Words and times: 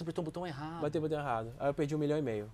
Você 0.00 0.04
apertou 0.04 0.22
o 0.22 0.24
botão 0.24 0.46
errado. 0.46 0.80
Bateu 0.80 0.98
o 0.98 1.02
botão 1.02 1.18
errado. 1.18 1.52
Aí 1.60 1.68
eu 1.68 1.74
perdi 1.74 1.94
um 1.94 1.98
milhão 1.98 2.16
e 2.16 2.22
meio. 2.22 2.50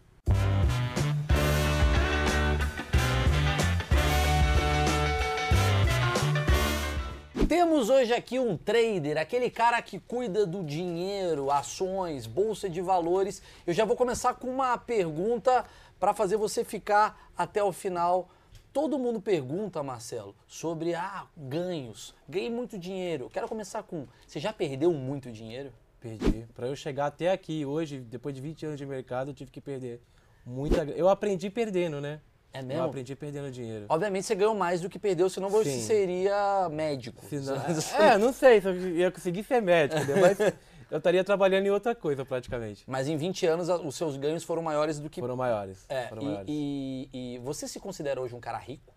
Temos 7.49 7.89
hoje 7.89 8.13
aqui 8.13 8.41
um 8.41 8.57
trader, 8.57 9.17
aquele 9.17 9.49
cara 9.49 9.81
que 9.81 10.01
cuida 10.01 10.45
do 10.45 10.65
dinheiro, 10.65 11.49
ações, 11.49 12.27
bolsa 12.27 12.69
de 12.69 12.81
valores. 12.81 13.41
Eu 13.65 13.73
já 13.73 13.85
vou 13.85 13.95
começar 13.95 14.35
com 14.35 14.49
uma 14.49 14.77
pergunta 14.77 15.65
para 16.01 16.13
fazer 16.13 16.37
você 16.37 16.65
ficar 16.65 17.31
até 17.39 17.63
o 17.63 17.73
final. 17.73 18.29
Todo 18.73 18.99
mundo 18.99 19.21
pergunta, 19.21 19.81
Marcelo, 19.85 20.35
sobre 20.49 20.97
ah, 20.97 21.25
ganhos. 21.37 22.13
Ganhei 22.29 22.51
muito 22.51 22.77
dinheiro. 22.77 23.31
Quero 23.33 23.47
começar 23.47 23.85
com, 23.85 24.09
você 24.27 24.41
já 24.41 24.53
perdeu 24.53 24.93
muito 24.93 25.31
dinheiro? 25.31 25.73
Perdi. 26.01 26.47
Para 26.55 26.67
eu 26.69 26.77
chegar 26.77 27.07
até 27.07 27.31
aqui 27.31 27.65
hoje, 27.65 27.99
depois 28.01 28.35
de 28.35 28.41
20 28.41 28.67
anos 28.67 28.79
de 28.79 28.87
mercado, 28.87 29.31
eu 29.31 29.35
tive 29.35 29.51
que 29.51 29.61
perder 29.61 30.01
muita 30.45 30.85
Eu 30.85 31.09
aprendi 31.09 31.51
perdendo, 31.51 32.01
né? 32.01 32.21
É 32.53 32.63
mesmo? 32.63 32.83
Eu 32.83 32.87
aprendi 32.87 33.15
perdendo 33.15 33.51
dinheiro. 33.51 33.87
Obviamente 33.89 34.25
você 34.27 34.35
ganhou 34.35 34.55
mais 34.55 34.81
do 34.81 34.89
que 34.89 34.99
perdeu, 34.99 35.29
senão 35.29 35.49
você 35.51 35.71
Sim. 35.73 35.81
seria 35.83 36.69
médico. 36.71 37.25
Senão- 37.27 37.57
é, 38.01 38.17
não 38.17 38.33
sei 38.33 38.61
se 38.61 38.69
eu 38.69 38.75
ia 38.97 39.11
conseguir 39.11 39.43
ser 39.45 39.61
médico, 39.61 40.01
né? 40.05 40.21
mas 40.21 40.39
eu 40.91 40.99
estaria 40.99 41.23
trabalhando 41.25 41.67
em 41.67 41.71
outra 41.71 41.95
coisa 41.95 42.25
praticamente. 42.25 42.83
Mas 42.87 43.09
em 43.09 43.17
20 43.17 43.47
anos 43.47 43.69
os 43.69 43.95
seus 43.95 44.17
ganhos 44.17 44.43
foram 44.45 44.63
maiores 44.63 44.99
do 44.99 45.11
que. 45.11 45.21
Foram 45.21 45.37
maiores. 45.37 45.85
É, 45.89 46.07
foram 46.09 46.23
e, 46.23 46.25
maiores. 46.25 46.47
e- 46.49 47.09
e 47.13 47.39
você 47.39 47.67
se 47.69 47.79
considera 47.81 48.21
hoje 48.21 48.35
um 48.35 48.41
cara 48.41 48.59
rico? 48.59 48.95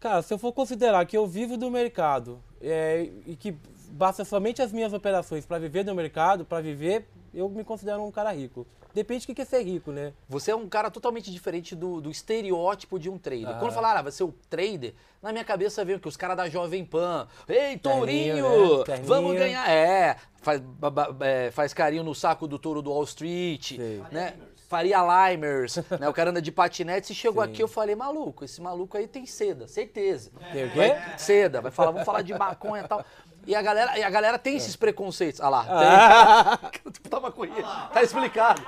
Cara, 0.00 0.22
se 0.22 0.32
eu 0.32 0.38
for 0.38 0.52
considerar 0.52 1.04
que 1.06 1.16
eu 1.16 1.26
vivo 1.26 1.56
do 1.56 1.70
mercado 1.70 2.40
é, 2.60 3.08
e 3.26 3.34
que 3.36 3.56
basta 3.90 4.24
somente 4.24 4.62
as 4.62 4.72
minhas 4.72 4.92
operações 4.92 5.46
para 5.46 5.58
viver 5.58 5.84
do 5.84 5.94
mercado, 5.94 6.44
para 6.44 6.60
viver, 6.60 7.08
eu 7.32 7.48
me 7.48 7.64
considero 7.64 8.02
um 8.02 8.10
cara 8.10 8.32
rico. 8.32 8.66
Depende 8.94 9.26
do 9.26 9.34
que 9.34 9.42
é 9.42 9.44
ser 9.44 9.62
rico, 9.62 9.92
né? 9.92 10.12
Você 10.28 10.50
é 10.50 10.56
um 10.56 10.68
cara 10.68 10.90
totalmente 10.90 11.30
diferente 11.30 11.76
do, 11.76 12.00
do 12.00 12.10
estereótipo 12.10 12.98
de 12.98 13.08
um 13.10 13.18
trader. 13.18 13.48
Aham. 13.48 13.58
Quando 13.58 13.72
falar, 13.72 13.96
ah, 13.96 14.02
vai 14.02 14.12
ser 14.12 14.24
o 14.24 14.34
trader, 14.48 14.94
na 15.22 15.30
minha 15.30 15.44
cabeça 15.44 15.84
veio 15.84 16.00
que 16.00 16.08
os 16.08 16.16
caras 16.16 16.36
da 16.36 16.48
Jovem 16.48 16.84
Pan. 16.84 17.28
Ei, 17.46 17.78
Tourinho! 17.78 18.84
Terninho, 18.84 19.02
né? 19.02 19.06
Vamos 19.06 19.34
ganhar! 19.36 19.70
É, 19.70 20.16
faz, 20.40 20.62
é, 21.20 21.50
faz 21.50 21.74
carinho 21.74 22.02
no 22.02 22.14
saco 22.14 22.48
do 22.48 22.58
touro 22.58 22.80
do 22.80 22.90
Wall 22.90 23.04
Street, 23.04 23.76
Sei. 23.76 24.02
né? 24.10 24.34
Faria 24.68 24.98
Limers, 25.30 25.76
né? 25.98 26.08
O 26.08 26.12
cara 26.12 26.30
anda 26.30 26.42
de 26.42 26.52
patinete. 26.52 27.12
E 27.12 27.16
chegou 27.16 27.42
Sim. 27.42 27.50
aqui, 27.50 27.62
eu 27.62 27.68
falei, 27.68 27.94
maluco, 27.94 28.44
esse 28.44 28.60
maluco 28.60 28.96
aí 28.96 29.06
tem 29.08 29.24
seda, 29.24 29.66
certeza. 29.66 30.30
Tem 30.52 30.66
o 30.66 30.72
quê? 30.72 30.94
Seda, 31.16 31.60
vai 31.60 31.70
falar, 31.70 31.90
vamos 31.90 32.04
falar 32.04 32.22
de 32.22 32.34
maconha 32.34 32.84
e 32.84 32.88
tal. 32.88 33.04
E 33.46 33.54
a 33.54 33.62
galera, 33.62 33.98
e 33.98 34.02
a 34.02 34.10
galera 34.10 34.38
tem 34.38 34.56
esses 34.56 34.76
preconceitos. 34.76 35.40
Ah 35.40 35.48
lá, 35.48 35.64
tem. 36.70 36.92
tipo, 36.92 37.08
tá 37.08 37.20
maconha. 37.20 37.54
Tá 37.92 38.02
explicado. 38.02 38.62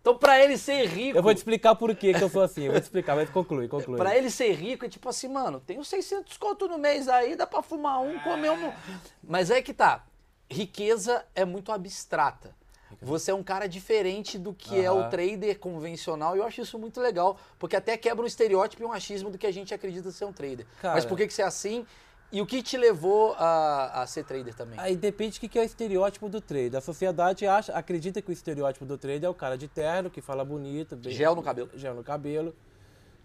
Então, 0.00 0.16
pra 0.16 0.40
ele 0.40 0.56
ser 0.56 0.86
rico. 0.86 1.18
Eu 1.18 1.22
vou 1.22 1.34
te 1.34 1.38
explicar 1.38 1.74
por 1.74 1.92
que 1.96 2.12
eu 2.12 2.28
sou 2.30 2.40
assim. 2.40 2.62
Eu 2.62 2.70
vou 2.70 2.80
te 2.80 2.84
explicar, 2.84 3.16
mas 3.16 3.28
conclui, 3.28 3.66
conclui. 3.66 3.96
Pra 3.96 4.16
ele 4.16 4.30
ser 4.30 4.52
rico 4.52 4.84
é 4.84 4.88
tipo 4.88 5.08
assim, 5.08 5.26
mano, 5.26 5.58
tenho 5.58 5.84
600 5.84 6.36
conto 6.36 6.68
no 6.68 6.78
mês 6.78 7.08
aí, 7.08 7.34
dá 7.34 7.44
pra 7.44 7.60
fumar 7.60 8.00
um, 8.00 8.16
comer 8.20 8.50
um. 8.50 8.72
Mas 9.20 9.50
é 9.50 9.60
que 9.60 9.74
tá. 9.74 10.04
Riqueza 10.48 11.24
é 11.34 11.44
muito 11.44 11.72
abstrata. 11.72 12.54
Você 13.02 13.30
é 13.30 13.34
um 13.34 13.42
cara 13.42 13.68
diferente 13.68 14.38
do 14.38 14.54
que 14.54 14.80
é 14.80 14.90
o 14.90 15.08
trader 15.10 15.58
convencional 15.58 16.36
e 16.36 16.38
eu 16.38 16.44
acho 16.44 16.60
isso 16.60 16.78
muito 16.78 17.00
legal, 17.00 17.38
porque 17.58 17.76
até 17.76 17.96
quebra 17.96 18.22
um 18.22 18.26
estereótipo 18.26 18.82
e 18.82 18.86
um 18.86 18.92
achismo 18.92 19.28
do 19.28 19.36
que 19.36 19.46
a 19.46 19.52
gente 19.52 19.74
acredita 19.74 20.10
ser 20.12 20.24
um 20.24 20.32
trader. 20.32 20.66
Cara. 20.80 20.94
Mas 20.94 21.04
por 21.04 21.16
que, 21.16 21.26
que 21.26 21.34
você 21.34 21.42
é 21.42 21.46
assim? 21.46 21.84
E 22.32 22.40
o 22.42 22.46
que 22.46 22.62
te 22.62 22.76
levou 22.76 23.34
a, 23.38 24.02
a 24.02 24.06
ser 24.06 24.24
trader 24.24 24.54
também? 24.54 24.78
Aí 24.80 24.96
depende 24.96 25.38
do 25.40 25.48
que 25.48 25.58
é 25.58 25.62
o 25.62 25.64
estereótipo 25.64 26.28
do 26.28 26.40
trader. 26.40 26.76
A 26.76 26.80
sociedade 26.80 27.46
acha, 27.46 27.72
acredita 27.72 28.20
que 28.20 28.30
o 28.30 28.32
estereótipo 28.32 28.84
do 28.84 28.98
trader 28.98 29.24
é 29.24 29.28
o 29.28 29.34
cara 29.34 29.56
de 29.56 29.68
terno, 29.68 30.10
que 30.10 30.20
fala 30.20 30.44
bonito. 30.44 30.96
bem- 30.96 31.12
Gel 31.12 31.34
no 31.36 31.42
cabelo. 31.42 31.70
Gel 31.74 31.94
no 31.94 32.02
cabelo. 32.02 32.54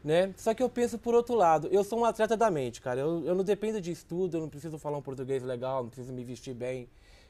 Né? 0.03 0.33
Só 0.37 0.53
que 0.53 0.63
eu 0.63 0.69
penso 0.69 0.97
por 0.97 1.13
outro 1.13 1.35
lado. 1.35 1.67
Eu 1.71 1.83
sou 1.83 1.99
um 1.99 2.05
atleta 2.05 2.35
da 2.37 2.49
mente, 2.49 2.81
cara. 2.81 2.99
Eu, 3.01 3.23
eu 3.25 3.35
não 3.35 3.43
dependo 3.43 3.79
de 3.81 3.91
estudo, 3.91 4.37
eu 4.37 4.41
não 4.41 4.49
preciso 4.49 4.77
falar 4.79 4.97
um 4.97 5.01
português 5.01 5.43
legal, 5.43 5.83
não 5.83 5.89
preciso 5.89 6.11
me 6.13 6.23
vestir 6.23 6.53
bem. 6.55 6.87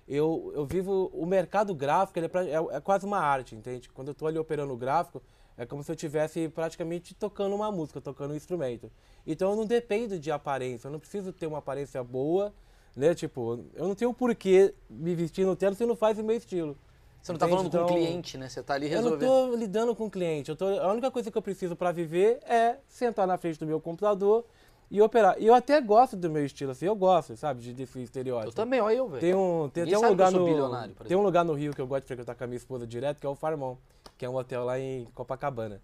Eu, 0.07 0.51
eu 0.55 0.65
vivo. 0.65 1.09
O 1.13 1.25
mercado 1.25 1.73
gráfico 1.73 2.17
ele 2.19 2.25
é, 2.27 2.29
pra- 2.29 2.45
é- 2.45 2.77
é 2.77 2.79
quase 2.81 3.05
uma 3.05 3.19
arte, 3.19 3.55
entende? 3.55 3.89
Quando 3.89 4.09
eu 4.09 4.13
tô 4.13 4.25
ali 4.27 4.37
operando 4.37 4.73
o 4.73 4.77
gráfico, 4.77 5.21
é 5.61 5.65
como 5.65 5.83
se 5.83 5.91
eu 5.91 5.93
estivesse 5.95 6.49
praticamente 6.49 7.13
tocando 7.13 7.53
uma 7.55 7.71
música, 7.71 8.01
tocando 8.01 8.31
um 8.33 8.35
instrumento. 8.35 8.91
Então 9.27 9.51
eu 9.51 9.55
não 9.55 9.65
dependo 9.65 10.17
de 10.17 10.31
aparência, 10.31 10.87
eu 10.87 10.91
não 10.91 10.99
preciso 10.99 11.31
ter 11.31 11.45
uma 11.45 11.59
aparência 11.59 12.03
boa, 12.03 12.51
né? 12.95 13.13
Tipo, 13.13 13.63
eu 13.75 13.87
não 13.87 13.93
tenho 13.93 14.11
por 14.11 14.33
que 14.33 14.73
me 14.89 15.13
vestir 15.13 15.45
no 15.45 15.55
terno 15.55 15.75
se 15.75 15.85
não 15.85 15.95
faz 15.95 16.17
o 16.17 16.23
meu 16.23 16.35
estilo. 16.35 16.75
Você 17.21 17.31
não 17.31 17.37
tá 17.37 17.45
Entende? 17.45 17.69
falando 17.69 17.71
com 17.71 17.77
o 17.77 17.81
Então, 17.85 17.95
cliente, 17.95 18.37
né? 18.39 18.49
Você 18.49 18.63
tá 18.63 18.73
ali 18.73 18.87
Eu 18.91 19.03
não 19.03 19.11
resolvendo. 19.11 19.29
tô 19.51 19.55
lidando 19.55 19.95
com 19.95 20.05
o 20.07 20.09
cliente. 20.09 20.49
Eu 20.49 20.55
tô, 20.55 20.65
a 20.65 20.91
única 20.91 21.11
coisa 21.11 21.29
que 21.29 21.37
eu 21.37 21.41
preciso 21.43 21.75
para 21.75 21.91
viver 21.91 22.39
é 22.43 22.77
sentar 22.87 23.27
na 23.27 23.37
frente 23.37 23.59
do 23.59 23.67
meu 23.67 23.79
computador 23.79 24.43
e 24.91 25.01
operar. 25.01 25.37
E 25.39 25.47
eu 25.47 25.53
até 25.55 25.79
gosto 25.79 26.17
do 26.17 26.29
meu 26.29 26.45
estilo, 26.45 26.71
assim, 26.71 26.85
eu 26.85 26.95
gosto, 26.95 27.35
sabe, 27.37 27.61
de, 27.61 27.73
desse 27.73 28.01
estereótipo. 28.03 28.49
Eu 28.49 28.53
também, 28.53 28.81
olha 28.81 28.93
eu, 28.95 29.07
velho. 29.07 29.21
Tem 29.21 29.33
um, 29.33 29.69
tem, 29.73 29.85
tem 29.85 29.97
um 29.97 30.09
lugar 30.09 30.29
no 30.33 30.43
bilionário, 30.43 30.93
tem 31.07 31.15
um 31.15 31.21
lugar 31.23 31.45
no 31.45 31.53
Rio 31.53 31.73
que 31.73 31.79
eu 31.79 31.87
gosto 31.87 32.01
de 32.01 32.07
frequentar 32.07 32.35
com 32.35 32.43
a 32.43 32.47
minha 32.47 32.57
esposa 32.57 32.85
direto, 32.85 33.19
que 33.21 33.25
é 33.25 33.29
o 33.29 33.33
Farmão, 33.33 33.77
que 34.17 34.25
é 34.25 34.29
um 34.29 34.35
hotel 34.35 34.65
lá 34.65 34.77
em 34.77 35.05
Copacabana. 35.15 35.81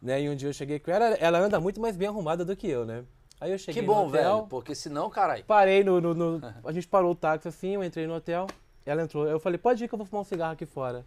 Né? 0.00 0.20
E 0.22 0.28
um 0.28 0.36
dia 0.36 0.50
eu 0.50 0.52
cheguei 0.52 0.78
com 0.78 0.90
ela, 0.90 1.06
ela 1.14 1.38
anda 1.38 1.58
muito 1.58 1.80
mais 1.80 1.96
bem 1.96 2.06
arrumada 2.08 2.44
do 2.44 2.54
que 2.54 2.68
eu, 2.68 2.84
né? 2.84 3.02
Aí 3.40 3.50
eu 3.50 3.58
cheguei 3.58 3.80
Que 3.82 3.86
bom, 3.86 4.02
no 4.02 4.08
hotel, 4.08 4.34
velho, 4.36 4.46
porque 4.48 4.74
senão, 4.74 5.08
caralho. 5.08 5.42
Parei 5.44 5.82
no, 5.82 5.98
no- 6.00 6.14
no- 6.14 6.40
A 6.62 6.70
gente 6.70 6.86
parou 6.86 7.12
o 7.12 7.14
táxi 7.14 7.48
assim, 7.48 7.74
eu 7.74 7.82
entrei 7.82 8.06
no 8.06 8.14
hotel. 8.14 8.46
Ela 8.84 9.02
entrou. 9.02 9.26
Eu 9.26 9.40
falei, 9.40 9.56
pode 9.56 9.82
ir 9.82 9.88
que 9.88 9.94
eu 9.94 9.98
vou 9.98 10.06
fumar 10.06 10.20
um 10.20 10.24
cigarro 10.24 10.52
aqui 10.52 10.66
fora. 10.66 11.04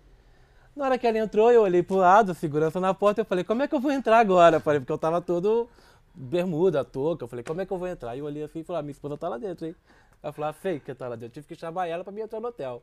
Na 0.76 0.86
hora 0.86 0.97
que 0.97 1.06
ela 1.06 1.18
entrou, 1.20 1.52
eu 1.52 1.62
olhei 1.62 1.84
pro 1.84 1.97
lado, 1.97 2.34
segurança 2.34 2.80
na 2.80 2.94
porta, 2.94 3.22
eu 3.22 3.26
falei, 3.26 3.44
como 3.44 3.62
é 3.62 3.68
que 3.68 3.76
eu 3.76 3.80
vou 3.80 3.92
entrar 3.92 4.18
agora? 4.20 4.59
Falei, 4.59 4.80
porque 4.80 4.92
eu 4.92 4.97
tava 4.97 5.22
todo 5.22 5.68
bermuda, 6.17 6.83
touca. 6.83 7.23
Eu 7.23 7.28
falei, 7.28 7.44
como 7.44 7.61
é 7.61 7.66
que 7.66 7.72
eu 7.72 7.78
vou 7.78 7.88
entrar? 7.88 8.16
E 8.16 8.19
eu 8.19 8.25
olhei 8.25 8.44
assim 8.44 8.59
e 8.59 8.63
falei, 8.63 8.79
ah, 8.79 8.83
minha 8.83 8.91
esposa 8.91 9.17
tá 9.17 9.29
lá 9.29 9.38
dentro, 9.38 9.67
hein? 9.67 9.75
Ela 10.22 10.33
falou, 10.33 10.50
ah, 10.50 10.53
sei 10.53 10.79
que 10.79 10.94
tá 10.95 11.07
lá 11.07 11.16
dentro. 11.16 11.28
Eu 11.39 11.44
tive 11.44 11.47
que 11.47 11.55
chamar 11.55 11.88
ela 11.88 12.03
pra 12.03 12.11
me 12.11 12.22
entrar 12.22 12.39
no 12.39 12.47
hotel. 12.47 12.81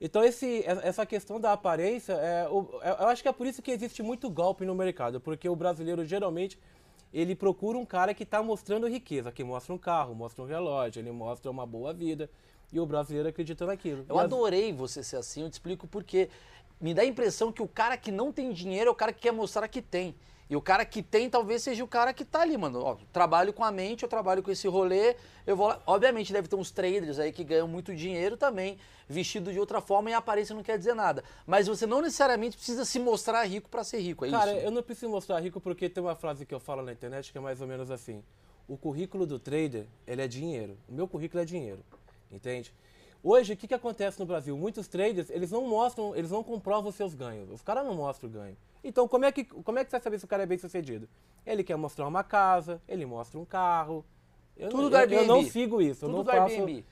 Então 0.00 0.24
esse, 0.24 0.62
essa 0.66 1.04
questão 1.06 1.38
da 1.40 1.52
aparência, 1.52 2.12
é, 2.14 2.48
o- 2.48 2.68
eu 2.82 3.08
acho 3.08 3.22
que 3.22 3.28
é 3.28 3.32
por 3.32 3.46
isso 3.46 3.62
que 3.62 3.70
existe 3.70 4.02
muito 4.02 4.28
golpe 4.30 4.64
no 4.64 4.74
mercado, 4.74 5.20
porque 5.20 5.48
o 5.48 5.56
brasileiro 5.56 6.04
geralmente 6.04 6.58
ele 7.14 7.34
procura 7.34 7.78
um 7.78 7.84
cara 7.86 8.12
que 8.12 8.22
está 8.22 8.42
mostrando 8.42 8.86
riqueza, 8.88 9.32
que 9.32 9.42
mostra 9.44 9.72
um 9.72 9.78
carro, 9.78 10.14
mostra 10.14 10.42
um 10.42 10.46
relógio, 10.46 11.00
ele 11.00 11.10
mostra 11.12 11.50
uma 11.50 11.64
boa 11.64 11.94
vida, 11.94 12.28
e 12.72 12.78
o 12.80 12.84
brasileiro 12.84 13.28
acredita 13.28 13.64
naquilo. 13.64 14.04
Eu 14.08 14.16
E 14.16 14.18
as- 14.18 14.24
adorei 14.24 14.72
você 14.72 15.02
ser 15.02 15.16
assim, 15.16 15.42
eu 15.42 15.48
te 15.48 15.54
explico 15.54 15.86
por 15.86 16.04
quê. 16.04 16.28
Me 16.78 16.92
dá 16.92 17.00
a 17.02 17.06
impressão 17.06 17.50
que 17.50 17.62
o 17.62 17.68
cara 17.68 17.96
que 17.96 18.10
não 18.10 18.30
tem 18.32 18.52
dinheiro 18.52 18.88
é 18.88 18.92
o 18.92 18.94
cara 18.94 19.12
que 19.14 19.20
quer 19.20 19.32
mostrar 19.32 19.66
que 19.68 19.80
tem. 19.80 20.14
E 20.48 20.54
o 20.54 20.62
cara 20.62 20.84
que 20.84 21.02
tem 21.02 21.28
talvez 21.28 21.62
seja 21.62 21.82
o 21.82 21.88
cara 21.88 22.12
que 22.12 22.24
tá 22.24 22.42
ali, 22.42 22.56
mano. 22.56 22.80
Ó, 22.80 22.96
trabalho 23.12 23.52
com 23.52 23.64
a 23.64 23.72
mente, 23.72 24.04
eu 24.04 24.08
trabalho 24.08 24.42
com 24.42 24.50
esse 24.50 24.68
rolê, 24.68 25.16
eu 25.44 25.56
vou 25.56 25.66
lá. 25.66 25.82
Obviamente 25.86 26.32
deve 26.32 26.46
ter 26.46 26.54
uns 26.54 26.70
traders 26.70 27.18
aí 27.18 27.32
que 27.32 27.42
ganham 27.42 27.66
muito 27.66 27.94
dinheiro 27.94 28.36
também, 28.36 28.78
vestido 29.08 29.52
de 29.52 29.58
outra 29.58 29.80
forma 29.80 30.10
e 30.10 30.12
a 30.12 30.18
aparência 30.18 30.54
não 30.54 30.62
quer 30.62 30.78
dizer 30.78 30.94
nada. 30.94 31.24
Mas 31.44 31.66
você 31.66 31.84
não 31.84 32.00
necessariamente 32.00 32.56
precisa 32.56 32.84
se 32.84 33.00
mostrar 33.00 33.42
rico 33.44 33.68
pra 33.68 33.82
ser 33.82 33.98
rico, 33.98 34.24
é 34.24 34.30
Cara, 34.30 34.52
isso? 34.52 34.64
eu 34.64 34.70
não 34.70 34.82
preciso 34.82 35.10
mostrar 35.10 35.40
rico 35.40 35.60
porque 35.60 35.88
tem 35.88 36.02
uma 36.02 36.14
frase 36.14 36.46
que 36.46 36.54
eu 36.54 36.60
falo 36.60 36.82
na 36.82 36.92
internet 36.92 37.32
que 37.32 37.38
é 37.38 37.40
mais 37.40 37.60
ou 37.60 37.66
menos 37.66 37.90
assim. 37.90 38.22
O 38.68 38.76
currículo 38.76 39.26
do 39.26 39.38
trader, 39.38 39.86
ele 40.06 40.22
é 40.22 40.28
dinheiro. 40.28 40.76
O 40.88 40.92
meu 40.92 41.08
currículo 41.08 41.42
é 41.42 41.44
dinheiro. 41.44 41.84
Entende? 42.30 42.72
Hoje, 43.22 43.54
o 43.54 43.56
que, 43.56 43.66
que 43.66 43.74
acontece 43.74 44.20
no 44.20 44.26
Brasil? 44.26 44.56
Muitos 44.56 44.86
traders, 44.86 45.30
eles 45.30 45.50
não 45.50 45.66
mostram, 45.66 46.14
eles 46.14 46.30
não 46.30 46.44
comprovam 46.44 46.90
os 46.90 46.94
seus 46.94 47.14
ganhos. 47.14 47.50
Os 47.50 47.62
caras 47.62 47.84
não 47.84 47.94
mostram 47.94 48.28
o 48.28 48.32
ganho. 48.32 48.56
Então, 48.86 49.08
como 49.08 49.24
é, 49.24 49.32
que, 49.32 49.42
como 49.44 49.80
é 49.80 49.84
que 49.84 49.90
você 49.90 49.96
vai 49.96 50.00
saber 50.04 50.18
se 50.20 50.24
o 50.24 50.28
cara 50.28 50.44
é 50.44 50.46
bem 50.46 50.56
sucedido? 50.58 51.08
Ele 51.44 51.64
quer 51.64 51.76
mostrar 51.76 52.06
uma 52.06 52.22
casa, 52.22 52.80
ele 52.88 53.04
mostra 53.04 53.36
um 53.38 53.44
carro. 53.44 54.04
Eu, 54.56 54.68
Tudo 54.70 54.82
não- 54.84 54.90
do 54.90 54.94
eu, 54.96 55.00
Airbnb. 55.00 55.22
eu 55.22 55.26
não 55.26 55.42
sigo 55.42 55.82
isso. 55.82 56.04
eu 56.04 56.08
Tudo 56.08 56.18
não 56.18 56.22
do 56.24 56.30
faço, 56.30 56.54
Airbnb. 56.54 56.84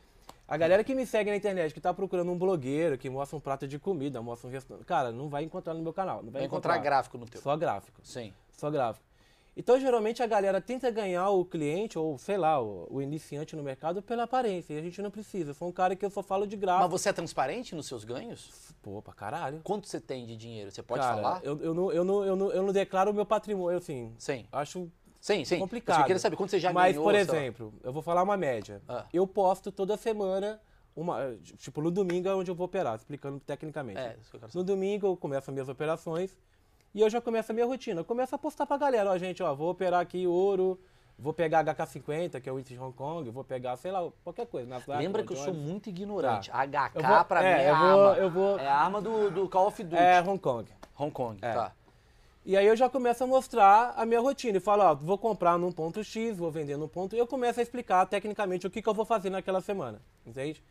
a 0.48 0.56
galera 0.56 0.82
que 0.82 0.92
me 0.92 1.06
segue 1.06 1.30
na 1.30 1.36
internet, 1.36 1.72
que 1.72 1.80
tá 1.80 1.94
procurando 1.94 2.32
um 2.32 2.36
blogueiro, 2.36 2.98
que 2.98 3.08
mostra 3.08 3.36
um 3.36 3.40
prato 3.40 3.68
de 3.68 3.78
comida, 3.78 4.20
mostra 4.20 4.48
um 4.48 4.50
restaurante. 4.50 4.84
Cara, 4.86 5.12
não 5.12 5.28
vai 5.28 5.44
encontrar 5.44 5.72
no 5.72 5.82
meu 5.82 5.92
canal. 5.92 6.16
Não 6.16 6.32
vai, 6.32 6.40
Vai 6.40 6.46
encontrar 6.46 6.78
gráfico 6.78 7.16
no 7.16 7.26
teu. 7.26 7.40
Só 7.40 7.56
gráfico. 7.56 8.00
Sim. 8.02 8.34
Só 8.50 8.68
gráfico. 8.72 9.06
Então, 9.56 9.78
geralmente, 9.78 10.22
a 10.22 10.26
galera 10.26 10.60
tenta 10.60 10.90
ganhar 10.90 11.30
o 11.30 11.44
cliente, 11.44 11.96
ou 11.98 12.18
sei 12.18 12.36
lá, 12.36 12.60
o, 12.60 12.88
o 12.90 13.00
iniciante 13.00 13.54
no 13.54 13.62
mercado 13.62 14.02
pela 14.02 14.24
aparência. 14.24 14.74
E 14.74 14.78
a 14.78 14.82
gente 14.82 15.00
não 15.00 15.10
precisa. 15.10 15.50
Eu 15.50 15.54
sou 15.54 15.68
um 15.68 15.72
cara 15.72 15.94
que 15.94 16.04
eu 16.04 16.10
só 16.10 16.22
falo 16.22 16.46
de 16.46 16.56
Mas 16.56 16.60
gráfico. 16.62 16.88
você 16.90 17.08
é 17.08 17.12
transparente 17.12 17.74
nos 17.74 17.86
seus 17.86 18.02
ganhos? 18.04 18.50
Pô, 18.82 19.00
pra 19.00 19.14
caralho. 19.14 19.60
Quanto 19.62 19.86
você 19.86 20.00
tem 20.00 20.26
de 20.26 20.36
dinheiro? 20.36 20.70
Você 20.72 20.82
pode 20.82 21.00
Cara, 21.02 21.14
falar? 21.16 21.40
Eu, 21.44 21.60
eu, 21.60 21.72
não, 21.72 21.92
eu, 21.92 22.04
não, 22.04 22.24
eu, 22.24 22.36
não, 22.36 22.50
eu 22.52 22.62
não 22.64 22.72
declaro 22.72 23.12
o 23.12 23.14
meu 23.14 23.24
patrimônio, 23.24 23.78
assim. 23.78 24.12
Sim. 24.18 24.44
Acho 24.50 24.90
Sim, 25.20 25.44
sim. 25.44 25.58
complicado. 25.58 26.00
Eu 26.00 26.06
queria 26.06 26.18
saber 26.18 26.36
quanto 26.36 26.50
você 26.50 26.58
já 26.58 26.72
Mas, 26.72 26.92
ganhou. 26.96 27.04
por 27.04 27.14
sei 27.14 27.24
lá. 27.24 27.36
exemplo, 27.36 27.72
eu 27.84 27.92
vou 27.92 28.02
falar 28.02 28.22
uma 28.24 28.36
média. 28.36 28.82
Ah. 28.88 29.06
Eu 29.12 29.24
posto 29.26 29.70
toda 29.70 29.96
semana, 29.96 30.60
uma, 30.96 31.34
tipo, 31.58 31.80
no 31.80 31.90
domingo 31.92 32.28
é 32.28 32.34
onde 32.34 32.50
eu 32.50 32.54
vou 32.56 32.66
operar, 32.66 32.96
explicando 32.96 33.38
tecnicamente. 33.40 34.00
É, 34.00 34.16
isso 34.20 34.30
que 34.30 34.36
eu 34.36 34.40
quero 34.40 34.52
saber. 34.52 34.58
No 34.60 34.64
domingo 34.64 35.06
eu 35.06 35.16
começo 35.16 35.48
as 35.48 35.54
minhas 35.54 35.68
operações 35.68 36.36
e 36.94 37.00
eu 37.00 37.10
já 37.10 37.20
começo 37.20 37.50
a 37.50 37.54
minha 37.54 37.66
rotina. 37.66 38.00
Eu 38.00 38.04
começo 38.04 38.34
a 38.34 38.38
postar 38.38 38.66
pra 38.66 38.76
galera, 38.76 39.10
ó, 39.10 39.18
gente, 39.18 39.42
ó, 39.42 39.54
vou 39.54 39.70
operar 39.70 40.00
aqui 40.00 40.26
ouro, 40.26 40.78
Vou 41.16 41.32
pegar 41.32 41.64
HK50, 41.64 42.40
que 42.40 42.48
é 42.48 42.52
o 42.52 42.58
índice 42.58 42.74
de 42.74 42.80
Hong 42.80 42.92
Kong, 42.92 43.30
vou 43.30 43.44
pegar, 43.44 43.76
sei 43.76 43.92
lá, 43.92 44.04
qualquer 44.24 44.46
coisa. 44.48 44.68
Nasdaq, 44.68 45.00
Lembra 45.00 45.22
que 45.22 45.32
eu 45.32 45.36
sou 45.36 45.54
muito 45.54 45.88
ignorante. 45.88 46.50
Tá. 46.50 46.58
HK 46.66 46.90
Eu 46.98 47.02
vou- 47.06 47.24
pra 47.24 47.40
é, 47.44 47.54
mim 47.54 47.62
é 47.62 47.70
eu 47.70 47.76
vou- 47.76 47.86
arma. 48.08 48.20
eu 48.20 48.30
vou- 48.30 48.58
É 48.58 48.66
a 48.66 48.76
arma 48.76 49.00
do, 49.00 49.30
do 49.30 49.48
Call 49.48 49.68
of 49.68 49.80
Duty. 49.84 49.94
É, 49.96 50.20
Hong 50.20 50.38
Kong. 50.40 50.68
Hong 50.98 51.12
Kong, 51.12 51.38
É. 51.40 51.52
tá. 51.52 51.72
E 52.44 52.56
aí 52.56 52.66
eu 52.66 52.74
já 52.76 52.90
começo 52.90 53.22
a 53.22 53.28
mostrar 53.28 53.94
a 53.96 54.04
minha 54.04 54.20
rotina. 54.20 54.58
E 54.58 54.60
falo, 54.60 54.82
ó, 54.82 54.92
vou 54.96 55.16
comprar 55.16 55.56
num 55.56 55.70
ponto 55.70 56.02
X, 56.02 56.36
vou 56.36 56.50
vender 56.50 56.76
num 56.76 56.88
ponto... 56.88 57.14
E 57.14 57.18
eu 57.20 57.28
começo 57.28 57.60
a 57.60 57.62
explicar 57.62 58.04
tecnicamente 58.06 58.66
o 58.66 58.70
que, 58.70 58.82
que 58.82 58.88
eu 58.88 58.92
vou 58.92 59.04
fazer 59.04 59.30
naquela 59.30 59.60
semana, 59.60 60.02
entende? 60.26 60.64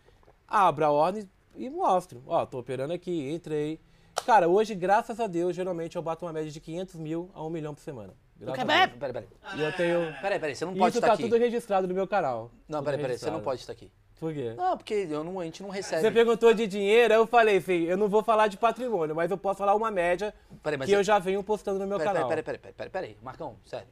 Abro 0.45 0.83
a 0.85 0.91
ordem 0.91 1.27
e 1.55 1.69
mostro. 1.69 2.21
Ó, 2.27 2.45
tô 2.45 2.59
operando 2.59 2.91
aqui, 2.91 3.31
entrei. 3.33 3.79
Cara, 4.25 4.47
hoje, 4.47 4.73
graças 4.75 5.19
a 5.19 5.27
Deus, 5.27 5.55
geralmente 5.55 5.95
eu 5.95 6.01
bato 6.01 6.25
uma 6.25 6.33
média 6.33 6.49
de 6.51 6.59
500 6.59 6.95
mil 6.95 7.29
a 7.33 7.43
1 7.43 7.49
milhão 7.49 7.73
por 7.75 7.81
semana. 7.81 8.13
Peraí, 8.39 8.87
peraí, 8.89 9.13
peraí. 9.13 9.27
E 9.55 9.61
eu 9.61 9.71
tenho... 9.73 9.99
Peraí, 10.21 10.39
peraí, 10.39 10.55
você 10.55 10.65
não 10.65 10.73
pode 10.73 10.89
isso 10.89 10.97
estar 10.97 11.07
tá 11.07 11.13
aqui. 11.13 11.23
tudo 11.23 11.37
registrado 11.37 11.87
no 11.87 11.93
meu 11.93 12.07
canal. 12.07 12.51
Não, 12.67 12.79
Tudo 12.79 12.85
peraí, 12.85 13.01
peraí, 13.01 13.17
você 13.17 13.29
não 13.31 13.41
pode 13.41 13.61
estar 13.61 13.71
aqui. 13.73 13.91
Por 14.19 14.33
quê? 14.33 14.53
Não, 14.57 14.77
porque 14.77 15.07
eu 15.09 15.23
não, 15.23 15.39
a 15.39 15.43
gente 15.45 15.61
não 15.61 15.69
recebe. 15.69 16.01
Você 16.01 16.11
perguntou 16.11 16.53
de 16.53 16.65
dinheiro, 16.67 17.13
eu 17.13 17.27
falei, 17.27 17.59
filho, 17.59 17.89
eu 17.89 17.97
não 17.97 18.07
vou 18.07 18.23
falar 18.23 18.47
de 18.47 18.57
patrimônio, 18.57 19.15
mas 19.15 19.29
eu 19.31 19.37
posso 19.37 19.57
falar 19.59 19.75
uma 19.75 19.91
média 19.91 20.33
Peraí, 20.61 20.77
mas 20.77 20.87
que 20.87 20.93
eu- 20.95 20.99
eu 20.99 21.03
já 21.03 21.19
venho 21.19 21.43
postando 21.43 21.79
no 21.79 21.87
meu 21.87 21.97
Peraí, 21.97 22.13
canal. 22.13 22.29
peraí, 22.29 22.43
peraí, 22.43 22.59
peraí, 22.59 22.73
peraí, 22.73 22.89
peraí, 22.89 23.17
Marcão, 23.21 23.57
sério. 23.65 23.87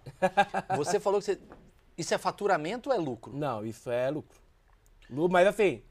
Você 0.78 1.00
falou 1.00 1.20
que 1.20 1.26
você... 1.26 1.40
Isso 1.98 2.14
é 2.14 2.18
faturamento 2.18 2.90
ou 2.90 2.96
é 2.96 2.98
lucro? 2.98 3.34
Não, 3.36 3.66
isso 3.66 3.92
é 3.92 4.10
lucro. 4.10 4.38
Lu- 5.10 5.30
Mas 5.30 5.48
assim, 5.48 5.82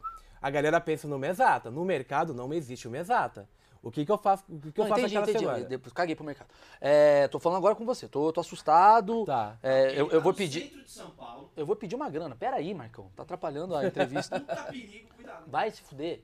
a 0.41 0.49
galera 0.51 0.81
pensa 0.81 1.07
no 1.07 1.19
mesata. 1.19 1.71
No 1.71 1.85
mercado 1.85 2.33
não 2.33 2.53
existe 2.55 2.89
o 2.89 2.91
mesata. 2.91 3.47
O 3.83 3.91
que, 3.91 4.05
que 4.05 4.13
eu 4.13 4.19
faço, 4.19 4.45
o 4.49 4.61
que, 4.61 4.73
que 4.73 4.81
eu 4.81 4.85
Não, 4.85 4.91
faço 4.91 5.01
entendi, 5.07 5.17
entendi. 5.17 5.39
semana? 5.39 5.65
Depois, 5.65 5.93
caguei 5.93 6.15
pro 6.15 6.25
mercado. 6.25 6.49
É, 6.81 7.27
tô 7.29 7.39
falando 7.39 7.59
agora 7.59 7.75
com 7.75 7.87
você. 7.87 8.07
Tô, 8.07 8.31
tô 8.31 8.41
assustado. 8.41 9.25
Tá. 9.25 9.57
É, 9.63 9.99
eu, 9.99 10.11
eu 10.11 10.21
vou 10.21 10.35
pedir. 10.35 10.65
centro 10.65 10.85
de 10.85 10.91
São 10.91 11.11
Paulo, 11.11 11.51
Eu 11.57 11.65
vou 11.65 11.75
pedir 11.75 11.97
uma 11.97 12.11
grana. 12.11 12.37
Pera 12.37 12.57
aí, 12.57 12.75
Marcão. 12.75 13.11
Tá 13.17 13.23
atrapalhando 13.23 13.75
a 13.75 13.87
entrevista. 13.87 14.39
tá 14.41 14.65
perigo, 14.65 15.09
cuidado. 15.15 15.45
Vai 15.51 15.71
se 15.71 15.81
fuder. 15.81 16.23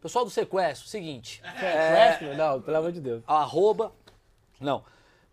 Pessoal 0.00 0.24
do 0.24 0.30
sequestro, 0.30 0.88
seguinte. 0.88 1.42
Sequestro? 1.42 2.34
Não, 2.34 2.62
pelo 2.62 2.76
amor 2.78 2.92
de 2.92 3.00
Deus. 3.00 3.22
Arroba. 3.26 3.92
Não. 4.58 4.82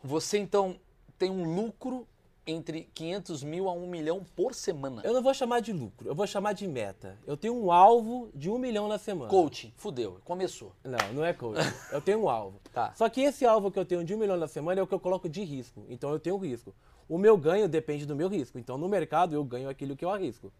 Você 0.03 0.37
então 0.37 0.77
tem 1.17 1.29
um 1.29 1.55
lucro 1.55 2.05
entre 2.45 2.89
500 2.93 3.43
mil 3.43 3.69
a 3.69 3.73
1 3.73 3.87
milhão 3.87 4.25
por 4.35 4.53
semana. 4.53 5.01
Eu 5.03 5.13
não 5.13 5.21
vou 5.21 5.33
chamar 5.33 5.61
de 5.61 5.71
lucro, 5.71 6.07
eu 6.07 6.15
vou 6.15 6.27
chamar 6.27 6.53
de 6.53 6.67
meta. 6.67 7.17
Eu 7.25 7.37
tenho 7.37 7.55
um 7.55 7.71
alvo 7.71 8.29
de 8.35 8.49
um 8.49 8.57
milhão 8.57 8.87
na 8.87 8.97
semana. 8.97 9.29
Coaching, 9.29 9.73
fudeu, 9.77 10.19
começou. 10.25 10.73
Não, 10.83 11.13
não 11.13 11.25
é 11.25 11.33
coach. 11.33 11.61
Eu 11.91 12.01
tenho 12.01 12.23
um 12.23 12.29
alvo. 12.29 12.61
Tá. 12.73 12.91
Só 12.95 13.07
que 13.07 13.21
esse 13.21 13.45
alvo 13.45 13.69
que 13.69 13.77
eu 13.77 13.85
tenho 13.85 14.03
de 14.03 14.15
um 14.15 14.17
milhão 14.17 14.35
na 14.35 14.47
semana 14.47 14.79
é 14.79 14.83
o 14.83 14.87
que 14.87 14.95
eu 14.95 14.99
coloco 14.99 15.29
de 15.29 15.43
risco. 15.43 15.85
Então 15.87 16.09
eu 16.09 16.19
tenho 16.19 16.35
risco. 16.37 16.73
O 17.07 17.19
meu 17.19 17.37
ganho 17.37 17.69
depende 17.69 18.03
do 18.03 18.15
meu 18.15 18.27
risco. 18.27 18.57
Então 18.57 18.79
no 18.79 18.89
mercado 18.89 19.35
eu 19.35 19.43
ganho 19.43 19.69
aquilo 19.69 19.95
que 19.95 20.03
eu 20.03 20.09
arrisco. 20.09 20.51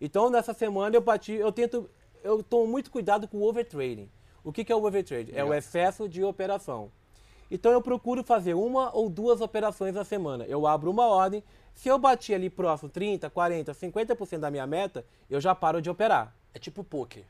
Então 0.00 0.30
nessa 0.30 0.54
semana 0.54 0.94
eu 0.94 1.00
bati, 1.00 1.32
eu 1.32 1.50
tento, 1.50 1.90
eu 2.22 2.44
tomo 2.44 2.68
muito 2.68 2.92
cuidado 2.92 3.26
com 3.26 3.38
o 3.38 3.42
overtrading. 3.42 4.08
O 4.44 4.52
que, 4.52 4.64
que 4.64 4.72
é 4.72 4.74
o 4.74 4.84
overtrade? 4.84 5.32
É 5.36 5.44
o 5.44 5.52
excesso 5.52 6.08
de 6.08 6.22
operação. 6.22 6.90
Então 7.50 7.72
eu 7.72 7.80
procuro 7.80 8.22
fazer 8.22 8.54
uma 8.54 8.94
ou 8.94 9.08
duas 9.08 9.40
operações 9.40 9.94
na 9.94 10.04
semana. 10.04 10.44
Eu 10.44 10.66
abro 10.66 10.90
uma 10.90 11.06
ordem, 11.06 11.42
se 11.74 11.88
eu 11.88 11.98
bati 11.98 12.34
ali 12.34 12.50
próximo 12.50 12.90
30, 12.90 13.30
40, 13.30 13.72
50% 13.72 14.38
da 14.38 14.50
minha 14.50 14.66
meta, 14.66 15.04
eu 15.30 15.40
já 15.40 15.54
paro 15.54 15.80
de 15.80 15.88
operar. 15.88 16.34
É 16.52 16.58
tipo 16.58 16.82
poker. 16.82 17.24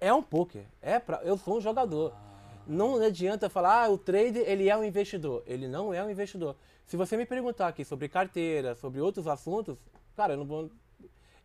É 0.00 0.12
um 0.12 0.22
poker. 0.22 0.64
É 0.80 0.98
pra, 0.98 1.20
eu 1.22 1.36
sou 1.38 1.58
um 1.58 1.60
jogador. 1.60 2.12
Não 2.66 3.02
adianta 3.02 3.48
falar, 3.48 3.84
ah, 3.84 3.88
o 3.88 3.98
trader 3.98 4.42
ele 4.46 4.68
é 4.68 4.76
um 4.76 4.84
investidor. 4.84 5.42
Ele 5.46 5.68
não 5.68 5.94
é 5.94 6.02
um 6.02 6.10
investidor. 6.10 6.56
Se 6.86 6.96
você 6.96 7.16
me 7.16 7.24
perguntar 7.24 7.68
aqui 7.68 7.84
sobre 7.84 8.08
carteira, 8.08 8.74
sobre 8.74 9.00
outros 9.00 9.26
assuntos, 9.26 9.78
cara, 10.16 10.34
eu 10.34 10.36
não 10.36 10.44
vou. 10.44 10.70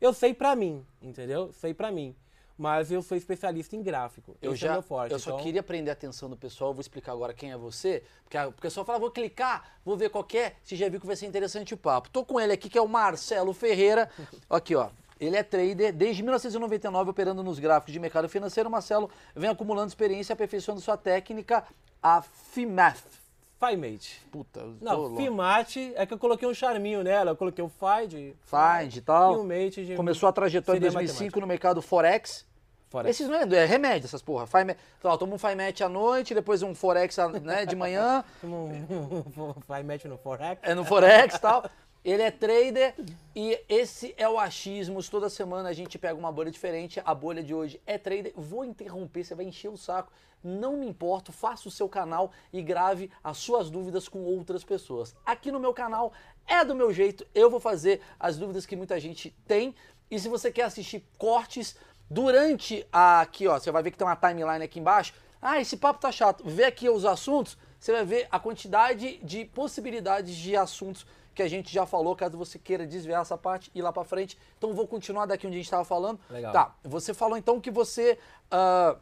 Eu 0.02 0.14
sei 0.14 0.34
pra 0.34 0.56
mim, 0.56 0.86
entendeu? 1.02 1.52
Sei 1.54 1.74
pra 1.74 1.92
mim. 1.92 2.16
Mas 2.58 2.92
eu 2.92 3.02
sou 3.04 3.16
especialista 3.16 3.76
em 3.76 3.84
gráfico. 3.84 4.36
Eu 4.42 4.54
Esse 4.54 4.66
é 4.66 4.68
já, 4.68 4.74
meu 4.74 4.82
forte. 4.82 5.12
eu 5.12 5.20
só 5.20 5.32
então- 5.32 5.44
queria 5.44 5.62
prender 5.62 5.92
a 5.92 5.94
atenção 5.94 6.28
do 6.30 6.36
pessoal, 6.36 6.72
eu 6.72 6.74
vou 6.74 6.82
explicar 6.82 7.12
agora 7.12 7.34
quem 7.34 7.52
é 7.52 7.58
você, 7.58 8.02
porque 8.24 8.38
o 8.38 8.52
pessoal 8.54 8.86
fala, 8.86 8.98
vou 8.98 9.12
clicar, 9.12 9.78
vou 9.86 9.96
ver 9.96 10.10
qual 10.10 10.26
é, 10.34 10.54
você 10.64 10.76
já 10.76 10.90
viu 10.90 11.00
que 11.00 11.06
vai 11.06 11.16
ser 11.16 11.28
interessante 11.28 11.74
o 11.74 11.78
papo. 11.78 12.10
Tô 12.10 12.26
com 12.26 12.40
ele 12.40 12.54
aqui, 12.54 12.68
que 12.68 12.78
é 12.78 12.82
o 12.82 12.88
Marcelo 12.88 13.54
Ferreira, 13.54 14.10
aqui 14.50 14.76
ó, 14.76 14.90
ele 15.20 15.36
é 15.38 15.44
trader 15.44 15.94
desde 15.94 16.24
1999 16.24 17.12
operando 17.12 17.44
nos 17.44 17.60
gráficos 17.60 17.94
de 17.94 18.00
mercado 18.00 18.28
financeiro, 18.28 18.70
Marcelo 18.72 19.10
vem 19.36 19.50
acumulando 19.50 19.90
experiência 19.90 20.34
aperfeiçoando 20.34 20.82
sua 20.82 20.98
técnica, 20.98 21.64
a 22.02 22.22
FIMATH. 22.24 23.28
Fimate. 23.60 24.22
Puta, 24.32 24.60
eu 24.60 24.78
Não. 24.80 25.16
Fimate 25.18 25.92
é 25.96 26.06
que 26.06 26.14
eu 26.14 26.20
coloquei 26.20 26.48
um 26.48 26.54
charminho 26.54 27.04
nela. 27.04 27.32
Eu 27.32 27.36
coloquei 27.36 27.64
o 27.64 27.68
Find. 27.70 28.36
Find 28.44 28.96
e 28.96 29.02
tal. 29.02 29.34
E 29.34 29.38
o 29.38 29.44
Mate 29.44 29.84
de- 29.84 29.96
Começou 29.96 30.30
a 30.30 30.32
trajetória 30.32 30.78
em 30.78 30.82
seria 30.82 30.94
2005 30.94 31.40
no 31.40 31.48
mercado 31.48 31.82
Forex. 31.82 32.46
Forex. 32.90 33.10
Esses 33.10 33.28
não 33.28 33.36
é, 33.38 33.56
é 33.56 33.66
remédio, 33.66 34.06
essas 34.06 34.22
porra. 34.22 34.48
Fime, 34.48 34.76
ó, 35.04 35.18
toma 35.18 35.36
um 35.36 35.38
Fimet 35.38 35.84
à 35.84 35.90
noite, 35.90 36.34
depois 36.34 36.64
um 36.64 36.74
Forex 36.74 37.18
né, 37.42 37.66
de 37.66 37.76
manhã, 37.76 38.24
Um, 38.44 39.54
Fimate 39.62 40.08
no 40.08 40.18
Forex. 40.18 40.62
é 40.64 40.74
no 40.74 40.86
Forex 40.86 41.36
e 41.36 41.40
tal. 41.42 41.70
Ele 42.06 42.22
é 42.22 42.32
trader 42.32 42.96
e 43.36 43.60
esse 43.68 44.14
é 44.18 44.30
o 44.30 44.40
achismos. 44.40 45.10
Toda 45.10 45.30
semana 45.30 45.68
a 45.68 45.74
gente 45.74 45.98
pega 46.00 46.16
uma 46.16 46.32
bolha 46.32 46.50
diferente. 46.50 47.02
A 47.04 47.14
bolha 47.14 47.44
de 47.44 47.54
hoje 47.54 47.82
é 47.86 47.98
trader. 47.98 48.32
Vou 48.36 48.64
interromper, 48.64 49.26
você 49.26 49.36
vai 49.36 49.44
encher 49.44 49.68
o 49.70 49.76
saco. 49.76 50.10
Não 50.42 50.78
me 50.78 50.88
importo, 50.88 51.34
faça 51.34 51.68
o 51.68 51.72
seu 51.72 51.90
canal 51.90 52.32
e 52.54 52.62
grave 52.62 53.12
as 53.22 53.38
suas 53.38 53.70
dúvidas 53.70 54.08
com 54.08 54.24
outras 54.24 54.64
pessoas. 54.64 55.14
Aqui 55.26 55.52
no 55.52 55.60
meu 55.60 55.74
canal 55.74 56.14
é 56.46 56.64
do 56.64 56.74
meu 56.74 56.94
jeito, 56.94 57.28
eu 57.36 57.50
vou 57.50 57.60
fazer 57.60 58.00
as 58.18 58.38
dúvidas 58.38 58.66
que 58.66 58.76
muita 58.76 58.98
gente 59.00 59.36
tem. 59.46 59.76
E 60.10 60.18
se 60.18 60.30
você 60.30 60.50
quer 60.50 60.64
assistir 60.64 61.04
cortes 61.18 61.76
durante 62.10 62.86
a, 62.92 63.22
aqui, 63.22 63.48
ó, 63.48 63.60
você 63.60 63.72
vai 63.72 63.84
ver 63.84 63.92
que 63.92 63.98
tem 63.98 64.08
uma 64.08 64.16
timeline 64.16 64.64
aqui 64.64 64.80
embaixo. 64.80 65.14
Ah, 65.42 65.60
esse 65.60 65.78
papo 65.78 66.00
tá 66.00 66.12
chato. 66.12 66.44
Vê 66.46 66.66
aqui 66.66 66.90
os 66.90 67.06
assuntos, 67.06 67.58
você 67.80 67.92
vai 67.92 68.06
ver 68.06 68.28
a 68.32 68.40
quantidade 68.40 69.18
de 69.24 69.46
possibilidades 69.46 70.36
de 70.36 70.56
assuntos 70.56 71.06
que 71.34 71.44
a 71.44 71.48
gente 71.48 71.72
já 71.72 71.86
falou, 71.86 72.16
caso 72.16 72.36
você 72.36 72.58
queira 72.58 72.88
desviar 72.88 73.22
essa 73.22 73.38
parte 73.38 73.70
e 73.76 73.80
ir 73.80 73.82
lá 73.84 73.94
pra 73.94 74.04
frente. 74.04 74.38
Então 74.58 74.74
vou 74.74 74.88
continuar 74.88 75.28
daqui 75.28 75.46
onde 75.46 75.56
a 75.56 75.60
gente 75.60 75.68
estava 75.68 75.86
falando. 75.86 76.20
Legal. 76.30 76.52
Tá, 76.52 76.76
você 76.84 77.14
falou 77.14 77.38
então 77.38 77.62
que 77.62 77.70
você 77.70 78.18
ah, 78.50 78.98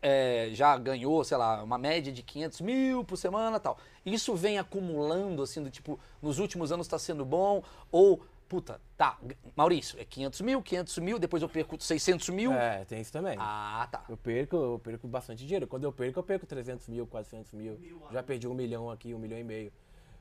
é, 0.00 0.50
já 0.52 0.76
ganhou, 0.76 1.24
sei 1.24 1.36
lá, 1.36 1.62
uma 1.62 1.76
média 1.76 2.12
de 2.12 2.22
500 2.22 2.60
mil 2.60 3.04
por 3.04 3.16
semana 3.16 3.56
e 3.56 3.60
tal. 3.60 3.76
Isso 4.06 4.34
vem 4.34 4.58
acumulando, 4.58 5.42
assim, 5.42 5.62
do 5.62 5.70
tipo, 5.70 5.98
nos 6.22 6.38
últimos 6.38 6.70
anos 6.70 6.86
está 6.86 6.98
sendo 6.98 7.24
bom, 7.24 7.62
ou, 7.90 8.22
puta, 8.48 8.80
tá, 8.96 9.18
Maurício, 9.54 10.00
é 10.00 10.04
500 10.04 10.40
mil, 10.40 10.62
500 10.62 10.98
mil, 10.98 11.18
depois 11.18 11.42
eu 11.42 11.48
perco 11.48 11.80
600 11.80 12.28
mil. 12.30 12.52
É, 12.52 12.84
tem 12.84 13.00
isso 13.00 13.12
também. 13.12 13.36
Ah, 13.38 13.86
tá. 13.90 14.04
Eu 14.08 14.16
perco, 14.16 14.56
eu 14.56 14.80
perco 14.82 15.06
bastante 15.06 15.44
dinheiro. 15.44 15.66
Quando 15.66 15.84
eu 15.84 15.92
perco, 15.92 16.18
eu 16.18 16.22
perco 16.22 16.46
300 16.46 16.88
mil, 16.88 17.06
400 17.06 17.52
mil. 17.52 17.78
Já 18.10 18.22
perdi 18.22 18.48
um 18.48 18.54
milhão 18.54 18.90
aqui, 18.90 19.12
um 19.12 19.18
milhão 19.18 19.38
e 19.38 19.44
meio. 19.44 19.72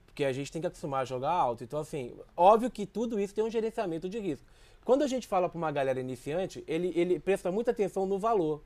Porque 0.05 0.25
a 0.25 0.34
gente 0.34 0.51
tem 0.51 0.60
que 0.60 0.67
acostumar 0.67 1.01
a 1.01 1.05
jogar 1.05 1.31
alto. 1.31 1.63
Então, 1.63 1.79
assim, 1.79 2.13
óbvio 2.36 2.69
que 2.69 2.86
tudo 2.86 3.19
isso 3.19 3.34
tem 3.34 3.43
um 3.43 3.50
gerenciamento 3.50 4.10
de 4.10 4.19
risco. 4.19 4.46
Quando 4.84 5.03
a 5.03 5.07
gente 5.07 5.27
fala 5.27 5.48
para 5.48 5.57
uma 5.57 5.72
galera 5.72 6.00
iniciante, 6.00 6.63
ele, 6.67 6.91
ele 6.96 7.19
presta 7.19 7.51
muita 7.51 7.72
atenção 7.72 8.05
no 8.05 8.17
valor. 8.17 8.63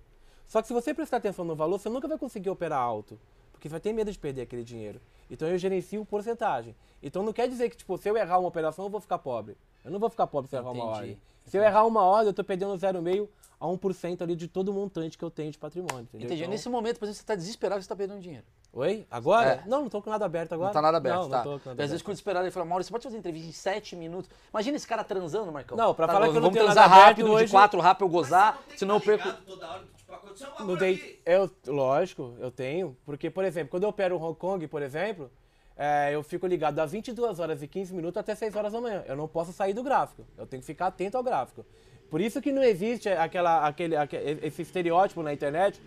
Só 0.47 0.61
que 0.61 0.67
se 0.67 0.73
você 0.73 0.93
prestar 0.93 1.17
atenção 1.17 1.45
no 1.45 1.55
valor, 1.55 1.79
você 1.79 1.89
nunca 1.89 2.07
vai 2.07 2.17
conseguir 2.17 2.49
operar 2.49 2.79
alto. 2.79 3.19
Porque 3.61 3.69
você 3.69 3.73
vai 3.73 3.79
ter 3.79 3.93
medo 3.93 4.11
de 4.11 4.17
perder 4.17 4.41
aquele 4.41 4.63
dinheiro. 4.63 4.99
Então 5.29 5.47
eu 5.47 5.55
gerencio 5.55 6.03
porcentagem. 6.03 6.75
Então 7.01 7.21
não 7.21 7.31
quer 7.31 7.47
dizer 7.47 7.69
que, 7.69 7.77
tipo, 7.77 7.95
se 7.95 8.09
eu 8.09 8.17
errar 8.17 8.39
uma 8.39 8.47
operação, 8.47 8.85
eu 8.85 8.89
vou 8.89 8.99
ficar 8.99 9.19
pobre. 9.19 9.55
Eu 9.85 9.91
não 9.91 9.99
vou 9.99 10.09
ficar 10.09 10.25
pobre 10.25 10.49
se 10.49 10.55
eu 10.55 10.61
errar 10.61 10.71
uma 10.71 10.83
ordem. 10.85 11.19
Se 11.45 11.57
eu 11.59 11.63
errar 11.63 11.85
uma 11.85 12.01
ordem, 12.01 12.29
eu 12.29 12.33
tô 12.33 12.43
perdendo 12.43 12.73
0,5 12.75 13.27
a 13.59 13.67
1% 13.67 14.21
ali 14.23 14.35
de 14.35 14.47
todo 14.47 14.69
o 14.69 14.73
montante 14.73 15.15
que 15.15 15.23
eu 15.23 15.29
tenho 15.29 15.51
de 15.51 15.59
patrimônio. 15.59 16.01
Entendeu? 16.05 16.25
Entendi. 16.25 16.41
Então- 16.41 16.49
Nesse 16.51 16.67
momento, 16.69 16.97
por 16.97 17.05
exemplo, 17.05 17.17
você 17.17 17.21
está 17.21 17.35
desesperado, 17.35 17.79
você 17.81 17.85
está 17.85 17.95
perdendo 17.95 18.19
dinheiro. 18.19 18.43
Oi? 18.73 19.05
Agora? 19.11 19.61
É. 19.63 19.63
Não, 19.67 19.81
não 19.83 19.89
tô 19.89 20.01
com 20.01 20.09
nada 20.09 20.25
aberto 20.25 20.53
agora. 20.53 20.69
Não 20.69 20.73
tá 20.73 20.81
nada 20.81 20.97
aberto, 20.97 21.15
não, 21.21 21.29
tá? 21.29 21.37
Não 21.37 21.43
tô 21.43 21.49
com 21.51 21.57
Porque 21.57 21.69
nada 21.69 21.83
às 21.83 21.89
vezes 21.91 22.01
quando 22.01 22.15
esperado, 22.15 22.45
ele 22.45 22.51
fala, 22.51 22.65
Maurício, 22.65 22.87
você 22.87 22.93
pode 22.93 23.03
fazer 23.03 23.17
entrevista 23.17 23.47
em 23.47 23.51
7 23.51 23.95
minutos? 23.95 24.31
Imagina 24.51 24.77
esse 24.77 24.87
cara 24.87 25.03
transando, 25.03 25.51
Marcão. 25.51 25.77
Não, 25.77 25.93
pra 25.93 26.07
Tá, 26.07 26.13
falar 26.13 26.25
que 26.25 26.29
eu 26.31 26.33
não 26.35 26.41
Vamos 26.49 26.53
tenho 26.55 26.65
transar 26.65 26.89
nada 26.89 27.01
aberto 27.03 27.17
rápido, 27.19 27.25
de 27.27 27.31
hoje- 27.43 27.51
4 27.51 27.79
rápido 27.79 28.05
eu 28.05 28.09
gozar, 28.09 28.59
senão 28.75 28.95
eu 28.95 29.01
perco... 29.01 29.31
Toda 29.45 29.69
hora, 29.69 29.83
tipo, 30.33 30.63
um 30.63 30.65
No 30.65 30.77
day, 30.77 30.93
aqui. 30.95 31.19
eu, 31.25 31.49
lógico, 31.67 32.35
eu 32.39 32.51
tenho. 32.51 32.95
Porque, 33.05 33.29
por 33.29 33.43
exemplo, 33.43 33.69
quando 33.71 33.83
eu 33.83 33.89
opero 33.89 34.17
Hong 34.21 34.37
Kong, 34.37 34.67
por 34.67 34.81
exemplo, 34.81 35.29
é, 35.77 36.13
eu 36.13 36.21
fico 36.23 36.45
ligado 36.47 36.79
a 36.79 36.85
22 36.85 37.39
horas 37.39 37.61
e 37.63 37.67
15 37.67 37.93
minutos 37.93 38.17
até 38.17 38.35
6 38.35 38.55
horas 38.55 38.73
da 38.73 38.81
manhã. 38.81 39.03
Eu 39.07 39.15
não 39.15 39.27
posso 39.27 39.51
sair 39.53 39.73
do 39.73 39.83
gráfico. 39.83 40.25
Eu 40.37 40.45
tenho 40.45 40.61
que 40.61 40.67
ficar 40.67 40.87
atento 40.87 41.17
ao 41.17 41.23
gráfico. 41.23 41.65
Por 42.09 42.19
isso 42.21 42.41
que 42.41 42.51
não 42.51 42.61
existe 42.63 43.07
aquela, 43.09 43.65
aquele, 43.67 43.95
aque- 43.95 44.17
esse 44.43 44.61
estereótipo 44.61 45.23
na 45.23 45.31
internet 45.33 45.81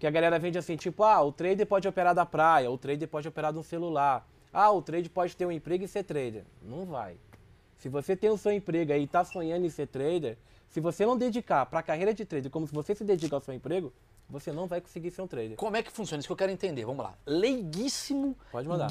que 0.00 0.06
a 0.06 0.10
galera 0.10 0.38
vende 0.38 0.58
assim, 0.58 0.76
tipo, 0.76 1.02
ah, 1.04 1.20
o 1.22 1.30
trader 1.30 1.66
pode 1.66 1.86
operar 1.86 2.14
da 2.14 2.24
praia, 2.26 2.70
o 2.70 2.78
trader 2.78 3.06
pode 3.06 3.28
operar 3.28 3.52
de 3.52 3.58
um 3.58 3.62
celular. 3.62 4.26
Ah, 4.52 4.70
o 4.72 4.82
trader 4.82 5.10
pode 5.10 5.36
ter 5.36 5.46
um 5.46 5.52
emprego 5.52 5.84
e 5.84 5.88
ser 5.88 6.02
trader. 6.02 6.42
Não 6.62 6.84
vai. 6.86 7.16
Se 7.80 7.88
você 7.88 8.14
tem 8.14 8.28
o 8.28 8.36
seu 8.36 8.52
emprego 8.52 8.92
aí 8.92 9.04
e 9.04 9.06
tá 9.06 9.24
sonhando 9.24 9.64
em 9.64 9.70
ser 9.70 9.86
trader, 9.86 10.36
se 10.68 10.80
você 10.80 11.06
não 11.06 11.16
dedicar 11.16 11.64
para 11.64 11.78
a 11.78 11.82
carreira 11.82 12.12
de 12.12 12.26
trader 12.26 12.50
como 12.50 12.66
se 12.66 12.74
você 12.74 12.94
se 12.94 13.02
dedica 13.02 13.34
ao 13.34 13.40
seu 13.40 13.54
emprego, 13.54 13.90
você 14.28 14.52
não 14.52 14.66
vai 14.66 14.82
conseguir 14.82 15.10
ser 15.10 15.22
um 15.22 15.26
trader. 15.26 15.56
Como 15.56 15.74
é 15.74 15.82
que 15.82 15.90
funciona? 15.90 16.20
Isso 16.20 16.28
que 16.28 16.32
eu 16.32 16.36
quero 16.36 16.52
entender. 16.52 16.84
Vamos 16.84 17.02
lá. 17.02 17.14
Leiguíssimo, 17.26 18.36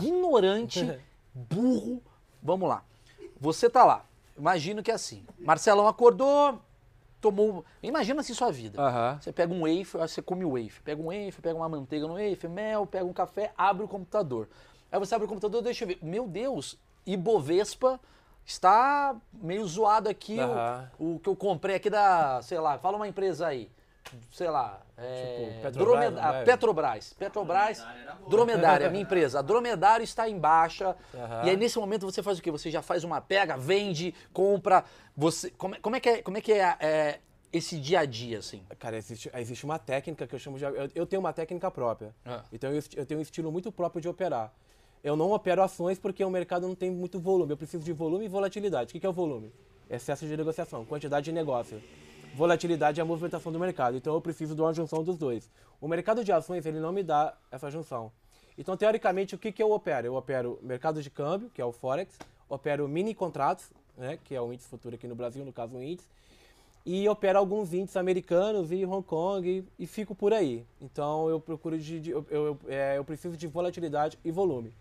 ignorante, 0.02 1.00
burro. 1.34 2.02
Vamos 2.42 2.68
lá. 2.68 2.84
Você 3.40 3.70
tá 3.70 3.86
lá. 3.86 4.04
Imagino 4.36 4.82
que 4.82 4.90
é 4.90 4.96
assim. 4.96 5.24
Marcelão 5.38 5.88
acordou, 5.88 6.60
tomou. 7.22 7.64
Imagina 7.84 8.22
assim 8.22 8.34
sua 8.34 8.52
vida. 8.52 8.82
Aham. 8.82 9.20
Você 9.22 9.32
pega 9.32 9.54
um 9.54 9.62
wafer, 9.62 10.02
aí 10.02 10.10
você 10.10 10.20
come 10.20 10.44
o 10.44 10.54
wafer. 10.54 10.82
Pega 10.84 11.00
um 11.00 11.06
wafer, 11.06 11.42
pega 11.44 11.56
uma 11.56 11.70
manteiga 11.70 12.08
no 12.08 12.16
wafer, 12.16 12.50
mel, 12.50 12.88
pega 12.88 13.06
um 13.06 13.14
café, 13.14 13.54
abre 13.56 13.84
o 13.84 13.88
computador. 13.88 14.50
Aí 14.92 14.98
você 14.98 15.14
abre 15.14 15.26
o 15.26 15.30
computador, 15.30 15.62
deixa 15.62 15.84
eu 15.84 15.90
ver. 15.90 16.00
Meu 16.02 16.28
Deus, 16.28 16.76
Ibovespa 17.06 18.00
está 18.46 19.16
meio 19.34 19.66
zoado 19.66 20.10
aqui. 20.10 20.38
o-. 20.98 21.16
O, 21.16 21.20
que 21.20 21.30
eu 21.30 21.36
comprei 21.36 21.76
aqui 21.76 21.90
da, 21.90 22.42
sei 22.42 22.60
lá, 22.60 22.78
fala 22.78 22.98
uma 22.98 23.08
empresa 23.08 23.48
aí. 23.48 23.72
Sei 24.32 24.50
lá, 24.50 24.82
é, 24.98 25.24
Tipo, 25.50 25.62
Petrobras, 25.62 25.76
Dromeda- 26.12 26.22
ah? 26.40 26.44
Petrobras. 26.44 27.14
Petrobras, 27.14 27.78
Dromedário 27.78 28.02
era 28.02 28.16
boa. 28.16 28.30
Dromedário, 28.30 28.88
a 28.88 28.90
minha 28.90 29.04
empresa. 29.04 29.38
A 29.40 29.42
Dromedário 29.44 30.04
está 30.04 30.28
em 30.28 30.40
baixa. 30.40 30.96
E 31.44 31.50
aí, 31.52 31.56
nesse 31.56 31.78
momento, 31.78 32.06
você 32.10 32.24
faz 32.24 32.40
o 32.40 32.42
quê? 32.42 32.50
Você 32.50 32.72
já 32.72 32.82
faz 32.82 33.04
uma 33.04 33.22
pega, 33.22 33.56
vende, 33.56 34.16
compra. 34.34 34.84
Você, 35.16 35.52
como, 35.52 35.76
é- 35.76 35.80
como 35.80 35.96
é 35.96 36.00
que 36.00 36.10
é, 36.10 36.22
como 36.24 36.38
é, 36.38 36.42
que 36.42 36.52
é, 36.54 36.76
é, 36.80 37.20
esse 37.54 37.78
dia 37.80 38.00
a 38.00 38.06
dia, 38.06 38.40
assim? 38.40 38.64
Cara, 38.80 38.98
existe, 38.98 39.30
existe 39.36 39.64
uma 39.64 39.78
técnica 39.78 40.26
que 40.26 40.34
eu 40.34 40.40
chamo 40.40 40.58
de. 40.58 40.64
Eu, 40.64 40.90
eu 40.96 41.06
tenho 41.06 41.20
uma 41.20 41.32
técnica 41.34 41.70
própria. 41.70 42.12
Ah. 42.26 42.42
Então 42.52 42.72
eu, 42.72 42.82
eu 42.96 43.06
tenho 43.06 43.20
um 43.20 43.24
estilo 43.24 43.52
muito 43.52 43.72
próprio 43.72 44.02
de 44.02 44.10
operar. 44.10 44.52
Eu 45.04 45.16
não 45.16 45.32
opero 45.32 45.62
ações 45.62 45.98
porque 45.98 46.24
o 46.24 46.30
mercado 46.30 46.68
não 46.68 46.76
tem 46.76 46.92
muito 46.92 47.20
volume. 47.20 47.54
Eu 47.54 47.58
preciso 47.58 47.84
de 47.84 47.94
volume 47.94 48.26
e 48.26 48.28
volatilidade. 48.28 48.96
O 48.96 49.00
que 49.00 49.06
é 49.06 49.10
o 49.10 49.14
volume? 49.14 49.52
Excesso 49.90 50.26
de 50.28 50.36
negociação, 50.36 50.86
quantidade 50.86 51.26
de 51.26 51.32
negócio. 51.32 51.82
Volatilidade 52.36 53.00
é 53.00 53.04
a 53.04 53.06
movimentação 53.06 53.52
do 53.52 53.60
mercado. 53.60 53.96
Então 53.98 54.14
eu 54.14 54.22
preciso 54.22 54.54
de 54.56 54.62
uma 54.62 54.74
junção 54.74 55.04
dos 55.04 55.18
dois. 55.18 55.50
O 55.82 55.88
mercado 55.88 56.24
de 56.24 56.32
ações 56.32 56.66
ele 56.66 56.80
não 56.80 56.92
me 56.92 57.02
dá 57.02 57.34
essa 57.50 57.72
junção. 57.72 58.12
Então, 58.58 58.76
teoricamente, 58.76 59.34
o 59.34 59.38
que, 59.38 59.54
que 59.54 59.64
eu 59.64 59.72
opero? 59.72 60.08
Eu 60.08 60.16
opero 60.16 60.60
mercado 60.62 61.02
de 61.02 61.10
câmbio, 61.10 61.50
que 61.54 61.62
é 61.62 61.66
o 61.66 61.72
Forex, 61.72 62.20
opero 62.50 62.86
mini 62.90 63.16
contratos, 63.16 63.72
né, 63.98 64.20
que 64.26 64.36
é 64.36 64.42
o 64.42 64.52
índice 64.52 64.68
futuro 64.68 64.96
aqui 64.96 65.08
no 65.08 65.16
Brasil, 65.16 65.46
no 65.46 65.54
caso 65.54 65.78
o 65.78 65.82
índice, 65.82 66.06
e 66.86 67.08
opero 67.08 67.40
alguns 67.40 67.74
índices 67.74 67.96
americanos 67.96 68.70
e 68.70 68.86
Hong 68.86 69.02
Kong 69.06 69.48
e, 69.80 69.84
e 69.84 69.88
fico 69.88 70.14
por 70.14 70.34
aí. 70.34 70.66
Então 70.82 71.30
eu 71.30 71.40
procuro 71.40 71.80
de, 71.80 72.02
de- 72.02 72.12
eu, 72.12 72.26
eu, 72.30 72.60
é, 72.68 72.98
eu 72.98 73.06
preciso 73.06 73.38
de 73.38 73.48
volatilidade 73.48 74.20
e 74.26 74.32
volume. 74.32 74.74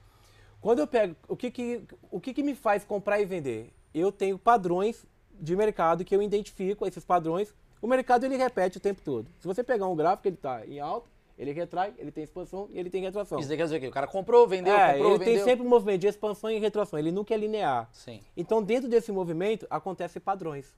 Quando 0.60 0.80
eu 0.80 0.86
pego, 0.86 1.14
o 1.28 1.36
que 1.36 1.50
que, 1.50 1.82
o 2.10 2.20
que 2.20 2.34
que 2.34 2.42
me 2.42 2.54
faz 2.54 2.84
comprar 2.84 3.20
e 3.20 3.24
vender? 3.24 3.72
Eu 3.94 4.10
tenho 4.10 4.38
padrões 4.38 5.04
de 5.40 5.54
mercado 5.54 6.04
que 6.04 6.14
eu 6.14 6.20
identifico 6.22 6.86
esses 6.86 7.04
padrões. 7.04 7.54
O 7.80 7.86
mercado 7.86 8.24
ele 8.24 8.36
repete 8.36 8.76
o 8.78 8.80
tempo 8.80 9.00
todo. 9.02 9.28
Se 9.38 9.46
você 9.46 9.62
pegar 9.62 9.86
um 9.86 9.94
gráfico, 9.94 10.26
ele 10.26 10.34
está 10.34 10.66
em 10.66 10.80
alta, 10.80 11.08
ele 11.38 11.52
retrai, 11.52 11.94
ele 11.96 12.10
tem 12.10 12.24
expansão 12.24 12.68
e 12.72 12.78
ele 12.78 12.90
tem 12.90 13.00
retração. 13.02 13.38
Isso 13.38 13.48
quer 13.48 13.56
dizer 13.62 13.76
o 13.76 13.80
quê? 13.80 13.86
O 13.86 13.92
cara 13.92 14.08
comprou, 14.08 14.48
vendeu, 14.48 14.74
É, 14.74 14.94
comprou, 14.94 15.10
ele 15.10 15.18
vendeu. 15.18 15.34
tem 15.36 15.44
sempre 15.44 15.64
um 15.64 15.68
movimento 15.70 16.00
de 16.00 16.08
expansão 16.08 16.50
e 16.50 16.58
retração, 16.58 16.98
ele 16.98 17.12
nunca 17.12 17.32
é 17.32 17.36
linear. 17.36 17.88
Sim. 17.92 18.20
Então, 18.36 18.60
dentro 18.60 18.88
desse 18.88 19.12
movimento, 19.12 19.64
acontecem 19.70 20.20
padrões. 20.20 20.76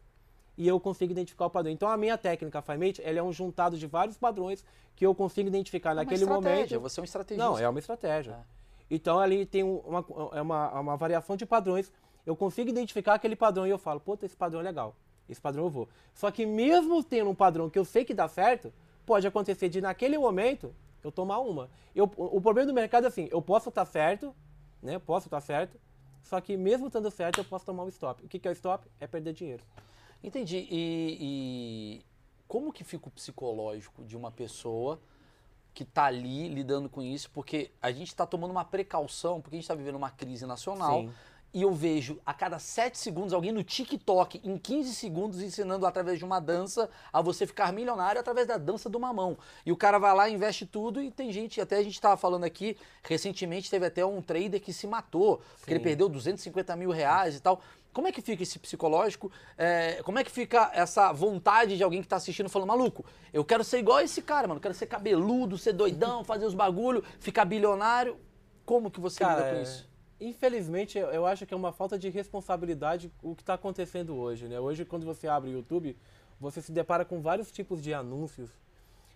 E 0.59 0.69
eu 0.69 0.79
consigo 0.79 1.11
identificar 1.13 1.47
o 1.47 1.51
padrão. 1.51 1.73
Então, 1.73 1.89
a 1.89 1.97
minha 1.97 2.19
técnica 2.19 2.61
FiMate, 2.61 3.01
ela 3.03 3.19
é 3.19 3.23
um 3.23 3.33
juntado 3.33 3.79
de 3.79 3.87
vários 3.87 4.19
padrões 4.19 4.63
que 4.95 5.07
eu 5.07 5.15
consigo 5.15 5.49
identificar 5.49 5.95
naquele 5.95 6.25
uma 6.25 6.35
estratégia, 6.37 6.77
momento. 6.77 6.91
Você 6.91 7.01
é 7.01 7.03
um 7.03 7.05
estrategista. 7.05 7.49
Não, 7.49 7.59
é 7.59 7.67
uma 7.67 7.79
estratégia. 7.79 8.33
É. 8.33 8.60
Então, 8.91 9.19
ali 9.21 9.47
tem 9.47 9.63
um- 9.63 9.79
uma, 9.79 10.05
é 10.33 10.43
uma, 10.43 10.81
uma 10.81 10.97
variação 10.97 11.37
de 11.37 11.47
padrões. 11.47 11.93
Eu 12.27 12.35
consigo 12.37 12.69
identificar 12.69 13.15
aquele 13.15 13.37
padrão 13.37 13.67
e 13.67 13.71
eu 13.71 13.79
falo, 13.79 14.01
puta, 14.01 14.27
esse 14.27 14.37
padrão 14.37 14.61
é 14.61 14.63
legal. 14.65 14.95
Esse 15.29 15.41
padrão 15.41 15.65
eu 15.65 15.71
vou. 15.71 15.89
Só 16.13 16.31
que 16.31 16.45
mesmo 16.45 17.03
tendo 17.05 17.31
um 17.31 17.35
padrão 17.35 17.71
que 17.71 17.79
eu 17.79 17.85
sei 17.85 18.05
que 18.05 18.13
dá 18.13 18.27
certo, 18.29 18.73
pode 19.07 19.27
acontecer 19.27 19.69
de 19.69 19.81
naquele 19.81 20.19
momento 20.19 20.75
eu 21.05 21.13
tomar 21.13 21.39
uma. 21.39 21.71
Eu, 21.95 22.05
o 22.17 22.41
problema 22.41 22.67
do 22.67 22.75
mercado 22.75 23.05
é 23.05 23.09
assim, 23.09 23.29
eu 23.31 23.41
posso 23.41 23.69
estar 23.69 23.85
certo, 23.85 24.35
né? 24.83 24.99
Posso 24.99 25.29
estar 25.29 25.41
certo, 25.41 25.79
só 26.23 26.41
que 26.41 26.57
mesmo 26.57 26.89
estando 26.89 27.11
certo, 27.11 27.39
eu 27.39 27.45
posso 27.45 27.65
tomar 27.65 27.85
um 27.85 27.89
stop. 27.89 28.25
O 28.25 28.29
que 28.29 28.39
que 28.39 28.49
é 28.49 28.51
o 28.51 28.53
stop? 28.53 28.87
É 28.99 29.07
perder 29.07 29.33
dinheiro. 29.33 29.63
Entendi. 30.23 30.67
E, 30.71 31.17
e 31.21 32.05
como 32.47 32.73
que 32.73 32.85
fica 32.85 33.09
o 33.09 33.11
psicológico 33.11 34.05
de 34.05 34.17
uma 34.17 34.31
pessoa 34.31 35.01
que 35.73 35.83
está 35.83 36.05
ali 36.05 36.49
lidando 36.49 36.89
com 36.89 37.03
isso? 37.03 37.31
Porque 37.31 37.71
a 37.81 37.91
gente 37.91 38.09
está 38.09 38.27
tomando 38.27 38.51
uma 38.51 38.65
precaução, 38.65 39.41
porque 39.41 39.57
a 39.57 39.59
gente 39.59 39.65
está 39.65 39.75
vivendo 39.75 39.97
uma 39.97 40.11
crise 40.11 40.47
nacional. 40.47 41.03
Sim. 41.03 41.13
E 41.53 41.63
eu 41.63 41.75
vejo 41.75 42.21
a 42.25 42.33
cada 42.33 42.61
7 42.61 42.97
segundos 42.97 43.33
alguém 43.33 43.51
no 43.51 43.65
TikTok, 43.65 44.41
em 44.45 44.57
15 44.57 44.95
segundos, 44.95 45.43
ensinando 45.43 45.85
através 45.85 46.17
de 46.17 46.25
uma 46.25 46.39
dança 46.39 46.89
a 47.13 47.21
você 47.21 47.45
ficar 47.45 47.73
milionário 47.73 48.21
através 48.21 48.47
da 48.47 48.57
dança 48.57 48.89
do 48.89 49.01
mamão. 49.01 49.37
E 49.67 49.73
o 49.73 49.77
cara 49.77 49.99
vai 49.99 50.15
lá, 50.15 50.31
investe 50.31 50.65
tudo 50.65 51.03
e 51.03 51.11
tem 51.11 51.33
gente, 51.33 51.61
até 51.61 51.79
a 51.79 51.83
gente 51.83 51.95
estava 51.95 52.17
falando 52.17 52.45
aqui, 52.45 52.77
recentemente 53.03 53.69
teve 53.69 53.85
até 53.85 54.07
um 54.07 54.23
trader 54.23 54.61
que 54.61 54.73
se 54.73 54.87
matou, 54.87 55.43
porque 55.59 55.73
ele 55.73 55.81
Sim. 55.81 55.85
perdeu 55.85 56.09
250 56.09 56.77
mil 56.77 56.91
reais 56.91 57.35
e 57.35 57.41
tal. 57.41 57.61
Como 57.93 58.07
é 58.07 58.13
que 58.13 58.23
fica 58.23 58.43
esse 58.43 58.59
psicológico? 58.59 59.31
É, 59.59 60.03
como 60.05 60.19
é 60.19 60.25
que 60.25 60.31
fica 60.31 60.71
essa 60.73 61.13
vontade 61.13 61.77
de 61.77 61.83
alguém 61.83 62.01
que 62.03 62.09
tá 62.09 62.17
assistindo 62.17 62.49
falando, 62.49 62.69
maluco, 62.69 63.05
eu 63.33 63.45
quero 63.45 63.65
ser 63.65 63.79
igual 63.79 64.01
esse 64.01 64.23
cara, 64.23 64.47
mano, 64.47 64.61
quero 64.61 64.75
ser 64.75 64.87
cabeludo, 64.87 65.59
ser 65.59 65.73
doidão, 65.73 66.23
fazer 66.25 66.47
os 66.47 66.55
bagulho, 66.55 67.03
ficar 67.19 67.45
bilionário. 67.45 68.17
Como 68.65 68.91
que 68.91 69.01
você 69.01 69.25
lida 69.25 69.43
com 69.57 69.63
isso? 69.63 69.91
Infelizmente, 70.21 70.99
eu- 70.99 71.09
eu 71.09 71.27
acho 71.27 71.47
que 71.47 71.53
é 71.55 71.57
uma 71.57 71.73
falta 71.73 71.99
de 71.99 72.09
responsabilidade 72.09 73.11
o 73.23 73.35
que 73.35 73.43
está 73.43 73.55
acontecendo 73.55 74.15
hoje, 74.17 74.47
né? 74.47 74.61
Hoje, 74.61 74.85
quando 74.85 75.05
você 75.05 75.27
abre 75.27 75.51
o 75.51 75.53
YouTube, 75.55 75.97
você 76.39 76.61
se 76.63 76.71
depara 76.71 77.05
com 77.05 77.21
vários 77.21 77.51
tipos 77.51 77.83
de 77.83 77.93
anúncios. 77.93 78.51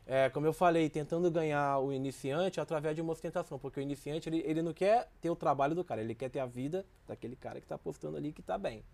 É, 0.07 0.29
como 0.29 0.47
eu 0.47 0.53
falei, 0.53 0.91
tentando 0.91 1.31
ganhar 1.31 1.79
o 1.79 1.93
iniciante 1.93 2.61
através 2.61 2.95
de 2.95 3.01
uma 3.01 3.13
ostentação, 3.13 3.59
porque 3.59 3.81
o 3.81 3.83
iniciante 3.83 4.29
ele, 4.29 4.43
ele 4.45 4.61
não 4.61 4.75
quer 4.75 5.09
ter 5.21 5.31
o 5.31 5.37
trabalho 5.37 5.75
do 5.75 5.83
cara, 5.83 6.03
ele 6.03 6.15
quer 6.15 6.29
ter 6.29 6.41
a 6.41 6.47
vida 6.47 6.85
daquele 7.09 7.37
cara 7.37 7.59
que 7.59 7.65
está 7.65 7.79
postando 7.79 8.17
ali 8.17 8.31
que 8.31 8.43
está 8.43 8.59
bem. 8.59 8.85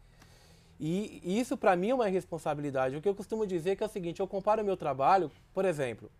E, 0.78 1.20
isso 1.38 1.56
para 1.56 1.74
mim 1.74 1.90
é 1.90 1.94
uma 1.94 2.06
responsabilidade. 2.06 2.96
O 2.96 3.02
que 3.02 3.08
eu 3.08 3.14
costumo 3.14 3.44
dizer 3.46 3.70
é 3.70 3.76
que 3.76 3.82
é 3.82 3.86
o 3.86 3.90
seguinte: 3.90 4.20
eu 4.20 4.26
comparo 4.26 4.62
o 4.62 4.64
meu 4.64 4.76
trabalho, 4.76 5.30
por 5.52 5.64
exemplo, 5.64 6.10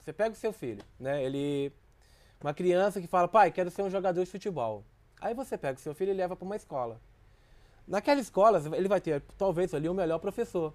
você 0.00 0.12
pega 0.12 0.34
o 0.34 0.38
seu 0.38 0.52
filho, 0.52 0.82
né? 0.98 1.22
Ele 1.22 1.72
uma 2.40 2.54
criança 2.54 3.00
que 3.00 3.06
fala, 3.06 3.28
pai, 3.28 3.50
quero 3.50 3.70
ser 3.70 3.82
um 3.82 3.90
jogador 3.90 4.24
de 4.24 4.30
futebol. 4.30 4.82
Aí 5.20 5.34
você 5.34 5.58
pega 5.58 5.78
o 5.78 5.82
seu 5.82 5.94
filho 5.94 6.10
e 6.10 6.14
leva 6.14 6.34
para 6.34 6.44
uma 6.44 6.56
escola. 6.56 6.98
Naquela 7.86 8.20
escola, 8.20 8.62
ele 8.74 8.88
vai 8.88 9.00
ter, 9.00 9.20
talvez, 9.36 9.74
ali 9.74 9.88
o 9.88 9.94
melhor 9.94 10.18
professor. 10.18 10.72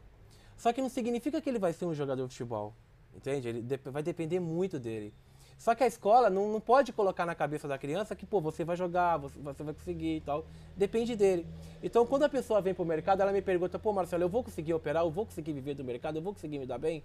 Só 0.56 0.72
que 0.72 0.82
não 0.82 0.90
significa 0.90 1.42
que 1.42 1.50
ele 1.50 1.58
vai 1.58 1.74
ser 1.74 1.86
um 1.86 1.94
jogador 1.94 2.28
de 2.28 2.34
futebol. 2.34 2.74
Entende? 3.16 3.48
Ele 3.50 3.62
dep- 3.62 3.88
vai 3.90 4.04
depender 4.04 4.40
muito 4.40 4.80
dele. 4.80 5.14
Só 5.58 5.74
que 5.74 5.84
a 5.84 5.88
escola 5.88 6.30
não, 6.30 6.52
não 6.52 6.60
pode 6.60 6.92
colocar 6.92 7.26
na 7.26 7.34
cabeça 7.34 7.66
da 7.66 7.78
criança 7.78 8.14
que, 8.14 8.26
pô, 8.26 8.42
você 8.42 8.66
vai 8.66 8.76
jogar, 8.76 9.16
você, 9.18 9.40
você 9.40 9.64
vai 9.64 9.74
conseguir 9.74 10.18
e 10.18 10.22
tal. 10.22 10.46
Depende 10.76 11.16
dele. 11.16 11.46
Então, 11.82 12.06
quando 12.06 12.24
a 12.24 12.30
pessoa 12.30 12.60
vem 12.62 12.74
pro 12.74 12.84
mercado, 12.84 13.22
ela 13.22 13.32
me 13.32 13.42
pergunta, 13.42 13.80
pô, 13.80 13.94
Marcelo, 13.94 14.24
eu 14.24 14.30
vou 14.30 14.44
conseguir 14.44 14.74
operar, 14.74 15.04
eu 15.04 15.10
vou 15.12 15.26
conseguir 15.26 15.54
viver 15.54 15.74
do 15.74 15.84
mercado, 15.84 16.18
eu 16.18 16.22
vou 16.22 16.34
conseguir 16.34 16.60
me 16.60 16.66
dar 16.66 16.78
bem? 16.78 17.02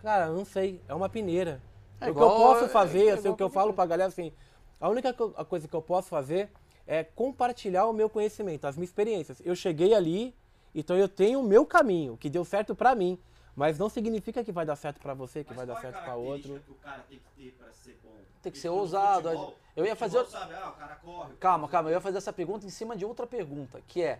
Cara, 0.00 0.28
não 0.28 0.44
sei. 0.44 0.80
É 0.88 0.94
uma 0.94 1.08
peneira. 1.08 1.60
É 2.00 2.06
o 2.06 2.10
igual- 2.10 2.30
que 2.30 2.34
eu 2.36 2.46
posso 2.46 2.64
é- 2.64 2.68
fazer, 2.68 3.06
é 3.06 3.10
assim, 3.12 3.20
igual 3.20 3.34
o 3.34 3.36
que 3.36 3.42
eu 3.42 3.50
falo 3.50 3.72
pra 3.72 3.84
galera, 3.86 4.08
assim, 4.08 4.32
a 4.80 4.88
única 4.88 5.12
co- 5.12 5.32
a 5.36 5.44
coisa 5.44 5.66
que 5.66 5.74
eu 5.74 5.82
posso 5.82 6.08
fazer 6.08 6.50
é 6.86 7.02
compartilhar 7.04 7.86
o 7.86 7.92
meu 7.92 8.08
conhecimento, 8.08 8.64
as 8.64 8.76
minhas 8.76 8.90
experiências. 8.90 9.40
Eu 9.44 9.54
cheguei 9.56 9.92
ali, 9.92 10.34
então 10.72 10.96
eu 10.96 11.08
tenho 11.08 11.40
o 11.40 11.42
meu 11.42 11.64
caminho, 11.66 12.16
que 12.16 12.30
deu 12.30 12.44
certo 12.44 12.74
pra 12.76 12.94
mim. 12.94 13.18
Mas 13.54 13.78
não 13.78 13.88
significa 13.88 14.42
que 14.42 14.50
vai 14.52 14.64
dar 14.64 14.76
certo 14.76 14.98
pra 15.00 15.12
você, 15.14 15.44
que 15.44 15.50
Mas 15.50 15.58
vai 15.58 15.66
dar 15.66 15.74
é 15.74 15.80
certo 15.80 15.92
pra 15.94 16.02
característica 16.06 16.52
outro. 16.54 16.64
que 16.66 16.70
o 16.72 16.74
cara 16.76 17.04
tem 17.08 17.18
que 17.18 17.42
ter 17.44 17.52
pra 17.52 17.72
ser 17.72 17.98
bom? 18.02 18.10
Tem 18.42 18.50
que 18.52 18.58
ser 18.58 18.68
ousado, 18.70 19.28
futebol- 19.28 19.54
eu 19.76 19.84
ia 19.86 19.94
fazer- 19.94 20.18
futebol, 20.24 20.40
sabe, 20.40 20.54
ah, 20.54 20.70
o 20.70 20.72
cara 20.72 20.94
corre. 20.96 21.32
o 21.32 21.36
Calma, 21.36 21.68
cara- 21.68 21.72
calma, 21.72 21.90
eu 21.90 21.94
ia 21.94 22.00
fazer 22.00 22.18
essa 22.18 22.32
pergunta 22.32 22.64
em 22.66 22.70
cima 22.70 22.96
de 22.96 23.04
outra 23.04 23.26
pergunta, 23.26 23.80
que 23.86 24.02
é: 24.02 24.18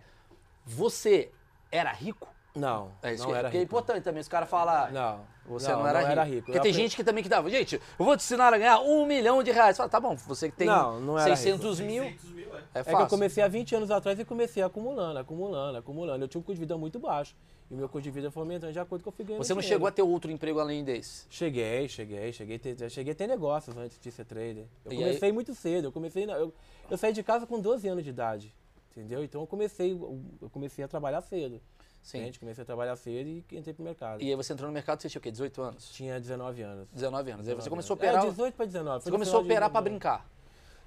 você 0.65 1.31
era 1.71 1.91
rico? 1.91 2.27
Não, 2.55 2.91
É 3.01 3.13
isso 3.15 3.23
não 3.23 3.31
que, 3.31 3.35
era 3.35 3.47
porque 3.47 3.57
é 3.57 3.59
rico. 3.61 3.69
importante 3.71 4.03
também, 4.03 4.21
os 4.21 4.27
caras 4.27 4.47
falam. 4.47 4.91
Não, 4.91 5.21
Você 5.47 5.71
não, 5.71 5.87
era, 5.87 6.23
rico. 6.23 6.45
Porque 6.45 6.57
Eu 6.57 6.61
tem 6.61 6.69
apre- 6.71 6.81
gente 6.83 6.95
que 6.95 7.03
também 7.03 7.23
que 7.23 7.27
dava. 7.29 7.49
Gente, 7.49 7.81
eu 7.97 8.05
vou 8.05 8.15
te 8.15 8.19
ensinar 8.19 8.53
a 8.53 8.57
ganhar 8.59 8.79
um 8.79 9.05
milhão 9.07 9.41
de 9.41 9.49
reais. 9.51 9.75
Fala, 9.75 9.89
tá 9.89 9.99
bom, 9.99 10.15
você 10.15 10.51
que 10.51 10.55
tem 10.57 10.67
Não, 10.67 10.99
não 11.01 11.17
era 11.19 11.35
600 11.35 11.79
mil, 11.79 12.03
600 12.03 12.29
mil, 12.29 12.55
é. 12.55 12.59
é 12.75 12.79
É 12.79 12.83
que 12.83 12.91
fácil. 12.91 13.05
eu 13.05 13.09
comecei 13.09 13.43
há 13.43 13.47
20 13.47 13.75
anos 13.75 13.89
atrás 13.89 14.19
e 14.19 14.23
comecei 14.23 14.61
acumulando, 14.61 15.17
acumulando, 15.17 15.79
acumulando. 15.79 16.23
Eu 16.23 16.27
tinha 16.27 16.39
um 16.39 16.43
custo 16.43 16.53
de 16.53 16.59
vida 16.59 16.77
muito 16.77 16.99
baixo. 16.99 17.35
E 17.73 17.75
meu 17.75 17.89
custo 17.89 18.03
de 18.03 18.11
vida 18.11 18.29
foi 18.29 18.43
aumentando 18.43 18.71
de 18.71 18.77
acordo 18.77 19.03
com 19.03 19.09
o 19.09 19.11
que 19.11 19.15
eu 19.21 19.25
fui 19.25 19.25
ganhando 19.25 19.43
Você 19.43 19.51
não 19.51 19.59
dinheiro. 19.59 19.77
chegou 19.77 19.87
a 19.87 19.91
ter 19.91 20.03
outro 20.03 20.29
emprego 20.31 20.59
além 20.59 20.83
desse? 20.83 21.25
Cheguei, 21.27 21.89
cheguei, 21.89 22.31
cheguei, 22.31 22.59
ter- 22.59 22.87
cheguei 22.91 23.13
a 23.13 23.15
ter 23.15 23.25
negócios 23.25 23.75
antes 23.75 23.99
de 23.99 24.11
ser 24.11 24.25
trader. 24.25 24.65
Eu 24.85 24.93
E 24.93 24.97
comecei 24.97 25.31
muito 25.31 25.55
cedo, 25.55 25.85
eu 25.85 25.91
comecei, 25.91 26.23
eu, 26.25 26.53
eu 26.91 26.97
saí 26.99 27.11
de 27.11 27.23
casa 27.23 27.47
com 27.47 27.59
12 27.59 27.87
anos 27.87 28.03
de 28.03 28.11
idade, 28.11 28.53
entendeu? 28.91 29.23
Então 29.23 29.41
eu 29.41 29.47
comecei, 29.47 29.91
eu 29.91 30.49
comecei 30.51 30.85
a 30.85 30.87
trabalhar 30.87 31.21
cedo. 31.21 31.59
Sim. 32.03 32.19
Entende? 32.19 32.39
Comecei 32.39 32.61
a 32.61 32.65
trabalhar 32.65 32.95
cedo 32.95 33.27
e 33.27 33.43
entrei 33.53 33.73
pro 33.73 33.83
mercado. 33.83 34.21
E 34.21 34.29
aí 34.29 34.35
você 34.35 34.53
entrou 34.53 34.67
no 34.67 34.73
mercado, 34.73 35.01
você 35.01 35.09
tinha 35.09 35.19
o 35.19 35.23
quê? 35.23 35.31
18 35.31 35.59
anos? 35.63 35.89
Tinha 35.89 36.19
19 36.19 36.61
anos. 36.61 36.87
19 36.93 37.31
anos. 37.31 37.47
Aí 37.47 37.55
você 37.55 37.69
19 37.69 37.69
começou 37.71 37.93
a 37.93 37.95
operar. 37.95 38.23
É, 38.23 38.29
18 38.29 38.53
para 38.55 38.65
19. 38.67 39.03
Você 39.03 39.09
começou 39.09 39.39
a 39.39 39.41
operar 39.41 39.69
19. 39.69 39.89
brincar. 39.89 40.29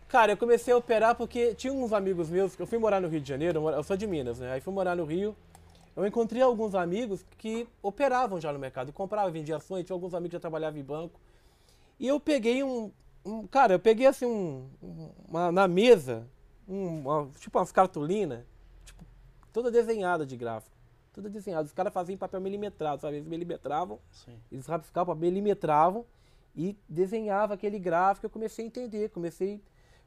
Cara, 0.08 0.30
eu 0.32 0.36
comecei 0.36 0.72
a 0.72 0.76
operar 0.76 1.16
porque 1.16 1.52
tinha 1.54 1.72
uns 1.72 1.92
amigos 1.92 2.30
meus, 2.30 2.56
eu 2.60 2.66
fui 2.66 2.78
morar 2.78 3.00
no 3.00 3.08
Rio 3.08 3.20
de 3.20 3.28
Janeiro, 3.28 3.68
eu 3.70 3.82
sou 3.82 3.96
de 3.96 4.06
Minas, 4.06 4.38
né? 4.38 4.52
Aí 4.52 4.60
fui 4.60 4.72
morar 4.72 4.94
no 4.94 5.04
Rio, 5.04 5.34
eu 5.96 6.06
encontrei 6.06 6.42
alguns 6.42 6.74
amigos 6.74 7.24
que 7.38 7.66
operavam 7.82 8.40
já 8.40 8.52
no 8.52 8.58
mercado, 8.58 8.92
compravam, 8.92 9.32
vendiam 9.32 9.56
ações, 9.56 9.84
tinha 9.84 9.94
alguns 9.94 10.12
amigos 10.14 10.30
que 10.30 10.36
já 10.36 10.40
trabalhavam 10.40 10.78
em 10.78 10.84
banco. 10.84 11.18
E 11.98 12.06
eu 12.06 12.20
peguei 12.20 12.62
um, 12.62 12.92
um- 13.24 13.46
cara, 13.46 13.74
eu 13.74 13.78
peguei 13.78 14.06
assim 14.06 14.26
um, 14.26 14.68
um- 14.82 15.10
uma, 15.28 15.50
na 15.50 15.66
mesa, 15.66 16.26
um- 16.68 16.98
uma- 17.00 17.30
tipo 17.40 17.58
umas 17.58 17.72
cartolinas, 17.72 18.44
tipo 18.84 19.04
toda 19.52 19.70
desenhada 19.70 20.26
de 20.26 20.36
gráfico. 20.36 20.76
Toda 21.14 21.30
desenhada. 21.30 21.64
Os 21.64 21.72
caras 21.72 21.94
faziam 21.94 22.18
papel 22.18 22.42
milimetrado, 22.42 23.00
sabe? 23.00 23.16
Eles 23.16 23.26
milimetravam, 23.26 23.98
Sim. 24.12 24.38
eles 24.52 24.66
rabiscavam, 24.66 25.14
milimetravam 25.14 26.04
e 26.54 26.76
desenhava 26.86 27.54
aquele 27.54 27.78
gráfico. 27.78 28.26
Eu 28.26 28.30
comecei 28.30 28.66
a 28.66 28.68
entender, 28.68 29.08
comecei, 29.08 29.62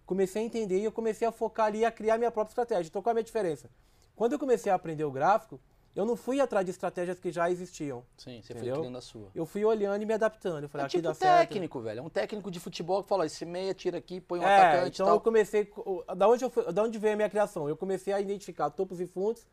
comecei 0.05 0.43
a 0.43 0.45
entender 0.45 0.79
e 0.79 0.83
eu 0.83 0.91
comecei 0.91 1.27
a 1.27 1.31
focar 1.31 1.65
ali 1.65 1.83
a 1.83 1.91
criar 1.91 2.19
minha 2.19 2.29
própria 2.29 2.51
estratégia. 2.51 2.89
Então 2.89 3.01
qual 3.01 3.09
é 3.09 3.13
a 3.13 3.15
minha 3.15 3.23
diferença? 3.23 3.71
Quando 4.15 4.33
eu 4.33 4.39
comecei 4.39 4.71
a 4.71 4.75
aprender 4.75 5.03
o 5.03 5.09
gráfico, 5.11 5.59
eu 5.99 6.05
não 6.05 6.15
fui 6.15 6.39
atrás 6.39 6.65
de 6.65 6.71
estratégias 6.71 7.19
que 7.19 7.31
já 7.31 7.49
existiam. 7.51 8.03
Sim, 8.17 8.41
você 8.41 8.53
Entendeu? 8.53 8.75
foi 8.75 8.83
criando 8.83 8.97
a 8.97 9.01
sua. 9.01 9.29
Eu 9.35 9.45
fui 9.45 9.63
olhando 9.65 10.01
e 10.01 10.05
me 10.05 10.13
adaptando. 10.13 10.63
Eu 10.63 10.69
falei, 10.69 10.83
É 10.83 10.87
aqui 10.87 10.97
tipo 10.97 11.07
dá 11.07 11.13
certo. 11.13 11.49
técnico, 11.49 11.79
velho. 11.81 11.99
É 11.99 12.01
um 12.01 12.09
técnico 12.09 12.49
de 12.49 12.59
futebol 12.59 13.03
que 13.03 13.09
fala, 13.09 13.25
esse 13.25 13.45
meia 13.45 13.73
tira 13.73 13.97
aqui, 13.97 14.19
põe 14.21 14.39
um 14.39 14.43
É, 14.43 14.57
atacante 14.57 14.95
então 15.01 15.05
e 15.05 15.09
eu 15.09 15.13
tal. 15.13 15.21
comecei. 15.21 15.65
co- 15.65 16.03
Da 16.15 16.27
onde, 16.27 16.43
eu 16.45 16.49
fui- 16.49 16.71
da 16.71 16.83
onde 16.83 16.97
veio 16.97 17.13
a 17.13 17.17
minha 17.17 17.29
criação? 17.29 17.67
Eu 17.67 17.75
comecei 17.77 18.13
a 18.13 18.19
identificar 18.21 18.69
topos 18.69 18.99
e 18.99 19.05
fundos. 19.05 19.45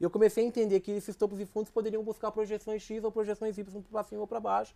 E 0.00 0.04
eu 0.04 0.10
comecei 0.10 0.42
a 0.44 0.46
entender 0.46 0.80
que 0.80 0.90
esses 0.92 1.14
topos 1.14 1.38
e 1.40 1.44
fundos 1.44 1.70
poderiam 1.70 2.02
buscar 2.02 2.30
projeções 2.30 2.80
X 2.82 3.04
ou 3.04 3.12
projeções 3.12 3.58
Y 3.58 3.82
para 3.90 4.02
cima 4.02 4.22
ou 4.22 4.26
para 4.26 4.40
baixo. 4.40 4.74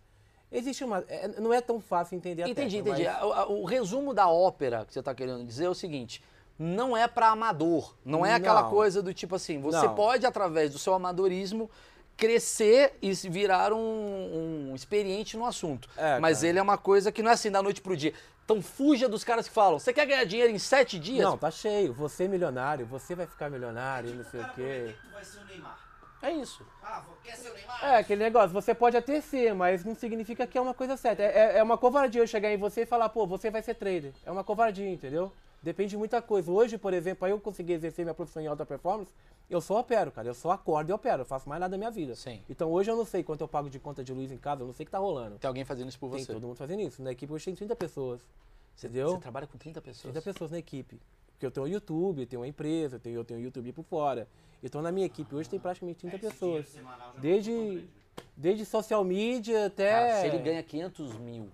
Existe 0.51 0.83
uma. 0.83 1.03
é- 1.07 1.27
não 1.41 1.51
é 1.51 1.59
tão 1.59 1.79
fácil 1.79 2.15
entender 2.15 2.43
a 2.43 2.47
Entendi, 2.47 2.77
técnica, 2.83 3.01
entendi. 3.01 3.25
mas- 3.25 3.47
O, 3.49 3.61
o 3.61 3.65
resumo 3.65 4.13
da 4.13 4.29
ópera 4.29 4.85
que 4.85 4.93
você 4.93 5.01
tá 5.01 5.13
querendo 5.15 5.43
dizer 5.43 5.65
é 5.65 5.69
o 5.69 5.73
seguinte: 5.73 6.21
não 6.57 6.95
é 6.95 7.07
pra 7.07 7.29
amador. 7.29 7.93
Não 8.05 8.25
é 8.25 8.33
aquela 8.33 8.63
Não. 8.63 8.69
coisa 8.69 9.01
do 9.01 9.13
tipo 9.13 9.35
assim, 9.35 9.59
você 9.59 9.85
Não. 9.87 9.95
pode, 9.95 10.25
através 10.25 10.71
do 10.71 10.79
seu 10.79 10.93
amadorismo, 10.93 11.69
crescer 12.17 12.97
e 13.01 13.11
virar 13.13 13.73
um, 13.73 14.69
um 14.71 14.75
experiente 14.75 15.35
no 15.35 15.45
assunto. 15.45 15.89
É, 15.97 16.17
Mas 16.19 16.37
cara. 16.39 16.47
ele 16.49 16.59
é 16.59 16.61
uma 16.61 16.77
coisa 16.77 17.11
que 17.11 17.21
não 17.21 17.29
é 17.29 17.33
assim 17.33 17.51
da 17.51 17.61
noite 17.61 17.81
pro 17.81 17.95
dia. 17.97 18.13
Então 18.45 18.61
fuja 18.61 19.09
dos 19.09 19.23
caras 19.23 19.47
que 19.47 19.53
falam, 19.53 19.79
você 19.79 19.91
quer 19.91 20.05
ganhar 20.05 20.23
dinheiro 20.23 20.53
em 20.53 20.59
sete 20.59 20.99
dias? 20.99 21.25
Não, 21.25 21.37
tá 21.37 21.49
cheio. 21.51 21.93
Você 21.93 22.25
é 22.25 22.27
milionário, 22.27 22.85
você 22.85 23.15
vai 23.15 23.25
ficar 23.25 23.49
milionário, 23.49 24.13
não 24.13 24.23
sei 24.23 24.39
o 24.39 24.49
quê. 24.53 24.95
que 25.01 25.07
tu 25.07 25.13
vai 25.13 25.25
ser 25.25 25.39
o 25.39 25.45
Neymar. 25.45 25.79
É 26.21 26.31
isso. 26.31 26.65
Ah, 26.81 27.03
quer 27.23 27.35
ser 27.35 27.49
o 27.49 27.53
Neymar? 27.53 27.83
É, 27.83 27.97
aquele 27.97 28.23
negócio, 28.23 28.49
você 28.49 28.73
pode 28.73 28.95
até 28.95 29.19
ser, 29.19 29.53
mas 29.53 29.83
não 29.83 29.93
significa 29.95 30.47
que 30.47 30.57
é 30.57 30.61
uma 30.61 30.73
coisa 30.75 30.95
certa. 30.95 31.21
É, 31.23 31.25
é- 31.55 31.57
é 31.57 31.63
uma 31.63 31.77
covardia 31.77 32.21
eu 32.21 32.27
chegar 32.27 32.51
em 32.51 32.57
você 32.57 32.81
e 32.81 32.85
falar, 32.85 33.09
pô, 33.09 33.25
você 33.27 33.49
vai 33.51 33.61
ser 33.63 33.73
trader. 33.73 34.13
É 34.23 34.31
uma 34.31 34.43
covardia, 34.43 34.87
entendeu? 34.89 35.33
Depende 35.65 35.89
de 35.89 35.97
muita 35.97 36.21
coisa. 36.21 36.51
Hoje, 36.51 36.77
por 36.77 36.93
exemplo, 36.93 37.21
para 37.21 37.29
eu 37.29 37.39
conseguir 37.39 37.73
exercer 37.73 38.05
minha 38.05 38.13
profissão 38.13 38.39
em 38.39 38.45
alta 38.45 38.63
performance, 38.63 39.11
eu 39.49 39.59
só 39.59 39.79
opero, 39.79 40.11
cara. 40.11 40.27
Eu 40.27 40.35
só 40.35 40.51
acordo 40.51 40.91
e 40.91 40.93
opero. 40.93 41.23
Eu 41.23 41.25
faço 41.25 41.49
mais 41.49 41.59
nada 41.59 41.71
da 41.71 41.77
minha 41.77 41.89
vida. 41.89 42.13
Sim. 42.13 42.39
Então 42.47 42.71
hoje 42.71 42.91
eu 42.91 42.95
não 42.95 43.03
sei 43.03 43.23
quanto 43.23 43.41
eu 43.41 43.47
pago 43.47 43.67
de 43.67 43.79
conta 43.79 44.03
de 44.03 44.13
luz 44.13 44.31
em 44.31 44.37
casa, 44.37 44.61
eu 44.61 44.67
não 44.67 44.73
sei 44.75 44.83
o 44.83 44.85
que 44.85 44.91
tá 44.91 44.99
rolando. 44.99 45.39
Tem 45.39 45.47
alguém 45.47 45.65
fazendo 45.65 45.89
isso 45.89 45.97
por 45.97 46.11
Tem 46.11 46.23
você. 46.23 46.33
todo 46.33 46.45
mundo 46.45 46.55
fazendo 46.55 46.81
isso. 46.81 47.01
Na 47.01 47.11
equipe 47.11 47.33
hoje 47.33 47.45
tem 47.45 47.55
30 47.55 47.75
pessoas. 47.75 48.21
Você, 48.75 48.85
entendeu? 48.85 49.09
você 49.09 49.17
trabalha 49.17 49.47
com 49.47 49.57
30 49.57 49.81
pessoas. 49.81 50.13
30 50.13 50.21
pessoas 50.21 50.51
na 50.51 50.59
equipe. 50.59 51.01
Porque 51.31 51.47
eu 51.47 51.49
tenho 51.49 51.65
o 51.65 51.69
YouTube, 51.69 52.21
eu 52.21 52.27
tenho 52.27 52.41
uma 52.43 52.47
empresa, 52.47 52.97
eu 52.97 52.99
tenho, 52.99 53.15
eu 53.15 53.25
tenho 53.25 53.39
o 53.39 53.43
YouTube 53.43 53.73
por 53.73 53.83
fora. 53.85 54.27
Então 54.61 54.83
na 54.83 54.91
minha 54.91 55.07
equipe 55.07 55.33
hoje 55.33 55.49
tem 55.49 55.59
praticamente 55.59 55.97
30 56.01 56.15
Esse 56.15 56.21
dinheiro 56.37 56.63
pessoas. 56.63 56.67
semanal 56.69 56.99
já 56.99 57.05
não 57.05 57.09
é 57.09 57.13
tão 57.13 57.21
Desde, 57.21 57.89
desde 58.37 58.65
social 58.65 59.03
media 59.03 59.65
até. 59.65 59.89
Cara, 59.89 60.21
se 60.21 60.27
ele 60.27 60.37
ganha 60.37 60.61
500 60.61 61.17
mil, 61.17 61.49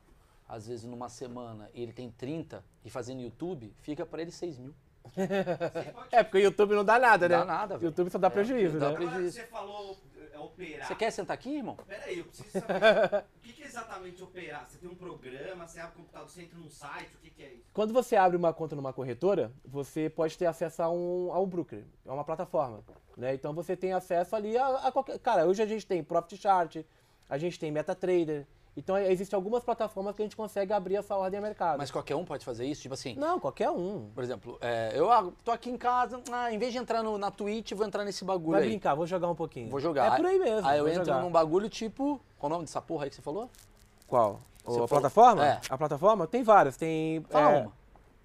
às 0.51 0.67
vezes 0.67 0.83
numa 0.83 1.07
semana, 1.07 1.69
e 1.73 1.81
ele 1.81 1.93
tem 1.93 2.11
30, 2.11 2.61
e 2.83 2.89
fazendo 2.89 3.21
YouTube, 3.21 3.73
fica 3.79 4.05
pra 4.05 4.21
ele 4.21 4.31
6 4.31 4.57
mil. 4.59 4.75
É, 6.11 6.23
porque 6.23 6.37
o 6.39 6.41
YouTube 6.41 6.75
não 6.75 6.83
dá 6.85 6.99
nada, 6.99 7.27
Não 7.29 7.39
né? 7.39 7.45
dá 7.45 7.45
nada, 7.45 7.75
O 7.75 7.77
velho. 7.79 7.89
YouTube 7.89 8.09
só 8.11 8.17
dá 8.17 8.27
É, 8.27 8.29
prejuízo, 8.29 8.77
dá 8.79 8.89
né? 8.89 8.95
prejuízo. 8.95 9.31
você 9.37 9.45
falou 9.47 9.97
é, 10.33 10.37
operar. 10.37 10.87
Você 10.87 10.95
quer 10.95 11.09
sentar 11.11 11.33
aqui, 11.35 11.55
irmão? 11.57 11.75
Pera 11.87 12.03
aí, 12.05 12.19
eu 12.19 12.25
preciso 12.25 12.49
saber. 12.51 13.25
o 13.35 13.39
que, 13.39 13.63
é 13.63 13.65
exatamente 13.65 14.21
operar? 14.21 14.67
Você 14.67 14.77
tem 14.77 14.89
um 14.89 14.95
programa, 14.95 15.67
você 15.67 15.79
abre 15.79 15.93
o 15.93 15.97
computador, 15.99 16.29
você 16.29 16.41
entra 16.43 16.59
num 16.59 16.69
site, 16.69 17.15
o 17.15 17.19
que, 17.19 17.29
que 17.29 17.43
é 17.43 17.53
isso? 17.53 17.63
Quando 17.73 17.93
você 17.93 18.15
abre 18.17 18.35
uma 18.37 18.53
conta 18.53 18.75
numa 18.75 18.91
corretora, 18.93 19.51
você 19.65 20.09
pode 20.09 20.37
ter 20.37 20.45
acesso 20.47 20.83
a 20.83 20.89
um, 20.91 21.31
a 21.33 21.39
um 21.39 21.47
broker, 21.47 21.83
a 22.05 22.13
uma 22.13 22.23
plataforma. 22.25 22.83
Né? 23.17 23.33
Então 23.33 23.53
você 23.53 23.75
tem 23.75 23.93
acesso 23.93 24.35
ali 24.35 24.57
a, 24.57 24.67
a 24.87 24.91
qualquer. 24.91 25.17
Cara, 25.19 25.45
hoje 25.47 25.63
a 25.63 25.65
gente 25.65 25.85
tem 25.87 26.03
Profit 26.03 26.37
Chart, 26.37 26.77
a 27.29 27.37
gente 27.37 27.57
tem 27.57 27.71
MetaTrader. 27.71 28.45
Então 28.75 28.97
existem 28.97 29.35
algumas 29.35 29.63
plataformas 29.63 30.15
que 30.15 30.21
a 30.21 30.25
gente 30.25 30.35
consegue 30.35 30.71
abrir 30.71 30.95
essa 30.95 31.13
ordem 31.15 31.37
a 31.39 31.41
mercado. 31.41 31.77
Mas 31.77 31.91
qualquer 31.91 32.15
um 32.15 32.23
pode 32.23 32.45
fazer 32.45 32.65
isso? 32.65 32.81
Tipo 32.81 32.93
assim, 32.93 33.15
Não, 33.15 33.37
qualquer 33.39 33.69
um. 33.69 34.09
por 34.15 34.23
exemplo, 34.23 34.57
é, 34.61 34.91
eu 34.95 35.11
ah, 35.11 35.29
tô 35.43 35.51
aqui 35.51 35.69
em 35.69 35.77
casa, 35.77 36.21
ah, 36.31 36.51
em 36.53 36.57
vez 36.57 36.71
de 36.71 36.79
entrar 36.79 37.03
no- 37.03 37.17
na 37.17 37.29
Twitch, 37.29 37.73
vou 37.73 37.85
entrar 37.85 38.05
nesse 38.05 38.23
bagulho 38.23 38.51
Vai 38.53 38.61
aí. 38.63 38.69
brincar, 38.69 38.95
vou 38.95 39.05
jogar 39.05 39.27
um 39.29 39.35
pouquinho. 39.35 39.69
Vou 39.69 39.79
jogar. 39.81 40.13
É 40.13 40.15
por 40.15 40.25
aí 40.25 40.39
mesmo. 40.39 40.67
Aí 40.67 40.79
eu 40.79 40.87
entro 40.87 41.03
jogar. 41.05 41.21
num 41.21 41.29
bagulho 41.29 41.67
tipo. 41.67 42.21
Qual 42.39 42.49
o 42.49 42.53
nome 42.53 42.65
dessa 42.65 42.81
porra 42.81 43.03
aí 43.05 43.09
que 43.09 43.15
você 43.17 43.21
falou? 43.21 43.49
Qual? 44.07 44.39
Você 44.63 44.69
a 44.69 44.73
falou- 44.73 44.87
plataforma? 44.87 45.45
É. 45.45 45.59
A 45.69 45.77
plataforma? 45.77 46.25
Tem 46.27 46.41
várias. 46.41 46.77
Tem. 46.77 47.21
Fala 47.29 47.51
é, 47.51 47.61
uma. 47.63 47.71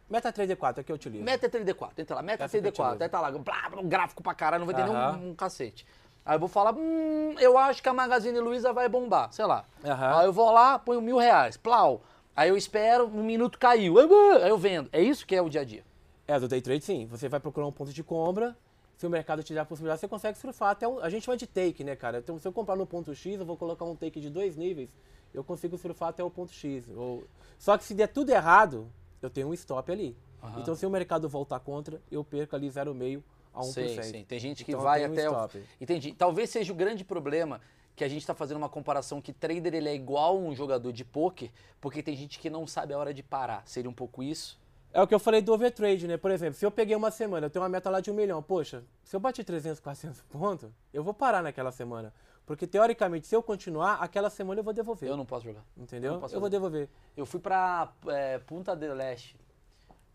MetaTrader 0.09 0.57
4 0.57 0.81
é 0.81 0.85
que 0.85 0.93
eu 0.93 0.97
utilizo. 0.97 1.25
Meta 1.25 1.49
3D4, 1.49 1.91
entra 1.99 2.15
lá, 2.15 2.23
Meta 2.23 2.45
Essa 2.45 2.53
que 2.53 2.65
eu 2.65 2.71
3D4, 2.73 2.85
utilizo. 2.85 3.03
aí 3.03 3.09
tá 3.09 3.21
lá, 3.21 3.31
blá, 3.33 3.69
blá, 3.71 3.81
um 3.81 3.89
gráfico 3.89 4.23
pra 4.23 4.33
caralho, 4.35 4.61
não 4.65 4.73
vai 4.73 4.77
ter 4.77 4.89
Aham. 4.89 5.17
nenhum 5.17 5.31
um 5.31 5.35
cacete. 5.35 5.85
Aí 6.27 6.35
eu 6.35 6.41
vou 6.41 6.49
falar, 6.49 6.75
hum, 6.75 7.37
eu 7.39 7.57
acho 7.57 7.81
que 7.81 7.89
a 7.89 7.95
Magazine 7.95 8.41
Luiza 8.41 8.73
vai 8.73 8.89
bombar, 8.89 9.33
sei 9.33 9.47
lá. 9.47 9.65
Aham. 9.85 10.19
Aí 10.19 10.27
eu 10.27 10.33
vou 10.33 10.51
lá, 10.51 10.77
ponho 10.77 11.01
mil 11.01 11.19
reais, 11.19 11.57
plau. 11.57 12.03
Aí 12.35 12.49
eu 12.49 12.57
espero, 12.57 13.07
um 13.07 13.23
minuto 13.23 13.59
caiu, 13.61 13.97
aí 13.99 14.49
eu 14.51 14.59
vendo. 14.59 14.89
É 14.93 15.01
isso 15.01 15.25
que 15.25 15.37
é 15.37 15.41
o 15.41 15.49
dia 15.49 15.61
a 15.61 15.65
dia. 15.65 15.85
É, 16.27 16.39
do 16.41 16.49
day 16.49 16.61
trade 16.61 16.85
sim. 16.85 17.07
Você 17.07 17.29
vai 17.29 17.39
procurar 17.39 17.69
um 17.69 17.73
ponto 17.73 17.93
de 17.93 18.03
compra. 18.03 18.57
Se 18.97 19.07
o 19.07 19.11
mercado 19.11 19.43
te 19.43 19.55
der 19.55 19.61
a 19.61 19.65
possibilidade, 19.65 20.01
você 20.01 20.09
consegue 20.09 20.37
surfar 20.37 20.71
até 20.71 20.89
um, 20.89 20.99
A 20.99 21.09
gente 21.09 21.25
chama 21.25 21.37
de 21.37 21.47
take, 21.47 21.85
né, 21.85 21.95
cara? 21.95 22.19
Então, 22.19 22.39
se 22.39 22.49
eu 22.49 22.53
comprar 22.53 22.75
no 22.75 22.87
ponto 22.87 23.15
X, 23.15 23.39
eu 23.39 23.47
vou 23.47 23.57
colocar 23.57 23.85
um 23.85 23.95
take 23.95 24.21
de 24.21 24.29
dois 24.29 24.57
níveis, 24.57 24.91
eu 25.33 25.45
consigo 25.45 25.79
surfar 25.79 26.09
até 26.09 26.25
o 26.25 26.31
ponto 26.31 26.53
X. 26.53 26.89
Ou... 26.97 27.25
Só 27.57 27.79
que 27.79 27.85
se 27.85 27.95
der 27.95 28.09
tudo 28.09 28.31
errado, 28.31 28.91
eu 29.23 29.31
tenho 29.31 29.49
um 29.49 29.55
stop 29.55 29.93
ali. 29.93 30.17
Aham. 30.43 30.61
Então, 30.61 30.75
se 30.75 30.85
o 30.85 30.91
mercado 30.91 31.29
voltar 31.29 31.61
contra, 31.61 32.01
eu 32.11 32.25
perco 32.25 32.57
ali 32.57 32.69
0,5 32.69 33.23
a 33.57 33.63
1%. 33.63 33.73
Sim, 33.73 34.03
sim. 34.03 34.25
Tem 34.25 34.39
gente 34.39 34.65
que 34.65 34.73
Então, 34.73 34.83
vai 34.83 35.03
um 35.07 35.13
até. 35.13 35.29
o... 35.29 35.33
stop. 35.33 35.65
Entendi. 35.81 36.13
Talvez 36.13 36.51
seja 36.51 36.73
o 36.73 36.77
grande 36.77 37.05
problema 37.05 37.61
que 37.97 38.05
a 38.05 38.09
gente 38.09 38.21
está 38.21 38.35
fazendo 38.35 38.59
uma 38.59 38.69
comparação 38.69 39.23
que 39.23 39.33
trader 39.33 39.75
ele 39.75 39.89
é 39.89 39.95
igual 39.95 40.39
um 40.39 40.55
jogador 40.55 40.93
de 40.93 41.05
pôquer, 41.05 41.51
porque 41.81 42.03
tem 42.03 42.15
gente 42.15 42.39
que 42.39 42.51
não 42.51 42.67
sabe 42.67 42.93
a 42.93 42.99
hora 42.99 43.15
de 43.15 43.23
parar. 43.23 43.63
Seria 43.67 43.89
um 43.91 43.95
pouco 43.95 44.23
isso? 44.23 44.59
É 44.93 45.03
o 45.03 45.07
que 45.07 45.15
eu 45.15 45.19
falei 45.19 45.41
do 45.43 45.53
overtrade, 45.53 46.07
né? 46.07 46.17
Por 46.17 46.31
exemplo, 46.31 46.55
se 46.55 46.65
eu 46.65 46.71
peguei 46.71 46.95
uma 46.95 47.11
semana, 47.11 47.47
eu 47.47 47.51
tenho 47.51 47.63
uma 47.63 47.69
meta 47.69 47.91
lá 47.91 48.01
de 48.01 48.11
um 48.11 48.15
milhão. 48.15 48.43
Poxa, 48.43 48.85
se 49.03 49.17
eu 49.17 49.21
bati 49.21 49.43
300, 49.43 49.81
400 49.81 50.23
pontos, 50.23 50.71
eu 50.93 51.03
vou 51.03 51.15
parar 51.15 51.43
naquela 51.43 51.73
semana. 51.73 52.13
Porque, 52.47 52.67
teoricamente, 52.67 53.27
se 53.27 53.35
eu 53.35 53.43
continuar, 53.43 53.95
aquela 53.95 54.31
semana 54.31 54.61
eu 54.61 54.65
vou 54.65 54.73
devolver. 54.73 55.11
Eu 55.11 55.17
não 55.17 55.27
posso 55.27 55.45
jogar. 55.45 55.65
Entendeu? 55.77 56.15
eu 56.15 56.29
eu 56.29 56.41
vou 56.41 56.49
devolver. 56.49 56.89
Eu 57.17 57.27
fui 57.27 57.41
pra 57.41 57.93
é, 58.07 58.39
Punta 58.39 58.77
del 58.77 58.95
Leste 58.95 59.37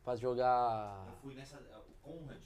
pra 0.04 0.16
jogar 0.16 1.06
Eu 1.08 1.16
fui 1.22 1.36
nessa. 1.36 1.58
O 1.58 2.10
Conrad. 2.10 2.42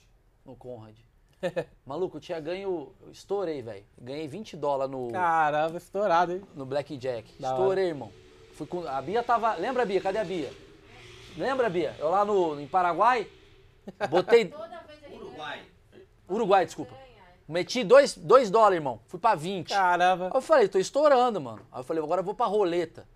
No 0.46 0.56
Conrad. 0.56 0.96
Maluco, 1.84 2.16
eu 2.16 2.20
tinha 2.20 2.40
ganho. 2.40 2.94
eu 3.02 3.10
Estourei, 3.10 3.60
velho. 3.60 3.84
Ganhei 4.00 4.26
20 4.26 4.56
dólares 4.56 4.90
no, 4.90 5.10
Caramba, 5.10 5.76
estourado, 5.76 6.32
hein? 6.32 6.42
no 6.54 6.64
Blackjack. 6.64 7.34
Da 7.40 7.48
hora. 7.48 7.58
Estourei, 7.58 7.86
irmão. 7.88 8.12
Fui 8.54 8.66
com, 8.66 8.86
a 8.86 9.02
Bia 9.02 9.22
tava. 9.22 9.54
Lembra, 9.54 9.84
Bia? 9.84 10.00
Cadê 10.00 10.18
a 10.18 10.24
Bia? 10.24 10.50
Lembra, 11.36 11.68
Bia? 11.68 11.94
Eu 11.98 12.08
lá 12.08 12.24
no, 12.24 12.58
em 12.58 12.66
Paraguai. 12.66 13.28
Botei. 14.08 14.46
Toda 14.46 14.80
vez 14.86 15.02
ele 15.02 15.16
Uruguai. 15.16 15.62
Uruguai, 16.28 16.64
desculpa. 16.64 16.94
Meti 17.48 17.84
2 17.84 18.16
dólares, 18.50 18.76
irmão. 18.76 19.00
Fui 19.06 19.20
pra 19.20 19.34
20. 19.34 19.72
Aí 19.72 19.78
Caramba. 19.78 20.30
eu 20.34 20.40
falei, 20.40 20.68
tô 20.68 20.78
estourando, 20.78 21.40
mano. 21.40 21.64
Aí 21.70 21.80
eu 21.80 21.84
falei, 21.84 22.02
agora 22.02 22.20
eu 22.20 22.24
vou 22.24 22.34
pra 22.34 22.46
roleta. 22.46 23.06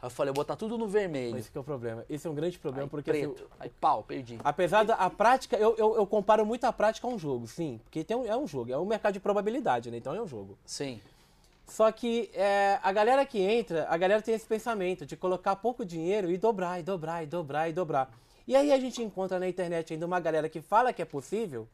Aí 0.00 0.06
eu 0.06 0.10
falei, 0.10 0.32
vou 0.32 0.44
botar 0.44 0.54
tudo 0.54 0.78
no 0.78 0.86
vermelho. 0.86 1.36
Esse 1.36 1.50
que 1.50 1.58
é 1.58 1.60
o 1.60 1.64
problema. 1.64 2.04
Esse 2.08 2.26
é 2.26 2.30
um 2.30 2.34
grande 2.34 2.56
problema, 2.58 2.84
Aí, 2.84 2.90
porque 2.90 3.10
assim, 3.10 3.28
preto. 3.32 3.50
Aí 3.58 3.68
pau, 3.68 4.04
perdi. 4.04 4.38
apesar 4.44 4.84
da 4.84 4.94
a 4.94 5.10
prática, 5.10 5.56
eu, 5.56 5.74
eu, 5.76 5.96
eu 5.96 6.06
comparo 6.06 6.46
muito 6.46 6.64
a 6.64 6.72
prática 6.72 7.06
a 7.06 7.10
um 7.10 7.18
jogo, 7.18 7.48
sim. 7.48 7.80
Porque 7.82 8.04
tem 8.04 8.16
um, 8.16 8.24
é 8.24 8.36
um 8.36 8.46
jogo, 8.46 8.72
é 8.72 8.78
um 8.78 8.86
mercado 8.86 9.14
de 9.14 9.20
probabilidade, 9.20 9.90
né? 9.90 9.96
Então 9.96 10.14
é 10.14 10.22
um 10.22 10.26
jogo. 10.26 10.56
Sim. 10.64 11.00
Só 11.66 11.90
que 11.90 12.30
é, 12.32 12.78
a 12.80 12.92
galera 12.92 13.26
que 13.26 13.40
entra, 13.40 13.86
a 13.90 13.96
galera 13.96 14.22
tem 14.22 14.34
esse 14.34 14.46
pensamento 14.46 15.04
de 15.04 15.16
colocar 15.16 15.56
pouco 15.56 15.84
dinheiro 15.84 16.30
e 16.30 16.38
dobrar, 16.38 16.78
e 16.78 16.82
dobrar, 16.82 17.24
e 17.24 17.26
dobrar, 17.26 17.68
e 17.68 17.72
dobrar. 17.72 18.10
E 18.46 18.54
aí 18.54 18.72
a 18.72 18.78
gente 18.78 19.02
encontra 19.02 19.38
na 19.38 19.48
internet 19.48 19.92
ainda 19.92 20.06
uma 20.06 20.20
galera 20.20 20.48
que 20.48 20.62
fala 20.62 20.92
que 20.92 21.02
é 21.02 21.04
possível, 21.04 21.68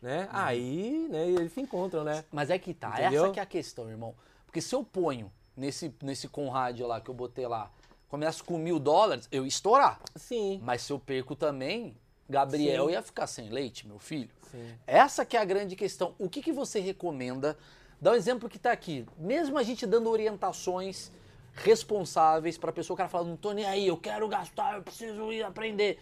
né? 0.00 0.22
Uhum. 0.22 0.28
Aí, 0.32 1.08
né, 1.10 1.28
eles 1.28 1.52
se 1.52 1.60
encontram, 1.60 2.04
né? 2.04 2.24
Mas 2.32 2.50
é 2.50 2.58
que 2.58 2.72
tá, 2.72 3.00
Entendeu? 3.00 3.24
essa 3.24 3.32
que 3.34 3.40
é 3.40 3.42
a 3.42 3.46
questão, 3.46 3.90
irmão. 3.90 4.14
Porque 4.46 4.60
se 4.60 4.74
eu 4.74 4.82
ponho 4.82 5.30
nesse, 5.58 5.92
nesse 6.02 6.28
Conrad 6.28 6.80
lá 6.80 7.00
que 7.00 7.10
eu 7.10 7.14
botei 7.14 7.46
lá, 7.46 7.70
começo 8.08 8.44
com 8.44 8.56
mil 8.56 8.78
dólares, 8.78 9.28
eu 9.30 9.42
ia 9.42 9.48
estourar. 9.48 10.00
Sim. 10.16 10.60
Mas 10.62 10.82
se 10.82 10.92
eu 10.92 10.98
perco 10.98 11.34
também, 11.34 11.96
Gabriel 12.28 12.86
Sim. 12.86 12.92
ia 12.92 13.02
ficar 13.02 13.26
sem 13.26 13.50
leite, 13.50 13.86
meu 13.86 13.98
filho. 13.98 14.30
Sim. 14.50 14.74
Essa 14.86 15.24
que 15.24 15.36
é 15.36 15.40
a 15.40 15.44
grande 15.44 15.76
questão. 15.76 16.14
O 16.18 16.28
que, 16.28 16.40
que 16.40 16.52
você 16.52 16.80
recomenda? 16.80 17.58
Dá 18.00 18.12
um 18.12 18.14
exemplo 18.14 18.48
que 18.48 18.58
tá 18.58 18.70
aqui. 18.70 19.04
Mesmo 19.18 19.58
a 19.58 19.62
gente 19.62 19.84
dando 19.84 20.08
orientações 20.08 21.10
responsáveis 21.54 22.56
para 22.56 22.70
a 22.70 22.72
pessoa, 22.72 22.94
o 22.94 22.96
cara 22.96 23.08
fala, 23.08 23.26
não 23.26 23.36
tô 23.36 23.52
nem 23.52 23.64
aí, 23.64 23.88
eu 23.88 23.96
quero 23.96 24.28
gastar, 24.28 24.76
eu 24.76 24.82
preciso 24.82 25.32
ir 25.32 25.42
aprender. 25.42 25.98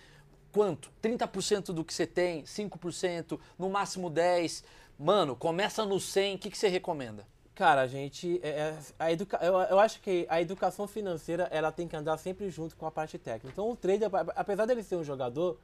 Quanto? 0.53 0.90
30% 1.03 1.73
do 1.73 1.83
que 1.83 1.95
você 1.95 2.07
tem, 2.07 2.42
5%, 2.42 3.40
no 3.59 3.71
máximo 3.71 4.11
10%. 4.11 4.64
Mano, 4.99 5.37
começa 5.37 5.85
no 5.85 6.01
100, 6.01 6.37
o 6.37 6.38
que, 6.38 6.51
que 6.51 6.57
você 6.57 6.69
recomenda? 6.69 7.27
Cara, 7.57 7.81
a 7.81 7.87
gente. 7.87 8.38
é- 8.42 8.49
é- 8.51 8.79
a 8.99 9.11
educa, 9.11 9.38
eu, 9.42 9.55
eu 9.55 9.79
acho 9.81 10.01
que 10.03 10.27
a 10.29 10.40
educação 10.42 10.87
financeira 10.87 11.49
ela 11.51 11.73
tem 11.73 11.88
que 11.88 11.97
andar 11.97 12.19
sempre 12.19 12.51
junto 12.51 12.77
com 12.77 12.85
a 12.87 12.90
parte 12.90 13.19
técnica. 13.19 13.49
Então, 13.51 13.71
o 13.71 13.75
trader, 13.75 14.11
apesar 14.37 14.66
dele 14.66 14.83
ser 14.83 14.95
um 14.97 15.03
jogador, 15.03 15.59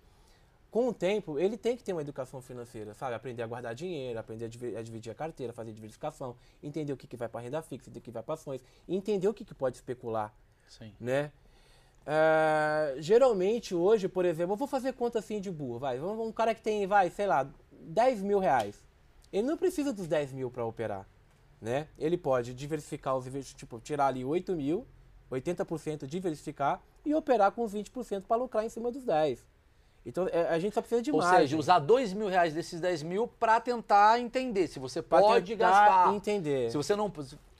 com 0.71 0.89
o 0.89 0.95
tempo, 0.95 1.39
ele 1.39 1.59
tem 1.59 1.77
que 1.77 1.85
ter 1.85 1.93
uma 1.93 2.01
educação 2.01 2.41
financeira, 2.41 2.95
sabe? 2.95 3.15
Aprender 3.15 3.43
a 3.43 3.47
guardar 3.47 3.75
dinheiro, 3.75 4.19
aprender 4.19 4.47
a 4.47 4.49
divi- 4.49 4.75
a 4.75 4.83
dividir 4.83 5.13
a 5.13 5.15
carteira, 5.15 5.53
fazer 5.53 5.71
diversificação, 5.71 6.35
entender 6.63 6.95
o 6.95 6.97
que, 6.97 7.07
que 7.07 7.15
vai 7.15 7.29
para 7.29 7.43
renda 7.43 7.61
fixa, 7.61 7.91
o 7.91 8.01
que 8.01 8.11
vai 8.11 8.23
para 8.23 8.35
ações, 8.35 8.65
entender 8.89 9.29
o 9.29 9.35
que, 9.35 9.45
que 9.45 9.55
pode 9.55 9.77
especular, 9.77 10.35
Sim. 10.67 10.95
né? 10.99 11.31
Ah, 12.07 12.95
geralmente 13.01 13.75
hoje, 13.75 14.09
por 14.09 14.25
exemplo, 14.25 14.55
eu 14.55 14.57
vou 14.57 14.67
fazer 14.67 14.95
conta 14.95 15.19
assim 15.19 15.43
de 15.43 15.51
burro, 15.51 15.79
vai. 15.79 16.01
Um 16.01 16.33
cara 16.33 16.55
que 16.55 16.63
tem, 16.63 16.87
vai, 16.87 17.11
sei 17.11 17.27
lá, 17.27 17.47
10 17.71 18.23
mil 18.23 18.39
reais. 18.39 18.83
Ele 19.31 19.47
não 19.47 19.59
precisa 19.59 19.93
dos 19.93 20.07
10 20.09 20.33
mil 20.33 20.51
para 20.51 20.65
operar, 20.65 21.07
né? 21.63 21.87
Ele 21.99 22.19
pode 22.19 22.53
diversificar 22.53 23.17
os 23.17 23.27
investimentos, 23.27 23.55
tipo, 23.59 23.79
tirar 23.81 24.09
ali 24.09 24.25
8 24.25 24.53
mil, 24.55 24.85
80% 25.31 26.05
diversificar 26.07 26.83
e 27.07 27.15
operar 27.15 27.53
com 27.53 27.63
os 27.63 27.73
20% 27.73 28.25
para 28.27 28.37
lucrar 28.37 28.65
em 28.67 28.69
cima 28.69 28.91
dos 28.91 29.05
10. 29.05 29.47
Então 30.05 30.29
é, 30.33 30.49
a 30.49 30.59
gente 30.59 30.75
só 30.75 30.81
precisa 30.81 31.01
de 31.01 31.13
Ou 31.13 31.19
margem. 31.19 31.41
seja, 31.43 31.57
usar 31.57 31.79
dois 31.79 32.13
mil 32.13 32.27
reais 32.29 32.53
desses 32.53 32.81
10 32.81 33.05
mil 33.05 33.29
pra 33.29 33.61
tentar 33.61 34.19
entender 34.19 34.67
se 34.67 34.81
você 34.81 35.01
pra 35.01 35.21
pode 35.21 35.55
gastar. 35.55 36.13
entender. 36.13 36.71
Se 36.71 36.77
você 36.77 36.97
não. 36.97 37.11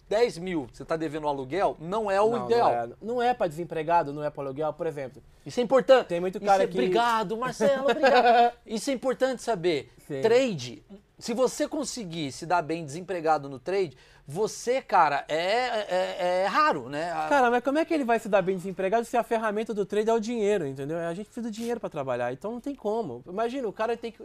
10 0.09 0.37
mil, 0.39 0.69
você 0.71 0.85
tá 0.85 0.95
devendo 0.95 1.27
aluguel, 1.27 1.75
não 1.81 2.11
é 2.11 2.21
o 2.21 2.31
não, 2.31 2.45
ideal. 2.45 2.71
Não 2.71 2.83
é, 2.83 2.89
não 3.01 3.23
é 3.23 3.33
para 3.33 3.47
desempregado, 3.47 4.13
não 4.13 4.23
é 4.23 4.29
para 4.29 4.43
aluguel, 4.43 4.71
por 4.75 4.87
exemplo. 4.87 5.23
Isso 5.47 5.59
é 5.59 5.63
importante. 5.63 6.09
Tem 6.09 6.21
muito 6.21 6.37
Isso 6.37 6.45
cara 6.45 6.65
é- 6.65 6.67
que- 6.67 6.75
Obrigado, 6.75 7.35
Marcelo, 7.39 7.89
obrigado. 7.89 8.53
Isso 8.67 8.91
é 8.91 8.93
importante 8.93 9.41
saber. 9.41 9.91
Sim. 10.07 10.21
Trade, 10.21 10.83
se 11.23 11.33
você 11.35 11.69
conseguir 11.69 12.33
se 12.33 12.45
dar 12.45 12.63
bem 12.63 12.85
desempregado 12.85 13.49
no 13.49 13.61
trade, 13.61 13.97
você, 14.27 14.83
cara, 14.83 15.25
é, 15.29 15.37
é, 15.37 16.43
é 16.43 16.47
raro, 16.47 16.89
né? 16.89 17.13
Cara, 17.29 17.49
mas 17.49 17.63
como 17.63 17.79
é 17.79 17.85
que 17.85 17.95
ele 17.95 18.05
vai 18.05 18.19
se 18.19 18.29
dar 18.29 18.43
bem 18.43 18.57
desempregado 18.57 19.05
se 19.05 19.17
a 19.17 19.23
ferramenta 19.23 19.73
do 19.73 19.87
trade 19.87 20.11
é 20.11 20.13
o 20.13 20.19
dinheiro, 20.19 20.67
entendeu? 20.67 20.99
A 20.99 21.15
gente 21.15 21.27
precisa 21.27 21.49
do 21.49 21.53
dinheiro 21.53 21.79
para 21.79 21.89
trabalhar, 21.89 22.33
então 22.33 22.51
não 22.51 22.61
tem 22.61 22.75
como. 22.75 23.23
Imagina, 23.25 23.69
o 23.69 23.73
cara 23.73 23.97
tem 23.97 24.11
que. 24.11 24.21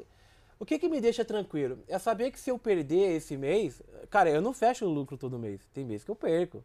O 0.60 0.65
que, 0.65 0.79
que 0.79 0.89
me 0.89 0.99
deixa 0.99 1.23
tranquilo? 1.23 1.77
É 1.88 1.99
saber 1.99 2.31
que 2.31 2.39
se 2.39 2.49
eu 2.49 2.57
perder 2.57 3.15
esse 3.15 3.38
mês, 3.38 3.79
cara, 4.10 4.31
eu 4.31 4.41
não 4.41 4.51
fecho 4.51 4.83
o 4.83 4.89
lucro 4.89 5.19
todo 5.19 5.38
mês. 5.38 5.62
Tem 5.71 5.86
mês 5.86 6.03
que 6.03 6.10
eu 6.10 6.15
perco. 6.15 6.63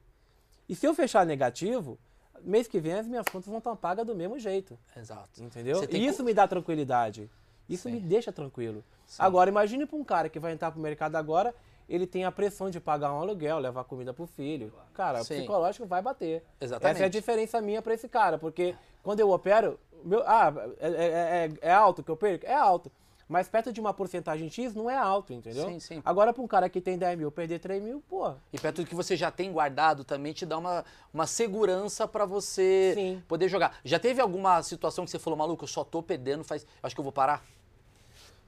E 0.66 0.74
se 0.74 0.86
eu 0.86 0.94
fechar 0.94 1.26
negativo, 1.26 1.98
mês 2.40 2.66
que 2.66 2.80
vem 2.80 2.94
as 2.94 3.06
minhas 3.06 3.26
contas 3.28 3.48
vão 3.48 3.58
estar 3.58 3.76
pagas 3.76 4.06
do 4.06 4.14
mesmo 4.14 4.38
jeito. 4.38 4.78
Exato. 4.96 5.42
Entendeu? 5.42 5.86
E 5.90 6.06
isso 6.06 6.24
me 6.24 6.32
dá 6.32 6.48
tranquilidade. 6.48 7.30
Isso 7.72 7.88
Sim. 7.88 7.92
me 7.94 8.00
deixa 8.00 8.32
tranquilo. 8.32 8.82
Agora, 9.18 9.50
imagine 9.50 9.86
para 9.86 9.96
um 9.96 10.04
cara 10.04 10.28
que 10.28 10.38
vai 10.38 10.52
entrar 10.52 10.70
pro 10.70 10.80
mercado 10.80 11.16
agora, 11.16 11.54
ele 11.88 12.06
tem 12.06 12.24
a 12.24 12.32
pressão 12.32 12.70
de 12.70 12.80
pagar 12.80 13.12
um 13.12 13.20
aluguel, 13.20 13.58
levar 13.58 13.84
comida 13.84 14.14
pro 14.14 14.26
filho. 14.26 14.72
Cara, 14.94 15.20
o 15.20 15.24
Sim. 15.24 15.36
psicológico 15.38 15.86
vai 15.86 16.00
bater. 16.00 16.42
Exatamente. 16.60 16.96
Essa 16.96 17.04
é 17.04 17.06
a 17.06 17.10
diferença 17.10 17.60
minha 17.60 17.82
para 17.82 17.94
esse 17.94 18.08
cara, 18.08 18.38
porque 18.38 18.74
quando 19.02 19.20
eu 19.20 19.30
opero, 19.30 19.78
meu, 20.04 20.22
ah, 20.26 20.52
é, 20.80 20.88
é- 20.88 21.48
é- 21.62 21.68
é 21.68 21.72
alto 21.72 22.02
que 22.02 22.10
eu 22.10 22.16
perco? 22.16 22.46
É 22.46 22.54
alto. 22.54 22.90
Mas 23.28 23.48
perto 23.48 23.72
de 23.72 23.80
uma 23.80 23.94
porcentagem 23.94 24.50
X 24.50 24.74
não 24.74 24.90
é 24.90 24.96
alto, 24.96 25.32
entendeu? 25.32 25.66
Sim, 25.66 25.80
sim. 25.80 26.02
Agora, 26.04 26.34
para 26.34 26.42
um 26.42 26.46
cara 26.46 26.68
que 26.68 26.82
tem 26.82 26.98
10 26.98 27.16
mil, 27.16 27.30
perder 27.30 27.60
3 27.60 27.82
mil, 27.82 28.02
pô, 28.06 28.30
E 28.52 28.58
perto 28.58 28.82
do 28.82 28.86
que 28.88 28.94
você 28.94 29.16
já 29.16 29.30
tem 29.30 29.50
guardado 29.50 30.04
também 30.04 30.34
te 30.34 30.44
dá 30.44 30.58
uma, 30.58 30.84
uma 31.14 31.26
segurança 31.26 32.06
pra 32.06 32.26
você 32.26 32.92
Sim. 32.94 33.22
poder 33.26 33.48
jogar. 33.48 33.78
Já 33.84 33.98
teve 33.98 34.20
alguma 34.20 34.62
situação 34.62 35.04
que 35.06 35.10
você 35.10 35.18
falou, 35.18 35.38
maluco, 35.38 35.64
eu 35.64 35.68
só 35.68 35.82
tô 35.82 36.02
perdendo, 36.02 36.44
faz. 36.44 36.66
Acho 36.82 36.94
que 36.94 37.00
eu 37.00 37.04
vou 37.04 37.12
parar? 37.12 37.42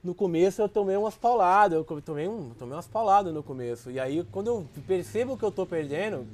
No 0.05 0.13
começo 0.13 0.61
eu 0.61 0.69
tomei 0.69 0.95
umas 0.95 1.15
pauladas, 1.15 1.75
eu 1.75 2.01
tomei, 2.01 2.27
um, 2.27 2.51
tomei 2.51 2.75
umas 2.75 2.87
pauladas 2.87 3.33
no 3.33 3.41
começo. 3.41 3.89
E 3.89 3.99
aí, 3.99 4.23
quando 4.31 4.47
eu 4.47 4.67
percebo 4.85 5.35
que 5.35 5.43
eu 5.43 5.51
tô 5.51 5.65
perdendo, 5.65 6.27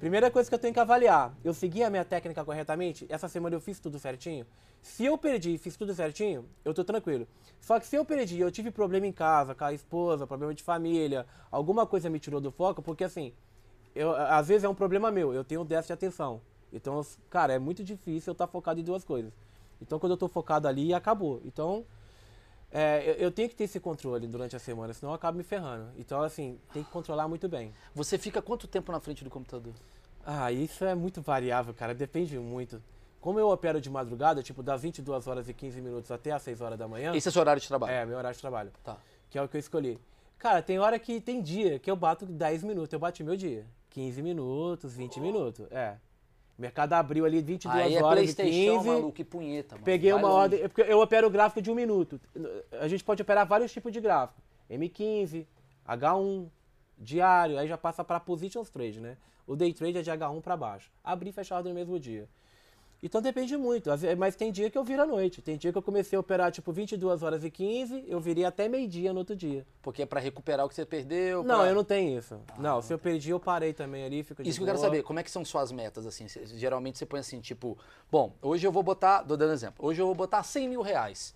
primeira 0.00 0.32
coisa 0.32 0.48
que 0.48 0.54
eu 0.54 0.58
tenho 0.58 0.74
que 0.74 0.80
avaliar, 0.80 1.32
eu 1.44 1.54
segui 1.54 1.84
a 1.84 1.88
minha 1.90 2.04
técnica 2.04 2.44
corretamente? 2.44 3.06
Essa 3.08 3.28
semana 3.28 3.54
eu 3.54 3.60
fiz 3.60 3.78
tudo 3.78 4.00
certinho? 4.00 4.44
Se 4.82 5.04
eu 5.04 5.16
perdi 5.16 5.54
e 5.54 5.58
fiz 5.58 5.76
tudo 5.76 5.94
certinho, 5.94 6.44
eu 6.64 6.74
tô 6.74 6.82
tranquilo. 6.82 7.26
Só 7.60 7.78
que 7.78 7.86
se 7.86 7.94
eu 7.94 8.04
perdi 8.04 8.40
eu 8.40 8.50
tive 8.50 8.72
problema 8.72 9.06
em 9.06 9.12
casa, 9.12 9.54
com 9.54 9.64
a 9.64 9.72
esposa, 9.72 10.26
problema 10.26 10.52
de 10.52 10.64
família, 10.64 11.24
alguma 11.52 11.86
coisa 11.86 12.10
me 12.10 12.18
tirou 12.18 12.40
do 12.40 12.50
foco, 12.50 12.82
porque 12.82 13.04
assim, 13.04 13.32
eu, 13.94 14.10
às 14.10 14.48
vezes 14.48 14.64
é 14.64 14.68
um 14.68 14.74
problema 14.74 15.12
meu, 15.12 15.32
eu 15.32 15.44
tenho 15.44 15.64
déficit 15.64 15.90
de 15.90 15.92
atenção. 15.92 16.40
Então, 16.72 17.00
cara, 17.30 17.52
é 17.52 17.60
muito 17.60 17.84
difícil 17.84 18.32
eu 18.32 18.32
estar 18.32 18.48
focado 18.48 18.80
em 18.80 18.82
duas 18.82 19.04
coisas. 19.04 19.32
Então, 19.80 20.00
quando 20.00 20.12
eu 20.12 20.16
tô 20.16 20.26
focado 20.26 20.66
ali, 20.66 20.92
acabou. 20.92 21.40
Então, 21.44 21.84
é, 22.76 23.08
eu, 23.08 23.14
eu 23.14 23.30
tenho 23.30 23.48
que 23.48 23.54
ter 23.54 23.64
esse 23.64 23.78
controle 23.78 24.26
durante 24.26 24.56
a 24.56 24.58
semana, 24.58 24.92
senão 24.92 25.12
eu 25.12 25.14
acabo 25.14 25.38
me 25.38 25.44
ferrando. 25.44 25.92
Então, 25.96 26.20
assim, 26.20 26.58
tem 26.72 26.82
que 26.82 26.90
controlar 26.90 27.28
muito 27.28 27.48
bem. 27.48 27.72
Você 27.94 28.18
fica 28.18 28.42
quanto 28.42 28.66
tempo 28.66 28.90
na 28.90 28.98
frente 28.98 29.22
do 29.22 29.30
computador? 29.30 29.72
Ah, 30.26 30.50
isso 30.50 30.84
é 30.84 30.94
muito 30.94 31.22
variável, 31.22 31.72
cara, 31.72 31.94
depende 31.94 32.36
muito. 32.38 32.82
Como 33.20 33.38
eu 33.38 33.48
opero 33.48 33.80
de 33.80 33.88
madrugada, 33.88 34.42
tipo, 34.42 34.62
das 34.62 34.82
22 34.82 35.26
horas 35.28 35.48
e 35.48 35.54
15 35.54 35.80
minutos 35.80 36.10
até 36.10 36.32
as 36.32 36.42
6 36.42 36.60
horas 36.60 36.78
da 36.78 36.88
manhã, 36.88 37.14
Esse 37.14 37.28
é 37.28 37.30
o 37.30 37.32
seu 37.32 37.40
horário 37.40 37.62
de 37.62 37.68
trabalho? 37.68 37.92
é 37.92 38.04
meu 38.04 38.18
horário 38.18 38.34
de 38.34 38.40
trabalho, 38.40 38.72
Tá. 38.82 38.96
que 39.30 39.38
é 39.38 39.42
o 39.42 39.48
que 39.48 39.56
eu 39.56 39.60
escolhi. 39.60 39.98
Cara, 40.36 40.60
tem 40.60 40.78
hora 40.78 40.98
que 40.98 41.20
tem 41.20 41.40
dia 41.40 41.78
que 41.78 41.90
eu 41.90 41.96
bato 41.96 42.26
10 42.26 42.62
minutos, 42.64 42.92
eu 42.92 42.98
bati 42.98 43.22
meu 43.22 43.36
dia. 43.36 43.64
15 43.90 44.20
minutos, 44.20 44.92
20 44.94 45.20
minutos, 45.20 45.66
é. 45.70 45.96
O 46.58 46.62
mercado 46.62 46.92
abriu 46.92 47.24
ali 47.24 47.40
22 47.42 47.84
Aí 47.84 47.94
é 47.96 48.02
horas 48.02 48.30
e 48.30 48.34
Playstation, 48.34 48.76
15. 48.78 48.86
maluco, 48.88 49.20
e 49.20 49.24
punheta, 49.24 49.74
mano. 49.74 49.84
Peguei 49.84 50.12
Vai 50.12 50.20
uma 50.20 50.28
longe. 50.28 50.40
ordem. 50.42 50.60
é 50.62 50.68
porque 50.68 50.82
Eu 50.82 51.00
opero 51.00 51.26
o 51.26 51.30
gráfico 51.30 51.60
de 51.60 51.70
um 51.70 51.74
minuto. 51.74 52.20
A 52.80 52.86
gente 52.86 53.02
pode 53.02 53.20
operar 53.22 53.46
vários 53.46 53.72
tipos 53.72 53.92
de 53.92 54.00
gráfico. 54.00 54.40
M15, 54.70 55.46
H1, 55.86 56.46
diário, 56.98 57.58
aí 57.58 57.66
já 57.66 57.76
passa 57.76 58.04
para 58.04 58.20
positions 58.20 58.70
trade, 58.70 59.00
né? 59.00 59.16
O 59.46 59.56
day 59.56 59.72
trade 59.74 59.98
é 59.98 60.02
de 60.02 60.10
H1 60.10 60.40
para 60.40 60.56
baixo. 60.56 60.90
Abrir 61.02 61.30
e 61.30 61.32
fechar 61.32 61.56
a 61.56 61.58
ordem 61.58 61.72
no 61.72 61.78
mesmo 61.78 61.98
dia. 61.98 62.28
Então 63.04 63.20
depende 63.20 63.54
muito. 63.54 63.90
Mas 64.16 64.34
tem 64.34 64.50
dia 64.50 64.70
que 64.70 64.78
eu 64.78 64.82
viro 64.82 65.02
à 65.02 65.06
noite. 65.06 65.42
Tem 65.42 65.58
dia 65.58 65.70
que 65.70 65.76
eu 65.76 65.82
comecei 65.82 66.16
a 66.16 66.20
operar 66.20 66.50
tipo 66.50 66.72
22 66.72 67.22
horas 67.22 67.44
e 67.44 67.50
15, 67.50 68.02
eu 68.08 68.18
virei 68.18 68.46
até 68.46 68.66
meio-dia 68.66 69.12
no 69.12 69.18
outro 69.18 69.36
dia. 69.36 69.66
Porque 69.82 70.00
é 70.02 70.06
pra 70.06 70.18
recuperar 70.18 70.64
o 70.64 70.68
que 70.70 70.74
você 70.74 70.86
perdeu. 70.86 71.44
Não, 71.44 71.58
pra- 71.58 71.68
eu 71.68 71.74
não 71.74 71.84
tenho 71.84 72.18
isso. 72.18 72.40
não, 72.58 72.80
se 72.80 72.90
eu 72.94 72.98
perdi, 72.98 73.28
eu 73.28 73.38
parei 73.38 73.74
também 73.74 74.04
ali, 74.04 74.22
fico 74.22 74.42
de 74.42 74.48
Isso 74.48 74.58
que 74.58 74.62
eu 74.62 74.66
quero 74.68 74.78
saber, 74.78 75.02
como 75.02 75.18
é 75.20 75.22
que 75.22 75.30
são 75.30 75.44
suas 75.44 75.70
metas, 75.70 76.06
assim? 76.06 76.26
Cê- 76.28 76.46
geralmente 76.46 76.96
você 76.96 77.04
põe 77.04 77.20
assim, 77.20 77.40
tipo, 77.42 77.76
bom, 78.10 78.32
hoje 78.40 78.66
eu 78.66 78.72
vou 78.72 78.82
botar, 78.82 79.22
tô 79.22 79.36
dando 79.36 79.52
exemplo, 79.52 79.86
hoje 79.86 80.00
eu 80.00 80.06
vou 80.06 80.14
botar 80.14 80.42
100 80.42 80.66
mil 80.70 80.80
reais. 80.80 81.34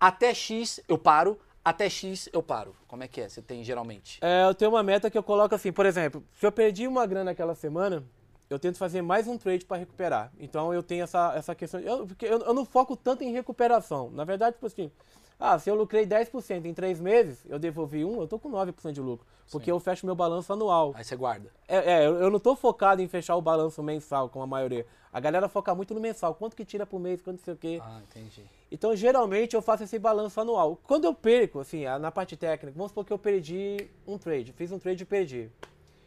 Até 0.00 0.34
X 0.34 0.80
eu 0.88 0.98
paro, 0.98 1.38
até 1.64 1.88
X 1.88 2.28
eu 2.32 2.42
paro. 2.42 2.74
Como 2.88 3.04
é 3.04 3.08
que 3.08 3.20
é? 3.20 3.28
Você 3.28 3.40
tem 3.40 3.62
geralmente? 3.62 4.18
É, 4.20 4.44
eu 4.46 4.54
tenho 4.54 4.72
uma 4.72 4.82
meta 4.82 5.08
que 5.08 5.16
eu 5.16 5.22
coloco 5.22 5.54
assim, 5.54 5.72
por 5.72 5.86
exemplo, 5.86 6.24
se 6.38 6.44
eu 6.44 6.50
perdi 6.50 6.88
uma 6.88 7.06
grana 7.06 7.30
aquela 7.30 7.54
semana, 7.54 8.02
eu 8.48 8.58
tento 8.58 8.78
fazer 8.78 9.02
mais 9.02 9.26
um 9.26 9.38
trade 9.38 9.64
para 9.64 9.76
recuperar. 9.76 10.32
Então 10.38 10.72
eu 10.72 10.82
tenho 10.82 11.04
essa, 11.04 11.32
essa 11.34 11.54
questão. 11.54 11.80
Eu, 11.80 12.06
porque 12.06 12.26
eu, 12.26 12.38
eu 12.40 12.54
não 12.54 12.64
foco 12.64 12.96
tanto 12.96 13.24
em 13.24 13.32
recuperação. 13.32 14.10
Na 14.10 14.24
verdade, 14.24 14.54
tipo 14.54 14.66
assim, 14.66 14.90
ah, 15.38 15.58
se 15.58 15.68
eu 15.68 15.74
lucrei 15.74 16.06
10% 16.06 16.64
em 16.64 16.74
três 16.74 17.00
meses, 17.00 17.44
eu 17.48 17.58
devolvi 17.58 18.04
um, 18.04 18.20
eu 18.20 18.28
tô 18.28 18.38
com 18.38 18.50
9% 18.50 18.92
de 18.92 19.00
lucro. 19.00 19.26
Porque 19.50 19.70
eu 19.70 19.78
fecho 19.78 20.06
meu 20.06 20.14
balanço 20.14 20.52
anual. 20.52 20.92
Aí 20.94 21.04
você 21.04 21.16
guarda. 21.16 21.50
É, 21.68 22.04
é, 22.04 22.06
eu 22.06 22.30
não 22.30 22.40
tô 22.40 22.56
focado 22.56 23.02
em 23.02 23.08
fechar 23.08 23.36
o 23.36 23.42
balanço 23.42 23.82
mensal, 23.82 24.28
como 24.28 24.42
a 24.42 24.46
maioria. 24.46 24.86
A 25.12 25.20
galera 25.20 25.48
foca 25.48 25.74
muito 25.74 25.92
no 25.92 26.00
mensal. 26.00 26.34
Quanto 26.34 26.56
que 26.56 26.64
tira 26.64 26.86
por 26.86 26.98
mês, 26.98 27.20
quanto 27.20 27.42
sei 27.42 27.54
o 27.54 27.56
quê. 27.56 27.78
Ah, 27.82 28.00
entendi. 28.08 28.42
Então, 28.72 28.96
geralmente, 28.96 29.54
eu 29.54 29.60
faço 29.60 29.84
esse 29.84 29.98
balanço 29.98 30.40
anual. 30.40 30.78
Quando 30.84 31.04
eu 31.04 31.14
perco, 31.14 31.60
assim, 31.60 31.84
na 32.00 32.10
parte 32.10 32.36
técnica, 32.36 32.76
vamos 32.76 32.90
supor 32.90 33.04
que 33.04 33.12
eu 33.12 33.18
perdi 33.18 33.88
um 34.06 34.16
trade. 34.16 34.52
Fiz 34.52 34.72
um 34.72 34.78
trade 34.78 35.02
e 35.02 35.06
perdi. 35.06 35.50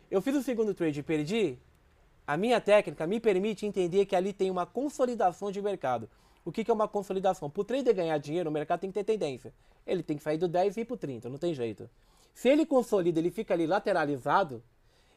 Eu 0.10 0.21
fiz 0.21 0.36
o 0.36 0.41
segundo 0.41 0.73
trade 0.73 1.00
e 1.00 1.04
perdi. 1.04 1.60
A 2.28 2.36
minha 2.36 2.60
técnica 2.60 3.08
me 3.08 3.22
permite 3.22 3.66
entender 3.66 4.06
que 4.06 4.13
ali 4.13 4.34
tem 4.34 4.52
uma 4.52 4.66
consolidação 4.66 5.50
de 5.50 5.62
mercado. 5.62 6.10
O 6.44 6.52
que, 6.52 6.62
que 6.62 6.70
é 6.70 6.74
uma 6.74 6.88
consolidação? 6.88 7.50
Para 7.50 7.62
o 7.62 7.63
trader 7.63 7.96
ganhar 7.96 8.18
dinheiro, 8.18 8.50
o 8.50 8.54
mercado 8.54 8.82
tem 8.82 8.92
que 8.92 9.02
ter 9.02 9.06
tendência. 9.06 9.54
Ele 9.86 10.04
tem 10.04 10.18
que 10.18 10.24
sair 10.24 10.38
do 10.38 10.46
10 10.46 10.76
e 10.76 10.82
ir 10.82 10.86
para 10.86 10.96
o 10.96 10.98
30, 10.98 11.30
não 11.30 11.38
tem 11.38 11.54
jeito. 11.54 11.90
Se 12.34 12.50
ele 12.50 12.66
consolida, 12.66 13.18
ele 13.18 13.32
fica 13.32 13.54
ali 13.54 13.66
lateralizado, 13.66 14.62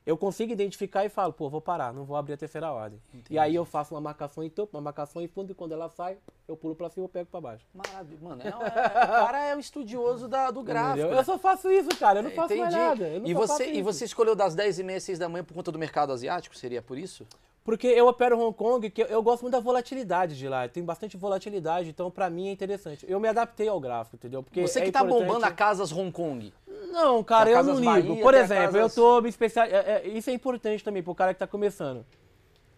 eu 0.07 0.17
consigo 0.17 0.53
identificar 0.53 1.05
e 1.05 1.09
falo, 1.09 1.33
pô, 1.33 1.49
vou 1.49 1.61
parar, 1.61 1.93
não 1.93 2.05
vou 2.05 2.17
abrir 2.17 2.33
a 2.33 2.37
terceira 2.37 2.73
ordem. 2.73 3.01
E 3.29 3.39
aí 3.39 3.55
eu 3.55 3.65
faço 3.65 3.95
uma 3.95 4.01
marcação 4.01 4.43
em 4.43 4.49
topo, 4.51 4.77
uma 4.77 4.83
marcação 4.83 5.21
em 5.23 5.29
fundo, 5.29 5.53
e 5.53 5.55
quando 5.55 5.73
ela 5.73 5.89
sai, 5.89 6.17
eu 6.49 6.57
pulo 6.57 6.75
para 6.75 6.89
cima 6.89 7.07
e 7.07 7.09
pego 7.09 7.29
para 7.31 7.41
baixo. 7.41 7.67
Maravilha. 7.75 8.19
Mano, 8.21 8.43
é, 8.43 8.49
é- 8.49 8.51
o 8.51 9.09
cara 9.27 9.45
é 9.47 9.55
um 9.57 9.61
estudioso 9.61 10.27
da- 10.27 10.51
do 10.51 10.63
gráfico. 10.63 10.99
Entendeu? 10.99 11.11
né? 11.15 11.21
Eu 11.21 11.25
só 11.25 11.39
faço 11.39 11.71
isso, 11.71 11.91
cara. 11.99 12.21
Eu 12.21 12.23
não 12.25 12.31
faço 12.31 12.57
mais 12.57 12.73
Entendi. 12.75 12.89
nada. 12.89 13.09
Eu 13.09 13.21
não 13.21 13.29
e, 13.29 13.35
você, 13.35 13.73
e 13.73 13.83
você 13.83 14.05
escolheu 14.05 14.35
das 14.35 14.55
10h30 14.57 14.97
às 14.97 15.03
6 15.05 15.19
da 15.19 15.29
manhã 15.29 15.45
por 15.45 15.55
conta 15.55 15.71
do 15.71 15.79
mercado 15.79 16.13
asiático? 16.13 16.57
Seria 16.57 16.81
por 16.83 16.97
isso? 16.99 17.27
Porque 17.63 17.87
eu 17.87 18.07
opero 18.07 18.39
Hong 18.41 18.57
Kong, 18.57 18.89
que 18.91 19.03
eu- 19.03 19.07
eu 19.07 19.23
gosto 19.23 19.43
muito 19.43 19.53
da 19.53 19.61
volatilidade 19.61 20.37
de 20.37 20.49
lá. 20.49 20.67
Tem 20.67 20.83
bastante 20.83 21.17
volatilidade, 21.17 21.91
então 21.91 22.11
pra 22.11 22.31
mim 22.31 22.49
é 22.49 22.53
interessante. 22.53 23.05
Eu 23.09 23.21
me 23.21 23.29
adaptei 23.29 23.69
ao 23.69 23.79
gráfico, 23.79 24.17
entendeu? 24.17 24.43
Porque 24.43 24.63
Você 24.63 24.81
é 24.81 24.85
que 24.87 24.91
tá 24.93 25.01
importante- 25.01 25.27
bombando 25.27 25.45
a 25.47 25.51
Casas 25.51 25.93
Hong 25.93 26.11
Kong. 26.11 26.53
Não, 26.91 27.23
cara, 27.23 27.51
eu 27.51 27.63
não 27.63 27.75
ligo. 27.75 27.85
Bahia, 28.09 28.23
Por 28.23 28.35
exemplo, 28.35 28.65
eu 28.79 28.83
Casas- 28.83 28.95
tô 28.95 29.21
me 29.21 29.29
especial. 29.29 29.67
é- 29.67 30.03
é- 30.05 30.09
isso 30.09 30.31
é 30.31 30.33
importante 30.33 30.83
também 30.83 31.03
pro 31.03 31.15
cara 31.15 31.35
que 31.35 31.39
tá 31.39 31.47
começando. 31.47 32.05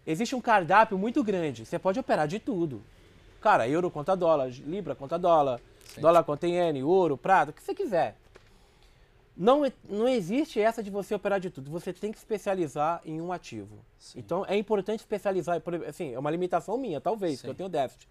Existe 0.05 0.35
um 0.35 0.41
cardápio 0.41 0.97
muito 0.97 1.23
grande. 1.23 1.65
Você 1.65 1.79
pode 1.79 1.97
operar 1.99 2.27
de 2.27 2.37
tudo. 2.37 2.81
Cara, 3.39 3.67
euro 3.67 3.89
contra 3.89 4.15
dólar, 4.15 4.49
libra 4.49 4.93
contra 4.95 5.17
dólar, 5.17 5.59
dólar 5.97 6.23
contra 6.23 6.47
iene, 6.47 6.83
ouro, 6.83 7.17
prata, 7.17 7.51
o 7.51 7.53
que 7.53 7.63
você 7.63 7.73
quiser. 7.73 8.15
Não, 9.35 9.65
é- 9.65 9.71
não 9.89 10.07
existe 10.07 10.59
essa 10.61 10.83
de 10.83 10.91
você 10.91 11.15
operar 11.15 11.39
de 11.39 11.49
tudo. 11.49 11.71
Você 11.71 11.91
tem 11.91 12.11
que 12.11 12.17
especializar 12.17 13.01
em 13.03 13.19
um 13.19 13.31
ativo. 13.33 13.83
Então 14.15 14.45
é 14.47 14.55
importante 14.55 14.99
especializar. 14.99 15.61
Assim, 15.87 16.13
é 16.13 16.19
uma 16.19 16.29
limitação 16.29 16.77
minha, 16.77 17.01
talvez, 17.01 17.37
porque 17.39 17.49
eu 17.49 17.55
tenho 17.55 17.69
déficit. 17.69 18.07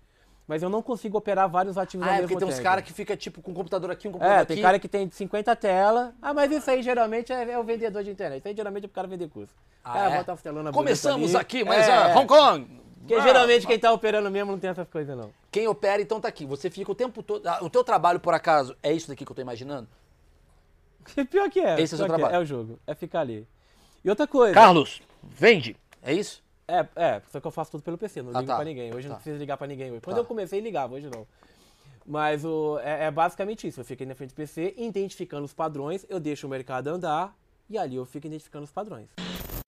Mas 0.48 0.60
eu 0.60 0.68
não 0.68 0.82
consigo 0.82 1.16
operar 1.16 1.48
vários 1.48 1.78
ativos 1.78 2.04
ao 2.04 2.12
Ah, 2.12 2.16
é 2.16 2.20
mesmo 2.22 2.28
porque 2.30 2.40
tem 2.40 2.48
uns 2.48 2.54
tempo. 2.56 2.64
caras 2.64 2.84
que 2.84 2.92
fica 2.92 3.16
tipo 3.16 3.40
com 3.40 3.52
o 3.52 3.54
computador 3.54 3.92
aqui, 3.92 4.08
um 4.08 4.12
computador 4.12 4.38
É, 4.38 4.40
aqui. 4.40 4.54
tem 4.54 4.62
cara 4.62 4.78
que 4.80 4.88
tem 4.88 5.08
50 5.08 5.54
telas. 5.54 6.12
Ah, 6.20 6.34
mas 6.34 6.50
isso 6.50 6.68
aí 6.68 6.82
geralmente 6.82 7.32
é, 7.32 7.52
é 7.52 7.58
o 7.58 7.62
vendedor 7.62 8.02
de 8.02 8.10
internet. 8.10 8.40
Isso 8.40 8.48
aí 8.48 8.56
geralmente 8.56 8.84
é 8.84 8.88
pro 8.88 8.94
cara 8.96 9.06
vender 9.06 9.28
curso. 9.28 9.54
Ah, 9.84 9.92
cara, 9.92 10.10
é? 10.14 10.24
bota 10.24 10.72
Começamos 10.72 11.34
aqui, 11.36 11.62
mas 11.64 11.86
É, 11.86 11.92
ah, 11.92 12.08
é. 12.08 12.16
Hong 12.16 12.26
Kong. 12.26 12.82
Porque 12.98 13.14
Ah, 13.14 13.20
geralmente 13.20 13.66
quem 13.66 13.78
tá 13.78 13.92
operando 13.92 14.30
mesmo 14.30 14.52
não 14.52 14.58
tem 14.58 14.70
essas 14.70 14.88
coisas, 14.88 15.16
não. 15.16 15.30
Quem 15.50 15.66
opera, 15.68 16.02
então 16.02 16.20
tá 16.20 16.28
aqui. 16.28 16.44
Você 16.46 16.68
fica 16.70 16.90
o 16.90 16.94
tempo 16.94 17.22
todo. 17.22 17.46
Ah, 17.46 17.58
O 17.62 17.70
teu 17.70 17.82
trabalho, 17.84 18.18
por 18.20 18.34
acaso, 18.34 18.76
é 18.82 18.92
isso 18.92 19.08
daqui 19.08 19.24
que 19.24 19.30
eu 19.30 19.36
tô 19.36 19.42
imaginando? 19.42 19.88
Pior 21.30 21.50
que 21.50 21.60
é. 21.60 21.80
Esse 21.80 21.94
é 21.94 21.96
o 21.96 21.98
seu 21.98 22.06
pior 22.06 22.14
que 22.14 22.20
trabalho. 22.20 22.36
É 22.36 22.38
o 22.38 22.44
jogo. 22.44 22.78
É 22.86 22.94
ficar 22.94 23.20
ali. 23.20 23.46
E 24.04 24.10
outra 24.10 24.26
coisa. 24.26 24.54
Carlos, 24.54 25.00
vende. 25.22 25.76
É 26.02 26.12
isso? 26.12 26.42
É, 26.66 26.86
é, 26.96 27.22
só 27.30 27.40
que 27.40 27.46
eu 27.46 27.50
faço 27.50 27.70
tudo 27.72 27.82
pelo 27.82 27.98
PC, 27.98 28.22
não 28.22 28.30
Ah, 28.30 28.40
ligo 28.40 28.46
tá. 28.46 28.56
pra 28.56 28.64
ninguém. 28.64 28.94
Hoje 28.94 29.06
eu 29.06 29.10
Tá. 29.10 29.14
não 29.14 29.16
preciso 29.16 29.38
ligar 29.38 29.56
pra 29.56 29.66
ninguém. 29.66 29.90
Hoje. 29.90 30.00
Quando 30.00 30.16
Tá. 30.16 30.22
eu 30.22 30.26
comecei, 30.26 30.60
ligava, 30.60 30.94
hoje 30.94 31.08
não. 31.12 31.26
Mas 32.06 32.44
o, 32.44 32.78
é, 32.82 33.04
é 33.04 33.10
basicamente 33.10 33.66
isso. 33.66 33.80
Eu 33.80 33.84
fico 33.84 34.02
aí 34.02 34.08
na 34.08 34.14
frente 34.14 34.30
do 34.30 34.34
PC, 34.36 34.74
identificando 34.76 35.44
os 35.44 35.52
padrões, 35.52 36.04
eu 36.08 36.18
deixo 36.18 36.46
o 36.46 36.50
mercado 36.50 36.88
andar 36.88 37.36
e 37.70 37.76
ali 37.78 37.96
eu 37.96 38.04
fico 38.04 38.26
identificando 38.26 38.64
os 38.64 38.70
padrões. 38.72 39.08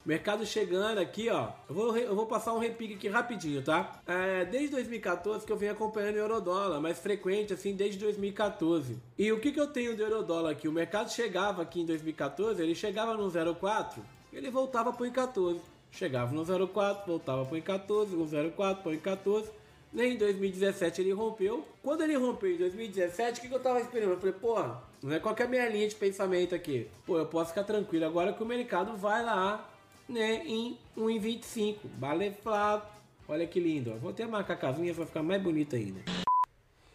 Mercado 0.05 0.45
chegando 0.45 0.99
aqui, 0.99 1.31
ó. 1.31 1.49
Eu 1.67 1.75
vou, 1.75 1.97
eu 1.97 2.15
vou 2.15 2.27
passar 2.27 2.53
um 2.53 2.59
repique 2.59 2.95
aqui 2.95 3.09
rapidinho, 3.09 3.63
tá? 3.63 4.01
É, 4.07 4.45
desde 4.45 4.69
2014 4.73 5.47
que 5.47 5.53
eu 5.53 5.57
venho 5.57 5.73
acompanhando 5.73 6.17
o 6.17 6.19
Eurodólar, 6.19 6.79
mais 6.79 6.99
frequente 6.99 7.55
assim 7.55 7.75
desde 7.75 7.99
2014. 8.01 8.99
E 9.19 9.33
o 9.33 9.41
que, 9.41 9.51
que 9.51 9.61
eu 9.61 9.67
tenho 9.67 9.97
do 9.97 10.03
Eurodólar 10.03 10.53
aqui? 10.53 10.69
O 10.69 10.73
mercado 10.73 11.11
chegava 11.11 11.63
aqui 11.63 11.81
em 11.81 11.87
2014, 11.87 12.63
ele 12.63 12.75
chegava 12.75 13.15
no 13.15 13.27
0,4, 13.27 13.95
ele 14.31 14.51
voltava 14.51 14.93
pro 14.93 15.07
1,14. 15.07 15.59
Chegava 15.91 16.35
no 16.35 16.43
0,4, 16.45 17.07
voltava 17.07 17.47
pro 17.47 17.57
1,14, 17.57 18.09
no 18.09 18.27
0,4, 18.27 18.83
pro 18.83 18.93
1,14. 18.93 19.47
Nem 19.91 20.15
em 20.15 20.19
2017 20.19 21.01
ele 21.01 21.13
rompeu. 21.13 21.65
Quando 21.83 22.03
ele 22.03 22.17
rompeu 22.17 22.53
em 22.53 22.57
2017, 22.59 23.39
o 23.39 23.43
que, 23.43 23.49
que 23.49 23.55
eu 23.55 23.61
tava 23.61 23.81
esperando? 23.81 24.11
Eu 24.11 24.19
falei, 24.19 24.35
porra, 24.35 24.83
não 25.01 25.15
é 25.15 25.21
qual 25.21 25.35
que 25.35 25.43
é 25.43 25.47
a 25.47 25.49
minha 25.49 25.69
linha 25.69 25.89
de 25.89 25.95
pensamento 25.95 26.55
aqui? 26.55 26.91
Pô, 27.07 27.17
eu 27.17 27.27
posso 27.27 27.51
ficar 27.51 27.63
tranquilo 27.63 28.05
agora 28.05 28.33
que 28.33 28.43
o 28.43 28.47
mercado 28.47 28.97
vai 28.97 29.25
lá, 29.25 29.71
né, 30.09 30.45
em 30.47 30.79
1,25. 30.97 31.79
Baleflado. 31.99 32.85
Olha 33.29 33.47
que 33.47 33.59
lindo, 33.59 33.93
ó. 33.93 33.97
Vou 33.97 34.11
até 34.11 34.27
marcar 34.27 34.55
a 34.55 34.57
casinha, 34.57 34.93
vai 34.93 35.07
ficar 35.07 35.23
mais 35.23 35.43
bonito 35.43 35.75
ainda. 35.77 36.01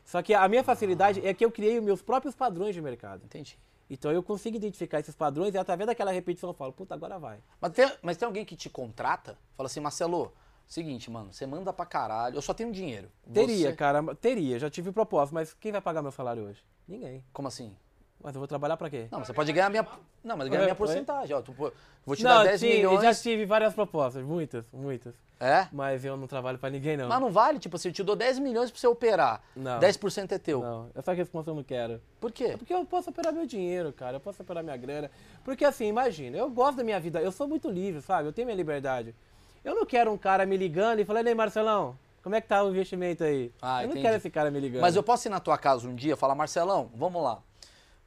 Só 0.06 0.22
que 0.22 0.34
a 0.34 0.48
minha 0.48 0.63
facilidade 0.63 1.26
é 1.26 1.34
que 1.34 1.43
eu 1.43 1.52
criei 1.52 1.78
os 1.78 1.84
meus 1.84 2.02
próprios 2.02 2.36
padrões 2.36 2.74
de 2.74 2.82
mercado. 2.82 3.24
Entendi. 3.26 3.58
Então 3.89 4.12
eu 4.12 4.22
consigo 4.22 4.56
identificar 4.56 5.00
esses 5.00 5.15
padrões 5.15 5.54
e 5.56 5.58
através 5.58 5.88
daquela 5.88 6.12
repetição 6.12 6.50
eu 6.52 6.54
falo, 6.54 6.72
puta, 6.72 6.93
agora 6.93 7.17
vai. 7.17 7.39
Mas 7.60 7.72
tem, 7.74 7.91
mas 8.04 8.17
tem 8.17 8.26
alguém 8.28 8.45
que 8.45 8.56
te 8.56 8.69
contrata? 8.69 9.38
Fala 9.58 9.65
assim, 9.67 9.80
Marcelo, 9.80 10.32
seguinte, 10.67 11.10
mano, 11.10 11.34
você 11.34 11.45
manda 11.48 11.74
pra 11.74 11.86
caralho. 11.86 12.36
Eu 12.36 12.41
só 12.41 12.54
tenho 12.54 12.72
dinheiro. 12.72 13.10
Teria, 13.34 13.69
Você- 13.72 13.76
cara, 13.76 14.04
teria, 14.15 14.60
já 14.60 14.69
tive 14.69 14.91
proposta, 14.91 15.34
mas 15.34 15.54
quem 15.54 15.72
vai 15.72 15.82
pagar 15.82 16.04
meu 16.04 16.12
salário 16.12 16.43
hoje? 16.43 16.63
Ninguém. 16.88 17.24
Como 17.34 17.48
assim? 17.48 17.76
Mas 18.21 18.36
eu 18.36 18.39
vou 18.39 18.47
trabalhar 18.47 18.75
pra 18.75 18.89
quê? 18.89 19.08
Não, 19.12 19.19
mas 19.19 19.27
você 19.27 19.34
pode 19.34 19.51
ganhar 19.53 19.67
a 19.67 19.69
minha. 19.69 19.88
Não, 20.23 20.36
mas 20.36 20.49
ganhar 20.49 20.62
a 20.62 20.63
minha 20.65 20.71
É, 20.73 20.75
porcentagem. 20.75 21.34
Ó, 21.36 21.41
tu, 21.41 21.53
vou 21.53 22.15
te 22.15 22.23
não, 22.23 22.29
dar 22.39 22.43
10 22.43 22.60
tive, 22.60 22.75
milhões. 22.75 23.01
já 23.01 23.13
tive 23.13 23.45
várias 23.45 23.73
propostas, 23.73 24.23
muitas, 24.23 24.65
muitas. 24.73 25.13
É? 25.39 25.67
Mas 25.71 26.03
eu 26.03 26.17
não 26.17 26.27
trabalho 26.27 26.58
pra 26.60 26.69
ninguém, 26.69 26.97
não. 26.97 27.08
Mas 27.08 27.21
não 27.21 27.32
vale, 27.32 27.60
tipo 27.60 27.77
assim, 27.77 27.88
eu 27.88 27.93
te 27.93 28.03
dou 28.03 28.17
10 28.17 28.39
milhões 28.39 28.69
pra 28.69 28.77
você 28.79 28.88
operar. 28.88 29.41
Não. 29.55 29.79
10% 29.79 30.34
é 30.34 30.38
teu. 30.38 30.60
Não, 30.60 30.89
essa 30.93 31.13
resposta 31.13 31.49
eu 31.49 31.55
não 31.55 31.63
quero. 31.63 32.01
Por 32.19 32.29
quê? 32.29 32.43
É 32.45 32.58
porque 32.58 32.73
eu 32.73 32.84
posso 32.86 33.10
operar 33.10 33.32
meu 33.32 33.45
dinheiro, 33.45 33.93
cara. 33.93 34.17
Eu 34.17 34.19
posso 34.19 34.41
operar 34.41 34.62
minha 34.62 34.75
grana. 34.75 35.10
Porque 35.45 35.63
assim, 35.63 35.88
imagina, 35.88 36.36
eu 36.36 36.49
gosto 36.49 36.75
da 36.77 36.84
minha 36.84 36.99
vida, 36.99 37.21
eu 37.21 37.32
sou 37.32 37.47
muito 37.47 37.69
livre, 37.69 38.01
sabe? 38.01 38.27
Eu 38.27 38.34
tenho 38.34 38.45
minha 38.47 38.58
liberdade. 38.58 39.15
Eu 39.63 39.75
não 39.75 39.86
quero 39.86 40.12
um 40.12 40.17
cara 40.17 40.45
me 40.45 40.58
ligando 40.58 40.99
e 40.99 41.05
falando, 41.05 41.27
ei, 41.27 41.36
Marcelão, 41.36 41.97
como 42.21 42.36
é 42.36 42.41
que 42.41 42.47
tá 42.49 42.62
o 42.62 42.69
investimento 42.69 43.23
aí? 43.23 43.53
Ah, 43.62 43.82
eu 43.82 43.88
não 43.88 43.91
entendi. 43.91 44.01
quero 44.05 44.17
esse 44.17 44.29
cara 44.29 44.51
me 44.51 44.60
ligando. 44.60 44.82
Mas 44.82 44.97
eu 44.97 45.03
posso 45.03 45.25
ir 45.27 45.32
na 45.32 45.39
tua 45.39 45.58
casa 45.58 45.88
um 45.88 45.95
dia 45.95 46.13
e 46.13 46.17
falar, 46.17 46.36
Marcelão, 46.36 46.91
vamos 46.93 47.23
lá. 47.23 47.41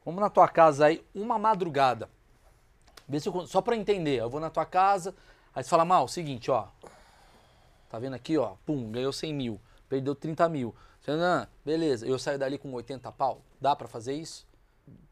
Vamos 0.05 0.21
na 0.21 0.29
tua 0.29 0.47
casa 0.47 0.85
aí, 0.85 1.05
uma 1.13 1.37
madrugada. 1.39 2.09
Vê 3.07 3.19
se 3.19 3.29
eu, 3.29 3.47
só 3.47 3.63
eu 3.65 3.73
entender. 3.73 4.19
Eu 4.19 4.29
vou 4.29 4.39
na 4.39 4.49
tua 4.49 4.65
casa, 4.65 5.15
aí 5.53 5.63
você 5.63 5.69
fala, 5.69 5.85
Mal, 5.85 6.07
seguinte, 6.07 6.51
ó. 6.51 6.67
Tá 7.89 7.99
vendo 7.99 8.15
aqui, 8.15 8.37
ó? 8.37 8.55
Pum, 8.65 8.91
ganhou 8.91 9.13
100 9.13 9.33
mil, 9.33 9.61
perdeu 9.87 10.15
30 10.15 10.49
mil. 10.49 10.75
Você, 10.99 11.11
"Ah, 11.11 11.47
beleza, 11.65 12.07
eu 12.07 12.17
saio 12.17 12.39
dali 12.39 12.57
com 12.57 12.71
80 12.73 13.11
pau. 13.11 13.41
Dá 13.59 13.75
pra 13.75 13.87
fazer 13.87 14.13
isso? 14.13 14.47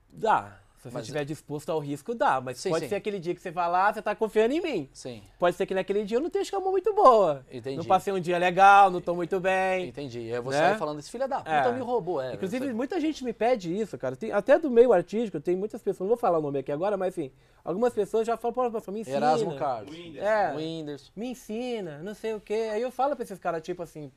Dá. 0.09 0.57
Se 0.81 0.89
você 0.89 0.95
Mas- 0.95 1.03
estiver 1.03 1.23
disposto 1.23 1.69
ao 1.71 1.77
risco, 1.77 2.15
dá. 2.15 2.41
Mas 2.41 2.57
Sim, 2.59 2.71
pode 2.71 2.85
sim. 2.85 2.89
ser 2.89 2.95
aquele 2.95 3.19
dia 3.19 3.35
que 3.35 3.41
você 3.41 3.51
vai 3.51 3.69
lá, 3.69 3.93
você 3.93 4.01
tá 4.01 4.15
confiando 4.15 4.51
em 4.55 4.59
mim. 4.59 4.89
Sim, 4.91 5.21
Pode 5.37 5.55
ser 5.55 5.67
que 5.67 5.75
naquele 5.75 6.03
dia 6.03 6.17
eu 6.17 6.21
não 6.21 6.25
esteja 6.25 6.49
com 6.49 6.57
a 6.57 6.59
mão 6.59 6.71
muito 6.71 6.91
boa. 6.95 7.45
Entendi. 7.51 7.77
Não 7.77 7.85
passei 7.85 8.11
um 8.11 8.19
dia 8.19 8.35
legal, 8.39 8.89
não 8.89 8.99
tô 8.99 9.13
muito 9.13 9.39
bem. 9.39 9.89
entendi. 9.89 10.33
Aí 10.33 10.41
você 10.41 10.57
Né? 10.57 10.69
sai 10.69 10.77
falando, 10.79 10.97
esse 10.97 11.11
filho 11.11 11.27
da 11.27 11.37
puta 11.37 11.51
É. 11.51 11.71
me 11.71 11.81
roubou. 11.81 12.19
É, 12.19 12.33
Inclusive, 12.33 12.73
muita 12.73 12.99
gente 12.99 13.23
me 13.23 13.31
pede 13.31 13.71
isso, 13.79 13.95
cara. 13.95 14.15
Tem- 14.15 14.31
até 14.31 14.57
do 14.57 14.71
meio 14.71 14.91
artístico, 14.91 15.39
tem 15.39 15.55
muitas 15.55 15.83
pessoas, 15.83 15.99
não 15.99 16.07
vou 16.07 16.17
falar 16.17 16.39
o 16.39 16.41
nome 16.41 16.57
aqui 16.57 16.71
agora, 16.71 16.97
mas 16.97 17.13
assim, 17.13 17.31
algumas 17.63 17.93
pessoas 17.93 18.25
já 18.25 18.35
falam, 18.35 18.71
pô, 18.71 18.91
me 18.91 19.01
ensina. 19.01 19.17
Erasmo 19.17 19.55
Carlos. 19.57 19.95
É, 20.17 20.51
Whindersson. 20.55 21.11
me 21.15 21.27
ensina, 21.27 21.99
não 21.99 22.15
sei 22.15 22.33
o 22.33 22.41
quê. 22.41 22.69
Aí 22.73 22.81
eu 22.81 22.89
falo 22.89 23.15
pra 23.15 23.21
esses 23.23 23.37
caras, 23.37 23.61
tipo 23.61 23.83
assim, 23.83 24.11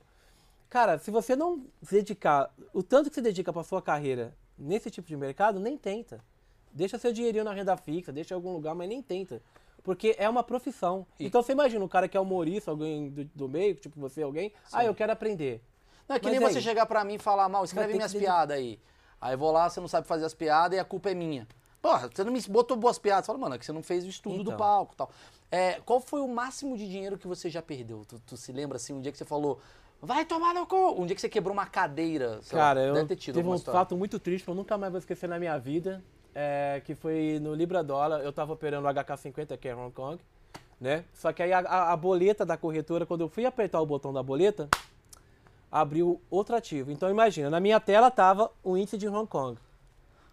cara, 0.71 0.97
se 0.99 1.11
você 1.11 1.37
não 1.37 1.67
se 1.83 1.95
dedicar, 1.97 2.51
o 2.73 2.83
tanto 2.83 3.11
que 3.11 3.15
você 3.17 3.21
dedica 3.21 3.53
pra 3.53 3.63
sua 3.63 3.83
carreira 3.83 4.35
nesse 4.57 4.91
tipo 4.91 5.07
de 5.07 5.15
mercado, 5.15 5.61
nem 5.61 5.77
tenta. 5.77 6.21
Deixa 6.75 6.99
seu 6.99 7.13
dinheirinho 7.13 7.45
na 7.45 7.53
renda 7.53 7.77
fixa, 7.77 8.13
deixa 8.13 8.35
em 8.35 8.37
algum 8.37 8.53
lugar, 8.53 8.75
mas 8.75 8.89
nem 8.89 9.01
tenta. 9.01 9.41
Porque 9.83 10.17
é 10.19 10.29
uma 10.29 10.43
profissão. 10.43 11.07
Então 11.21 11.43
você 11.43 11.53
imagina 11.53 11.85
um 11.85 11.89
cara 11.89 12.09
que 12.09 12.17
é 12.17 12.21
humorista, 12.21 12.71
alguém 12.71 13.11
do, 13.11 13.25
do 13.35 13.49
meio, 13.49 13.75
tipo 13.77 14.01
você, 14.01 14.23
alguém, 14.23 14.53
ah, 14.73 14.85
eu 14.85 14.95
quero 14.95 15.13
aprender. 15.13 15.63
Não, 16.09 16.17
é 16.17 16.19
que 16.19 16.25
Mas 16.27 16.39
nem 16.39 16.47
aí? 16.47 16.53
você 16.53 16.61
chegar 16.61 16.85
pra 16.87 17.05
mim 17.05 17.15
e 17.15 17.19
falar, 17.19 17.49
mal, 17.49 17.65
escreve 17.65 17.95
minhas 17.95 18.13
piadas 18.13 18.57
aí. 18.57 18.79
Aí 19.21 19.35
eu 19.35 19.39
vou 19.39 19.53
lá, 19.53 19.71
você 19.71 19.81
não 19.81 19.89
sabe 19.89 20.07
fazer 20.07 20.25
as 20.25 20.35
piadas 20.35 20.77
e 20.77 20.81
a 20.81 20.85
culpa 20.85 21.11
é 21.11 21.15
minha. 21.15 21.47
Porra, 21.81 22.11
você 22.13 22.25
não 22.25 22.33
me 22.33 22.41
botou 22.49 22.77
boas 22.77 22.99
piadas. 22.99 23.25
Você 23.25 23.29
fala, 23.29 23.39
mano, 23.39 23.55
é 23.55 23.59
que 23.59 23.65
você 23.65 23.73
não 23.73 23.83
fez 23.83 24.05
o 24.05 24.09
estudo 24.09 24.37
do 24.37 24.43
Então. 24.51 24.57
palco 24.57 24.95
e 24.95 24.97
tal. 24.97 25.11
É, 25.51 25.81
qual 25.85 26.01
foi 26.01 26.21
o 26.21 26.29
máximo 26.29 26.77
de 26.77 26.89
dinheiro 26.89 27.17
que 27.19 27.27
você 27.27 27.49
já 27.49 27.63
perdeu? 27.63 28.05
Tu, 28.09 28.19
tu 28.27 28.37
se 28.37 28.53
lembra 28.53 28.77
assim, 28.77 28.93
um 28.95 29.01
dia 29.01 29.13
que 29.13 29.19
você 29.19 29.25
falou, 29.25 29.61
vai 30.01 30.25
tomar 30.25 30.53
no 30.55 30.67
cu? 30.67 30.77
Um 31.01 31.07
dia 31.07 31.15
que 31.15 31.21
você 31.21 31.29
quebrou 31.29 31.53
uma 31.53 31.67
cadeira, 31.67 32.41
sei 32.43 32.59
lá, 32.59 32.65
Cara, 32.65 32.81
eu 32.81 32.95
deve 32.95 33.09
ter 33.09 33.17
tido 33.17 33.35
teve 33.37 33.49
um 33.49 33.55
história. 33.55 33.79
fato 33.79 33.97
muito 33.97 34.19
triste 34.19 34.45
que 34.45 34.51
eu 34.51 34.55
nunca 34.55 34.77
mais 34.79 34.91
vou 34.93 34.99
esquecer 34.99 35.29
na 35.29 35.39
minha 35.39 35.57
vida, 35.59 36.03
é, 36.35 36.83
que 36.85 36.95
foi 36.95 37.39
no 37.41 37.55
Libra 37.55 37.83
Dólar, 37.83 38.21
eu 38.21 38.33
tava 38.33 38.53
operando 38.53 38.87
o 38.89 38.91
HK50, 38.91 39.57
que 39.57 39.69
é 39.69 39.75
Hong 39.75 39.93
Kong, 39.93 40.19
né? 40.81 41.05
Só 41.15 41.33
que 41.33 41.43
aí 41.43 41.53
a, 41.53 41.61
a- 41.61 41.93
a 41.93 41.97
boleta 41.97 42.45
da 42.45 42.57
corretora, 42.57 43.07
quando 43.07 43.21
eu 43.23 43.29
fui 43.29 43.45
apertar 43.47 43.81
o 43.81 43.87
botão 43.87 44.13
da 44.13 44.23
boleta, 44.23 44.69
abriu 45.71 46.21
outro 46.31 46.55
ativo. 46.57 46.91
Então 46.91 47.11
imagina, 47.11 47.51
na 47.51 47.61
minha 47.61 47.81
tela 47.81 48.11
tava 48.11 48.51
o 48.63 48.77
índice 48.77 48.97
de 48.99 49.09
Hong 49.09 49.27
Kong, 49.29 49.59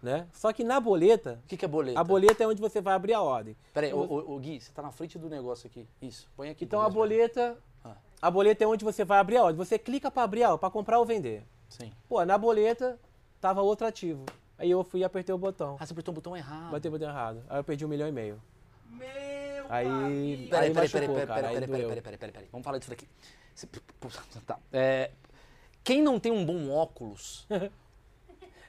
né? 0.02 0.26
Só 0.32 0.52
que 0.52 0.62
na 0.64 0.80
boleta, 0.80 1.40
O 1.44 1.48
que, 1.48 1.56
que 1.56 1.64
é 1.64 1.68
boleta? 1.68 1.98
a 2.00 2.04
boleta 2.04 2.44
é 2.44 2.46
onde 2.46 2.60
você 2.60 2.80
vai 2.80 2.94
abrir 2.94 3.14
a 3.14 3.20
ordem. 3.22 3.56
Peraí, 3.72 3.92
ô, 3.92 3.98
ô, 4.00 4.34
ô, 4.34 4.38
Gui, 4.38 4.60
você 4.60 4.72
tá 4.72 4.82
na 4.82 4.90
frente 4.92 5.18
do 5.18 5.28
negócio 5.28 5.66
aqui. 5.66 5.86
Isso, 6.00 6.28
põe 6.36 6.50
aqui. 6.50 6.64
Então 6.64 6.80
a 6.80 6.88
boleta, 6.88 7.56
Ah. 7.84 7.94
a 8.20 8.30
boleta 8.30 8.62
é 8.64 8.66
onde 8.66 8.84
você 8.84 9.04
vai 9.04 9.18
abrir 9.18 9.36
a 9.36 9.44
ordem. 9.44 9.56
Você 9.56 9.78
clica 9.78 10.10
para 10.10 10.22
abrir 10.22 10.42
a 10.44 10.48
ordem, 10.48 10.60
para 10.60 10.70
comprar 10.70 10.98
ou 10.98 11.04
vender. 11.06 11.44
Sim. 11.68 11.90
Pô, 12.08 12.24
na 12.24 12.36
boleta 12.36 12.98
tava 13.40 13.62
outro 13.62 13.86
ativo. 13.86 14.24
Aí 14.62 14.70
eu 14.70 14.84
fui 14.84 15.00
e 15.00 15.04
apertei 15.04 15.34
o 15.34 15.38
botão. 15.38 15.76
Ah, 15.80 15.84
você 15.84 15.92
apertou 15.92 16.12
o 16.12 16.14
botão 16.14 16.36
errado. 16.36 16.70
Bateu 16.70 16.88
o 16.88 16.92
botão 16.92 17.08
errado. 17.08 17.42
Aí 17.50 17.58
eu 17.58 17.64
perdi 17.64 17.84
um 17.84 17.88
milhão 17.88 18.06
e 18.06 18.12
meio. 18.12 18.40
Meu 18.88 19.66
Aí. 19.68 20.46
Peraí, 20.48 20.66
aí 20.68 20.72
peraí, 20.72 20.72
machucou, 20.72 21.14
peraí, 21.16 21.26
peraí, 21.26 21.26
peraí, 21.26 21.52
peraí, 21.52 21.68
peraí, 21.68 22.00
peraí, 22.00 22.18
peraí, 22.18 22.32
peraí. 22.32 22.48
Vamos 22.52 22.64
falar 22.64 22.78
disso 22.78 22.90
daqui. 22.90 23.08
Tá. 24.46 24.60
É, 24.72 25.10
quem 25.82 26.00
não 26.00 26.20
tem 26.20 26.30
um 26.30 26.46
bom 26.46 26.70
óculos. 26.70 27.44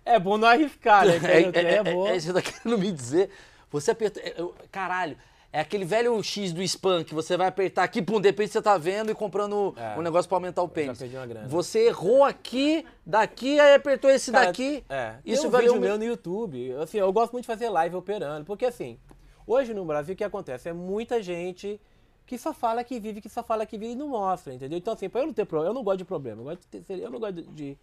É 0.05 0.19
bom 0.19 0.37
não 0.37 0.49
arriscar, 0.49 1.05
né? 1.05 1.13
Quem 1.17 1.45
não 1.45 1.51
tem 1.53 1.65
é, 1.65 1.81
bom. 1.81 2.05
é, 2.05 2.17
isso 2.17 2.29
que 2.29 2.37
eu 2.37 2.43
tô 2.43 2.51
querendo 2.51 2.77
me 2.77 2.91
dizer. 2.91 3.29
Você 3.71 3.91
apertou. 3.91 4.21
é, 4.21 4.33
eu- 4.35 4.53
caralho, 4.69 5.17
é 5.53 5.59
aquele 5.59 5.85
velho 5.85 6.21
X 6.23 6.51
do 6.51 6.61
spam 6.63 7.03
que 7.03 7.13
você 7.13 7.37
vai 7.37 7.47
apertar 7.47 7.83
aqui, 7.83 8.01
pum, 8.01 8.19
de 8.19 8.27
repente 8.27 8.51
você 8.51 8.61
tá 8.61 8.75
vendo 8.77 9.11
e 9.11 9.15
comprando 9.15 9.73
É. 9.77 9.95
um 9.97 10.01
negócio 10.01 10.27
pra 10.27 10.37
aumentar 10.37 10.63
o 10.63 10.67
pênis. 10.67 10.99
Você 11.47 11.87
errou 11.87 12.23
aqui, 12.23 12.83
daqui, 13.05 13.59
aí 13.59 13.75
apertou 13.75 14.09
esse 14.09 14.31
Cara, 14.31 14.47
daqui. 14.47 14.83
É. 14.89 15.15
Isso 15.23 15.41
Tem 15.43 15.47
um 15.47 15.51
valeu 15.51 15.67
vídeo 15.73 15.75
mu- 15.81 15.87
meu 15.87 15.97
no 15.99 16.03
YouTube. 16.03 16.73
Assim, 16.81 16.97
eu 16.97 17.13
gosto 17.13 17.33
muito 17.33 17.43
de 17.43 17.47
fazer 17.47 17.69
live 17.69 17.95
operando. 17.95 18.43
Porque 18.45 18.65
assim, 18.65 18.97
hoje 19.45 19.75
no 19.75 19.85
Brasil 19.85 20.15
o 20.15 20.17
que 20.17 20.23
acontece? 20.23 20.67
É 20.69 20.73
muita 20.73 21.21
gente 21.21 21.79
que 22.25 22.35
só 22.37 22.51
fala 22.51 22.83
que 22.83 22.99
vive, 22.99 23.21
que 23.21 23.29
só 23.29 23.43
fala 23.43 23.63
que 23.65 23.77
vive 23.77 23.93
e 23.93 23.95
não 23.95 24.07
mostra, 24.07 24.53
entendeu? 24.55 24.77
Então 24.79 24.93
assim, 24.93 25.07
pra 25.07 25.21
eu 25.21 25.27
não 25.27 25.33
ter 25.33 25.45
problema, 25.45 25.69
eu 25.69 25.75
não 25.75 25.83
gosto 25.83 25.99
de 25.99 26.05
problema. 26.05 26.41
Eu, 26.41 26.45
gosto 26.45 26.61
de 26.71 26.81
ter- 26.81 26.99
eu 26.99 27.11
não 27.11 27.19
gosto 27.19 27.33
de, 27.35 27.43
de 27.43 27.77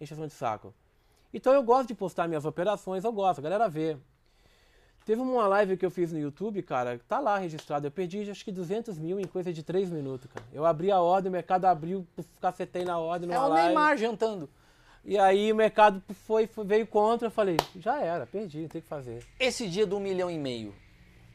encheção 0.00 0.26
de 0.28 0.32
saco. 0.32 0.72
Então 1.34 1.52
eu 1.52 1.62
gosto 1.64 1.88
de 1.88 1.94
postar 1.94 2.28
minhas 2.28 2.44
operações, 2.44 3.02
eu 3.02 3.12
gosto, 3.12 3.40
a 3.40 3.42
galera 3.42 3.68
vê. 3.68 3.96
Teve 5.06 5.20
uma 5.22 5.46
live 5.46 5.76
que 5.76 5.86
eu 5.86 5.90
fiz 5.90 6.12
no 6.12 6.18
YouTube, 6.18 6.60
cara, 6.62 7.00
tá 7.06 7.20
lá 7.20 7.38
registrado. 7.38 7.86
Eu 7.86 7.92
perdi 7.92 8.28
acho 8.28 8.44
que 8.44 8.50
200 8.50 8.98
mil 8.98 9.20
em 9.20 9.24
coisa 9.24 9.52
de 9.52 9.62
3 9.62 9.88
minutos, 9.88 10.28
cara. 10.34 10.44
Eu 10.52 10.66
abri 10.66 10.90
a 10.90 11.00
ordem, 11.00 11.28
o 11.28 11.32
mercado 11.32 11.64
abriu, 11.64 12.04
cacetei 12.40 12.84
na 12.84 12.98
ordem 12.98 13.32
É 13.32 13.38
o 13.38 13.46
live. 13.46 13.66
Neymar 13.66 13.96
jantando. 13.96 14.50
E 15.04 15.16
aí 15.16 15.52
o 15.52 15.54
mercado 15.54 16.02
foi, 16.26 16.48
foi- 16.48 16.64
veio 16.64 16.88
contra, 16.88 17.28
eu 17.28 17.30
falei, 17.30 17.56
já 17.78 18.02
era, 18.02 18.26
perdi, 18.26 18.62
não 18.62 18.68
tem 18.68 18.80
o 18.80 18.82
que 18.82 18.88
fazer. 18.88 19.24
Esse 19.38 19.68
dia 19.68 19.86
do 19.86 19.96
um 19.98 20.00
milhão 20.00 20.28
e 20.28 20.36
meio, 20.36 20.74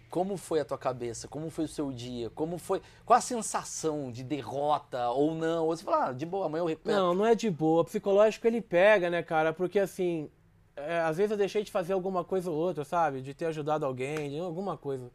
como 0.10 0.36
foi 0.36 0.60
a 0.60 0.66
tua 0.66 0.78
cabeça? 0.78 1.30
Como 1.30 1.50
foi 1.50 1.64
o 1.64 1.70
seu 1.70 1.90
dia? 1.94 2.30
Como 2.32 2.58
foi? 2.58 2.82
Qual 3.06 3.18
a 3.18 3.22
sensação 3.22 4.12
de 4.12 4.22
derrota 4.26 5.10
ou 5.12 5.34
não? 5.34 5.68
Ou 5.68 5.78
você 5.78 5.86
fala, 5.86 6.08
ah, 6.10 6.12
de 6.12 6.26
boa, 6.26 6.48
amanhã 6.48 6.64
eu 6.64 6.66
recupero. 6.68 6.98
Não, 6.98 7.14
não 7.14 7.26
é 7.26 7.34
de 7.34 7.50
boa. 7.50 7.86
Psicológico 7.86 8.46
ele 8.46 8.60
pega, 8.62 9.10
né, 9.10 9.24
cara? 9.24 9.54
Porque 9.54 9.80
assim, 9.80 10.30
é, 10.88 11.02
às 11.02 11.18
vezes 11.18 11.32
eu 11.32 11.38
deixei 11.38 11.64
de 11.64 11.72
fazer 11.72 11.94
alguma 11.94 12.24
coisa 12.24 12.50
ou 12.52 12.58
outra, 12.58 12.84
sabe? 12.84 13.22
De 13.22 13.34
ter 13.34 13.46
ajudado 13.46 13.86
alguém, 13.86 14.30
de 14.30 14.40
alguma 14.40 14.78
coisa. 14.78 15.10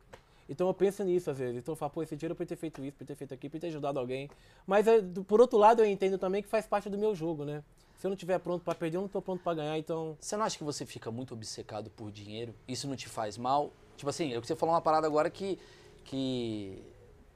Então 0.49 0.69
eu 0.69 0.75
penso 0.75 1.03
nisso 1.05 1.31
às 1.31 1.39
vezes. 1.39 1.57
Então 1.59 1.73
eu 1.73 1.77
falo, 1.77 1.91
pô, 1.91 2.03
esse 2.03 2.15
dinheiro 2.17 2.33
eu 2.33 2.37
podia 2.37 2.57
ter 2.57 2.61
feito 2.61 2.85
isso, 2.85 2.97
podia 2.97 3.15
ter 3.15 3.19
feito 3.19 3.35
aquilo, 3.35 3.51
podia 3.51 3.61
ter 3.63 3.67
ajudado 3.69 3.99
alguém. 3.99 4.31
Mas 4.67 4.87
do- 5.03 5.25
por 5.25 5.41
outro 5.41 5.59
lado 5.59 5.83
eu 5.83 5.87
entendo 5.87 6.19
também 6.19 6.43
que 6.43 6.49
faz 6.49 6.67
parte 6.67 6.89
do 6.89 6.97
meu 6.97 7.15
jogo, 7.15 7.45
né? 7.45 7.63
Se 7.97 8.07
eu 8.07 8.11
não 8.11 8.15
estiver 8.15 8.39
pronto 8.39 8.63
pra 8.63 8.75
perder, 8.75 8.99
eu 8.99 9.01
não 9.01 9.09
tô 9.09 9.21
pronto 9.23 9.43
pra 9.43 9.55
ganhar, 9.55 9.77
então. 9.79 10.17
Você 10.21 10.37
não 10.37 10.45
acha 10.45 10.57
que 10.59 10.63
você 10.65 10.85
fica 10.87 11.11
muito 11.11 11.33
obcecado 11.35 11.91
por 11.91 12.13
dinheiro? 12.13 12.55
Isso 12.69 12.87
não 12.87 12.95
te 12.95 13.09
faz 13.09 13.37
mal? 13.39 13.73
Tipo 13.97 14.11
assim, 14.11 14.35
é 14.35 14.41
que 14.41 14.47
você 14.47 14.55
falou 14.55 14.75
uma 14.75 14.81
parada 14.83 15.07
agora 15.07 15.31
que. 15.31 15.59
que 16.05 16.79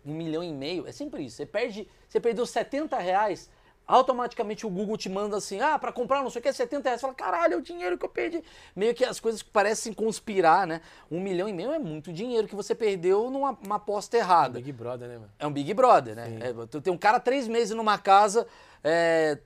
um 0.05 0.15
milhão 0.15 0.43
e 0.43 0.53
meio, 0.53 0.87
é 0.87 0.93
sempre 0.93 1.25
isso. 1.25 1.37
Você 1.37 1.47
perde. 1.47 1.89
Você 2.09 2.21
perdeu 2.21 2.45
70 2.47 2.99
reais, 2.99 3.51
automaticamente 3.91 4.65
o 4.65 4.71
Google 4.71 4.97
te 4.97 5.09
manda 5.09 5.37
assim, 5.37 5.61
ah, 5.61 5.77
pra 5.77 5.93
comprar 5.93 6.23
não 6.23 6.31
sei 6.31 6.39
o 6.39 6.43
que, 6.43 6.53
70 6.53 6.85
reais. 6.85 7.01
Você 7.01 7.07
fala, 7.07 7.15
caralho, 7.15 7.55
é 7.55 7.57
o 7.57 7.61
dinheiro 7.61 7.99
que 7.99 8.05
eu 8.05 8.09
perdi. 8.09 8.43
Meio 8.75 8.95
que 8.95 9.05
as 9.05 9.19
coisas 9.19 9.43
parecem 9.43 9.93
conspirar, 9.93 10.67
né? 10.67 10.81
Um 11.11 11.21
milhão 11.21 11.49
e 11.49 11.53
meio 11.53 11.73
é 11.73 11.79
muito 11.79 12.13
dinheiro 12.13 12.47
que 12.47 12.55
você 12.55 12.73
perdeu 12.73 13.31
numa 13.31 13.51
uma 13.65 13.77
aposta 13.77 14.17
errada. 14.17 14.61
Big 14.61 14.73
Brother, 14.73 15.09
né, 15.09 15.15
mano? 15.17 15.31
É 15.39 15.47
um 15.47 15.53
Big 15.53 15.75
Brother, 15.75 16.15
né? 16.15 16.39
É, 16.41 16.67
tu 16.67 16.81
tem 16.81 16.93
um 16.93 16.99
cara 16.99 17.19
três 17.19 17.49
meses 17.49 17.75
numa 17.75 17.99
casa, 17.99 18.47
é, 18.85 19.39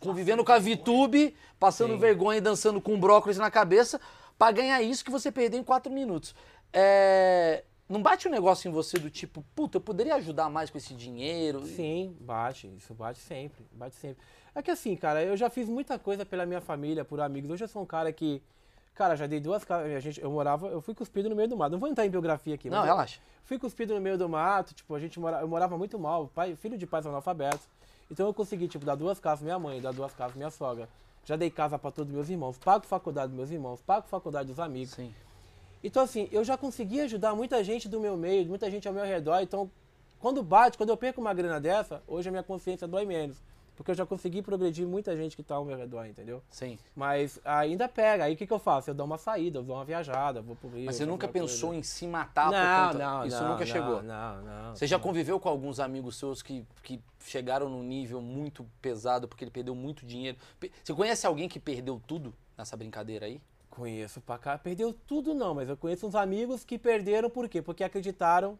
convivendo 0.00 0.44
com 0.44 0.50
a 0.50 0.58
VTube, 0.58 1.36
passando 1.58 1.92
Sim. 1.92 1.98
vergonha 2.00 2.38
e 2.38 2.40
dançando 2.40 2.80
com 2.80 2.98
brócolis 2.98 3.38
na 3.38 3.50
cabeça, 3.52 4.00
pra 4.36 4.50
ganhar 4.50 4.82
isso 4.82 5.04
que 5.04 5.10
você 5.12 5.30
perdeu 5.30 5.60
em 5.60 5.64
quatro 5.64 5.92
minutos. 5.92 6.34
É, 6.72 7.62
não 7.88 8.02
bate 8.02 8.26
um 8.26 8.30
negócio 8.30 8.68
em 8.68 8.72
você 8.72 8.98
do 8.98 9.08
tipo, 9.08 9.44
puta, 9.54 9.76
eu 9.76 9.80
poderia 9.80 10.14
ajudar 10.16 10.50
mais 10.50 10.70
com 10.70 10.78
esse 10.78 10.94
dinheiro? 10.94 11.64
Sim, 11.66 12.16
bate. 12.20 12.72
Isso 12.76 12.92
bate 12.94 13.18
sempre. 13.20 13.64
Bate 13.72 13.94
sempre. 13.94 14.22
É 14.54 14.62
que 14.62 14.70
assim, 14.70 14.96
cara, 14.96 15.22
eu 15.22 15.36
já 15.36 15.48
fiz 15.48 15.68
muita 15.68 15.98
coisa 15.98 16.24
pela 16.24 16.44
minha 16.44 16.60
família, 16.60 17.04
por 17.04 17.20
amigos. 17.20 17.50
Hoje 17.50 17.64
eu 17.64 17.68
sou 17.68 17.82
um 17.82 17.86
cara 17.86 18.12
que. 18.12 18.42
Cara, 18.94 19.14
já 19.14 19.26
dei 19.26 19.38
duas 19.38 19.62
casas. 19.64 19.92
A 19.94 20.00
gente, 20.00 20.20
eu 20.20 20.30
morava, 20.30 20.68
eu 20.68 20.80
fui 20.80 20.94
cuspido 20.94 21.28
no 21.28 21.36
meio 21.36 21.48
do 21.48 21.56
mato. 21.56 21.72
Não 21.72 21.78
vou 21.78 21.88
entrar 21.88 22.06
em 22.06 22.10
biografia 22.10 22.54
aqui, 22.54 22.70
Não, 22.70 22.78
mas 22.78 22.86
relaxa. 22.86 23.20
Fui 23.44 23.58
cuspido 23.58 23.94
no 23.94 24.00
meio 24.00 24.18
do 24.18 24.28
mato, 24.28 24.74
tipo, 24.74 24.92
a 24.94 24.98
gente 24.98 25.20
mora, 25.20 25.40
eu 25.40 25.46
morava 25.46 25.78
muito 25.78 25.98
mal, 25.98 26.26
pai, 26.34 26.56
filho 26.56 26.76
de 26.76 26.86
pais 26.86 27.06
analfabetos. 27.06 27.68
Então 28.10 28.26
eu 28.26 28.34
consegui, 28.34 28.66
tipo, 28.66 28.84
dar 28.84 28.96
duas 28.96 29.20
casas 29.20 29.42
minha 29.42 29.58
mãe, 29.58 29.80
dar 29.80 29.92
duas 29.92 30.12
casas 30.14 30.34
minha 30.34 30.50
sogra. 30.50 30.88
Já 31.24 31.36
dei 31.36 31.50
casa 31.50 31.78
pra 31.78 31.90
todos 31.90 32.12
meus 32.12 32.28
irmãos, 32.28 32.56
pago 32.58 32.86
faculdade 32.86 33.28
dos 33.28 33.36
meus 33.36 33.50
irmãos, 33.50 33.80
pago 33.82 34.08
faculdade 34.08 34.48
dos 34.48 34.58
amigos. 34.58 34.94
Sim. 34.94 35.14
Então 35.86 36.02
assim, 36.02 36.28
eu 36.32 36.42
já 36.42 36.56
consegui 36.56 37.00
ajudar 37.00 37.34
muita 37.34 37.62
gente 37.62 37.88
do 37.88 38.00
meu 38.00 38.16
meio, 38.16 38.44
muita 38.46 38.68
gente 38.68 38.88
ao 38.88 38.92
meu 38.92 39.04
redor. 39.04 39.40
Então, 39.40 39.70
quando 40.18 40.42
bate, 40.42 40.76
quando 40.76 40.90
eu 40.90 40.96
perco 40.96 41.20
uma 41.20 41.32
grana 41.32 41.60
dessa, 41.60 42.02
hoje 42.08 42.28
a 42.28 42.32
minha 42.32 42.42
consciência 42.42 42.88
dói 42.88 43.06
menos. 43.06 43.40
Porque 43.76 43.90
eu 43.90 43.94
já 43.94 44.06
consegui 44.06 44.40
progredir 44.40 44.86
muita 44.86 45.14
gente 45.14 45.36
que 45.36 45.42
tá 45.42 45.54
ao 45.54 45.64
meu 45.64 45.76
redor, 45.76 46.06
entendeu? 46.06 46.42
Sim. 46.50 46.78
Mas 46.94 47.38
ainda 47.44 47.86
pega. 47.86 48.24
Aí 48.24 48.32
o 48.32 48.36
que, 48.36 48.46
que 48.46 48.52
eu 48.52 48.58
faço? 48.58 48.88
Eu 48.90 48.94
dou 48.94 49.04
uma 49.04 49.18
saída, 49.18 49.58
eu 49.58 49.62
dou 49.62 49.76
uma 49.76 49.84
viajada, 49.84 50.40
vou 50.40 50.56
pro 50.56 50.70
Rio. 50.70 50.86
Mas 50.86 50.96
você 50.96 51.04
nunca 51.04 51.26
uma 51.26 51.32
coisa. 51.32 51.46
pensou 51.46 51.74
em 51.74 51.82
se 51.82 52.06
matar 52.06 52.50
não, 52.50 52.86
por 52.86 52.92
conta... 52.94 53.04
não, 53.04 53.26
Isso 53.26 53.42
não, 53.42 53.50
nunca 53.50 53.64
não, 53.64 53.72
chegou? 53.72 54.02
Não, 54.02 54.42
não. 54.42 54.74
Você 54.74 54.86
já 54.86 54.98
conviveu 54.98 55.38
com 55.38 55.48
alguns 55.50 55.78
amigos 55.78 56.16
seus 56.16 56.42
que, 56.42 56.64
que 56.82 56.98
chegaram 57.20 57.68
num 57.68 57.82
nível 57.82 58.20
muito 58.20 58.66
pesado 58.80 59.28
porque 59.28 59.44
ele 59.44 59.50
perdeu 59.50 59.74
muito 59.74 60.06
dinheiro? 60.06 60.38
Você 60.82 60.94
conhece 60.94 61.26
alguém 61.26 61.46
que 61.46 61.60
perdeu 61.60 62.00
tudo 62.06 62.34
nessa 62.56 62.76
brincadeira 62.78 63.26
aí? 63.26 63.40
Conheço 63.76 64.22
pra 64.22 64.38
cá. 64.38 64.56
Perdeu 64.56 64.90
tudo 64.90 65.34
não, 65.34 65.54
mas 65.54 65.68
eu 65.68 65.76
conheço 65.76 66.06
uns 66.06 66.14
amigos 66.14 66.64
que 66.64 66.78
perderam 66.78 67.28
por 67.28 67.46
quê? 67.46 67.60
Porque 67.60 67.84
acreditaram 67.84 68.58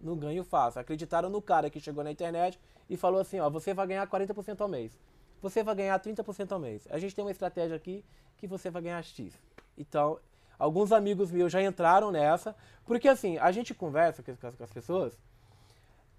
no 0.00 0.16
ganho 0.16 0.42
fácil. 0.42 0.80
Acreditaram 0.80 1.28
no 1.28 1.42
cara 1.42 1.68
que 1.68 1.78
chegou 1.78 2.02
na 2.02 2.10
internet 2.10 2.58
e 2.88 2.96
falou 2.96 3.20
assim, 3.20 3.38
ó, 3.40 3.50
você 3.50 3.74
vai 3.74 3.86
ganhar 3.86 4.06
40% 4.06 4.58
ao 4.62 4.66
mês. 4.66 4.98
Você 5.42 5.62
vai 5.62 5.74
ganhar 5.74 6.00
30% 6.00 6.50
ao 6.50 6.58
mês. 6.58 6.88
A 6.90 6.98
gente 6.98 7.14
tem 7.14 7.22
uma 7.22 7.30
estratégia 7.30 7.76
aqui 7.76 8.02
que 8.38 8.46
você 8.46 8.70
vai 8.70 8.80
ganhar 8.80 9.02
X. 9.04 9.34
Então, 9.76 10.18
alguns 10.58 10.92
amigos 10.92 11.30
meus 11.30 11.52
já 11.52 11.62
entraram 11.62 12.10
nessa, 12.10 12.56
porque 12.86 13.06
assim, 13.06 13.36
a 13.36 13.52
gente 13.52 13.74
conversa 13.74 14.22
com 14.22 14.64
as, 14.64 14.72
pessoas, 14.72 15.12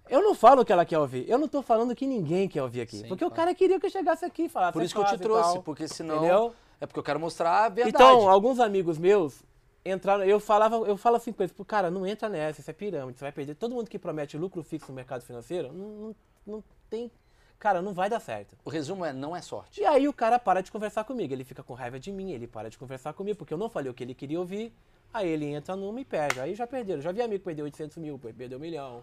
eu 0.08 0.22
não 0.22 0.36
falo 0.36 0.62
o 0.62 0.64
que 0.64 0.72
ela 0.72 0.86
quer 0.86 1.00
ouvir. 1.00 1.28
Eu 1.28 1.36
não 1.36 1.48
tô 1.48 1.62
falando 1.62 1.96
que 1.96 2.06
ninguém 2.06 2.48
quer 2.48 2.62
ouvir 2.62 2.82
aqui. 2.82 2.98
Sim, 2.98 3.08
porque 3.08 3.24
o 3.24 3.28
claro. 3.28 3.42
cara 3.42 3.54
queria 3.56 3.80
que 3.80 3.86
eu 3.86 3.90
chegasse 3.90 4.24
aqui 4.24 4.44
e 4.44 4.48
falasse 4.48 4.72
Por 4.72 4.82
"É 4.82 4.84
isso 4.84 4.94
que 4.94 5.00
eu 5.00 5.04
te 5.04 5.18
trouxe, 5.18 5.54
tal". 5.54 5.62
porque 5.64 5.88
senão... 5.88 6.18
Entendeu? 6.18 6.54
É 6.80 6.86
porque 6.86 6.98
eu 6.98 7.04
quero 7.04 7.18
mostrar 7.18 7.64
a 7.64 7.68
verdade. 7.68 7.94
Então, 7.94 8.28
alguns 8.28 8.60
amigos 8.60 8.98
meus 8.98 9.42
entraram, 9.84 10.24
eu 10.24 10.40
falava, 10.40 10.76
eu 10.76 10.96
falo 10.96 11.16
assim 11.16 11.32
com 11.32 11.42
eles, 11.42 11.52
"Pô, 11.52 11.64
cara, 11.64 11.90
não 11.90 12.06
entra 12.06 12.28
nessa, 12.28 12.60
isso 12.60 12.70
é 12.70 12.74
pirâmide, 12.74 13.18
você 13.18 13.24
vai 13.24 13.32
perder. 13.32 13.54
Todo 13.54 13.74
mundo 13.74 13.88
que 13.88 13.98
promete 13.98 14.36
lucro 14.36 14.62
fixo 14.62 14.90
no 14.90 14.94
mercado 14.96 15.22
financeiro, 15.22 15.72
não, 15.72 15.88
não, 15.88 16.14
não 16.46 16.64
tem, 16.90 17.10
cara, 17.58 17.80
não 17.80 17.94
vai 17.94 18.10
dar 18.10 18.20
certo. 18.20 18.56
O 18.64 18.70
resumo 18.70 19.04
é, 19.04 19.12
não 19.12 19.34
é 19.34 19.40
sorte. 19.40 19.80
E 19.80 19.84
aí 19.84 20.08
o 20.08 20.12
cara 20.12 20.38
para 20.38 20.60
de 20.60 20.70
conversar 20.72 21.04
comigo, 21.04 21.32
ele 21.32 21.44
fica 21.44 21.62
com 21.62 21.72
raiva 21.72 21.98
de 21.98 22.10
mim, 22.12 22.32
ele 22.32 22.46
para 22.46 22.68
de 22.68 22.76
conversar 22.76 23.12
comigo, 23.12 23.38
porque 23.38 23.54
eu 23.54 23.58
não 23.58 23.68
falei 23.70 23.90
o 23.90 23.94
que 23.94 24.02
ele 24.02 24.14
queria 24.14 24.40
ouvir, 24.40 24.72
aí 25.14 25.28
ele 25.28 25.46
entra 25.46 25.76
numa 25.76 26.00
e 26.00 26.04
perde, 26.04 26.40
aí 26.40 26.54
já 26.54 26.66
perderam, 26.66 27.00
já 27.00 27.12
vi 27.12 27.22
amigo 27.22 27.44
perder 27.44 27.62
800 27.62 27.96
mil, 27.98 28.18
perdeu 28.18 28.58
um 28.58 28.60
milhão, 28.60 29.02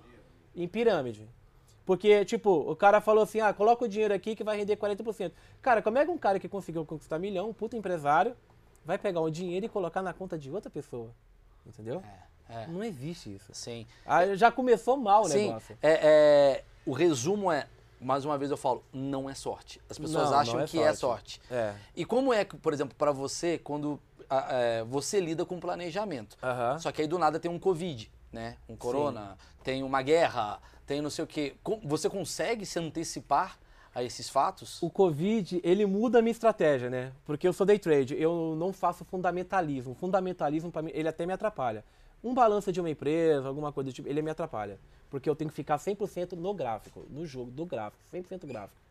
em 0.56 0.68
pirâmide. 0.68 1.28
Porque, 1.86 2.24
tipo, 2.26 2.50
o 2.50 2.76
cara 2.76 3.02
falou 3.02 3.24
assim, 3.24 3.40
ah, 3.42 3.54
coloca 3.54 3.84
o 3.84 3.88
dinheiro 3.88 4.14
aqui 4.14 4.36
que 4.36 4.44
vai 4.44 4.58
render 4.58 4.78
40%. 4.78 5.32
Cara, 5.62 5.82
como 5.82 5.98
é 5.98 6.06
que 6.06 6.12
um 6.12 6.18
cara 6.18 6.40
que 6.40 6.48
conseguiu 6.48 6.86
conquistar 6.86 7.20
milhão, 7.20 7.50
um 7.50 7.54
puta 7.54 7.76
empresário, 7.76 8.36
vai 8.86 8.98
pegar 8.98 9.20
o 9.22 9.30
dinheiro 9.30 9.66
e 9.66 9.70
colocar 9.70 10.02
na 10.02 10.14
conta 10.14 10.38
de 10.38 10.50
outra 10.50 10.70
pessoa? 10.70 11.10
Entendeu? 11.66 12.02
É, 12.50 12.68
Não 12.68 12.84
existe 12.84 13.34
isso. 13.36 13.52
sim. 13.54 13.86
Ah, 14.06 14.36
já 14.36 14.52
começou 14.52 14.98
mal 14.98 15.24
o 15.24 15.30
Sim, 15.30 15.48
negócio. 15.48 15.78
é, 15.82 15.92
é, 15.92 16.64
o 16.86 16.92
resumo 16.92 17.52
é, 17.52 17.68
mais 18.00 18.26
uma 18.26 18.38
vez 18.38 18.52
eu 18.52 18.58
falo, 18.58 18.84
não 18.92 19.30
é 19.30 19.34
sorte. 19.34 19.82
As 19.90 19.98
pessoas 19.98 20.30
Não, 20.30 20.38
acham 20.40 20.56
não 20.56 20.62
é 20.62 20.68
que 20.68 20.80
é 20.80 20.94
sorte. 20.94 21.42
É. 21.50 21.74
E 21.96 22.04
como 22.06 22.34
é, 22.34 22.44
que, 22.44 22.58
por 22.58 22.74
exemplo, 22.74 22.96
para 22.98 23.12
você, 23.12 23.58
quando 23.58 24.00
é, 24.30 24.84
você 24.84 25.20
lida 25.20 25.46
com 25.46 25.60
planejamento? 25.60 26.38
Só 26.80 26.92
que 26.92 27.02
aí 27.02 27.08
do 27.08 27.18
nada 27.18 27.40
tem 27.40 27.50
um 27.50 27.58
Covid, 27.60 28.12
né? 28.32 28.58
Um 28.68 28.76
corona, 28.76 29.38
tem 29.64 29.84
uma 29.84 30.02
guerra, 30.02 30.60
tem 30.86 31.02
não 31.02 31.10
sei 31.10 31.24
o 31.24 31.28
quê. 31.28 31.56
Você 31.84 32.10
consegue 32.10 32.66
se 32.66 32.80
antecipar 32.80 33.58
a 33.94 34.04
esses 34.04 34.30
fatos? 34.30 34.82
O 34.82 34.90
Covid, 34.90 35.62
ele 35.64 35.86
muda 35.86 36.20
a 36.20 36.22
minha 36.22 36.32
estratégia, 36.32 36.90
né? 36.90 37.14
Porque 37.26 37.48
eu 37.48 37.54
sou 37.54 37.66
day 37.66 37.80
trade, 37.80 38.16
eu 38.20 38.56
não 38.58 38.74
faço 38.74 39.06
fundamentalismo. 39.06 39.94
Fundamentalismo, 39.94 40.72
para 40.72 40.82
mim, 40.82 40.92
ele 40.94 41.08
até 41.08 41.26
me 41.26 41.34
atrapalha. 41.34 41.84
Um 42.24 42.34
balanço 42.34 42.72
de 42.72 42.80
uma 42.80 42.90
empresa, 42.90 43.48
alguma 43.48 43.72
coisa 43.72 43.90
do 43.90 43.94
tipo, 43.94 44.08
ele 44.08 44.22
me 44.22 44.30
atrapalha. 44.30 44.80
Porque 45.10 45.30
eu 45.30 45.36
tenho 45.36 45.50
que 45.50 45.56
ficar 45.56 45.78
100% 45.78 46.34
no 46.34 46.54
gráfico, 46.54 47.06
no 47.10 47.26
jogo, 47.26 47.52
do 47.52 47.66
gráfico, 47.66 48.02
100% 48.12 48.48
gráfico. 48.48 48.82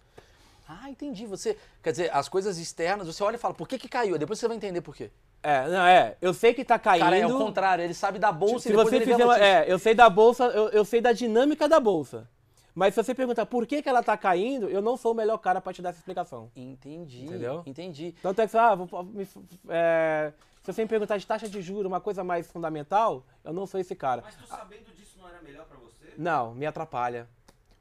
Ah, 0.69 0.89
entendi. 0.89 1.27
Você, 1.27 1.57
quer 1.83 1.91
dizer, 1.91 2.15
as 2.15 2.29
coisas 2.29 2.59
externas, 2.59 3.07
você 3.07 3.23
olha 3.23 3.37
e 3.37 3.39
fala, 3.39 3.55
por 3.55 3.67
que 3.67 3.79
que 3.79 3.89
caiu? 3.89 4.17
Depois 4.19 4.39
você 4.39 4.47
vai 4.47 4.57
entender 4.57 4.81
por 4.81 4.95
quê. 4.95 5.11
É, 5.43 5.69
não, 5.69 5.85
é, 5.85 6.17
eu 6.21 6.33
sei 6.33 6.55
que 6.55 6.65
tá 6.65 6.79
caindo. 6.79 7.03
Cara, 7.03 7.19
é 7.19 7.27
o 7.27 7.37
contrário, 7.37 7.83
ele 7.83 7.95
sabe 7.95 8.19
da 8.19 8.31
bolsa 8.31 8.61
Se 8.61 8.69
e 8.69 8.73
depois 8.73 8.89
você 8.89 8.97
ele 8.97 9.05
fizer 9.07 9.41
é, 9.41 9.65
eu 9.67 9.79
sei 9.79 9.95
da 9.95 10.09
bolsa, 10.09 10.45
eu, 10.45 10.69
eu 10.69 10.85
sei 10.85 11.01
da 11.01 11.13
dinâmica 11.13 11.69
da 11.69 11.81
bolsa. 11.81 12.29
Mas 12.75 12.95
se 12.95 13.03
você 13.03 13.15
perguntar 13.15 13.45
por 13.47 13.67
que, 13.67 13.83
que 13.83 13.89
ela 13.89 14.03
tá 14.03 14.17
caindo, 14.17 14.69
eu 14.69 14.81
não 14.81 14.97
sou 14.97 15.13
o 15.13 15.15
melhor 15.15 15.37
cara 15.39 15.61
para 15.61 15.73
te 15.73 15.83
dar 15.83 15.91
essa 15.91 15.99
explicação. 15.99 16.51
Entendi, 16.57 17.25
Entendeu? 17.25 17.63
entendi. 17.67 18.15
Tanto 18.23 18.41
é 18.41 18.49
que, 18.49 18.57
ah, 18.57 18.75
vou, 18.75 19.05
me, 19.05 19.29
é, 19.69 20.33
se 20.63 20.73
você 20.73 20.83
me 20.83 20.89
perguntar 20.89 21.19
de 21.19 21.27
taxa 21.27 21.49
de 21.49 21.61
juros, 21.61 21.87
uma 21.87 22.01
coisa 22.01 22.23
mais 22.23 22.51
fundamental, 22.51 23.27
eu 23.45 23.53
não 23.53 23.67
sou 23.67 23.81
esse 23.81 23.95
cara. 23.95 24.23
Mas 24.23 24.37
tu 24.37 24.47
sabendo 24.47 24.95
disso 24.95 25.19
não 25.21 25.29
era 25.29 25.43
melhor 25.43 25.67
pra 25.67 25.77
você? 25.79 26.15
Não, 26.17 26.55
me 26.55 26.65
atrapalha. 26.65 27.29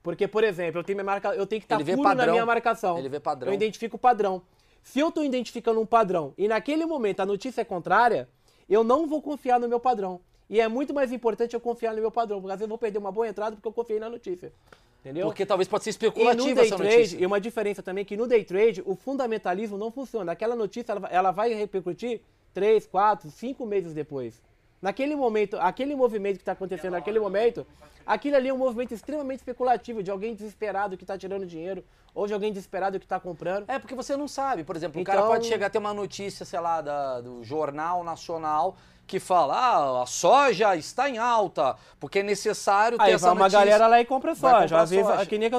Porque, 0.04 0.28
por 0.28 0.44
exemplo, 0.44 0.80
eu 0.80 0.84
tenho, 0.84 0.98
minha 0.98 1.06
marca, 1.06 1.30
eu 1.36 1.46
tenho 1.46 1.62
que 1.62 1.66
estar 1.66 1.78
vê 1.78 1.96
puro 1.96 2.10
na 2.10 2.16
padrão. 2.16 2.34
minha 2.34 2.46
marcação. 2.46 2.98
Ele 2.98 3.08
vê 3.08 3.20
padrão. 3.20 3.52
Eu 3.52 3.54
identifico 3.54 3.96
o 3.96 4.00
padrão. 4.00 4.42
Se 4.84 5.00
eu 5.00 5.10
estou 5.10 5.24
identificando 5.24 5.80
um 5.80 5.86
padrão 5.86 6.34
e 6.38 6.48
naquele 6.48 6.86
momento 6.86 7.20
a 7.20 7.26
notícia 7.26 7.62
é 7.62 7.66
contrária, 7.66 8.28
eu 8.70 8.84
não 8.84 9.08
vou 9.08 9.22
confiar 9.22 9.60
no 9.60 9.68
meu 9.70 9.80
padrão. 9.80 10.20
E 10.50 10.60
é 10.60 10.68
muito 10.68 10.94
mais 10.94 11.12
importante 11.12 11.54
eu 11.54 11.62
confiar 11.62 11.94
no 11.94 12.02
meu 12.02 12.12
padrão, 12.12 12.40
porque 12.42 12.52
às 12.52 12.60
vezes 12.60 12.64
eu 12.64 12.70
vou 12.70 12.78
perder 12.78 12.98
uma 12.98 13.12
boa 13.12 13.28
entrada 13.28 13.56
porque 13.56 13.68
eu 13.68 13.72
confiei 13.74 14.00
na 14.00 14.10
notícia. 14.10 14.52
Entendeu? 15.00 15.28
Porque 15.28 15.46
talvez 15.46 15.68
pode 15.68 15.84
ser 15.84 15.92
E 15.92 15.94
no 15.94 15.96
especulativa 16.10 16.56
day 16.56 16.66
essa 16.66 16.76
trade, 16.76 16.96
notícia. 16.98 17.18
e 17.22 17.26
uma 17.26 17.40
diferença 17.42 17.82
também 17.82 18.02
é 18.04 18.06
que 18.06 18.18
no 18.18 18.28
day 18.28 18.44
trade 18.44 18.84
o 18.86 18.96
fundamentalismo 18.96 19.78
não 19.78 19.90
funciona. 19.92 20.32
Aquela 20.32 20.56
notícia 20.56 20.92
ela, 20.92 21.00
vai- 21.00 21.14
ela 21.14 21.32
vai 21.32 21.54
repercutir 21.54 22.22
3, 22.54 22.86
4, 22.86 23.32
5 23.32 23.66
meses 23.66 23.94
depois. 23.94 24.42
Naquele 24.82 25.16
momento, 25.16 25.58
aquele 25.60 25.96
movimento 25.96 26.38
que 26.38 26.42
está 26.42 26.54
acontecendo 26.54 26.94
naquele 26.94 27.20
momento, 27.20 27.68
aquilo 28.06 28.36
ali 28.36 28.50
é 28.50 28.54
um 28.54 28.58
movimento 28.58 28.94
extremamente 28.94 29.40
especulativo 29.40 30.02
de 30.02 30.10
alguém 30.10 30.34
desesperado 30.34 30.98
que 30.98 31.04
está 31.04 31.18
tirando 31.18 31.46
dinheiro 31.46 31.84
ou 32.16 32.26
de 32.26 32.34
alguém 32.34 32.52
desesperado 32.52 32.98
que 33.00 33.06
está 33.06 33.20
comprando. 33.20 33.70
É, 33.70 33.78
porque 33.78 33.94
você 33.94 34.18
não 34.18 34.28
sabe. 34.28 34.64
Por 34.64 34.76
exemplo, 34.76 34.98
o 34.98 35.02
Então- 35.02 35.14
cara 35.14 35.28
pode 35.28 35.46
chegar 35.46 35.68
a 35.68 35.70
ter 35.70 35.78
uma 35.78 35.94
notícia, 35.94 36.44
sei 36.46 36.60
lá, 36.60 36.82
da- 36.82 37.22
do 37.22 37.44
Jornal 37.44 38.04
Nacional 38.04 38.76
que 39.06 39.20
fala, 39.20 39.56
ah, 39.56 40.04
a 40.04 40.06
soja 40.06 40.76
está 40.76 41.10
em 41.10 41.18
alta, 41.18 41.76
porque 42.00 42.20
é 42.20 42.24
necessário 42.24 42.98
ter 42.98 43.04
Aí 43.04 43.14
essa 43.14 43.26
vai 43.28 43.36
uma 43.36 43.40
notícia. 43.42 43.60
galera 43.60 43.88
lá 43.88 44.00
e 44.02 44.06
compra 44.06 44.34
soja. 44.34 44.62
comprar 44.62 44.82
Às 44.82 44.90
vezes, 44.90 45.06
soja. 45.06 45.26
que 45.26 45.38
nem 45.38 45.50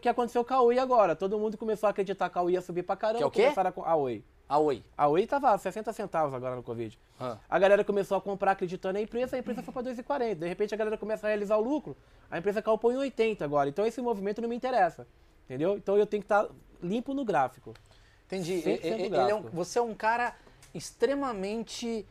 que 0.00 0.08
aconteceu 0.08 0.44
com 0.44 0.54
a 0.54 0.60
Oi 0.62 0.78
agora. 0.78 1.14
Todo 1.16 1.38
mundo 1.38 1.58
começou 1.58 1.86
a 1.88 1.90
acreditar 1.90 2.30
que 2.30 2.38
a 2.38 2.42
Oi 2.42 2.52
ia 2.52 2.60
subir 2.62 2.82
pra 2.84 2.96
caramba. 2.96 3.18
Que 3.18 3.24
é 3.24 3.26
o 3.26 3.30
quê? 3.30 3.42
começaram 3.42 3.72
a 3.84 3.90
a 3.90 3.96
Oi. 3.96 4.24
A 4.50 4.58
Oi. 4.58 4.82
A 4.98 5.06
Oi 5.06 5.28
tava 5.28 5.56
60 5.56 5.92
centavos 5.92 6.34
agora 6.34 6.56
no 6.56 6.62
Covid. 6.64 6.98
Ah. 7.20 7.36
A 7.48 7.56
galera 7.56 7.84
começou 7.84 8.16
a 8.18 8.20
comprar 8.20 8.50
acreditando 8.50 8.94
na 8.94 9.00
empresa, 9.00 9.36
a 9.36 9.38
empresa 9.38 9.62
foi 9.62 9.72
para 9.72 9.82
2,40. 9.84 10.34
De 10.34 10.48
repente 10.48 10.74
a 10.74 10.76
galera 10.76 10.98
começa 10.98 11.24
a 11.24 11.28
realizar 11.28 11.56
o 11.56 11.60
lucro, 11.60 11.96
a 12.28 12.36
empresa 12.36 12.60
caiu 12.60 12.76
para 12.76 12.90
1,80 12.90 13.42
agora. 13.42 13.68
Então 13.68 13.86
esse 13.86 14.02
movimento 14.02 14.42
não 14.42 14.48
me 14.48 14.56
interessa. 14.56 15.06
Entendeu? 15.44 15.76
Então 15.76 15.96
eu 15.96 16.04
tenho 16.04 16.20
que 16.20 16.24
estar 16.24 16.48
limpo 16.82 17.14
no 17.14 17.24
gráfico. 17.24 17.72
Entendi. 18.26 18.60
100% 18.60 18.64
E- 18.64 19.02
e- 19.02 19.06
ele 19.06 19.16
é 19.30 19.34
um- 19.34 19.42
você 19.42 19.78
é 19.78 19.82
um 19.82 19.94
cara 19.94 20.34
extremamente 20.74 22.04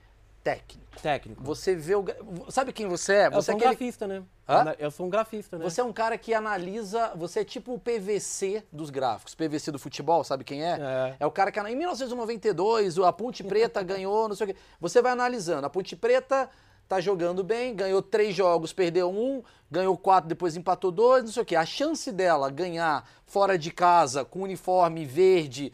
técnico. 0.43 0.89
Técnico. 1.01 1.43
Você 1.43 1.75
vê 1.75 1.95
o. 1.95 2.03
Sabe 2.49 2.73
quem 2.73 2.87
você 2.87 3.13
é? 3.13 3.27
Eu 3.27 3.31
Você 3.33 3.45
sou 3.47 3.53
é 3.53 3.55
um 3.55 3.57
aquele- 3.59 3.75
grafista, 3.75 4.07
né? 4.07 4.23
Hã? 4.47 4.75
Eu 4.79 4.91
sou 4.91 5.05
um 5.05 5.09
grafista, 5.09 5.57
né? 5.57 5.63
Você 5.63 5.79
é 5.79 5.83
um 5.83 5.93
cara 5.93 6.17
que 6.17 6.33
analisa. 6.33 7.13
Você 7.15 7.41
é 7.41 7.43
tipo 7.45 7.73
o 7.73 7.79
PVC 7.79 8.63
dos 8.71 8.89
gráficos. 8.89 9.33
PVC 9.35 9.71
do 9.71 9.79
futebol, 9.79 10.23
sabe 10.23 10.43
quem 10.43 10.63
é? 10.63 11.15
É. 11.19 11.25
o 11.25 11.31
cara 11.31 11.51
que. 11.51 11.59
Em 11.59 11.75
1992, 11.75 12.97
a 12.99 13.13
Ponte 13.13 13.43
Preta 13.43 13.81
ganhou, 13.83 14.27
não 14.27 14.35
sei 14.35 14.47
o 14.47 14.53
quê. 14.53 14.55
Você 14.79 15.01
vai 15.01 15.11
analisando. 15.11 15.65
A 15.65 15.69
Ponte 15.69 15.95
Preta 15.95 16.49
tá 16.89 16.99
jogando 16.99 17.43
bem, 17.43 17.75
ganhou 17.75 18.01
três 18.01 18.35
jogos, 18.35 18.73
perdeu 18.73 19.11
um, 19.11 19.43
ganhou 19.69 19.95
quatro, 19.95 20.27
depois 20.27 20.57
empatou 20.57 20.89
dois, 20.91 21.23
não 21.23 21.31
sei 21.31 21.43
o 21.43 21.45
quê. 21.45 21.55
A 21.55 21.63
chance 21.63 22.11
dela 22.11 22.49
ganhar 22.49 23.07
fora 23.27 23.59
de 23.59 23.69
casa, 23.69 24.25
com 24.25 24.41
uniforme 24.41 25.05
verde, 25.05 25.71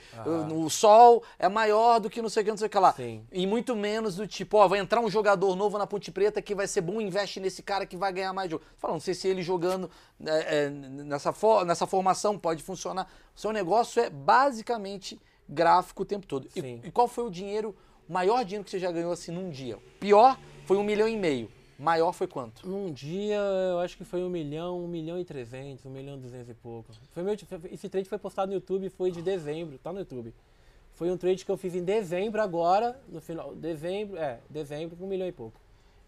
no 0.49 0.69
sol, 0.69 1.23
é 1.39 1.47
maior 1.47 1.99
do 2.01 2.09
que 2.09 2.21
não 2.21 2.27
sei 2.27 2.41
o 2.41 2.43
que, 2.43 2.51
não 2.51 2.57
sei 2.57 2.67
o 2.67 2.69
que 2.69 2.77
lá. 2.77 2.91
Sim. 2.91 3.25
E 3.31 3.47
muito 3.47 3.73
menos 3.77 4.17
do 4.17 4.27
tipo, 4.27 4.57
ó, 4.57 4.67
vai 4.67 4.79
entrar 4.79 4.99
um 4.99 5.09
jogador 5.09 5.55
novo 5.55 5.77
na 5.77 5.87
Ponte 5.87 6.11
Preta 6.11 6.41
que 6.41 6.53
vai 6.53 6.67
ser 6.67 6.81
bom, 6.81 6.99
investe 6.99 7.39
nesse 7.39 7.63
cara 7.63 7.85
que 7.85 7.95
vai 7.95 8.11
ganhar 8.11 8.33
mais 8.33 8.51
jogo. 8.51 8.65
Fala, 8.77 8.93
não 8.95 8.99
sei 8.99 9.13
se 9.13 9.25
ele 9.29 9.41
jogando 9.41 9.89
é, 10.21 10.65
é, 10.65 10.69
nessa, 10.69 11.31
for- 11.31 11.63
nessa 11.65 11.87
formação 11.87 12.37
pode 12.37 12.61
funcionar. 12.61 13.07
O 13.33 13.39
seu 13.39 13.53
negócio 13.53 14.03
é 14.03 14.09
basicamente 14.09 15.17
gráfico 15.47 16.03
o 16.03 16.05
tempo 16.05 16.27
todo. 16.27 16.49
E-. 16.53 16.81
E, 16.83 16.91
qual 16.91 17.07
foi 17.07 17.23
o 17.23 17.29
dinheiro, 17.29 17.73
o 18.09 18.11
maior 18.11 18.43
dinheiro 18.43 18.65
que 18.65 18.71
você 18.71 18.79
já 18.79 18.91
ganhou 18.91 19.13
assim 19.13 19.31
num 19.31 19.49
dia? 19.49 19.77
Pior 19.97 20.37
foi 20.65 20.77
um 20.77 20.83
milhão 20.83 21.07
e 21.07 21.15
meio. 21.15 21.49
Maior 21.77 22.13
foi 22.13 22.27
quanto? 22.27 22.67
Num 22.67 22.91
dia, 22.91 23.35
eu 23.35 23.79
acho 23.79 23.97
que 23.97 24.05
foi 24.05 24.23
um 24.23 24.29
milhão, 24.29 24.83
um 24.83 24.87
milhão 24.87 25.19
e 25.19 25.25
trezentos, 25.25 25.85
um 25.85 25.89
milhão 25.89 26.15
e 26.15 26.19
duzentos 26.19 26.49
e 26.49 26.53
pouco. 26.53 26.91
Foi 27.11 27.21
meu, 27.21 27.35
esse 27.71 27.89
trade 27.89 28.07
foi 28.07 28.17
postado 28.17 28.47
no 28.47 28.55
YouTube, 28.55 28.89
foi 28.89 29.11
de 29.11 29.21
dezembro, 29.21 29.77
tá 29.77 29.91
no 29.91 29.99
YouTube. 29.99 30.33
Foi 30.93 31.11
um 31.11 31.17
trade 31.17 31.43
que 31.43 31.51
eu 31.51 31.57
fiz 31.57 31.75
em 31.75 31.83
dezembro 31.83 32.41
agora, 32.41 32.97
no 33.09 33.19
final, 33.19 33.53
dezembro, 33.53 34.17
é, 34.17 34.39
dezembro, 34.49 34.97
um 35.03 35.07
milhão 35.07 35.27
e 35.27 35.31
pouco. 35.33 35.59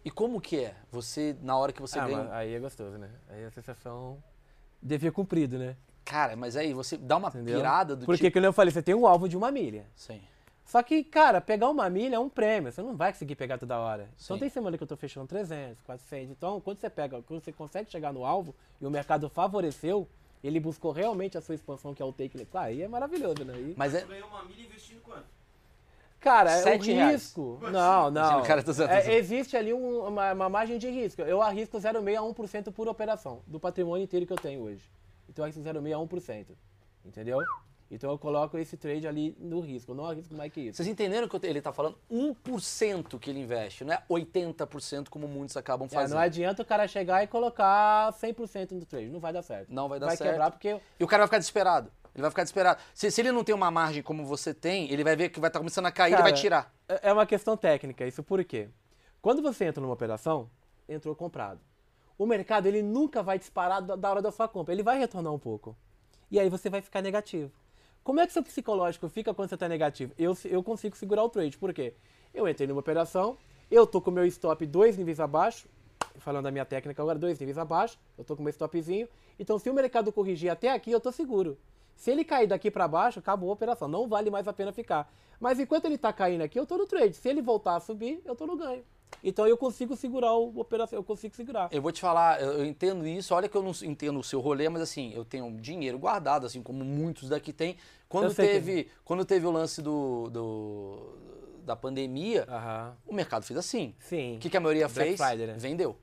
E 0.02 0.10
como 0.10 0.40
que 0.40 0.64
é? 0.64 0.74
Você, 0.90 1.36
na 1.42 1.56
hora 1.58 1.70
que 1.70 1.82
você 1.82 1.98
ah, 1.98 2.06
ganha. 2.06 2.28
aí 2.32 2.54
é 2.54 2.58
gostoso, 2.58 2.96
né? 2.96 3.10
Aí 3.28 3.44
a 3.44 3.50
sensação 3.50 4.16
devia 4.80 5.12
cumprido, 5.12 5.58
né? 5.58 5.76
Cara, 6.02 6.34
mas 6.34 6.56
aí 6.56 6.72
você 6.72 6.96
dá 6.96 7.18
uma 7.18 7.28
Entendeu? 7.28 7.56
pirada 7.56 7.94
do 7.94 8.06
Porque, 8.06 8.24
tipo. 8.24 8.34
como 8.34 8.46
eu 8.46 8.52
falei, 8.54 8.72
você 8.72 8.80
tem 8.80 8.94
um 8.94 9.06
alvo 9.06 9.28
de 9.28 9.36
uma 9.36 9.52
milha. 9.52 9.84
Sim. 9.94 10.22
Só 10.68 10.82
que, 10.82 11.02
cara, 11.02 11.40
pegar 11.40 11.70
uma 11.70 11.88
milha 11.88 12.16
é 12.16 12.18
um 12.18 12.28
prêmio, 12.28 12.70
você 12.70 12.82
não 12.82 12.94
vai 12.94 13.10
conseguir 13.10 13.34
pegar 13.36 13.56
toda 13.56 13.78
hora. 13.78 14.06
Então 14.22 14.36
Sim. 14.36 14.40
tem 14.40 14.50
semana 14.50 14.76
que 14.76 14.82
eu 14.82 14.86
tô 14.86 14.98
fechando 14.98 15.26
300, 15.26 15.80
400. 15.80 16.30
Então, 16.30 16.60
quando 16.60 16.78
você 16.78 16.90
pega, 16.90 17.22
quando 17.22 17.42
você 17.42 17.50
consegue 17.50 17.90
chegar 17.90 18.12
no 18.12 18.22
alvo 18.22 18.54
e 18.78 18.84
o 18.84 18.90
mercado 18.90 19.30
favoreceu, 19.30 20.06
ele 20.44 20.60
buscou 20.60 20.92
realmente 20.92 21.38
a 21.38 21.40
sua 21.40 21.54
expansão, 21.54 21.94
que 21.94 22.02
é 22.02 22.04
o 22.04 22.12
take. 22.12 22.46
Ah, 22.52 22.60
aí 22.64 22.82
é 22.82 22.86
maravilhoso, 22.88 23.46
né? 23.46 23.54
Aí, 23.56 23.74
Mas 23.78 23.94
é. 23.94 24.00
Você 24.00 24.08
ganhou 24.08 24.28
uma 24.28 24.44
milha 24.44 24.62
investindo 24.66 25.00
quanto? 25.00 25.24
cara, 26.20 26.50
é 26.50 26.76
reais. 26.76 27.12
risco. 27.22 27.58
Não, 27.62 28.10
não. 28.10 28.20
Imagina, 28.20 28.38
o 28.38 28.46
cara 28.46 28.62
tá 28.62 28.70
usando- 28.70 28.90
É, 28.90 29.14
existe 29.14 29.56
ali 29.56 29.72
um- 29.72 30.06
uma, 30.06 30.34
uma 30.34 30.48
margem 30.50 30.76
de 30.78 30.90
risco. 30.90 31.22
Eu 31.22 31.40
arrisco 31.40 31.78
0,6 31.80 32.14
a 32.18 32.22
1% 32.22 32.70
por 32.72 32.88
operação, 32.88 33.40
do 33.46 33.58
patrimônio 33.58 34.04
inteiro 34.04 34.26
que 34.26 34.32
eu 34.34 34.36
tenho 34.36 34.60
hoje. 34.60 34.82
Então 35.30 35.42
eu 35.42 35.44
arrisco 35.46 35.62
0,6 35.62 35.94
a 35.94 35.98
1%. 35.98 36.54
Entendeu? 37.06 37.38
Então 37.90 38.10
eu 38.10 38.18
coloco 38.18 38.58
esse 38.58 38.76
trade 38.76 39.08
ali 39.08 39.34
no 39.40 39.60
risco, 39.60 39.92
eu 39.92 39.96
não 39.96 40.04
arrisco 40.04 40.34
mais 40.34 40.52
que 40.52 40.60
isso. 40.60 40.76
Vocês 40.76 40.88
entenderam 40.88 41.26
que 41.26 41.46
ele 41.46 41.60
tá 41.62 41.72
falando 41.72 41.96
1% 42.10 43.18
que 43.18 43.30
ele 43.30 43.40
investe, 43.40 43.82
não 43.84 43.94
é 43.94 44.02
80% 44.10 45.08
como 45.08 45.26
muitos 45.26 45.56
acabam 45.56 45.86
É, 45.90 45.94
fazendo. 45.94 46.16
não 46.16 46.22
adianta 46.22 46.62
o 46.62 46.66
cara 46.66 46.86
chegar 46.86 47.22
e 47.22 47.26
colocar 47.26 48.12
100% 48.12 48.72
no 48.72 48.84
trade, 48.84 49.08
não 49.08 49.20
vai 49.20 49.32
dar 49.32 49.42
certo. 49.42 49.72
Não 49.72 49.88
vai 49.88 49.98
dar 49.98 50.06
vai 50.06 50.16
certo. 50.16 50.30
quebrar 50.30 50.50
porque 50.50 50.80
E 51.00 51.04
o 51.04 51.06
cara 51.06 51.22
vai 51.22 51.28
ficar 51.28 51.38
desesperado. 51.38 51.90
Ele 52.14 52.22
vai 52.22 52.30
ficar 52.30 52.42
desesperado. 52.42 52.80
Se, 52.92 53.10
se 53.10 53.20
ele 53.20 53.30
não 53.32 53.44
tem 53.44 53.54
uma 53.54 53.70
margem 53.70 54.02
como 54.02 54.24
você 54.24 54.52
tem, 54.52 54.90
ele 54.90 55.04
vai 55.04 55.14
ver 55.16 55.28
que 55.28 55.38
vai 55.40 55.48
estar 55.48 55.60
começando 55.60 55.86
a 55.86 55.92
cair 55.92 56.14
e 56.18 56.22
vai 56.22 56.32
tirar. 56.32 56.72
é 56.88 57.08
é 57.08 57.12
uma 57.12 57.24
questão 57.26 57.56
técnica, 57.56 58.06
isso 58.06 58.22
por 58.22 58.42
quê? 58.44 58.68
Quando 59.22 59.40
você 59.40 59.64
entra 59.66 59.80
numa 59.80 59.92
operação, 59.94 60.50
entrou 60.88 61.14
comprado. 61.14 61.60
O 62.18 62.26
mercado 62.26 62.66
ele 62.66 62.82
nunca 62.82 63.22
vai 63.22 63.38
disparar 63.38 63.80
da 63.80 64.10
hora 64.10 64.20
da 64.20 64.32
sua 64.32 64.48
compra, 64.48 64.74
ele 64.74 64.82
vai 64.82 64.98
retornar 64.98 65.32
um 65.32 65.38
pouco. 65.38 65.76
E 66.30 66.38
aí 66.38 66.48
você 66.50 66.68
vai 66.68 66.82
ficar 66.82 67.00
negativo. 67.00 67.50
Como 68.08 68.20
é 68.20 68.26
que 68.26 68.32
seu 68.32 68.42
psicológico 68.42 69.06
fica 69.10 69.34
quando 69.34 69.50
você 69.50 69.54
está 69.54 69.68
negativo? 69.68 70.14
Eu, 70.18 70.34
eu 70.46 70.62
consigo 70.62 70.96
segurar 70.96 71.22
o 71.24 71.28
trade, 71.28 71.58
por 71.58 71.74
quê? 71.74 71.92
Eu 72.32 72.48
entrei 72.48 72.66
numa 72.66 72.80
operação, 72.80 73.36
eu 73.70 73.86
tô 73.86 74.00
com 74.00 74.10
meu 74.10 74.24
stop 74.24 74.64
dois 74.64 74.96
níveis 74.96 75.20
abaixo, 75.20 75.68
falando 76.16 76.44
da 76.44 76.50
minha 76.50 76.64
técnica 76.64 77.02
agora, 77.02 77.18
dois 77.18 77.38
níveis 77.38 77.58
abaixo, 77.58 77.98
eu 78.16 78.24
tô 78.24 78.34
com 78.34 78.42
meu 78.42 78.48
stopzinho, 78.48 79.06
então 79.38 79.58
se 79.58 79.68
o 79.68 79.74
mercado 79.74 80.10
corrigir 80.10 80.48
até 80.50 80.72
aqui, 80.72 80.90
eu 80.90 81.00
tô 81.00 81.12
seguro. 81.12 81.58
Se 81.96 82.10
ele 82.10 82.24
cair 82.24 82.46
daqui 82.46 82.70
para 82.70 82.88
baixo, 82.88 83.18
acabou 83.18 83.50
a 83.50 83.52
operação, 83.52 83.86
não 83.86 84.08
vale 84.08 84.30
mais 84.30 84.48
a 84.48 84.54
pena 84.54 84.72
ficar. 84.72 85.12
Mas 85.38 85.60
enquanto 85.60 85.84
ele 85.84 85.98
tá 85.98 86.10
caindo 86.10 86.40
aqui, 86.40 86.58
eu 86.58 86.64
tô 86.64 86.78
no 86.78 86.86
trade. 86.86 87.14
Se 87.14 87.28
ele 87.28 87.42
voltar 87.42 87.76
a 87.76 87.80
subir, 87.80 88.22
eu 88.24 88.34
tô 88.34 88.46
no 88.46 88.56
ganho. 88.56 88.84
Então 89.22 89.46
eu 89.46 89.56
consigo 89.56 89.96
segurar 89.96 90.32
o 90.34 90.60
operação, 90.60 90.98
eu 90.98 91.02
consigo 91.02 91.34
segurar. 91.34 91.68
Eu 91.72 91.82
vou 91.82 91.90
te 91.90 92.00
falar, 92.00 92.40
eu 92.40 92.64
entendo 92.64 93.06
isso. 93.06 93.34
Olha 93.34 93.48
que 93.48 93.56
eu 93.56 93.62
não 93.62 93.72
entendo 93.82 94.18
o 94.18 94.22
seu 94.22 94.40
rolê, 94.40 94.68
mas 94.68 94.82
assim, 94.82 95.12
eu 95.14 95.24
tenho 95.24 95.50
dinheiro 95.60 95.98
guardado, 95.98 96.46
assim 96.46 96.62
como 96.62 96.84
muitos 96.84 97.28
daqui 97.28 97.52
têm. 97.52 97.76
Quando 98.08 98.24
Eu 98.24 98.30
sei 98.30 98.46
que- 98.46 98.52
teve, 98.54 98.88
quando 99.04 99.24
teve 99.24 99.46
o 99.46 99.50
lance 99.50 99.82
do, 99.82 100.30
do- 100.30 101.18
da 101.64 101.76
pandemia, 101.76 102.44
Aham. 102.48 102.96
o 103.06 103.14
mercado 103.14 103.44
fez 103.44 103.58
assim. 103.58 103.94
Sim. 103.98 104.36
O 104.36 104.38
que, 104.38 104.48
que 104.48 104.56
a 104.56 104.60
maioria 104.60 104.88
Black 104.88 105.16
fez? 105.16 105.20
Friday, 105.20 105.46
né? 105.46 105.54
Vendeu. 105.58 105.96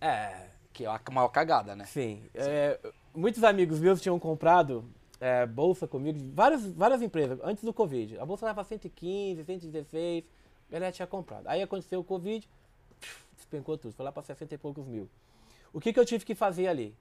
É, 0.00 0.48
Que 0.72 0.84
é 0.84 0.88
a 0.88 1.00
maior 1.12 1.28
cagada, 1.28 1.74
né? 1.76 1.84
sim. 1.86 2.22
É, 2.34 2.78
muitos 3.14 3.42
amigos 3.44 3.80
meus 3.80 4.00
tinham 4.00 4.18
comprado 4.18 4.84
é, 5.20 5.44
bolsa 5.46 5.86
comigo, 5.88 6.18
várias, 6.32 6.64
várias 6.72 7.02
empresas, 7.02 7.38
antes 7.42 7.64
do 7.64 7.72
Covid. 7.72 8.18
A 8.18 8.24
bolsa 8.26 8.46
estava 8.46 8.62
115, 8.64 9.44
116, 9.44 10.24
a 10.68 10.72
galera 10.72 10.92
tinha 10.92 11.06
comprado. 11.06 11.46
Aí 11.48 11.60
aconteceu 11.62 11.98
o 12.00 12.04
Covid, 12.04 12.48
despencou 13.36 13.76
tudo, 13.78 13.92
foi 13.92 14.04
lá 14.04 14.12
para 14.12 14.22
60 14.22 14.54
e 14.54 14.58
poucos 14.58 14.86
mil. 14.86 15.08
O 15.72 15.80
que, 15.80 15.92
que 15.92 15.98
eu 16.00 16.04
tive 16.04 16.24
que 16.24 16.34
fazer 16.34 16.68
ali? 16.68 16.94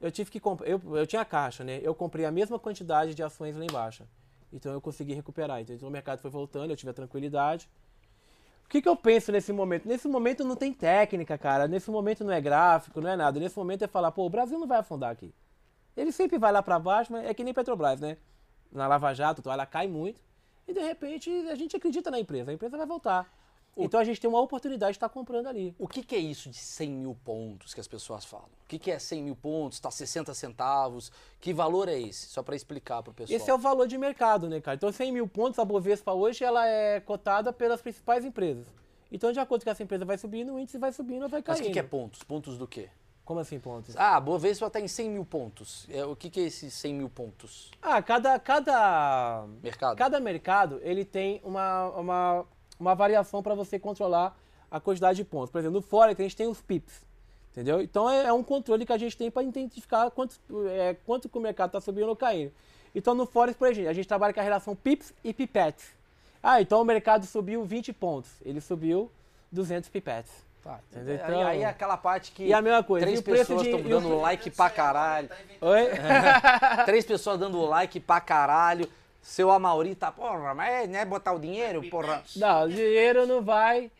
Eu 0.00 0.10
tive 0.10 0.30
que 0.30 0.38
comprar, 0.38 0.68
eu, 0.68 0.80
eu 0.96 1.06
tinha 1.06 1.24
caixa, 1.24 1.64
né? 1.64 1.80
Eu 1.82 1.94
comprei 1.94 2.26
a 2.26 2.30
mesma 2.30 2.58
quantidade 2.58 3.14
de 3.14 3.22
ações 3.22 3.56
lá 3.56 3.64
embaixo. 3.64 4.04
Então 4.52 4.72
eu 4.72 4.80
consegui 4.80 5.14
recuperar. 5.14 5.60
Então 5.60 5.88
o 5.88 5.90
mercado 5.90 6.20
foi 6.20 6.30
voltando, 6.30 6.70
eu 6.70 6.76
tive 6.76 6.90
a 6.90 6.94
tranquilidade. 6.94 7.68
O 8.64 8.68
que, 8.68 8.82
que 8.82 8.88
eu 8.88 8.96
penso 8.96 9.30
nesse 9.30 9.52
momento? 9.52 9.86
Nesse 9.86 10.08
momento 10.08 10.44
não 10.44 10.56
tem 10.56 10.72
técnica, 10.72 11.38
cara. 11.38 11.68
Nesse 11.68 11.90
momento 11.90 12.24
não 12.24 12.32
é 12.32 12.40
gráfico, 12.40 13.00
não 13.00 13.08
é 13.08 13.16
nada. 13.16 13.38
Nesse 13.38 13.56
momento 13.56 13.82
é 13.84 13.86
falar, 13.86 14.10
pô, 14.10 14.26
o 14.26 14.30
Brasil 14.30 14.58
não 14.58 14.66
vai 14.66 14.78
afundar 14.78 15.10
aqui. 15.10 15.32
Ele 15.96 16.12
sempre 16.12 16.36
vai 16.36 16.52
lá 16.52 16.62
para 16.62 16.78
baixo, 16.78 17.12
mas 17.12 17.24
é 17.24 17.32
que 17.32 17.44
nem 17.44 17.54
Petrobras, 17.54 18.00
né? 18.00 18.18
Na 18.72 18.86
Lava 18.88 19.14
Jato, 19.14 19.48
ela 19.48 19.64
cai 19.64 19.86
muito. 19.86 20.20
E 20.66 20.74
de 20.74 20.80
repente 20.80 21.30
a 21.48 21.54
gente 21.54 21.76
acredita 21.76 22.10
na 22.10 22.18
empresa, 22.18 22.50
a 22.50 22.54
empresa 22.54 22.76
vai 22.76 22.86
voltar. 22.86 23.32
Então 23.84 24.00
a 24.00 24.04
gente 24.04 24.20
tem 24.20 24.28
uma 24.28 24.40
oportunidade 24.40 24.92
de 24.92 24.96
estar 24.96 25.08
comprando 25.08 25.46
ali. 25.46 25.74
O 25.78 25.86
que, 25.86 26.02
que 26.02 26.14
é 26.14 26.18
isso 26.18 26.48
de 26.48 26.56
100 26.56 26.90
mil 26.90 27.16
pontos 27.24 27.74
que 27.74 27.80
as 27.80 27.86
pessoas 27.86 28.24
falam? 28.24 28.46
O 28.64 28.68
que, 28.68 28.78
que 28.78 28.90
é 28.90 28.98
100 28.98 29.22
mil 29.22 29.36
pontos? 29.36 29.76
Está 29.76 29.90
60 29.90 30.32
centavos? 30.32 31.12
Que 31.40 31.52
valor 31.52 31.88
é 31.88 32.00
esse? 32.00 32.26
Só 32.26 32.42
para 32.42 32.56
explicar 32.56 33.02
para 33.02 33.10
o 33.10 33.14
pessoal. 33.14 33.36
Esse 33.36 33.50
é 33.50 33.54
o 33.54 33.58
valor 33.58 33.86
de 33.86 33.98
mercado, 33.98 34.48
né, 34.48 34.60
cara? 34.60 34.76
Então 34.76 34.90
100 34.90 35.12
mil 35.12 35.28
pontos, 35.28 35.58
a 35.58 35.64
Bovespa 35.64 36.12
hoje 36.12 36.42
ela 36.42 36.66
é 36.66 37.00
cotada 37.00 37.52
pelas 37.52 37.82
principais 37.82 38.24
empresas. 38.24 38.66
Então 39.12 39.30
de 39.30 39.38
acordo 39.38 39.64
com 39.64 39.70
essa 39.70 39.82
empresa 39.82 40.04
vai 40.04 40.16
subindo, 40.16 40.54
o 40.54 40.58
índice 40.58 40.78
vai 40.78 40.92
subindo 40.92 41.24
ou 41.24 41.28
vai 41.28 41.40
Mas 41.40 41.58
caindo. 41.58 41.64
o 41.64 41.66
que, 41.66 41.72
que 41.72 41.78
é 41.78 41.82
pontos? 41.82 42.22
Pontos 42.22 42.56
do 42.56 42.66
quê? 42.66 42.88
Como 43.26 43.40
assim 43.40 43.58
pontos? 43.58 43.96
Ah, 43.96 44.16
a 44.16 44.20
Bovespa 44.20 44.68
está 44.68 44.80
em 44.80 44.86
100 44.86 45.10
mil 45.10 45.24
pontos. 45.24 45.84
É, 45.90 46.04
o 46.04 46.14
que, 46.14 46.30
que 46.30 46.38
é 46.38 46.44
esses 46.44 46.72
100 46.74 46.94
mil 46.94 47.10
pontos? 47.10 47.72
Ah, 47.82 48.00
cada, 48.00 48.38
cada, 48.38 49.44
Mercado? 49.60 49.96
cada 49.96 50.20
mercado 50.20 50.80
ele 50.80 51.04
tem 51.04 51.40
uma, 51.42 51.88
uma, 51.88 52.46
uma 52.78 52.94
variação 52.94 53.42
para 53.42 53.54
você 53.54 53.78
controlar 53.78 54.36
a 54.70 54.80
quantidade 54.80 55.16
de 55.16 55.24
pontos. 55.24 55.50
Por 55.50 55.58
exemplo, 55.58 55.76
no 55.76 55.82
Forex 55.82 56.18
a 56.18 56.22
gente 56.22 56.36
tem 56.36 56.46
os 56.46 56.60
pips, 56.60 57.02
entendeu? 57.52 57.80
Então 57.80 58.08
é, 58.08 58.26
é 58.26 58.32
um 58.32 58.42
controle 58.42 58.84
que 58.84 58.92
a 58.92 58.98
gente 58.98 59.16
tem 59.16 59.30
para 59.30 59.42
identificar 59.42 60.10
quanto, 60.10 60.36
é, 60.68 60.94
quanto 61.06 61.28
que 61.28 61.38
o 61.38 61.40
mercado 61.40 61.68
está 61.70 61.80
subindo 61.80 62.08
ou 62.08 62.16
caindo. 62.16 62.52
Então 62.94 63.14
no 63.14 63.26
Forex, 63.26 63.56
por 63.56 63.68
exemplo, 63.68 63.90
a 63.90 63.92
gente 63.92 64.08
trabalha 64.08 64.32
com 64.32 64.40
a 64.40 64.42
relação 64.42 64.74
pips 64.74 65.12
e 65.22 65.32
pipettes. 65.32 65.94
Ah, 66.42 66.60
então 66.60 66.80
o 66.80 66.84
mercado 66.84 67.26
subiu 67.26 67.64
20 67.64 67.92
pontos, 67.92 68.30
ele 68.44 68.60
subiu 68.60 69.10
200 69.50 69.88
pipettes. 69.88 70.46
Tá? 70.62 70.80
Aí, 70.94 71.14
Então- 71.14 71.46
aí 71.46 71.62
é 71.62 71.66
aquela 71.66 71.96
parte 71.96 72.32
que 72.32 72.44
E 72.44 72.52
a 72.52 72.60
mesma 72.60 72.82
coisa, 72.82 73.06
três 73.06 73.20
e 73.20 73.22
pessoas 73.22 73.62
estão 73.62 73.78
e 73.78 73.82
dando 73.84 74.16
like 74.20 74.50
pra 74.50 74.68
caralho. 74.68 75.28
Tá 75.28 75.36
Oi? 75.60 75.88
três 76.84 77.04
pessoas 77.04 77.38
dando 77.38 77.60
like 77.64 78.00
pra 78.00 78.20
caralho. 78.20 78.88
Seu 79.26 79.50
Amauri 79.50 79.96
tá, 79.96 80.12
porra, 80.12 80.54
mas 80.54 80.88
não 80.88 80.98
é 81.00 81.04
botar 81.04 81.32
o 81.32 81.38
dinheiro, 81.40 81.82
porra. 81.90 82.22
Não, 82.36 82.64
o 82.64 82.68
dinheiro 82.68 83.26
não 83.26 83.42
vai. 83.42 83.90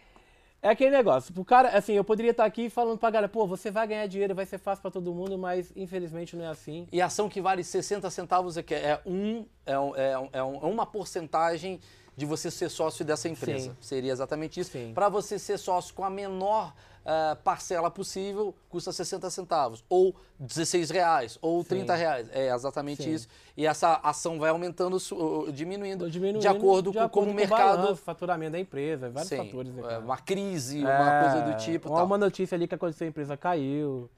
É 0.63 0.69
aquele 0.69 0.91
negócio. 0.93 1.35
Pro 1.35 1.45
cara, 1.45 1.71
assim, 1.71 1.95
eu 1.95 2.05
poderia 2.05 2.31
estar 2.31 2.45
aqui 2.45 2.71
falando 2.71 2.97
pra 2.97 3.11
galera, 3.11 3.29
pô, 3.29 3.45
você 3.45 3.69
vai 3.69 3.89
ganhar 3.89 4.07
dinheiro, 4.07 4.37
vai 4.37 4.47
ser 4.47 4.59
fácil 4.59 4.83
pra 4.83 4.91
todo 4.91 5.13
mundo, 5.13 5.37
mas 5.37 5.73
infelizmente 5.75 6.37
não 6.37 6.45
é 6.45 6.49
assim. 6.49 6.87
E 6.93 7.03
ação 7.03 7.29
que 7.29 7.41
vale 7.41 7.65
60 7.65 8.09
centavos 8.09 8.57
é 8.57 8.63
que 8.63 8.73
é 8.75 9.01
um 9.05 9.45
é, 9.67 9.77
um- 9.77 9.97
é 9.97 10.17
um- 10.19 10.29
é 10.33 10.43
um- 10.45 10.57
é 10.63 10.67
uma 10.67 10.87
porcentagem 10.87 11.81
de 12.17 12.25
você 12.27 12.51
ser 12.51 12.71
sócio 12.71 13.05
dessa 13.05 13.29
empresa. 13.29 13.71
Sim. 13.71 13.77
Seria 13.81 14.13
exatamente 14.13 14.59
isso. 14.59 14.71
Sim. 14.73 14.93
Para 14.95 15.09
você 15.09 15.39
ser 15.39 15.59
sócio 15.59 15.95
com 15.95 16.05
a 16.05 16.11
menor 16.11 16.73
ah, 17.09 17.37
parcela 17.45 17.89
possível, 17.89 18.53
custa 18.69 18.91
60 18.91 19.31
centavos, 19.31 19.85
ou 19.89 20.13
16 20.41 20.91
reais, 20.91 21.39
ou 21.41 21.63
30 21.63 21.95
reais. 21.95 22.29
É 22.33 22.53
exatamente 22.53 23.05
Sim. 23.05 23.15
isso. 23.15 23.29
E 23.57 23.65
essa 23.65 24.01
ação 24.03 24.41
vai 24.41 24.51
aumentando, 24.51 24.97
uh, 24.97 25.53
diminuindo, 25.53 26.11
Diminuindo 26.11 26.41
de 26.41 26.49
acordo 26.49 26.93
com 26.93 27.09
como 27.09 27.31
o 27.31 27.35
mercado. 27.35 27.77
balanço, 27.77 28.03
faturamento 28.03 28.53
da 28.53 28.59
empresa, 28.59 29.09
vários 29.09 29.29
Sim, 29.29 29.37
fatores. 29.37 29.73
né, 29.73 29.83
é, 29.83 29.85
cara? 29.85 30.01
uma 30.01 30.19
crise, 30.19 30.81
uma 30.81 31.21
coisa 31.23 31.43
do 31.43 31.57
tipo. 31.59 31.89
Tal. 31.91 32.05
uma 32.05 32.19
notícia 32.19 32.57
ali 32.57 32.67
que 32.67 32.75
aconteceu, 32.75 33.07
a 33.07 33.11
empresa 33.11 33.37
caiu, 33.37 34.11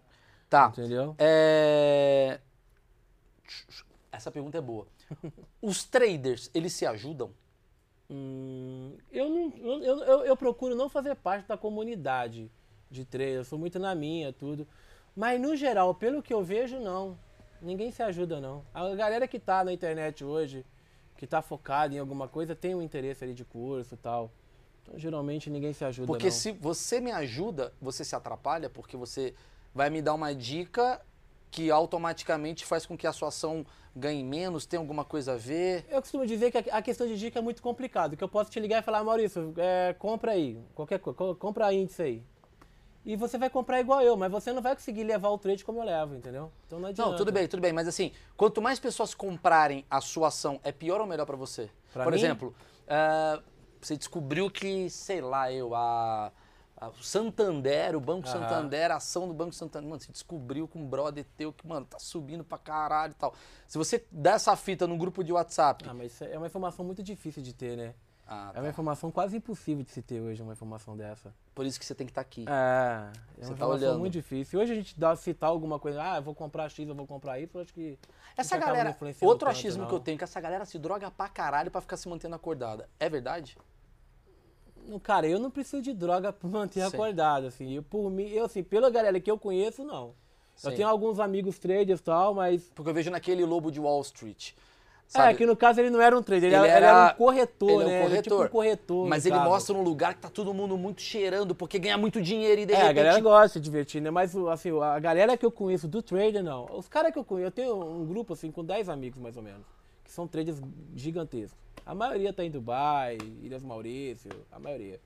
Tá. 0.49 0.73
entendeu? 0.73 1.15
É... 1.19 2.41
Essa 4.11 4.31
pergunta 4.31 4.57
é 4.57 4.63
boa. 4.63 4.87
Os 5.61 5.85
traders, 5.85 6.51
eles 6.55 6.73
se 6.73 6.87
ajudam? 6.87 7.33
Hum, 8.11 8.97
eu, 9.13 9.29
não, 9.29 9.83
eu, 9.83 9.99
eu, 9.99 10.25
eu 10.25 10.37
procuro 10.37 10.75
não 10.75 10.89
fazer 10.89 11.15
parte 11.15 11.47
da 11.47 11.59
comunidade 11.59 12.51
de 12.91 13.05
trader, 13.05 13.35
eu 13.35 13.45
sou 13.45 13.59
muito 13.59 13.79
na 13.79 13.95
minha, 13.95 14.33
tudo. 14.33 14.67
Mas 15.15 15.41
no 15.41 15.55
geral, 15.55 15.95
pelo 15.95 16.23
que 16.23 16.33
eu 16.33 16.43
vejo, 16.43 16.79
não. 16.79 17.19
Ninguém 17.61 17.91
se 17.91 18.03
ajuda, 18.03 18.41
não. 18.41 18.65
A 18.73 18.95
galera 18.95 19.27
que 19.27 19.39
tá 19.39 19.65
na 19.65 19.73
internet 19.73 20.25
hoje, 20.25 20.65
que 21.17 21.27
tá 21.27 21.43
focada 21.43 21.95
em 21.95 21.99
alguma 21.99 22.29
coisa, 22.29 22.55
tem 22.55 22.75
um 22.75 22.81
interesse 22.81 23.25
ali 23.25 23.35
de 23.35 23.45
curso 23.45 23.95
e 23.95 23.99
tal. 23.99 24.31
Então, 24.83 24.99
geralmente, 24.99 25.51
ninguém 25.51 25.73
se 25.73 25.85
ajuda, 25.85 26.07
Porque 26.07 26.27
não. 26.27 26.33
se 26.33 26.53
você 26.53 27.01
me 27.01 27.11
ajuda, 27.11 27.75
você 27.81 28.05
se 28.05 28.15
atrapalha, 28.15 28.71
porque 28.71 28.97
você 28.97 29.35
vai 29.75 29.91
me 29.91 30.01
dar 30.01 30.15
uma 30.15 30.35
dica 30.35 31.05
que 31.51 31.71
automaticamente 31.71 32.65
faz 32.65 32.85
com 32.87 32.97
que 32.97 33.07
a 33.07 33.13
sua 33.13 33.29
ação 33.29 33.65
ganhe 33.95 34.23
menos, 34.23 34.67
tem 34.67 34.79
alguma 34.79 35.05
coisa 35.05 35.33
a 35.33 35.37
ver. 35.37 35.85
Eu 35.91 36.01
costumo 36.01 36.27
dizer 36.27 36.51
que 36.51 36.59
a 36.71 36.83
questão 36.83 37.07
de 37.07 37.19
dica 37.19 37.39
é 37.39 37.43
muito 37.43 37.63
complicado, 37.63 38.17
que 38.17 38.23
eu 38.23 38.29
posso 38.29 38.51
te 38.51 38.61
ligar 38.61 38.81
e 38.81 38.85
falar, 38.85 39.03
Maurício, 39.03 39.53
é, 39.57 39.95
compra 39.99 40.33
aí, 40.33 40.59
qualquer 40.75 40.99
coisa, 41.01 41.17
co- 41.17 41.35
compra 41.35 41.73
índice 41.73 42.03
aí. 42.03 42.23
E 43.05 43.17
você 43.17 43.39
vai 43.39 43.49
comprar 43.49 43.81
igual 43.81 44.03
eu, 44.03 44.17
mas 44.17 44.31
você 44.31 44.53
não 44.53 44.61
vai 44.61 44.75
conseguir 44.75 45.03
levar 45.03 45.31
o 45.31 45.39
trade 45.39 45.65
como 45.65 45.81
eu 45.81 45.85
levo, 45.85 46.15
entendeu? 46.15 46.53
Então 46.67 46.79
não 46.79 46.89
adianta. 46.89 47.11
Não, 47.11 47.17
tudo 47.17 47.33
bem, 47.33 47.49
tudo 47.49 47.61
bem, 47.61 47.73
mas 47.73 47.89
assim, 47.89 48.13
quanto 48.37 48.61
mais 48.61 48.79
pessoas 48.79 49.15
comprarem 49.15 49.85
a 49.91 50.01
sua 50.01 50.29
ação, 50.29 50.61
é 50.63 50.71
pior 50.71 51.01
ou 51.01 51.07
melhor 51.07 51.25
para 51.25 51.37
você? 51.37 51.71
Pra 51.93 52.05
Por 52.05 52.13
mim? 52.13 52.19
exemplo, 52.19 52.55
ah, 52.87 53.41
você 53.81 53.97
descobriu 53.97 54.51
que, 54.51 54.91
sei 54.91 55.23
lá, 55.23 55.51
eu, 55.51 55.75
a, 55.75 56.27
a- 56.27 56.33
o 56.87 57.03
Santander, 57.03 57.97
o 57.97 58.01
Banco 58.01 58.29
Aham. 58.29 58.41
Santander, 58.41 58.91
a 58.93 58.97
ação 58.97 59.27
do 59.27 59.35
Banco 59.35 59.53
Santander, 59.55 59.89
mano, 59.89 60.01
você 60.01 60.13
descobriu 60.13 60.69
com 60.69 60.79
um 60.79 60.87
brother 60.87 61.25
teu 61.37 61.53
que, 61.53 61.67
mano, 61.67 61.85
tá 61.87 61.99
subindo 61.99 62.45
pra 62.45 62.59
caralho 62.59 63.11
e 63.13 63.15
tal. 63.15 63.35
Se 63.67 63.77
você 63.77 64.05
der 64.13 64.35
essa 64.35 64.55
fita 64.55 64.87
num 64.87 64.97
grupo 64.97 65.25
de 65.25 65.33
WhatsApp. 65.33 65.85
Ah, 65.89 65.95
mas 65.95 66.13
isso 66.13 66.25
é 66.25 66.37
uma 66.39 66.47
informação 66.47 66.85
muito 66.85 67.03
difícil 67.03 67.43
de 67.43 67.53
ter, 67.53 67.77
né? 67.77 67.95
Ah, 68.31 68.51
É 68.55 68.59
uma 68.59 68.65
tá. 68.65 68.69
informação 68.69 69.11
quase 69.11 69.39
impossível 69.39 69.83
de 69.83 69.91
se 69.91 70.03
ter 70.03 70.21
hoje, 70.21 70.43
uma 70.43 70.53
informação 70.53 70.95
dessa. 70.95 71.33
Por 71.55 71.65
isso 71.65 71.81
que 71.81 71.87
você 71.87 71.95
tem 71.95 72.07
que 72.07 72.11
estar 72.11 72.21
aqui. 72.21 72.45
É, 72.47 72.53
é 72.53 73.01
uma 73.01 73.11
Você 73.11 73.41
tá 73.49 73.53
informação 73.55 73.89
olhando. 73.89 73.99
muito 74.01 74.13
difícil. 74.13 74.61
Hoje 74.61 74.73
a 74.73 74.75
gente 74.77 75.01
dá, 75.01 75.17
citar 75.17 75.49
alguma 75.49 75.79
coisa, 75.79 76.03
ah, 76.03 76.17
eu 76.19 76.23
vou 76.23 76.35
comprar 76.35 76.69
X, 76.69 76.87
eu 76.87 76.95
vou 76.95 77.07
comprar 77.07 77.41
Y, 77.41 77.49
eu 77.55 77.61
acho 77.63 77.73
que... 77.73 77.99
Essa 78.37 78.59
galera, 78.59 78.91
outro 79.23 79.47
tanto, 79.47 79.49
achismo 79.49 79.83
não. 79.83 79.89
que 79.89 79.95
eu 79.95 80.01
tenho, 80.01 80.17
é 80.17 80.19
que 80.19 80.25
essa 80.25 80.41
galera 80.43 80.67
se 80.67 80.79
droga 80.79 81.11
pra 81.11 81.27
caralho 81.29 81.71
pra 81.71 81.81
ficar 81.81 81.97
se 81.97 82.07
mantendo 82.07 82.37
acordada. 82.37 82.87
É 83.01 83.09
verdade? 83.09 83.57
Cara, 85.03 85.27
eu 85.27 85.39
não 85.39 85.51
preciso 85.51 85.83
de 85.83 85.93
droga 85.93 86.33
pra 86.35 86.49
manter 86.49 86.81
Sim. 86.81 86.87
acordado, 86.87 87.47
assim. 87.47 87.75
Eu, 87.75 87.83
por 87.83 88.11
mim, 88.11 88.29
eu, 88.29 88.45
assim, 88.45 88.63
pela 88.63 88.91
galera 88.91 89.19
que 89.21 89.31
eu 89.31 89.39
conheço, 89.39 89.85
não. 89.85 90.15
Sim. 90.55 90.69
Eu 90.71 90.75
tenho 90.77 90.89
alguns 90.89 91.21
amigos 91.21 91.59
traders 91.59 92.01
e 92.01 92.03
tal, 92.03 92.35
mas 92.35 92.63
Porque 92.75 92.91
eu 92.91 92.95
vejo 92.95 93.11
naquele 93.11 93.45
lobo 93.45 93.71
de 93.71 93.79
Wall 93.81 94.01
Street. 94.03 94.53
É, 94.53 95.11
Sabe? 95.11 95.39
que 95.39 95.47
no 95.47 95.57
caso 95.57 95.81
ele 95.81 95.89
não 95.89 96.03
era 96.03 96.15
um 96.19 96.23
trader, 96.23 96.49
ele, 96.51 96.57
Ele 96.57 96.67
era, 96.67 96.77
ele 96.77 96.87
era- 96.87 97.13
um 97.15 97.17
corretor, 97.17 97.71
ele 97.71 97.83
é 97.83 97.85
um 97.85 97.89
né? 97.89 98.05
Ele 98.05 98.17
é 98.19 98.23
tipo 98.23 98.35
um 98.35 98.39
corretor. 98.39 98.51
corretor. 98.53 99.09
Mas 99.09 99.25
ele 99.25 99.37
caso. 99.37 99.49
mostra 99.49 99.75
um 99.75 99.81
lugar 99.83 100.13
que 100.15 100.21
tá 100.21 100.29
todo 100.29 100.53
mundo 100.53 100.77
muito 100.77 101.01
cheirando, 101.01 101.55
porque 101.55 101.79
ganha 101.79 101.97
muito 101.97 102.21
dinheiro 102.21 102.61
e 102.61 102.67
de 102.67 102.75
É, 102.75 102.77
a 102.77 102.79
repente. 102.81 102.97
galera 102.97 103.21
gosta 103.21 103.47
de 103.47 103.53
se 103.55 103.61
divertir, 103.61 104.03
né? 104.03 104.11
Mas, 104.11 104.37
assim, 104.37 104.71
a 104.83 104.99
galera 104.99 105.35
que 105.35 105.47
eu 105.47 105.51
conheço 105.51 105.89
do 105.89 106.03
trader, 106.03 106.43
não. 106.45 106.67
Os 106.73 106.89
caras 106.89 107.11
que 107.11 107.19
eu 107.19 107.25
conheço, 107.25 107.47
eu 107.47 107.51
tenho 107.53 107.81
um 107.83 108.05
grupo, 108.05 108.35
assim, 108.35 108.51
com 108.51 108.63
10 108.63 108.91
amigos, 108.91 109.19
mais 109.23 109.35
ou 109.39 109.43
menos, 109.43 109.65
que 110.05 110.13
são 110.13 110.27
traders 110.29 110.61
gigantescos. 110.95 111.59
A 111.89 111.95
maioria 111.95 112.35
tá 112.35 112.45
em 112.45 112.51
Dubai, 112.51 113.17
Ilhas 113.41 113.63
Maurício, 113.63 114.31
a 114.53 114.59
maioria. 114.59 115.01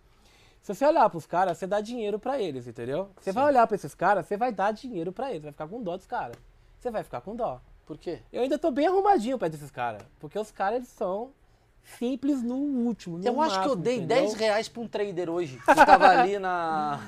Se 0.60 0.74
você 0.74 0.84
olhar 0.84 1.08
pros 1.08 1.26
caras, 1.26 1.56
você 1.56 1.64
dá 1.64 1.80
dinheiro 1.80 2.18
pra 2.18 2.40
eles, 2.40 2.66
entendeu? 2.66 3.08
Você 3.20 3.30
vai 3.30 3.44
olhar 3.44 3.64
pra 3.68 3.76
esses 3.76 3.94
caras, 3.94 4.26
você 4.26 4.36
vai 4.36 4.50
dar 4.50 4.72
dinheiro 4.72 5.12
pra 5.12 5.30
eles, 5.30 5.44
vai 5.44 5.52
ficar 5.52 5.68
com 5.68 5.80
dó 5.80 5.96
dos 5.96 6.06
caras. 6.06 6.34
Você 6.80 6.90
vai 6.90 7.04
ficar 7.04 7.20
com 7.20 7.36
dó. 7.36 7.60
Por 7.86 7.96
quê? 7.96 8.18
Eu 8.32 8.42
ainda 8.42 8.58
tô 8.58 8.72
bem 8.72 8.88
arrumadinho 8.88 9.38
perto 9.38 9.52
desses 9.52 9.70
caras, 9.70 10.02
porque 10.18 10.36
os 10.36 10.50
caras, 10.50 10.78
eles 10.78 10.88
são 10.88 11.30
simples 11.98 12.42
no 12.42 12.56
último, 12.56 13.16
no 13.16 13.24
Eu 13.24 13.40
acho 13.40 13.62
que 13.62 13.68
eu 13.68 13.76
dei 13.76 13.98
entendeu? 13.98 14.16
10 14.22 14.34
reais 14.34 14.68
pra 14.68 14.82
um 14.82 14.88
trader 14.88 15.30
hoje. 15.30 15.58
Que 15.58 15.74
tava 15.86 16.08
ali 16.18 16.36
na. 16.40 16.98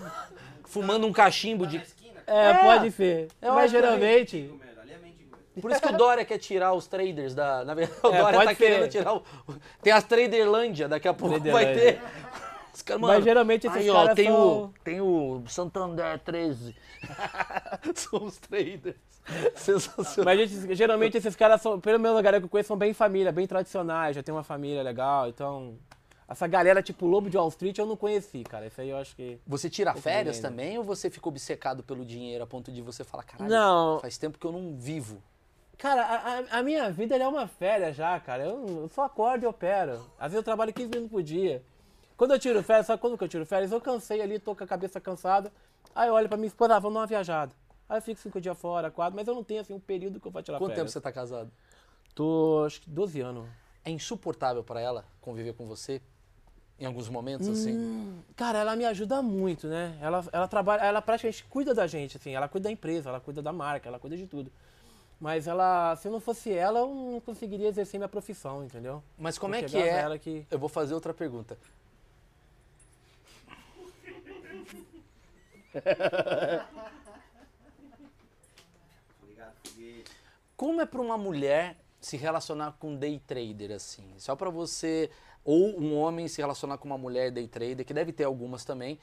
fumando 0.67 1.05
um 1.05 1.13
cachimbo 1.13 1.67
de. 1.67 1.79
É, 2.29 2.51
É, 2.51 2.55
pode 2.63 2.93
ser. 2.93 3.29
eu 3.43 3.55
Mas 3.55 3.73
geralmente... 3.73 4.55
Por 5.61 5.71
isso 5.71 5.81
que 5.81 5.89
o 5.89 5.97
Dória 5.97 6.25
quer 6.25 6.39
tirar 6.39 6.73
os 6.73 6.87
traders 6.87 7.35
da. 7.35 7.65
Na 7.65 7.75
verdade, 7.75 8.01
o 8.05 8.09
É, 8.09 8.19
Dória 8.21 8.45
tá 8.45 8.55
querendo 8.55 8.83
ser. 8.85 8.89
tirar 8.99 9.15
o. 9.15 9.23
Tem 9.83 9.93
as 9.93 10.05
Traderlândia, 10.05 10.89
daqui 10.89 11.07
a 11.09 11.15
pouco 11.15 11.39
vai 11.41 11.73
ter. 11.75 12.01
Os 12.73 12.83
caras, 12.83 13.01
Mas 13.01 13.11
mano, 13.11 13.23
geralmente 13.25 13.67
esses 13.69 13.79
aí, 13.79 13.89
ó, 13.91 13.95
caras 13.95 14.17
tem 14.17 14.27
são- 14.27 14.63
o, 14.65 14.75
tem 14.83 15.01
o 15.01 15.43
Santander 15.47 16.19
13. 16.19 16.75
São 17.95 18.25
os 18.25 18.37
traders. 18.39 18.97
Sensacional. 19.55 20.25
Mas 20.25 20.51
gente, 20.51 20.75
geralmente 20.75 21.17
esses 21.17 21.37
caras 21.37 21.61
são, 21.63 21.79
pelo 21.81 21.99
menos 22.01 22.19
a 22.19 22.23
galera 22.23 22.41
que 22.41 22.47
eu 22.47 22.49
conheço, 22.51 22.69
são 22.69 22.77
bem 22.77 22.93
família, 22.93 23.31
bem 23.33 23.47
tradicionais, 23.47 24.17
já 24.17 24.23
tem 24.23 24.35
uma 24.35 24.43
família 24.43 24.83
legal, 24.83 25.29
então. 25.29 25.77
Essa 26.27 26.47
galera 26.47 26.83
tipo 26.83 27.07
Lobo 27.07 27.29
de 27.29 27.37
Wall 27.37 27.49
Street 27.49 27.77
eu 27.79 27.85
não 27.87 27.97
conheci, 27.97 28.43
cara. 28.45 28.67
Isso 28.67 28.81
aí 28.81 28.89
eu 28.89 28.97
acho 28.97 29.15
que. 29.15 29.39
Você 29.47 29.69
tira 29.69 29.93
férias 29.95 30.41
também 30.41 30.79
ou 30.79 30.83
você 30.85 31.11
fica 31.11 31.29
obcecado 31.29 31.83
pelo 31.83 32.05
dinheiro 32.05 32.43
a 32.43 32.47
ponto 32.47 32.73
de 32.73 32.81
você 32.81 33.05
falar, 33.05 33.23
caralho, 33.25 33.51
Não. 33.51 34.01
faz 34.01 34.17
tempo 34.17 34.39
que 34.39 34.47
eu 34.47 34.51
não 34.53 34.75
vivo? 34.75 35.23
Cara, 35.79 36.03
a, 36.03 36.59
a- 36.59 36.63
minha 36.63 36.91
vida 36.91 37.17
é 37.17 37.27
uma 37.29 37.47
férias 37.47 37.97
já, 37.97 38.19
cara. 38.21 38.45
Eu, 38.45 38.67
eu 38.83 38.89
só 38.89 39.05
acordo 39.05 39.45
e 39.45 39.47
opero. 39.47 39.95
Às 40.19 40.33
vezes 40.33 40.37
eu 40.37 40.43
trabalho 40.43 40.73
15 40.73 40.89
minutos 40.91 41.11
por 41.11 41.23
dia. 41.23 41.63
Quando 42.17 42.33
eu 42.33 42.39
tiro 42.39 42.63
férias, 42.63 42.87
sabe 42.87 43.01
quando 43.01 43.19
que 43.19 43.25
eu 43.25 43.29
tiro 43.29 43.45
férias? 43.45 43.73
Eu 43.73 43.81
cansei 43.81 44.21
ali, 44.23 44.39
tô 44.39 44.55
com 44.55 44.63
a 44.63 44.67
cabeça 44.67 45.01
cansada. 45.01 45.53
Aí 45.95 46.09
eu 46.09 46.15
olho 46.15 46.29
pra 46.29 46.37
minha 46.37 46.47
esposa, 46.47 46.77
ah, 46.77 46.79
vamos 46.79 46.95
dar 46.95 47.01
uma 47.01 47.07
viajada. 47.07 47.53
Aí 47.89 47.99
eu 47.99 48.03
fico 48.03 48.21
cinco 48.21 48.41
dias 48.41 48.57
fora, 48.59 48.91
quatro, 48.91 49.17
mas 49.17 49.27
eu 49.29 49.35
não 49.35 49.45
tenho 49.45 49.61
assim 49.61 49.75
um 49.75 49.81
período 49.81 50.21
que 50.21 50.27
eu 50.27 50.31
vou 50.31 50.43
tirar 50.43 50.59
Quanto 50.59 50.69
tempo 50.71 50.77
férias. 50.77 50.93
você 50.93 51.01
tá 51.01 51.13
casado? 51.13 51.51
Tô, 52.15 52.63
acho 52.67 52.81
que 52.81 52.89
12 52.89 53.21
anos. 53.21 53.47
É 53.85 53.91
insuportável 53.91 54.63
pra 54.65 54.81
ela 54.81 55.05
conviver 55.21 55.53
com 55.55 55.67
você 55.67 56.01
em 56.79 56.87
alguns 56.87 57.09
momentos 57.09 57.49
assim? 57.49 57.75
Hum, 57.75 58.21
Cara, 58.37 58.59
ela 58.61 58.75
me 58.77 58.85
ajuda 58.85 59.21
muito, 59.21 59.67
né? 59.67 59.99
Ela, 60.01 60.25
ela 60.33 60.49
trabalha, 60.49 60.81
ela 60.83 61.03
praticamente 61.03 61.45
cuida 61.45 61.75
da 61.75 61.87
gente, 61.87 62.17
assim. 62.17 62.35
Ela 62.35 62.49
cuida 62.49 62.65
da 62.69 62.73
empresa, 62.73 63.11
ela 63.11 63.21
cuida 63.21 63.43
da 63.43 63.53
marca, 63.53 63.89
ela 63.89 63.99
cuida 63.99 64.17
de 64.17 64.27
tudo. 64.27 64.51
Mas 65.25 65.47
ela, 65.47 65.97
se 65.97 66.11
não 66.11 66.21
fosse 66.21 66.53
ela, 66.53 66.81
eu 66.81 66.95
não 66.95 67.19
conseguiria 67.19 67.69
exercer 67.69 67.99
minha 67.99 68.11
profissão, 68.11 68.63
entendeu? 68.63 69.03
Mas 69.17 69.39
como 69.39 69.55
é 69.55 69.61
Porque 69.63 69.73
que 69.79 69.83
graças 69.83 69.99
é? 69.99 70.03
ela 70.05 70.19
que- 70.19 70.47
Eu 70.51 70.59
vou 70.59 70.69
fazer 70.69 70.93
outra 70.93 71.15
pergunta. 71.15 71.57
Como 80.57 80.81
é 80.81 80.87
pra 80.87 81.01
uma 81.01 81.19
mulher 81.19 81.77
se 82.01 82.17
relacionar 82.17 82.77
com 82.79 82.91
um 82.91 82.97
day 82.97 83.21
trader 83.27 83.73
assim? 83.73 84.05
Só 84.19 84.37
pra 84.37 84.51
você 84.51 85.11
ou 85.45 85.79
um 85.79 85.97
homem 85.97 86.27
se 86.29 86.41
relacionar 86.41 86.79
com 86.79 86.87
uma 86.87 86.97
mulher 86.97 87.31
day 87.31 87.47
trader, 87.47 87.85
que 87.85 87.93
deve 87.93 88.13
ter 88.13 88.25
algumas 88.25 88.65
também. 88.65 88.99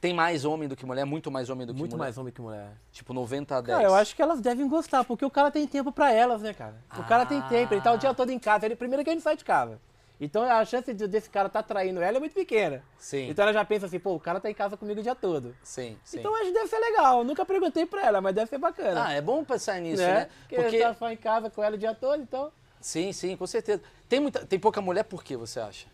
Tem 0.00 0.14
mais 0.14 0.44
homem 0.46 0.66
do 0.66 0.74
que 0.74 0.86
mulher, 0.86 1.04
muito 1.04 1.30
mais 1.30 1.50
homem 1.50 1.66
do 1.66 1.74
que 1.74 1.78
Muito 1.78 1.92
mulher. 1.92 2.04
mais 2.06 2.16
homem 2.16 2.32
que 2.32 2.40
mulher. 2.40 2.70
Tipo 2.90 3.12
90 3.12 3.56
a 3.56 3.60
10. 3.60 3.76
Cara, 3.78 3.88
eu 3.88 3.94
acho 3.94 4.16
que 4.16 4.22
elas 4.22 4.40
devem 4.40 4.66
gostar, 4.66 5.04
porque 5.04 5.24
o 5.24 5.30
cara 5.30 5.50
tem 5.50 5.66
tempo 5.66 5.92
pra 5.92 6.10
elas, 6.10 6.40
né, 6.40 6.54
cara? 6.54 6.76
O 6.98 7.04
cara 7.04 7.26
tem 7.26 7.38
Ah. 7.38 7.42
tempo, 7.42 7.74
ele 7.74 7.82
tá 7.82 7.92
o 7.92 7.98
dia 7.98 8.14
todo 8.14 8.30
em 8.30 8.38
casa. 8.38 8.64
Ele, 8.64 8.74
primeiro 8.76 9.04
que 9.04 9.10
ele 9.10 9.20
sai 9.20 9.36
de 9.36 9.44
casa. 9.44 9.78
Então 10.18 10.42
a 10.42 10.64
chance 10.64 10.92
de- 10.92 11.06
desse 11.06 11.28
cara 11.30 11.48
tá 11.48 11.62
traindo 11.62 12.00
ela 12.02 12.16
é 12.16 12.20
muito 12.20 12.34
pequena. 12.34 12.82
Sim. 12.98 13.28
Então 13.30 13.42
ela 13.42 13.52
já 13.52 13.64
pensa 13.64 13.86
assim, 13.86 13.98
pô, 13.98 14.14
o 14.14 14.20
cara 14.20 14.38
tá 14.40 14.50
em 14.50 14.54
casa 14.54 14.76
comigo 14.76 15.00
o 15.00 15.02
dia 15.02 15.14
todo. 15.14 15.54
Sim, 15.62 15.96
sim. 16.04 16.18
Então 16.18 16.30
eu 16.30 16.36
acho 16.36 16.46
que 16.48 16.52
deve 16.54 16.68
ser 16.68 16.78
legal. 16.78 17.22
Nunca 17.24 17.44
perguntei 17.44 17.84
pra 17.86 18.04
ela, 18.06 18.20
mas 18.20 18.34
deve 18.34 18.48
ser 18.50 18.58
bacana. 18.58 19.04
Ah, 19.06 19.12
é 19.12 19.20
bom 19.20 19.42
pensar 19.44 19.78
nisso, 19.80 20.02
né? 20.02 20.14
né? 20.14 20.28
Porque, 20.48 20.54
ele 20.56 20.78
tá 20.78 20.94
só 20.94 21.10
em 21.10 21.16
casa 21.16 21.48
com 21.50 21.62
ela 21.62 21.74
o 21.76 21.78
dia 21.78 21.94
todo, 21.94 22.22
então. 22.22 22.50
Sim, 22.80 23.12
sim, 23.12 23.36
com 23.36 23.46
certeza. 23.46 23.82
Tem, 24.08 24.20
muita, 24.20 24.44
tem 24.46 24.58
pouca 24.58 24.80
mulher 24.82 25.04
por 25.04 25.22
quê, 25.24 25.36
você 25.36 25.58
acha? 25.60 25.86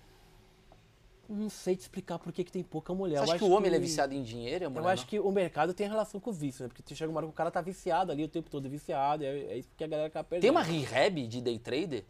Não 1.28 1.48
sei 1.48 1.74
te 1.76 1.80
explicar 1.80 2.18
por 2.18 2.32
que, 2.32 2.44
que 2.44 2.52
tem 2.52 2.62
pouca 2.62 2.94
mulher. 2.94 3.16
Você 3.18 3.22
acha 3.24 3.32
acho 3.34 3.44
que 3.44 3.50
o 3.50 3.52
homem 3.54 3.66
ele 3.68 3.76
é 3.76 3.80
viciado 3.80 4.14
em 4.14 4.22
dinheiro 4.22 4.70
mulher 4.70 4.84
Eu 4.84 4.88
acho 4.88 5.02
não? 5.02 5.08
que 5.08 5.18
o 5.20 5.30
mercado 5.30 5.74
tem 5.74 5.88
relação 5.88 6.20
com 6.20 6.30
o 6.30 6.32
vício, 6.32 6.62
né? 6.64 6.68
Porque 6.68 6.94
chega 6.94 7.10
uma 7.10 7.18
hora 7.18 7.26
que 7.26 7.32
o 7.32 7.36
cara 7.36 7.50
tá 7.50 7.60
viciado 7.60 8.12
ali 8.12 8.22
o 8.24 8.28
tempo 8.28 8.48
todo 8.50 8.68
viciado, 8.68 9.24
é, 9.24 9.28
é 9.28 9.58
isso 9.58 9.68
que 9.76 9.82
a 9.84 9.86
galera 9.86 10.08
acaba 10.08 10.24
perdendo. 10.24 10.42
Tem 10.42 10.50
uma 10.50 10.62
rehab 10.62 11.26
de 11.26 11.40
day 11.40 11.58
trader? 11.58 12.04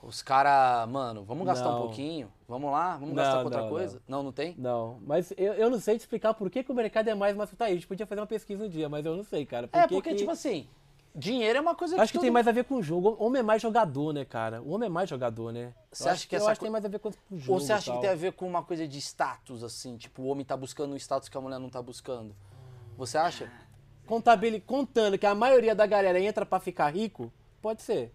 Os 0.00 0.22
caras, 0.22 0.88
mano, 0.88 1.24
vamos 1.24 1.44
gastar 1.44 1.70
um 1.70 1.72
Não. 1.72 1.80
pouquinho? 1.82 2.30
Vamos 2.46 2.70
lá? 2.70 2.92
Vamos 2.96 3.08
Não, 3.08 3.14
gastar 3.16 3.38
com 3.38 3.44
outra 3.46 3.62
não, 3.62 3.68
coisa? 3.68 4.02
Não. 4.06 4.22
não, 4.22 4.30
tem? 4.32 4.54
Não, 4.56 4.98
mas 5.04 5.32
eu, 5.36 5.54
eu 5.54 5.68
não 5.68 5.80
sei 5.80 5.96
te 5.96 6.02
explicar 6.02 6.34
por 6.34 6.48
que, 6.48 6.62
que 6.62 6.70
o 6.70 6.74
mercado 6.74 7.08
é 7.08 7.14
mais 7.16 7.34
masculino. 7.36 7.64
A 7.64 7.74
gente 7.74 7.86
podia 7.86 8.06
fazer 8.06 8.20
uma 8.20 8.26
pesquisa 8.26 8.64
um 8.64 8.68
dia, 8.68 8.88
mas 8.88 9.04
eu 9.04 9.16
não 9.16 9.24
sei, 9.24 9.44
cara. 9.44 9.66
Por 9.66 9.76
É, 9.76 9.82
que 9.88 9.94
porque, 9.94 10.10
que- 10.10 10.16
tipo 10.16 10.30
assim, 10.30 10.68
dinheiro 11.18 11.58
é 11.58 11.60
uma 11.60 11.74
coisa 11.74 12.00
Acho 12.00 12.12
que 12.12 12.18
todo- 12.18 12.22
tem 12.22 12.30
mais 12.30 12.46
a 12.46 12.52
ver 12.52 12.64
com 12.64 12.76
o 12.76 12.82
jogo. 12.82 13.16
O 13.18 13.24
homem 13.26 13.40
é 13.40 13.42
mais 13.42 13.60
jogador, 13.60 14.12
né, 14.12 14.24
cara? 14.24 14.62
O 14.62 14.70
homem 14.70 14.86
é 14.86 14.90
mais 14.90 15.08
jogador, 15.10 15.52
né? 15.52 15.74
Você 15.90 16.08
Eu 16.08 16.12
acha 16.12 16.26
que 16.28 16.34
eu 16.34 16.38
essa 16.38 16.50
acho 16.52 16.60
que 16.60 16.64
tem 16.64 16.70
mais 16.72 16.84
a 16.84 16.88
ver 16.88 16.98
com 17.00 17.08
o 17.08 17.38
jogo. 17.38 17.52
Ou 17.54 17.60
você 17.60 17.72
acha 17.72 17.92
que 17.92 18.00
tem 18.00 18.10
a 18.10 18.14
ver 18.14 18.32
com 18.32 18.46
uma 18.46 18.62
coisa 18.62 18.86
de 18.86 18.98
status, 18.98 19.62
assim? 19.64 19.96
Tipo, 19.96 20.22
o 20.22 20.26
homem 20.26 20.44
tá 20.44 20.56
buscando 20.56 20.92
um 20.92 20.96
status 20.96 21.28
que 21.28 21.36
a 21.36 21.40
mulher 21.40 21.58
não 21.58 21.68
tá 21.68 21.82
buscando. 21.82 22.34
Você 22.96 23.18
acha? 23.18 23.50
Contabili- 24.06 24.60
contando 24.60 25.18
que 25.18 25.26
a 25.26 25.34
maioria 25.34 25.74
da 25.74 25.86
galera 25.86 26.18
entra 26.20 26.46
pra 26.46 26.58
ficar 26.60 26.88
rico, 26.94 27.32
pode 27.60 27.82
ser. 27.82 28.14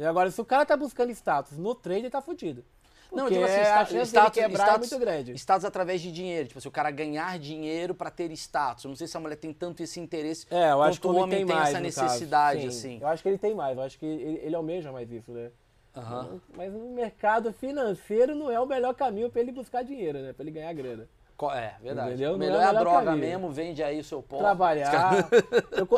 Agora, 0.00 0.30
se 0.30 0.40
o 0.40 0.44
cara 0.44 0.64
tá 0.64 0.76
buscando 0.76 1.10
status 1.10 1.56
no 1.58 1.74
trade, 1.74 2.00
ele 2.00 2.10
tá 2.10 2.20
fudido. 2.20 2.64
Não, 3.12 3.28
digo 3.28 3.44
assim, 3.44 3.60
a 3.60 3.62
sta- 3.64 3.84
chance 3.86 4.06
status, 4.10 4.32
quebrar 4.42 4.64
é 4.64 4.66
status, 4.70 4.90
muito 4.90 5.00
grande. 5.00 5.32
status 5.34 5.64
através 5.64 6.00
de 6.00 6.10
dinheiro. 6.12 6.48
Tipo 6.48 6.58
assim, 6.58 6.68
o 6.68 6.72
cara 6.72 6.90
ganhar 6.90 7.38
dinheiro 7.38 7.94
pra 7.94 8.10
ter 8.10 8.30
status. 8.32 8.84
Eu 8.84 8.88
não 8.88 8.96
sei 8.96 9.06
se 9.06 9.16
a 9.16 9.20
mulher 9.20 9.36
tem 9.36 9.52
tanto 9.52 9.82
esse 9.82 9.98
interesse 10.00 10.46
É, 10.50 10.70
eu 10.72 10.82
acho 10.82 11.00
que 11.00 11.06
o 11.06 11.10
o 11.10 11.16
homem 11.16 11.38
tem, 11.38 11.46
tem 11.46 11.54
mais, 11.56 11.68
essa 11.70 11.80
necessidade, 11.80 12.60
Sim, 12.62 12.68
assim. 12.68 12.98
Eu 13.00 13.08
acho 13.08 13.22
que 13.22 13.28
ele 13.28 13.38
tem 13.38 13.54
mais, 13.54 13.76
eu 13.76 13.82
acho 13.84 13.98
que 13.98 14.04
ele, 14.06 14.40
ele 14.42 14.54
almeja 14.56 14.90
mais 14.92 15.10
isso, 15.10 15.30
né? 15.32 15.50
Aham. 15.96 16.40
Mas 16.54 16.72
no 16.72 16.90
mercado 16.90 17.52
financeiro 17.54 18.34
não 18.34 18.50
é 18.50 18.60
o 18.60 18.66
melhor 18.66 18.92
caminho 18.94 19.30
pra 19.30 19.40
ele 19.40 19.50
buscar 19.52 19.82
dinheiro, 19.82 20.18
né? 20.18 20.32
Pra 20.32 20.42
ele 20.42 20.50
ganhar 20.50 20.72
grana. 20.74 21.08
É, 21.54 21.74
verdade. 21.82 22.08
Entendeu? 22.08 22.30
O 22.30 22.32
Não 22.32 22.38
melhor 22.38 22.60
é 22.60 22.62
é 22.62 22.66
o 22.66 22.68
a 22.68 22.72
melhor 22.72 22.80
droga 22.84 23.04
caminho. 23.06 23.26
mesmo, 23.28 23.50
vende 23.50 23.82
aí 23.82 24.00
o 24.00 24.04
seu 24.04 24.22
pó. 24.22 24.38
Trabalhar. 24.38 25.28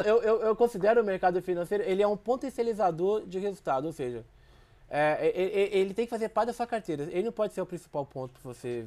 eu, 0.04 0.20
eu, 0.22 0.40
eu 0.42 0.56
considero 0.56 1.00
o 1.00 1.04
mercado 1.04 1.40
financeiro, 1.42 1.84
ele 1.84 2.02
é 2.02 2.06
um 2.08 2.16
potencializador 2.16 3.24
de 3.26 3.38
resultado, 3.38 3.84
ou 3.86 3.92
seja, 3.92 4.24
é, 4.90 5.26
ele 5.76 5.92
tem 5.92 6.06
que 6.06 6.10
fazer 6.10 6.28
parte 6.30 6.48
da 6.48 6.52
sua 6.52 6.66
carteira. 6.66 7.04
Ele 7.04 7.24
não 7.24 7.32
pode 7.32 7.52
ser 7.52 7.60
o 7.60 7.66
principal 7.66 8.06
ponto 8.06 8.40
pra 8.40 8.52
você 8.52 8.86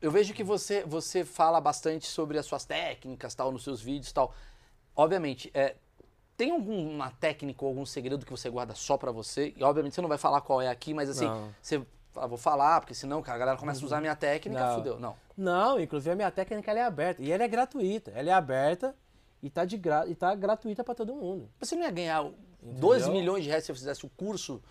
Eu 0.00 0.10
vejo 0.10 0.32
que 0.32 0.42
você, 0.42 0.82
você 0.84 1.24
fala 1.24 1.60
bastante 1.60 2.06
sobre 2.06 2.38
as 2.38 2.46
suas 2.46 2.64
técnicas, 2.64 3.34
tal, 3.34 3.52
nos 3.52 3.62
seus 3.62 3.80
vídeos 3.80 4.12
tal. 4.12 4.34
Obviamente, 4.96 5.50
é, 5.54 5.76
tem 6.36 6.50
alguma 6.50 7.10
técnica 7.10 7.64
ou 7.64 7.68
algum 7.68 7.86
segredo 7.86 8.24
que 8.24 8.30
você 8.30 8.50
guarda 8.50 8.74
só 8.74 8.96
pra 8.96 9.12
você? 9.12 9.52
E 9.56 9.62
obviamente 9.62 9.94
você 9.94 10.00
não 10.00 10.08
vai 10.08 10.18
falar 10.18 10.40
qual 10.40 10.60
é 10.60 10.68
aqui, 10.68 10.92
mas 10.92 11.08
assim, 11.08 11.26
Não. 11.26 11.54
você 11.60 11.82
fala, 12.12 12.26
vou 12.26 12.38
falar, 12.38 12.80
porque 12.80 12.94
senão, 12.94 13.22
cara, 13.22 13.36
a 13.36 13.38
galera 13.38 13.58
começa 13.58 13.80
a 13.82 13.84
usar 13.86 13.98
a 13.98 14.00
minha 14.00 14.16
técnica, 14.16 14.60
Não. 14.60 14.74
fudeu. 14.74 14.98
Não. 14.98 15.16
Não, 15.36 15.80
inclusive 15.80 16.10
a 16.10 16.16
minha 16.16 16.30
técnica 16.30 16.70
ela 16.70 16.80
é 16.80 16.84
aberta. 16.84 17.22
E 17.22 17.30
ela 17.30 17.42
é 17.42 17.48
gratuita. 17.48 18.10
Ela 18.14 18.30
é 18.30 18.32
aberta 18.32 18.94
e 19.42 19.48
tá, 19.50 19.64
de 19.64 19.76
gra... 19.76 20.06
e 20.06 20.14
tá 20.14 20.34
gratuita 20.34 20.82
pra 20.82 20.94
todo 20.94 21.14
mundo. 21.14 21.48
Você 21.60 21.74
não 21.74 21.82
ia 21.84 21.90
ganhar 21.90 22.24
2 22.62 23.02
Entendeu? 23.02 23.20
milhões 23.20 23.44
de 23.44 23.48
reais 23.48 23.64
se 23.64 23.72
você 23.72 23.78
fizesse 23.78 24.04
o 24.04 24.08
curso 24.10 24.62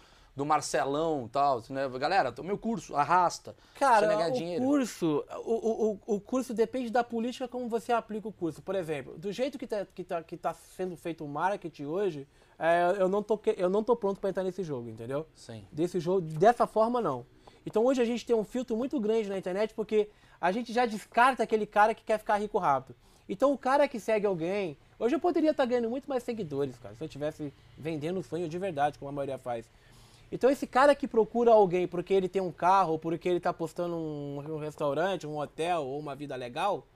do 0.42 0.46
Marcelão 0.46 1.26
e 1.28 1.30
tal. 1.30 1.62
Né? 1.70 1.88
Galera, 2.00 2.34
o 2.40 2.44
meu 2.44 2.58
curso, 2.58 2.96
arrasta. 2.96 3.56
Cara, 3.76 4.28
o 4.28 4.32
dinheiro. 4.32 4.64
curso, 4.66 5.24
o, 5.46 5.52
o, 5.52 5.92
o- 6.08 6.16
o 6.16 6.20
curso 6.20 6.52
depende 6.54 6.90
da 6.90 7.04
política 7.04 7.48
como 7.48 7.70
você 7.70 7.94
aplica 7.94 8.28
o 8.28 8.32
curso. 8.32 8.60
Por 8.62 8.74
exemplo, 8.76 9.18
do 9.20 9.32
jeito 9.32 9.60
que 9.60 9.68
tá, 9.68 9.86
que 9.86 10.04
tá, 10.04 10.24
que 10.24 10.36
tá 10.36 10.54
sendo 10.76 10.98
feito 10.98 11.24
o 11.24 11.28
marketing 11.28 11.86
hoje, 11.86 12.28
é, 12.58 12.96
eu, 13.00 13.08
não 13.08 13.22
tô, 13.22 13.40
eu 13.56 13.70
não 13.70 13.84
tô 13.84 13.96
pronto 13.96 14.20
para 14.20 14.32
entrar 14.32 14.44
nesse 14.44 14.64
jogo, 14.64 14.90
entendeu? 14.90 15.28
Sim. 15.36 15.64
Desse 15.72 16.00
jogo, 16.00 16.22
dessa 16.22 16.66
forma 16.66 17.00
não. 17.00 17.24
Então 17.66 17.86
hoje 17.86 18.02
a 18.02 18.06
gente 18.06 18.26
tem 18.26 18.36
um 18.36 18.44
filtro 18.44 18.76
muito 18.76 19.00
grande 19.00 19.30
na 19.30 19.38
internet 19.38 19.76
porque 19.76 20.10
a 20.40 20.52
gente 20.52 20.74
já 20.74 20.88
descarta 20.88 21.44
aquele 21.44 21.68
cara 21.68 21.94
que 21.94 22.04
quer 22.04 22.18
ficar 22.18 22.38
rico 22.38 22.58
rápido. 22.58 22.96
Então 23.30 23.54
o 23.54 23.58
cara 23.58 23.88
que 23.88 24.00
segue 24.00 24.26
alguém, 24.26 24.76
hoje 25.00 25.16
eu 25.16 25.20
poderia 25.20 25.52
estar 25.52 25.66
ganhando 25.66 25.90
muito 25.90 26.10
mais 26.10 26.24
seguidores, 26.24 26.76
cara, 26.80 26.96
se 26.96 27.04
eu 27.04 27.06
estivesse 27.06 27.54
vendendo 27.78 28.22
sonho 28.24 28.50
de 28.50 28.58
verdade, 28.58 28.98
como 28.98 29.10
a 29.10 29.12
maioria 29.12 29.38
faz. 29.38 29.66
Então 30.32 30.50
esse 30.50 30.66
cara 30.66 30.96
que 30.96 31.08
procura 31.08 31.52
alguém 31.52 31.88
porque 31.88 32.14
ele 32.14 32.30
tem 32.30 32.42
um 32.42 32.52
carro, 32.52 32.94
ou 32.94 33.00
porque 33.00 33.28
ele 33.28 33.38
está 33.38 33.52
postando 33.52 33.96
um, 33.96 34.38
um 34.38 34.58
restaurante, 34.58 35.28
um 35.28 35.38
hotel 35.38 35.84
ou 35.84 36.00
uma 36.00 36.16
vida 36.16 36.36
legal, 36.36 36.88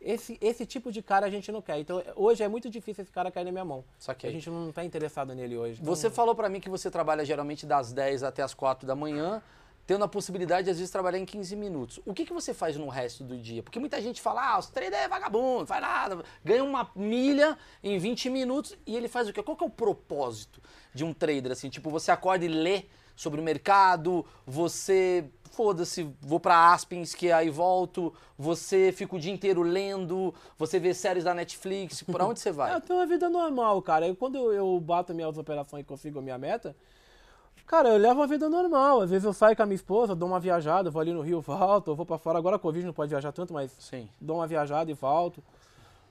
esse, 0.00 0.38
esse 0.40 0.64
tipo 0.64 0.90
de 0.90 1.02
cara 1.02 1.26
a 1.26 1.30
gente 1.30 1.52
não 1.52 1.60
quer. 1.60 1.78
Então 1.78 2.02
hoje 2.16 2.42
é 2.42 2.48
muito 2.48 2.70
difícil 2.70 3.02
esse 3.02 3.12
cara 3.12 3.30
cair 3.30 3.44
na 3.44 3.52
minha 3.52 3.64
mão. 3.64 3.84
Saquei. 3.98 4.30
A 4.30 4.32
gente 4.32 4.48
não 4.48 4.70
está 4.70 4.82
interessado 4.82 5.34
nele 5.34 5.56
hoje. 5.56 5.78
Então, 5.80 5.94
Você 5.94 6.08
falou 6.08 6.34
pra 6.34 6.48
mim 6.48 6.58
que 6.58 6.70
você 6.70 6.90
trabalha 6.90 7.24
geralmente 7.24 7.66
das 7.66 7.92
10 7.92 8.22
até 8.22 8.42
as 8.42 8.54
4 8.54 8.86
da 8.86 8.94
manhã, 8.94 9.42
tendo 9.86 10.02
a 10.04 10.08
possibilidade 10.08 10.64
de 10.64 10.70
às 10.70 10.78
vezes 10.78 10.90
trabalhar 10.90 11.18
em 11.18 11.26
15 11.26 11.54
minutos. 11.56 12.00
O 12.06 12.14
que, 12.14 12.24
que 12.24 12.32
você 12.32 12.54
faz 12.54 12.76
no 12.78 12.88
resto 12.88 13.22
do 13.22 13.36
dia? 13.36 13.62
Porque 13.62 13.78
muita 13.78 14.00
gente 14.00 14.22
fala, 14.22 14.54
ah, 14.54 14.58
os 14.58 14.70
trader 14.70 15.00
é 15.00 15.08
vagabundo, 15.08 15.60
não 15.60 15.66
faz 15.66 15.82
nada, 15.82 16.24
ganha 16.42 16.64
uma 16.64 16.90
milha 16.94 17.58
em 17.82 17.98
20 17.98 18.30
minutos 18.30 18.78
e 18.86 18.96
ele 18.96 19.08
faz 19.08 19.28
o 19.28 19.32
quê? 19.32 19.42
Qual 19.42 19.56
que 19.56 19.64
é 19.64 19.66
o 19.66 19.70
propósito 19.70 20.62
de 20.94 21.04
um 21.04 21.12
trader 21.12 21.52
assim? 21.52 21.68
Tipo, 21.68 21.90
você 21.90 22.10
acorda 22.10 22.44
e 22.44 22.48
lê 22.48 22.84
sobre 23.16 23.40
o 23.40 23.44
mercado, 23.44 24.24
você 24.46 25.24
foda-se, 25.50 26.08
vou 26.20 26.40
pra 26.40 26.72
Aspens 26.72 27.14
que 27.14 27.30
aí 27.30 27.50
volto, 27.50 28.14
você 28.38 28.92
fica 28.92 29.16
o 29.16 29.18
dia 29.18 29.32
inteiro 29.32 29.62
lendo, 29.62 30.32
você 30.56 30.78
vê 30.78 30.94
séries 30.94 31.24
da 31.24 31.34
Netflix, 31.34 32.02
por 32.02 32.22
onde 32.22 32.40
você 32.40 32.50
vai? 32.50 32.72
É, 32.72 32.76
Eu 32.76 32.80
tenho 32.80 32.98
uma 32.98 33.06
vida 33.06 33.28
normal, 33.28 33.82
cara. 33.82 34.08
E 34.08 34.14
quando 34.14 34.36
eu, 34.36 34.52
eu 34.52 34.80
bato 34.80 35.12
minhas 35.12 35.36
operações 35.36 35.82
e 35.82 35.84
consigo 35.84 36.18
a 36.18 36.22
minha 36.22 36.38
meta, 36.38 36.74
cara, 37.66 37.90
eu 37.90 37.98
levo 37.98 38.20
uma 38.20 38.26
vida 38.26 38.48
normal. 38.48 39.02
Às 39.02 39.10
vezes 39.10 39.24
eu 39.24 39.32
saio 39.32 39.54
com 39.56 39.62
a 39.62 39.66
minha 39.66 39.76
esposa, 39.76 40.14
dou 40.14 40.28
uma 40.28 40.40
viajada, 40.40 40.90
vou 40.90 41.00
ali 41.02 41.12
no 41.12 41.20
Rio, 41.20 41.40
volto, 41.40 41.90
eu 41.90 41.96
vou 41.96 42.06
pra 42.06 42.16
fora. 42.16 42.38
Agora 42.38 42.56
a 42.56 42.58
Covid 42.58 42.86
não 42.86 42.92
pode 42.92 43.10
viajar 43.10 43.32
tanto, 43.32 43.52
mas 43.52 43.70
Sim. 43.78 44.08
dou 44.20 44.36
uma 44.36 44.46
viajada 44.46 44.90
e 44.90 44.94
volto. 44.94 45.42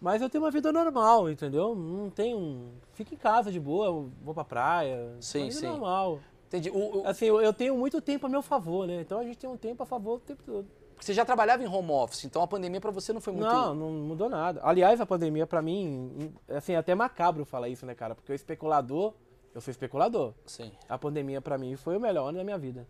Mas 0.01 0.21
eu 0.21 0.29
tenho 0.29 0.43
uma 0.43 0.51
vida 0.51 0.71
normal, 0.71 1.29
entendeu? 1.29 1.75
Não 1.75 2.09
tenho. 2.09 2.71
Fico 2.93 3.13
em 3.13 3.17
casa 3.17 3.51
de 3.51 3.59
boa, 3.59 3.87
eu 3.87 4.11
vou 4.21 4.33
pra 4.33 4.45
praia. 4.45 5.15
Sim, 5.19 5.39
uma 5.39 5.47
vida 5.49 5.59
sim. 5.59 5.67
normal. 5.67 6.19
Entendi. 6.47 6.69
O- 6.69 6.99
o- 7.01 7.07
Assim, 7.07 7.25
eu, 7.25 7.41
eu 7.41 7.53
tenho 7.53 7.77
muito 7.77 7.99
tempo 8.01 8.25
a 8.25 8.29
meu 8.29 8.41
favor, 8.41 8.87
né? 8.87 9.01
Então 9.01 9.19
a 9.19 9.23
gente 9.23 9.37
tem 9.37 9.49
um 9.49 9.57
tempo 9.57 9.83
a 9.83 9.85
favor 9.85 10.15
o 10.15 10.19
tempo 10.19 10.41
todo. 10.43 10.67
Você 10.99 11.13
já 11.13 11.23
trabalhava 11.23 11.63
em 11.63 11.67
home 11.67 11.91
office, 11.91 12.25
então 12.25 12.41
a 12.41 12.47
pandemia 12.47 12.81
pra 12.81 12.91
você 12.91 13.13
não 13.13 13.21
foi 13.21 13.31
muito. 13.31 13.47
Não, 13.47 13.73
não 13.73 13.89
mudou 13.91 14.27
nada. 14.29 14.59
Aliás, 14.63 14.99
a 14.99 15.05
pandemia, 15.05 15.47
pra 15.47 15.61
mim, 15.61 16.33
assim, 16.49 16.73
é 16.73 16.77
até 16.77 16.93
macabro 16.93 17.45
falar 17.45 17.69
isso, 17.69 17.85
né, 17.85 17.95
cara? 17.95 18.13
Porque 18.15 18.31
o 18.33 18.35
especulador, 18.35 19.13
eu 19.55 19.61
sou 19.61 19.71
especulador. 19.71 20.33
Sim. 20.45 20.71
A 20.89 20.97
pandemia, 20.97 21.39
pra 21.41 21.57
mim, 21.57 21.75
foi 21.77 21.95
o 21.95 22.01
melhor 22.01 22.27
ano 22.27 22.37
da 22.39 22.43
minha 22.43 22.57
vida. 22.57 22.85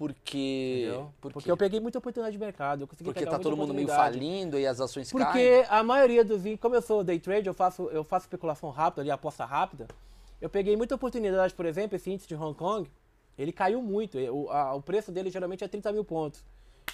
Porque. 0.00 0.90
Porque 1.20 1.40
quê? 1.40 1.50
eu 1.50 1.56
peguei 1.58 1.78
muita 1.78 1.98
oportunidade 1.98 2.32
de 2.32 2.38
mercado. 2.42 2.84
Eu 2.84 2.86
consegui 2.88 3.04
Porque 3.04 3.20
pegar 3.20 3.32
tá 3.32 3.38
todo 3.38 3.54
mundo 3.54 3.74
meio 3.74 3.86
falindo 3.86 4.58
e 4.58 4.66
as 4.66 4.80
ações 4.80 5.12
caem. 5.12 5.24
Porque 5.26 5.66
a 5.68 5.82
maioria 5.82 6.24
dos. 6.24 6.40
Como 6.58 6.74
eu 6.74 6.80
sou 6.80 7.04
day 7.04 7.20
trade, 7.20 7.46
eu 7.48 7.52
faço, 7.52 7.82
eu 7.90 8.02
faço 8.02 8.24
especulação 8.24 8.70
rápida 8.70 9.02
ali, 9.02 9.10
aposta 9.10 9.44
rápida. 9.44 9.86
Eu 10.40 10.48
peguei 10.48 10.74
muita 10.74 10.94
oportunidade, 10.94 11.52
por 11.52 11.66
exemplo, 11.66 11.96
esse 11.96 12.10
índice 12.10 12.26
de 12.26 12.34
Hong 12.34 12.56
Kong, 12.56 12.90
ele 13.36 13.52
caiu 13.52 13.82
muito. 13.82 14.16
O, 14.16 14.48
a- 14.48 14.74
o 14.74 14.80
preço 14.80 15.12
dele 15.12 15.28
geralmente 15.28 15.62
é 15.62 15.68
30 15.68 15.92
mil 15.92 16.02
pontos. 16.02 16.42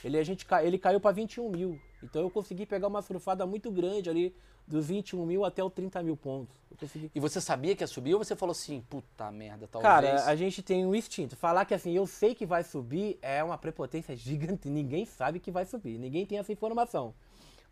Ele, 0.04 0.18
a 0.18 0.24
gente, 0.24 0.46
ele 0.62 0.78
caiu 0.78 1.00
para 1.00 1.12
21 1.12 1.48
mil. 1.50 1.80
Então 2.02 2.22
eu 2.22 2.30
consegui 2.30 2.66
pegar 2.66 2.86
uma 2.88 3.02
surfada 3.02 3.46
muito 3.46 3.70
grande 3.70 4.08
ali, 4.08 4.34
dos 4.66 4.86
21 4.86 5.24
mil 5.24 5.44
até 5.44 5.62
os 5.62 5.72
30 5.72 6.02
mil 6.02 6.16
pontos. 6.16 6.56
Consegui. 6.78 7.10
E 7.14 7.20
você 7.20 7.40
sabia 7.40 7.74
que 7.74 7.82
ia 7.82 7.86
subir 7.86 8.14
ou 8.14 8.22
você 8.22 8.36
falou 8.36 8.52
assim, 8.52 8.84
puta 8.88 9.30
merda, 9.30 9.66
talvez. 9.66 9.92
Cara, 9.92 10.24
a 10.24 10.36
gente 10.36 10.62
tem 10.62 10.84
um 10.84 10.94
instinto. 10.94 11.36
Falar 11.36 11.64
que 11.64 11.74
assim, 11.74 11.92
eu 11.92 12.06
sei 12.06 12.34
que 12.34 12.44
vai 12.44 12.62
subir 12.62 13.18
é 13.22 13.42
uma 13.42 13.56
prepotência 13.56 14.14
gigante. 14.16 14.68
Ninguém 14.68 15.04
sabe 15.04 15.40
que 15.40 15.50
vai 15.50 15.64
subir. 15.64 15.98
Ninguém 15.98 16.26
tem 16.26 16.38
essa 16.38 16.52
informação. 16.52 17.14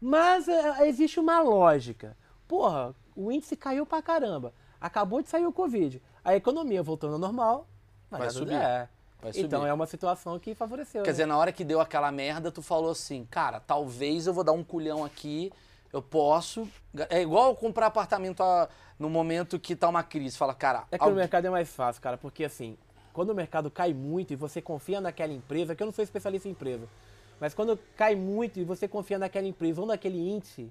Mas 0.01 0.49
é, 0.49 0.89
existe 0.89 1.19
uma 1.19 1.41
lógica. 1.41 2.17
Porra, 2.47 2.95
o 3.17 3.33
índice 3.33 3.57
caiu 3.57 3.87
pra 3.87 4.03
caramba. 4.03 4.53
Acabou 4.81 5.23
de 5.23 5.29
sair 5.29 5.47
o 5.47 5.53
Covid. 5.53 6.03
A 6.23 6.37
economia 6.37 6.83
voltando 6.83 7.15
ao 7.15 7.19
normal. 7.19 7.67
Vai 8.11 8.31
subir. 8.31 8.55
É. 8.55 8.89
Vai 9.25 9.33
Então 9.37 9.67
é 9.67 9.73
uma 9.73 9.87
situação 9.87 10.39
que 10.39 10.55
favoreceu. 10.55 11.03
Quer 11.03 11.09
né? 11.09 11.13
dizer, 11.13 11.27
na 11.27 11.39
hora 11.39 11.51
que 11.51 11.65
deu 11.65 11.81
aquela 11.81 12.13
merda, 12.13 12.53
tu 12.53 12.61
falou 12.61 12.91
assim, 12.91 13.25
cara, 13.31 13.59
talvez 13.59 14.27
eu 14.27 14.35
vou 14.35 14.45
dar 14.45 14.53
um 14.53 14.63
culhão 14.63 15.03
aqui, 15.03 15.51
eu 15.91 16.03
posso. 16.03 16.69
É 17.09 17.23
igual 17.23 17.57
comprar 17.57 17.87
apartamento 17.87 18.43
ah, 18.43 18.69
no 18.99 19.09
momento 19.09 19.59
que 19.59 19.75
tá 19.75 19.89
uma 19.89 20.03
crise. 20.03 20.37
Fala, 20.37 20.53
cara, 20.55 20.85
É 20.91 20.99
que 20.99 21.03
algu- 21.05 21.15
no 21.15 21.21
mercado 21.21 21.47
é 21.47 21.51
mais 21.51 21.75
fácil, 21.75 22.03
cara, 22.03 22.19
porque 22.19 22.45
assim, 22.45 22.77
quando 23.15 23.31
o 23.31 23.35
mercado 23.35 23.71
cai 23.71 23.95
muito 23.95 24.35
e 24.35 24.37
você 24.37 24.61
confia 24.61 25.01
naquela 25.01 25.33
empresa, 25.33 25.75
que 25.75 25.83
eu 25.83 25.87
não 25.87 25.93
sou 25.93 26.03
especialista 26.03 26.47
em 26.47 26.51
empresa, 26.51 26.87
mas 27.41 27.55
quando 27.55 27.79
cai 27.97 28.15
muito 28.15 28.61
e 28.61 28.65
você 28.65 28.87
confia 28.87 29.19
naquela 29.19 29.47
empresa 29.47 29.81
ou 29.81 29.87
naquele 29.87 30.19
índice, 30.19 30.71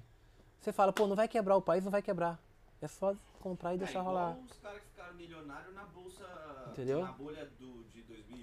você 0.60 0.72
fala, 0.72 0.92
pô, 0.92 1.08
não 1.08 1.16
vai 1.16 1.26
quebrar 1.26 1.56
o 1.56 1.60
país, 1.60 1.82
não 1.84 1.90
vai 1.90 2.02
quebrar. 2.02 2.38
É 2.80 2.86
só 2.86 3.14
comprar 3.40 3.72
e 3.72 3.74
É 3.74 3.78
deixar 3.78 3.98
igual 3.98 4.14
rolar. 4.14 4.36
os 4.48 4.58
caras 4.58 4.80
que 4.80 4.88
ficaram 4.90 5.14
milionários 5.14 5.74
na 5.74 5.84
bolsa. 5.86 6.24
Entendeu? 6.68 7.02
Na 7.02 7.12
bolha 7.12 7.44
do, 7.58 7.84
de 7.92 7.93
2000. 7.93 7.93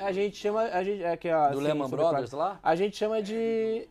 A 0.04 0.12
gente 0.12 0.38
chama, 0.38 0.62
a 0.62 0.84
gente, 0.84 1.04
é 1.04 1.18
que 1.18 1.30
a, 1.30 1.50
Do 1.50 1.58
assim, 1.58 1.68
Lehman 1.68 1.90
Brothers 1.90 2.32
lá? 2.32 2.60
A 2.62 2.76
gente 2.76 2.98
chama 2.98 3.22
de 3.22 3.88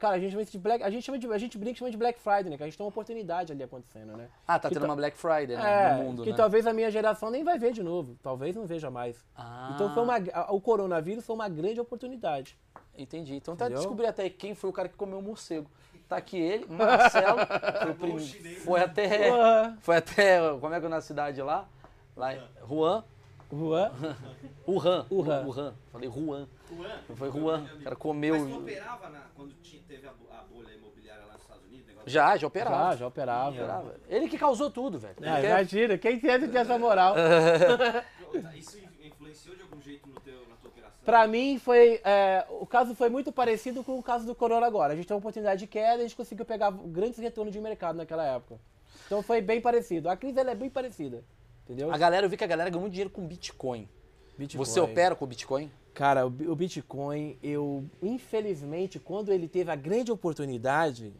Cara, 0.00 0.16
a 0.16 0.18
gente 0.18 0.32
chama 0.32 0.44
de 0.46 0.58
Black, 0.58 0.82
a 0.82 0.88
gente 0.88 1.04
chama 1.04 1.18
de, 1.18 1.30
a 1.30 1.36
gente 1.36 1.58
brinca 1.58 1.76
e 1.76 1.78
chama 1.78 1.90
de 1.90 1.96
Black 1.98 2.18
Friday, 2.18 2.44
né? 2.44 2.56
Que 2.56 2.62
a 2.62 2.66
gente 2.66 2.78
tem 2.78 2.82
uma 2.84 2.88
oportunidade 2.88 3.52
ali 3.52 3.62
acontecendo, 3.62 4.16
né? 4.16 4.28
Ah, 4.48 4.58
tá 4.58 4.70
Que 4.70 4.74
tendo 4.74 4.86
uma 4.86 4.96
Black 4.96 5.14
Friday, 5.14 5.58
né? 5.58 5.90
É, 5.90 5.94
no 5.94 6.04
mundo, 6.04 6.22
que 6.22 6.30
né? 6.30 6.36
talvez 6.36 6.66
a 6.66 6.72
minha 6.72 6.90
geração 6.90 7.30
nem 7.30 7.44
vai 7.44 7.58
ver 7.58 7.72
de 7.72 7.82
novo. 7.82 8.16
Talvez 8.22 8.56
não 8.56 8.64
veja 8.64 8.90
mais. 8.90 9.22
Ah, 9.36 9.72
Então 9.74 9.92
foi 9.92 10.02
uma, 10.02 10.16
o 10.48 10.58
coronavírus 10.58 11.22
foi 11.26 11.36
uma 11.36 11.50
grande 11.50 11.78
oportunidade. 11.78 12.58
Entendi. 12.96 13.34
Então 13.34 13.54
tá 13.54 13.68
descobrir 13.68 14.06
até 14.06 14.30
quem 14.30 14.54
foi 14.54 14.70
o 14.70 14.72
cara 14.72 14.88
que 14.88 14.96
comeu 14.96 15.18
o 15.18 15.22
morcego. 15.22 15.70
Tá 16.08 16.16
aqui 16.16 16.38
ele, 16.38 16.66
Marcelo, 16.66 17.38
foi, 17.82 17.90
o 17.90 17.94
prim- 17.94 18.18
chinês, 18.20 18.64
foi 18.64 18.80
até. 18.80 19.30
Porra. 19.30 19.78
Foi 19.82 19.96
até. 19.98 20.38
Como 20.58 20.74
é 20.74 20.80
que 20.80 20.86
é 20.86 20.88
na 20.88 21.02
cidade 21.02 21.42
lá? 21.42 21.68
Lá 22.16 22.34
em 22.34 22.40
Juan. 22.66 23.04
Juan, 23.52 23.90
Wuhan. 24.66 25.06
Wuhan. 25.10 25.44
Wuhan. 25.44 25.74
Falei 25.92 26.08
Juan. 26.08 26.48
Juan, 26.70 26.98
Foi 27.16 27.30
Juan. 27.30 27.64
O 27.80 27.82
cara 27.82 27.96
comeu. 27.96 28.38
Mas 28.38 28.48
tu 28.52 28.58
operava 28.60 29.08
na, 29.10 29.20
quando 29.34 29.54
teve 29.88 30.06
a, 30.06 30.12
bo- 30.12 30.28
a 30.32 30.42
bolha 30.54 30.72
imobiliária 30.74 31.24
lá 31.26 31.32
nos 31.32 31.42
Estados 31.42 31.64
Unidos? 31.66 31.86
Negócio 31.88 32.10
Já, 32.10 32.36
já 32.36 32.46
operava. 32.46 32.76
Já, 32.92 32.96
já 32.96 33.06
operava. 33.08 33.50
Operava. 33.50 33.94
Ele 34.08 34.28
que 34.28 34.38
causou 34.38 34.70
tudo, 34.70 34.98
velho. 35.00 35.14
Quer- 35.16 35.44
imagina, 35.44 35.98
quem 35.98 36.18
tinha 36.20 36.34
essa 36.34 36.78
moral. 36.78 37.14
de- 37.14 38.58
Isso 38.58 38.78
influenciou 39.02 39.56
de 39.56 39.62
algum 39.62 39.80
jeito 39.80 40.08
no 40.08 40.20
teu, 40.20 40.34
na 40.48 40.54
tua 40.56 40.70
operação? 40.70 40.98
Pra 41.04 41.26
mim 41.26 41.58
foi. 41.58 42.00
é, 42.04 42.46
o 42.50 42.66
caso 42.66 42.94
foi 42.94 43.08
muito 43.08 43.32
parecido 43.32 43.82
com 43.82 43.98
o 43.98 44.02
caso 44.02 44.24
do 44.26 44.34
Corona 44.34 44.64
agora. 44.66 44.92
A 44.92 44.96
gente 44.96 45.06
tem 45.08 45.14
uma 45.14 45.18
oportunidade 45.18 45.58
de 45.58 45.66
queda 45.66 45.96
e 45.96 46.00
a 46.00 46.02
gente 46.02 46.16
conseguiu 46.16 46.44
pegar 46.44 46.70
grandes 46.70 47.18
retornos 47.18 47.52
de 47.52 47.60
mercado 47.60 47.96
naquela 47.96 48.24
época. 48.24 48.60
Então 49.06 49.22
foi 49.22 49.40
bem 49.40 49.60
parecido. 49.60 50.08
A 50.08 50.16
crise 50.16 50.38
ela 50.38 50.52
é 50.52 50.54
bem 50.54 50.70
parecida. 50.70 51.24
Entendeu? 51.70 51.92
A 51.92 51.96
galera, 51.96 52.26
eu 52.26 52.30
vi 52.30 52.36
que 52.36 52.42
a 52.42 52.48
galera 52.48 52.68
ganhou 52.68 52.80
muito 52.80 52.94
dinheiro 52.94 53.10
com 53.10 53.24
Bitcoin. 53.24 53.88
Bitcoin. 54.36 54.64
Você 54.64 54.80
opera 54.80 55.14
com 55.14 55.24
Bitcoin? 55.24 55.70
Cara, 55.94 56.26
o 56.26 56.30
Bi- 56.30 56.48
o 56.48 56.56
Bitcoin, 56.56 57.38
eu, 57.40 57.84
infelizmente, 58.02 58.98
quando 58.98 59.32
ele 59.32 59.46
teve 59.46 59.70
a 59.70 59.76
grande 59.76 60.10
oportunidade, 60.10 61.12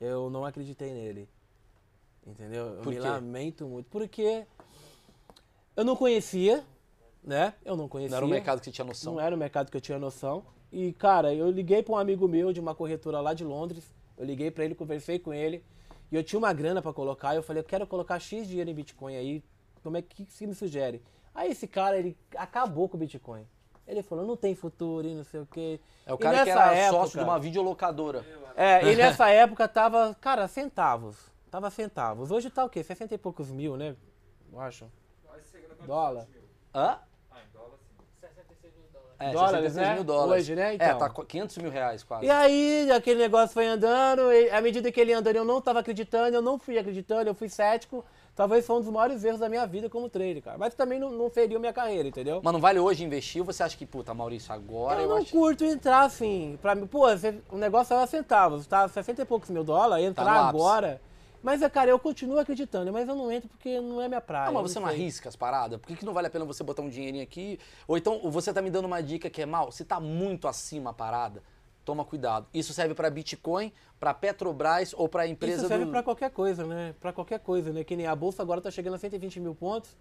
eu 0.00 0.30
não 0.30 0.46
acreditei 0.46 0.90
nele. 0.94 1.28
Entendeu? 2.26 2.76
Eu 2.76 2.80
Por 2.82 2.94
me 2.94 2.98
quê? 2.98 3.06
lamento 3.06 3.66
muito. 3.66 3.90
Porque 3.90 4.46
eu 5.76 5.84
não 5.84 5.94
conhecia, 5.94 6.64
né? 7.22 7.52
Eu 7.62 7.76
não 7.76 7.86
conhecia. 7.86 8.10
Não 8.12 8.16
era 8.16 8.26
um 8.26 8.30
mercado 8.30 8.58
que 8.60 8.64
você 8.64 8.72
tinha 8.72 8.84
noção. 8.86 9.12
Não 9.12 9.20
era 9.20 9.34
um 9.34 9.38
mercado 9.38 9.70
que 9.70 9.76
eu 9.76 9.80
tinha 9.82 9.98
noção. 9.98 10.46
E, 10.72 10.94
cara, 10.94 11.34
eu 11.34 11.50
liguei 11.50 11.82
para 11.82 11.92
um 11.94 11.98
amigo 11.98 12.26
meu 12.26 12.54
de 12.54 12.60
uma 12.60 12.74
corretora 12.74 13.20
lá 13.20 13.34
de 13.34 13.44
Londres. 13.44 13.92
Eu 14.16 14.24
liguei 14.24 14.50
para 14.50 14.64
ele, 14.64 14.74
conversei 14.74 15.18
com 15.18 15.34
ele. 15.34 15.62
E 16.10 16.16
eu 16.16 16.24
tinha 16.24 16.38
uma 16.38 16.54
grana 16.54 16.80
para 16.80 16.92
colocar. 16.94 17.34
E 17.34 17.36
eu 17.36 17.42
falei, 17.42 17.60
eu 17.60 17.66
quero 17.66 17.86
colocar 17.86 18.18
X 18.18 18.48
dinheiro 18.48 18.70
em 18.70 18.74
Bitcoin 18.74 19.14
aí. 19.14 19.44
Como 19.82 19.96
é 19.96 20.02
que, 20.02 20.26
você 20.28 20.46
me 20.46 20.54
sugere? 20.54 21.02
Aí 21.34 21.50
esse 21.50 21.66
cara, 21.66 21.98
ele 21.98 22.16
acabou 22.36 22.88
com 22.88 22.96
o 22.96 23.00
Bitcoin. 23.00 23.46
Ele 23.86 24.02
falou, 24.02 24.24
não 24.26 24.36
tem 24.36 24.54
futuro 24.54 25.06
e 25.06 25.14
não 25.14 25.24
sei 25.24 25.40
o 25.40 25.46
quê. 25.46 25.80
É 26.06 26.12
o 26.12 26.18
cara 26.18 26.44
que 26.44 26.50
era 26.50 26.74
época- 26.74 26.90
sócio 27.02 27.18
de 27.18 27.24
uma 27.24 27.38
videolocadora. 27.38 28.24
É, 28.56 28.84
e 28.92 28.96
nessa 28.96 29.28
época 29.30 29.66
tava, 29.66 30.16
cara, 30.20 30.46
centavos. 30.46 31.16
Tava 31.50 31.70
centavos. 31.70 32.30
Hoje 32.30 32.50
tá 32.50 32.64
o 32.64 32.68
quê? 32.68 32.82
60 32.84 33.14
e 33.14 33.18
poucos 33.18 33.50
mil, 33.50 33.76
né? 33.76 33.96
Eu 34.52 34.60
acho. 34.60 34.86
Dólar. 35.86 36.26
Hã? 36.74 36.98
É, 39.18 39.32
Dólares, 39.32 39.72
66 39.74 39.76
né? 39.88 39.94
mil 39.96 40.04
dólares. 40.04 40.44
Hoje, 40.44 40.54
né? 40.56 40.70
É, 40.70 40.74
Então. 40.76 40.98
tá 40.98 41.10
qu- 41.10 41.26
500 41.26 41.58
mil 41.58 41.70
reais 41.70 42.02
quase. 42.02 42.24
E 42.24 42.30
aí, 42.30 42.90
aquele 42.90 43.20
negócio 43.20 43.52
foi 43.52 43.66
andando, 43.66 44.32
e 44.32 44.48
à 44.50 44.62
medida 44.62 44.90
que 44.90 44.98
ele 44.98 45.12
andando, 45.12 45.36
eu 45.36 45.44
não 45.44 45.60
tava 45.60 45.80
acreditando, 45.80 46.34
eu 46.34 46.40
não 46.40 46.58
fui 46.58 46.78
acreditando, 46.78 47.28
eu 47.28 47.34
fui 47.34 47.48
cético. 47.50 48.02
Talvez 48.40 48.66
foi 48.66 48.76
um 48.76 48.80
dos 48.80 48.88
maiores 48.88 49.22
erros 49.22 49.38
da 49.38 49.50
minha 49.50 49.66
vida 49.66 49.90
como 49.90 50.08
trader, 50.08 50.42
cara. 50.42 50.56
Mas 50.56 50.72
também 50.72 50.98
não, 50.98 51.10
não 51.10 51.28
feriu 51.28 51.60
minha 51.60 51.74
carreira, 51.74 52.08
entendeu? 52.08 52.40
Mas 52.42 52.52
não 52.54 52.58
vale 52.58 52.78
hoje 52.78 53.04
investir 53.04 53.42
ou 53.42 53.44
você 53.44 53.62
acha 53.62 53.76
que, 53.76 53.84
puta, 53.84 54.14
Maurício, 54.14 54.50
agora 54.50 54.98
eu 54.98 55.02
eu, 55.02 55.08
não 55.10 55.16
acho... 55.18 55.30
curto 55.30 55.62
entrar 55.62 56.04
assim. 56.04 56.58
Pra 56.62 56.74
mim, 56.74 56.86
pô, 56.86 57.00
você- 57.06 57.38
o 57.50 57.58
negócio 57.58 57.92
era 57.92 58.06
centavos, 58.06 58.66
tá? 58.66 58.88
60 58.88 59.20
e 59.20 59.24
poucos 59.26 59.50
mil 59.50 59.62
dólares, 59.62 60.06
entrar 60.06 60.24
ápice. 60.48 60.48
agora. 60.56 61.02
Mas, 61.42 61.60
é, 61.60 61.68
cara, 61.68 61.90
eu 61.90 61.98
continuo 61.98 62.38
acreditando, 62.38 62.90
mas 62.90 63.06
eu 63.06 63.14
não 63.14 63.30
entro 63.30 63.46
porque 63.50 63.78
não 63.78 64.00
é 64.00 64.08
minha 64.08 64.22
praia. 64.22 64.48
Ah, 64.48 64.52
mas 64.52 64.72
você 64.72 64.80
não 64.80 64.88
sei. 64.88 64.96
arrisca 64.96 65.28
as 65.28 65.36
paradas? 65.36 65.78
Por 65.78 65.88
que, 65.88 65.96
que 65.96 66.04
não 66.06 66.14
vale 66.14 66.28
a 66.28 66.30
pena 66.30 66.46
você 66.46 66.64
botar 66.64 66.80
um 66.80 66.88
dinheirinho 66.88 67.22
aqui? 67.22 67.58
Ou 67.86 67.98
então 67.98 68.20
você 68.30 68.54
tá 68.54 68.62
me 68.62 68.70
dando 68.70 68.86
uma 68.86 69.02
dica 69.02 69.28
que 69.28 69.42
é 69.42 69.46
mal, 69.46 69.70
se 69.70 69.84
tá 69.84 70.00
muito 70.00 70.48
acima 70.48 70.90
a 70.90 70.94
parada, 70.94 71.42
toma 71.84 72.04
cuidado. 72.04 72.46
Isso 72.52 72.72
serve 72.72 72.94
pra 72.94 73.10
Bitcoin, 73.10 73.72
pra 73.98 74.14
Petrobras 74.14 74.94
ou 74.96 75.08
pra 75.08 75.26
empresa 75.26 75.58
Isso 75.58 75.68
serve 75.68 75.84
do... 75.84 75.90
pra 75.90 76.02
qualquer 76.02 76.30
coisa, 76.30 76.66
né? 76.66 76.94
Pra 77.00 77.12
qualquer 77.12 77.40
coisa, 77.40 77.72
né? 77.72 77.84
Que 77.84 77.96
nem 77.96 78.06
a 78.06 78.14
bolsa 78.14 78.42
agora 78.42 78.60
tá 78.60 78.70
chegando 78.70 78.94
a 78.94 78.98
120 78.98 79.40
mil 79.40 79.54
pontos. 79.54 79.96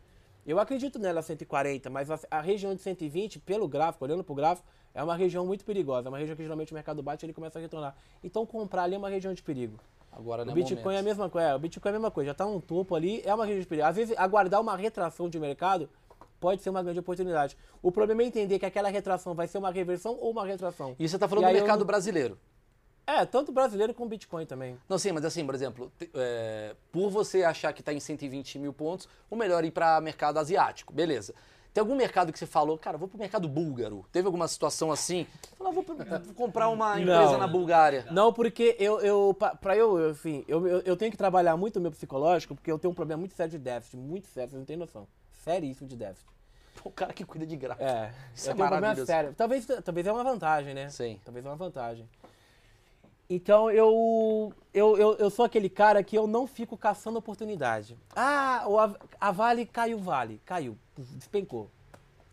Eu 0.45 0.59
acredito 0.59 0.97
nela 0.97 1.19
a 1.19 1.23
140, 1.23 1.89
mas 1.89 2.09
a, 2.09 2.19
a 2.31 2.41
região 2.41 2.73
de 2.73 2.81
120, 2.81 3.39
pelo 3.39 3.67
gráfico, 3.67 4.03
olhando 4.05 4.23
pro 4.23 4.33
gráfico, 4.33 4.67
é 4.93 5.03
uma 5.03 5.15
região 5.15 5.45
muito 5.45 5.63
perigosa. 5.63 6.07
É 6.07 6.09
uma 6.09 6.17
região 6.17 6.35
que 6.35 6.43
geralmente 6.43 6.71
o 6.71 6.75
mercado 6.75 7.03
bate 7.03 7.23
e 7.23 7.27
ele 7.27 7.33
começa 7.33 7.59
a 7.59 7.61
retornar. 7.61 7.95
Então 8.23 8.45
comprar 8.45 8.83
ali 8.83 8.95
é 8.95 8.97
uma 8.97 9.09
região 9.09 9.33
de 9.33 9.43
perigo. 9.43 9.77
Agora 10.11 10.43
não 10.43 10.53
O 10.53 10.57
é 10.57 10.61
Bitcoin 10.61 10.79
é 10.95 10.97
a 10.97 11.01
momento. 11.01 11.05
mesma 11.05 11.29
coisa. 11.29 11.47
É, 11.49 11.55
o 11.55 11.59
Bitcoin 11.59 11.91
é 11.91 11.95
a 11.95 11.99
mesma 11.99 12.11
coisa. 12.11 12.27
Já 12.29 12.33
tá 12.33 12.45
no 12.45 12.59
topo 12.59 12.95
ali, 12.95 13.21
é 13.23 13.33
uma 13.33 13.45
região 13.45 13.61
de 13.61 13.67
perigo. 13.67 13.87
Às 13.87 13.95
vezes, 13.95 14.17
aguardar 14.17 14.59
uma 14.59 14.75
retração 14.75 15.29
de 15.29 15.39
mercado 15.39 15.87
pode 16.39 16.61
ser 16.61 16.69
uma 16.69 16.81
grande 16.81 16.99
oportunidade. 16.99 17.57
O 17.81 17.91
problema 17.91 18.23
é 18.23 18.25
entender 18.25 18.57
que 18.59 18.65
aquela 18.65 18.89
retração 18.89 19.33
vai 19.33 19.47
ser 19.47 19.57
uma 19.57 19.71
reversão 19.71 20.17
ou 20.19 20.31
uma 20.31 20.45
retração. 20.45 20.95
E 20.97 21.07
você 21.07 21.17
tá 21.19 21.27
falando 21.27 21.45
E 21.45 21.47
do 21.47 21.51
eu 21.51 21.59
mercado 21.59 21.79
não- 21.79 21.85
brasileiro. 21.87 22.37
É, 23.05 23.25
tanto 23.25 23.51
brasileiro 23.51 23.91
como 23.93 24.07
Bitcoin 24.09 24.45
também. 24.45 24.77
Não, 24.87 24.99
sim, 24.99 25.11
mas 25.11 25.25
assim, 25.25 25.43
por 25.43 25.55
exemplo, 25.55 25.91
é, 26.13 26.75
por 26.91 27.09
você 27.09 27.43
achar 27.43 27.73
que 27.73 27.81
está 27.81 27.91
em 27.91 27.99
120 27.99 28.59
mil 28.59 28.71
pontos, 28.71 29.09
o 29.31 29.35
melhor 29.35 29.63
é 29.63 29.67
ir 29.67 29.71
para 29.71 29.99
mercado 29.99 30.37
asiático, 30.37 30.93
beleza. 30.93 31.33
Tem 31.73 31.81
algum 31.81 31.95
mercado 31.95 32.33
que 32.33 32.39
você 32.39 32.45
falou, 32.47 32.77
cara, 32.77 32.97
vou 32.97 33.07
pro 33.07 33.17
mercado 33.17 33.47
búlgaro? 33.47 34.05
Teve 34.11 34.25
alguma 34.25 34.47
situação 34.47 34.91
assim? 34.91 35.27
Falou, 35.55 35.71
vou, 35.71 35.83
vou 35.83 36.33
comprar 36.33 36.67
uma 36.69 36.99
empresa 36.99 37.33
Não. 37.33 37.37
na 37.37 37.47
Bulgária. 37.47 38.05
Não, 38.11 38.33
porque 38.33 38.75
eu, 38.79 38.99
eu 39.01 39.35
pa- 39.37 39.55
pra 39.55 39.75
eu, 39.77 40.09
enfim, 40.11 40.43
eu, 40.47 40.67
eu, 40.67 40.79
eu 40.81 40.97
tenho 40.97 41.11
que 41.11 41.17
trabalhar 41.17 41.55
muito 41.55 41.77
o 41.77 41.81
meu 41.81 41.91
psicológico, 41.91 42.55
porque 42.55 42.71
eu 42.71 42.79
tenho 42.79 42.91
um 42.91 42.95
problema 42.95 43.19
muito 43.19 43.35
sério 43.35 43.51
de 43.51 43.59
déficit, 43.59 43.97
muito 43.97 44.27
sério, 44.27 44.49
você 44.51 44.57
não 44.57 44.65
tem 44.65 44.75
noção. 44.77 45.07
Seríssimo 45.43 45.87
de 45.87 45.95
déficit. 45.95 46.27
O 46.83 46.89
cara 46.89 47.11
que 47.13 47.25
cuida 47.25 47.45
de 47.45 47.55
gráfico. 47.57 47.83
É, 47.83 48.11
Isso 48.33 48.47
eu 48.47 48.51
é 48.51 48.55
tenho 48.55 48.65
um 48.65 48.69
problema 48.69 49.05
sério. 49.05 49.33
Talvez, 49.35 49.67
talvez 49.83 50.07
é 50.07 50.11
uma 50.11 50.23
vantagem, 50.23 50.73
né? 50.73 50.89
Sim. 50.89 51.19
Talvez 51.25 51.45
é 51.45 51.49
uma 51.49 51.55
vantagem. 51.55 52.07
Então 53.31 53.69
eu, 53.69 54.51
eu, 54.73 54.97
eu, 54.97 55.13
eu 55.17 55.29
sou 55.29 55.45
aquele 55.45 55.69
cara 55.69 56.03
que 56.03 56.17
eu 56.17 56.25
não 56.25 56.47
fico 56.47 56.75
caçando 56.75 57.19
oportunidade. 57.19 57.95
Ah, 58.15 58.63
o, 58.67 58.79
a, 58.79 58.95
a 59.21 59.31
Vale 59.31 59.67
caiu, 59.67 59.99
Vale. 59.99 60.41
Caiu, 60.43 60.75
despencou. 60.97 61.69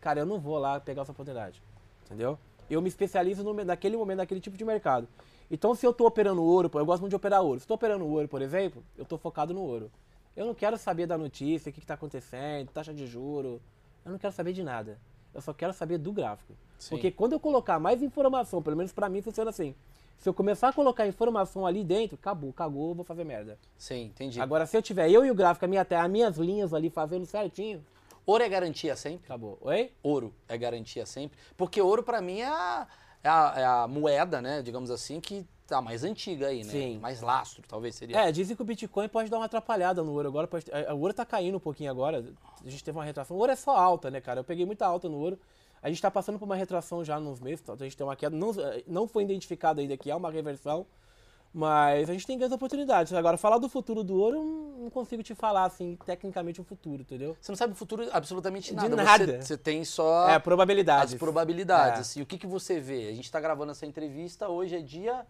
Cara, 0.00 0.20
eu 0.20 0.26
não 0.26 0.40
vou 0.40 0.58
lá 0.58 0.80
pegar 0.80 1.02
essa 1.02 1.12
oportunidade. 1.12 1.62
Entendeu? 2.06 2.38
Eu 2.70 2.80
me 2.80 2.88
especializo 2.88 3.44
no, 3.44 3.52
naquele 3.62 3.94
momento, 3.94 4.18
naquele 4.18 4.40
tipo 4.40 4.56
de 4.56 4.64
mercado. 4.64 5.06
Então, 5.50 5.74
se 5.74 5.86
eu 5.86 5.92
tô 5.92 6.06
operando 6.06 6.42
ouro, 6.42 6.70
eu 6.72 6.86
gosto 6.86 7.02
muito 7.02 7.10
de 7.10 7.16
operar 7.16 7.42
ouro. 7.42 7.60
Se 7.60 7.64
eu 7.64 7.68
tô 7.68 7.74
operando 7.74 8.06
ouro, 8.06 8.26
por 8.26 8.40
exemplo, 8.40 8.82
eu 8.96 9.04
tô 9.04 9.18
focado 9.18 9.52
no 9.52 9.60
ouro. 9.60 9.90
Eu 10.34 10.46
não 10.46 10.54
quero 10.54 10.78
saber 10.78 11.06
da 11.06 11.18
notícia, 11.18 11.68
o 11.68 11.72
que, 11.72 11.80
que 11.80 11.86
tá 11.86 11.94
acontecendo, 11.94 12.70
taxa 12.70 12.94
de 12.94 13.06
juro. 13.06 13.60
Eu 14.02 14.12
não 14.12 14.18
quero 14.18 14.32
saber 14.32 14.54
de 14.54 14.62
nada. 14.62 14.98
Eu 15.34 15.42
só 15.42 15.52
quero 15.52 15.74
saber 15.74 15.98
do 15.98 16.10
gráfico. 16.10 16.54
Sim. 16.78 16.90
Porque 16.90 17.10
quando 17.10 17.34
eu 17.34 17.40
colocar 17.40 17.78
mais 17.78 18.02
informação, 18.02 18.62
pelo 18.62 18.76
menos 18.76 18.92
pra 18.92 19.10
mim 19.10 19.20
funciona 19.20 19.50
assim. 19.50 19.74
Se 20.18 20.28
eu 20.28 20.34
começar 20.34 20.68
a 20.68 20.72
colocar 20.72 21.06
informação 21.06 21.66
ali 21.66 21.84
dentro, 21.84 22.16
acabou, 22.20 22.52
cagou, 22.52 22.90
eu 22.90 22.94
vou 22.94 23.04
fazer 23.04 23.24
merda. 23.24 23.58
Sim, 23.76 24.04
entendi. 24.06 24.40
Agora, 24.40 24.66
se 24.66 24.76
eu 24.76 24.82
tiver 24.82 25.10
eu 25.10 25.24
e 25.24 25.30
o 25.30 25.34
gráfico, 25.34 25.64
a 25.64 25.68
minha, 25.68 25.82
até 25.82 25.96
as 25.96 26.10
minhas 26.10 26.36
linhas 26.36 26.72
ali 26.74 26.90
fazendo 26.90 27.24
certinho, 27.26 27.84
Ouro 28.24 28.42
é 28.42 28.48
garantia 28.48 28.96
sempre? 28.96 29.24
acabou. 29.24 29.56
Oi? 29.60 29.92
Ouro 30.02 30.34
é 30.48 30.58
garantia 30.58 31.06
sempre? 31.06 31.38
Porque 31.56 31.80
ouro 31.80 32.02
pra 32.02 32.20
mim 32.20 32.40
é 32.40 32.46
a, 32.48 32.86
é 33.22 33.28
a, 33.28 33.54
é 33.56 33.64
a 33.64 33.86
moeda, 33.86 34.42
né, 34.42 34.62
digamos 34.62 34.90
assim, 34.90 35.20
que 35.20 35.46
tá 35.64 35.80
mais 35.80 36.02
antiga 36.02 36.48
aí, 36.48 36.64
né? 36.64 36.70
Sim. 36.72 36.98
Mais 36.98 37.20
lastro, 37.20 37.62
talvez 37.68 37.94
seria. 37.94 38.18
É, 38.18 38.32
dizem 38.32 38.56
que 38.56 38.62
o 38.62 38.64
Bitcoin 38.64 39.08
pode 39.08 39.30
dar 39.30 39.36
uma 39.36 39.44
atrapalhada 39.46 40.02
no 40.02 40.12
ouro. 40.12 40.26
Agora, 40.28 40.48
pode- 40.48 40.64
a- 40.72 40.92
o 40.94 41.00
ouro 41.00 41.14
tá 41.14 41.24
caindo 41.24 41.56
um 41.56 41.60
pouquinho 41.60 41.90
agora. 41.90 42.24
A 42.64 42.68
gente 42.68 42.82
teve 42.82 42.98
uma 42.98 43.04
retração. 43.04 43.36
O 43.36 43.40
ouro 43.40 43.52
é 43.52 43.56
só 43.56 43.76
alta, 43.76 44.10
né, 44.10 44.20
cara? 44.20 44.40
Eu 44.40 44.44
peguei 44.44 44.64
muita 44.66 44.86
alta 44.86 45.08
no 45.08 45.18
ouro. 45.18 45.38
A 45.86 45.88
gente 45.88 46.02
tá 46.02 46.10
passando 46.10 46.36
por 46.36 46.46
uma 46.46 46.56
retração 46.56 47.04
já 47.04 47.20
nos 47.20 47.38
meses. 47.38 47.60
então 47.62 47.76
A 47.76 47.78
gente 47.78 47.96
tem 47.96 48.04
uma 48.04 48.16
queda. 48.16 48.34
Não, 48.36 48.50
não 48.88 49.06
foi 49.06 49.22
identificado 49.22 49.80
ainda 49.80 49.96
que 49.96 50.10
é 50.10 50.16
uma 50.16 50.32
reversão. 50.32 50.84
Mas 51.54 52.10
a 52.10 52.12
gente 52.12 52.26
tem 52.26 52.36
grandes 52.36 52.54
oportunidades. 52.56 53.12
Agora, 53.12 53.38
falar 53.38 53.58
do 53.58 53.68
futuro 53.68 54.02
do 54.02 54.20
ouro, 54.20 54.36
eu 54.36 54.44
não 54.82 54.90
consigo 54.90 55.22
te 55.22 55.32
falar, 55.32 55.64
assim, 55.64 55.96
tecnicamente 56.04 56.60
o 56.60 56.64
futuro, 56.64 57.02
entendeu? 57.02 57.36
Você 57.40 57.52
não 57.52 57.56
sabe 57.56 57.72
o 57.72 57.76
futuro 57.76 58.04
absolutamente 58.12 58.70
De 58.70 58.76
nada. 58.76 58.96
nada. 58.96 59.26
Você, 59.26 59.42
você 59.42 59.56
tem 59.56 59.84
só 59.84 60.28
É, 60.28 60.38
probabilidades. 60.40 61.14
as 61.14 61.18
probabilidades. 61.20 61.98
É. 61.98 62.00
Assim, 62.00 62.20
o 62.20 62.26
que, 62.26 62.36
que 62.36 62.48
você 62.48 62.80
vê? 62.80 63.06
A 63.08 63.12
gente 63.14 63.24
está 63.26 63.38
gravando 63.40 63.70
essa 63.70 63.86
entrevista, 63.86 64.48
hoje 64.48 64.74
é 64.76 64.80
dia. 64.80 65.24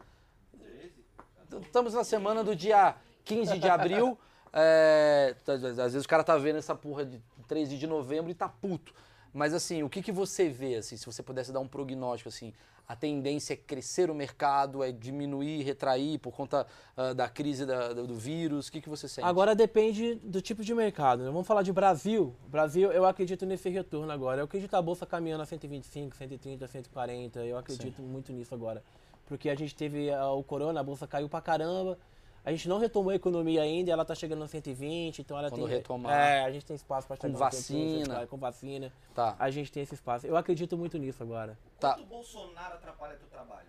Estamos 1.62 1.94
na 1.94 2.02
semana 2.02 2.42
do 2.42 2.57
dia 2.57 2.94
15 3.24 3.59
de 3.59 3.68
abril. 3.68 4.18
é, 4.52 5.34
tá- 5.44 5.52
Às 5.52 5.61
vezes 5.92 6.04
o 6.04 6.09
cara 6.09 6.24
tá 6.24 6.36
vendo 6.36 6.57
essa 6.57 6.74
porra 6.74 7.04
de 7.04 7.20
13 7.46 7.76
de 7.78 7.86
novembro 7.86 8.30
e 8.30 8.34
tá 8.34 8.48
puto. 8.48 8.92
Mas 9.37 9.53
assim, 9.53 9.82
o 9.82 9.89
que, 9.91 10.01
que 10.03 10.11
você 10.11 10.49
vê, 10.49 10.76
assim, 10.76 10.97
se 10.97 11.05
você 11.05 11.22
pudesse 11.22 11.53
dar 11.53 11.61
um 11.61 11.68
prognóstico, 11.68 12.30
assim, 12.30 12.55
a 12.89 12.97
tendência 12.97 13.53
é 13.53 13.57
crescer 13.57 14.11
o 14.11 14.14
mercado, 14.14 14.82
é 14.82 14.91
diminuir, 14.91 15.62
retrair 15.62 16.18
por 16.18 16.32
conta 16.32 16.66
ah, 16.97 17.12
da 17.12 17.28
crise 17.28 17.66
da- 17.66 17.93
do, 17.93 18.14
vírus? 18.14 18.68
O 18.68 18.72
que, 18.72 18.80
que 18.80 18.89
você 18.89 19.07
sente? 19.07 19.26
Agora 19.28 19.55
depende 19.55 20.14
do 20.14 20.41
tipo 20.41 20.64
de 20.64 20.74
mercado. 20.74 21.22
né? 21.22 21.26
Vamos 21.30 21.47
falar 21.47 21.62
de 21.62 21.70
Brasil. 21.70 22.34
Brasil, 22.49 22.91
eu 22.91 23.05
acredito 23.05 23.45
nesse 23.45 23.68
retorno 23.68 24.11
agora. 24.11 24.41
Eu 24.41 24.47
acredito 24.47 24.72
a 24.74 24.80
bolsa 24.80 25.05
caminhando 25.05 25.43
a 25.43 25.47
125, 25.47 26.16
130, 26.16 26.66
140. 26.66 27.41
Eu 27.41 27.59
acredito 27.59 28.01
muito 28.01 28.32
nisso 28.32 28.55
agora. 28.55 28.82
Porque 29.26 29.51
a 29.51 29.55
gente 29.55 29.74
teve 29.74 30.11
ah, 30.11 30.30
o 30.30 30.43
corona, 30.43 30.80
a 30.80 30.82
bolsa 30.82 31.07
caiu 31.07 31.28
pra 31.28 31.43
caramba. 31.43 31.99
A 32.47 32.53
gente 32.53 32.68
não 32.68 32.78
retomou 32.78 33.11
a 33.11 33.16
economia 33.16 33.61
ainda, 33.61 33.90
ela 33.90 34.05
tá 34.05 34.14
chegando 34.14 34.44
a 34.44 34.47
120, 34.47 35.18
então 35.18 35.36
ela 35.36 35.51
Quando 35.51 35.62
tem 35.66 35.78
retomar. 35.78 36.12
É, 36.16 36.44
a 36.44 36.53
gente 36.53 36.64
tem 36.64 36.76
espaço 36.76 37.09
para 37.09 37.16
Com 37.16 37.32
vacina. 37.32 38.24
com 38.28 38.36
vacina. 38.36 38.92
Tá, 39.12 39.34
A 39.36 39.51
gente 39.51 39.72
tem 39.72 39.82
esse 39.82 39.94
espaço. 39.94 40.28
Eu 40.28 40.36
acredito 40.36 40.78
muito 40.78 40.97
nisso 40.97 41.20
agora. 41.24 41.59
tá. 41.80 41.94
Quanto 41.94 42.05
o 42.05 42.07
Bolsonaro 42.07 42.74
atrapalha 42.74 43.16
teu 43.16 43.26
trabalho? 43.26 43.66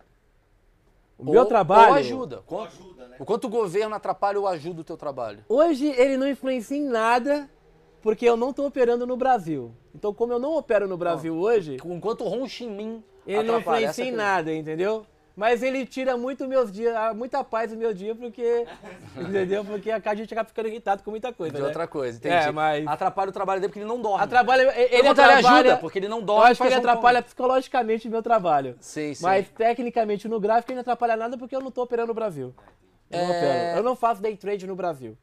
O 1.18 1.24
meu 1.24 1.40
Ou- 1.40 1.46
trabalho 1.48 1.88
Ou 1.88 1.94
ajuda. 1.94 2.42
Ou 2.46 2.60
ajuda, 2.62 3.08
né? 3.08 3.16
o 3.18 3.24
quanto 3.24 3.46
o 3.48 3.50
governo 3.50 3.96
atrapalha 3.96 4.38
ou 4.38 4.46
ajuda 4.46 4.80
o 4.82 4.84
teu 4.84 4.96
trabalho? 4.96 5.44
Hoje 5.48 5.88
ele 5.88 6.16
não 6.16 6.28
influencia 6.28 6.76
em 6.76 6.84
nada, 6.84 7.50
porque 8.00 8.24
eu 8.28 8.36
não 8.36 8.52
tô 8.52 8.64
operando 8.64 9.04
no 9.04 9.16
Brasil. 9.16 9.74
Então, 9.92 10.14
como 10.14 10.32
eu 10.32 10.38
não 10.38 10.54
opero 10.56 10.86
no 10.86 10.96
Brasil 10.96 11.34
hoje, 11.36 11.78
Enquanto 11.84 12.20
o 12.22 12.28
Ho 12.44 12.48
Chi 12.48 12.68
Minh 12.68 13.02
Ele 13.26 13.42
não 13.42 13.58
influencia 13.58 14.04
em 14.04 14.12
nada, 14.12 14.54
entendeu? 14.54 15.04
Mas 15.38 15.62
ele 15.62 15.86
tira 15.86 16.16
muito 16.16 16.48
meus 16.48 16.72
dias, 16.72 16.92
ah, 16.96 17.14
muita 17.14 17.44
paz 17.44 17.70
do 17.70 17.76
meu 17.76 17.94
dia, 17.94 18.12
porque. 18.12 18.66
entendeu? 19.16 19.64
Porque 19.64 19.88
a 19.88 20.14
gente 20.16 20.34
acaba 20.34 20.48
ficando 20.48 20.66
irritado 20.66 21.04
com 21.04 21.12
muita 21.12 21.32
coisa. 21.32 21.54
De 21.54 21.60
né? 21.60 21.66
outra 21.68 21.86
coisa, 21.86 22.18
entendi. 22.18 22.34
É, 22.34 22.50
mas- 22.50 22.84
Atrapalha 22.88 23.30
o 23.30 23.32
trabalho 23.32 23.60
dele 23.60 23.68
porque 23.70 23.78
ele 23.78 23.86
não 23.88 24.02
dorme. 24.02 24.24
Atrapalha, 24.24 24.62
ele 24.76 25.06
atrapalha, 25.06 25.48
ajuda, 25.58 25.76
porque 25.76 26.00
ele 26.00 26.08
não 26.08 26.18
Eu 26.18 26.24
dorme. 26.24 26.50
acho 26.50 26.60
que 26.60 26.66
ele 26.66 26.74
um 26.74 26.78
atrapalha 26.78 27.22
psicologicamente 27.22 28.08
o 28.08 28.10
meu 28.10 28.20
trabalho. 28.20 28.76
Sim, 28.80 29.14
sim. 29.14 29.22
Mas 29.22 29.48
tecnicamente 29.50 30.26
no 30.26 30.40
gráfico 30.40 30.72
ele 30.72 30.76
não 30.78 30.80
atrapalha 30.80 31.16
nada 31.16 31.38
porque 31.38 31.54
eu 31.54 31.60
não 31.60 31.70
tô 31.70 31.82
operando 31.82 32.08
no 32.08 32.14
Brasil. 32.14 32.52
Eu, 33.08 33.18
não, 33.20 33.32
É. 33.32 33.38
opero. 33.38 33.78
eu 33.78 33.82
não 33.84 33.94
faço 33.94 34.20
day 34.20 34.36
trade 34.36 34.66
no 34.66 34.74
Brasil. 34.74 35.16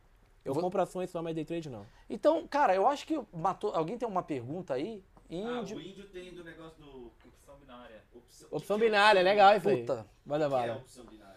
Eu 0.45 0.53
Vou- 0.53 0.63
compro 0.63 0.82
ações 0.82 1.09
só, 1.09 1.22
mas 1.22 1.36
day 1.36 1.43
trade 1.43 1.70
não. 1.70 1.86
Então, 2.09 2.47
cara, 2.47 2.74
eu 2.74 2.88
acho 2.88 3.05
que 3.05 3.20
matou. 3.34 3.76
Alguém 3.76 3.97
tem 3.97 4.07
uma 4.07 4.24
pergunta 4.24 4.76
aí? 4.76 5.03
Ah, 5.30 5.34
Índio. 5.59 5.76
o 5.78 5.82
índio 5.82 6.05
tem 6.05 6.34
do 6.34 6.41
negócio 6.41 6.82
do. 6.82 7.11
Opção 7.28 7.55
binária. 7.59 8.05
Opção, 8.16 8.47
Opção 8.51 8.78
é 8.78 8.80
binária, 8.80 9.20
é 9.20 9.24
legal 9.24 9.55
isso 9.57 9.70
aí. 9.70 9.80
Puta. 9.82 10.05
Manda 10.26 10.47
O 10.47 10.49
que 10.49 10.55
é 10.55 10.59
bala. 10.59 10.78
opção 10.80 11.05
binária? 11.05 11.36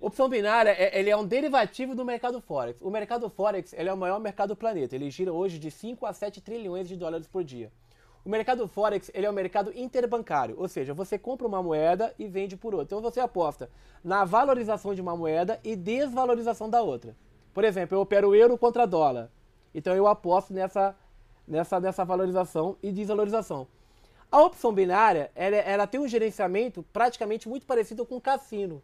Opção 0.00 0.28
binária, 0.28 0.70
é- 0.70 0.98
ele 0.98 1.10
é 1.10 1.16
um 1.16 1.24
derivativo 1.26 1.94
do 1.94 2.04
mercado 2.04 2.40
Forex. 2.40 2.80
O 2.82 2.90
mercado 2.90 3.30
Forex 3.30 3.72
ele 3.72 3.88
é 3.88 3.92
o 3.92 3.96
maior 3.96 4.20
mercado 4.20 4.48
do 4.50 4.56
planeta. 4.56 4.94
Ele 4.94 5.10
gira 5.10 5.32
hoje 5.32 5.58
de 5.58 5.70
5 5.70 6.04
a 6.04 6.12
7 6.12 6.40
trilhões 6.40 6.86
de 6.88 6.96
dólares 6.96 7.26
por 7.26 7.42
dia. 7.42 7.72
O 8.24 8.28
mercado 8.28 8.66
Forex 8.66 9.10
ele 9.14 9.24
é 9.24 9.30
um 9.30 9.32
mercado 9.32 9.72
interbancário, 9.74 10.56
ou 10.58 10.66
seja, 10.68 10.92
você 10.92 11.16
compra 11.18 11.46
uma 11.46 11.62
moeda 11.62 12.12
e 12.18 12.26
vende 12.26 12.56
por 12.56 12.74
outra. 12.74 12.96
Então 12.96 13.00
você 13.00 13.20
aposta 13.20 13.70
na 14.02 14.24
valorização 14.24 14.94
de 14.94 15.00
uma 15.00 15.16
moeda 15.16 15.60
e 15.64 15.76
desvalorização 15.76 16.68
da 16.68 16.82
outra. 16.82 17.16
Por 17.54 17.64
exemplo, 17.64 17.96
eu 17.96 18.00
opero 18.02 18.34
euro 18.34 18.58
contra 18.58 18.84
dólar. 18.84 19.30
Então 19.74 19.94
eu 19.94 20.06
aposto 20.06 20.52
nessa, 20.52 20.94
nessa, 21.46 21.78
nessa 21.80 22.04
valorização 22.04 22.76
e 22.82 22.90
desvalorização. 22.92 23.66
A 24.36 24.42
opção 24.42 24.70
binária, 24.70 25.30
ela, 25.34 25.56
ela 25.56 25.86
tem 25.86 25.98
um 25.98 26.06
gerenciamento 26.06 26.82
praticamente 26.92 27.48
muito 27.48 27.64
parecido 27.64 28.04
com 28.04 28.18
o 28.18 28.20
cassino. 28.20 28.82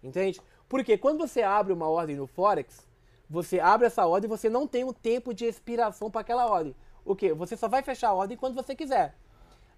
Entende? 0.00 0.40
Porque 0.68 0.96
quando 0.96 1.18
você 1.18 1.42
abre 1.42 1.72
uma 1.72 1.88
ordem 1.88 2.14
no 2.14 2.28
Forex, 2.28 2.86
você 3.28 3.58
abre 3.58 3.88
essa 3.88 4.06
ordem 4.06 4.28
e 4.28 4.30
você 4.30 4.48
não 4.48 4.64
tem 4.64 4.84
um 4.84 4.92
tempo 4.92 5.34
de 5.34 5.44
expiração 5.44 6.08
para 6.08 6.20
aquela 6.20 6.46
ordem. 6.46 6.72
O 7.04 7.16
quê? 7.16 7.34
Você 7.34 7.56
só 7.56 7.66
vai 7.66 7.82
fechar 7.82 8.10
a 8.10 8.14
ordem 8.14 8.36
quando 8.36 8.54
você 8.54 8.76
quiser. 8.76 9.16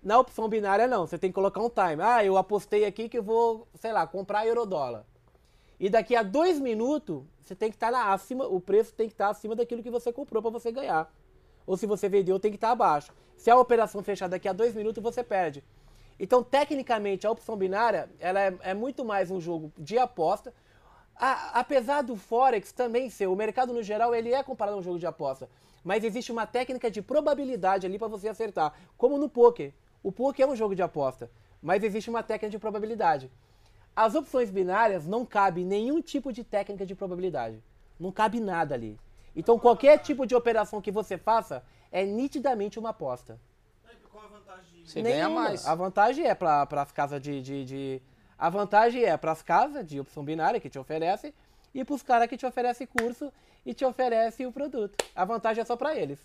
Na 0.03 0.19
opção 0.19 0.47
binária, 0.47 0.87
não. 0.87 1.07
Você 1.07 1.17
tem 1.17 1.31
que 1.31 1.35
colocar 1.35 1.63
um 1.63 1.71
time. 1.71 2.03
Ah, 2.03 2.23
eu 2.23 2.37
apostei 2.37 2.85
aqui 2.85 3.09
que 3.09 3.17
eu 3.17 3.23
vou, 3.23 3.67
sei 3.77 3.93
lá, 3.93 4.07
comprar 4.07 4.47
eurodólar. 4.47 5.07
E 5.81 5.89
daqui 5.89 6.15
a 6.15 6.23
dois 6.23 6.61
minutos, 6.61 7.23
você 7.41 7.55
tem 7.55 7.71
que 7.71 7.77
estar 7.77 7.91
na 7.91 8.13
acima, 8.13 8.47
o 8.47 8.61
preço 8.61 8.93
tem 8.93 9.07
que 9.07 9.15
estar 9.15 9.31
acima 9.31 9.57
daquilo 9.57 9.83
que 9.83 9.91
você 9.91 10.13
comprou 10.13 10.43
para 10.43 10.51
você 10.51 10.71
ganhar. 10.71 11.11
Ou 11.67 11.77
se 11.77 11.87
você 11.87 12.09
vendeu, 12.09 12.39
tem 12.39 12.51
que 12.51 12.57
estar 12.57 12.71
abaixo. 12.71 13.13
Se 13.37 13.51
a 13.51 13.59
operação 13.59 14.03
fechar 14.03 14.29
daqui 14.29 14.49
a 14.49 14.53
dois 14.53 14.75
minutos, 14.75 15.03
você 15.03 15.23
perde. 15.23 15.63
Então, 16.19 16.43
tecnicamente, 16.43 17.27
a 17.27 17.31
opção 17.31 17.57
binária 17.57 18.09
ela 18.21 18.41
é, 18.41 18.57
é 18.61 18.75
muito 18.75 19.05
mais 19.05 19.31
um 19.31 19.41
jogo 19.41 19.73
de 19.77 19.99
aposta. 19.99 20.53
A- 21.17 21.59
apesar 21.61 22.03
do 22.03 22.17
Forex 22.17 22.73
também 22.73 23.11
ser, 23.11 23.27
o 23.27 23.35
mercado 23.37 23.73
no 23.73 23.83
geral, 23.83 24.15
ele 24.15 24.33
é 24.33 24.43
comparado 24.43 24.77
a 24.77 24.81
um 24.81 24.83
jogo 24.83 24.99
de 24.99 25.07
aposta. 25.07 25.49
Mas 25.83 26.05
existe 26.05 26.33
uma 26.33 26.47
técnica 26.47 26.91
de 26.91 27.03
probabilidade 27.03 27.87
ali 27.87 27.99
para 27.99 28.09
você 28.09 28.29
acertar. 28.29 28.73
Como 28.97 29.19
no 29.19 29.29
poker. 29.29 29.73
O 30.03 30.13
poker 30.13 30.47
é 30.47 30.49
um 30.49 30.57
jogo 30.57 30.75
de 30.75 30.83
aposta, 30.83 31.31
mas 31.63 31.83
existe 31.83 32.11
uma 32.11 32.23
técnica 32.23 32.51
de 32.51 32.59
probabilidade. 32.59 33.31
As 33.97 34.15
opções 34.15 34.51
binárias 34.51 35.07
não 35.07 35.25
cabe 35.25 35.65
nenhum 35.65 36.01
tipo 36.01 36.33
de 36.33 36.43
técnica 36.45 36.85
de 36.85 36.95
probabilidade. 36.95 37.63
Não 37.99 38.11
cabe 38.11 38.41
nada 38.41 38.75
ali. 38.75 38.99
Então 39.35 39.59
qualquer 39.59 39.99
tipo 39.99 40.27
de 40.27 40.35
operação 40.35 40.81
que 40.81 40.91
você 40.91 41.17
faça 41.19 41.63
é 41.91 42.05
nitidamente 42.05 42.79
uma 42.79 42.91
aposta. 42.91 43.39
Qual 44.11 44.25
a 44.25 44.29
vantagem 44.29 44.83
de. 44.83 44.91
Você 44.91 45.03
ganha 45.03 45.25
Nenhuma. 45.27 45.41
mais. 45.43 45.67
A 45.67 45.75
vantagem 45.75 46.25
é 46.27 46.35
para 46.35 46.63
as 46.71 46.93
casas 46.93 47.21
de, 47.21 47.43
de, 47.43 47.65
de- 47.65 48.03
A 48.39 48.49
vantagem 48.49 49.03
é 49.05 49.17
para 49.17 49.33
as 49.33 49.43
casas 49.43 49.85
de 49.87 49.99
opção 49.99 50.25
binária 50.25 50.61
que 50.61 50.71
te 50.71 50.79
oferece 50.79 51.35
e 51.75 51.85
para 51.85 51.95
os 51.95 52.03
caras 52.03 52.29
que 52.29 52.37
te 52.37 52.47
oferecem 52.47 52.87
curso 52.87 53.33
e 53.67 53.75
te 53.75 53.85
oferecem 53.85 54.47
o 54.47 54.53
produto. 54.53 54.97
A 55.17 55.25
vantagem 55.25 55.63
é 55.63 55.65
só 55.65 55.77
para 55.77 55.95
eles. 55.97 56.19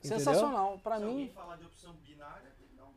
Sensacional. 0.00 0.80
Alguém 0.84 1.14
mim. 1.14 1.28
falar 1.34 1.56
de 1.56 1.66
opção 1.66 1.92
binária, 2.06 2.47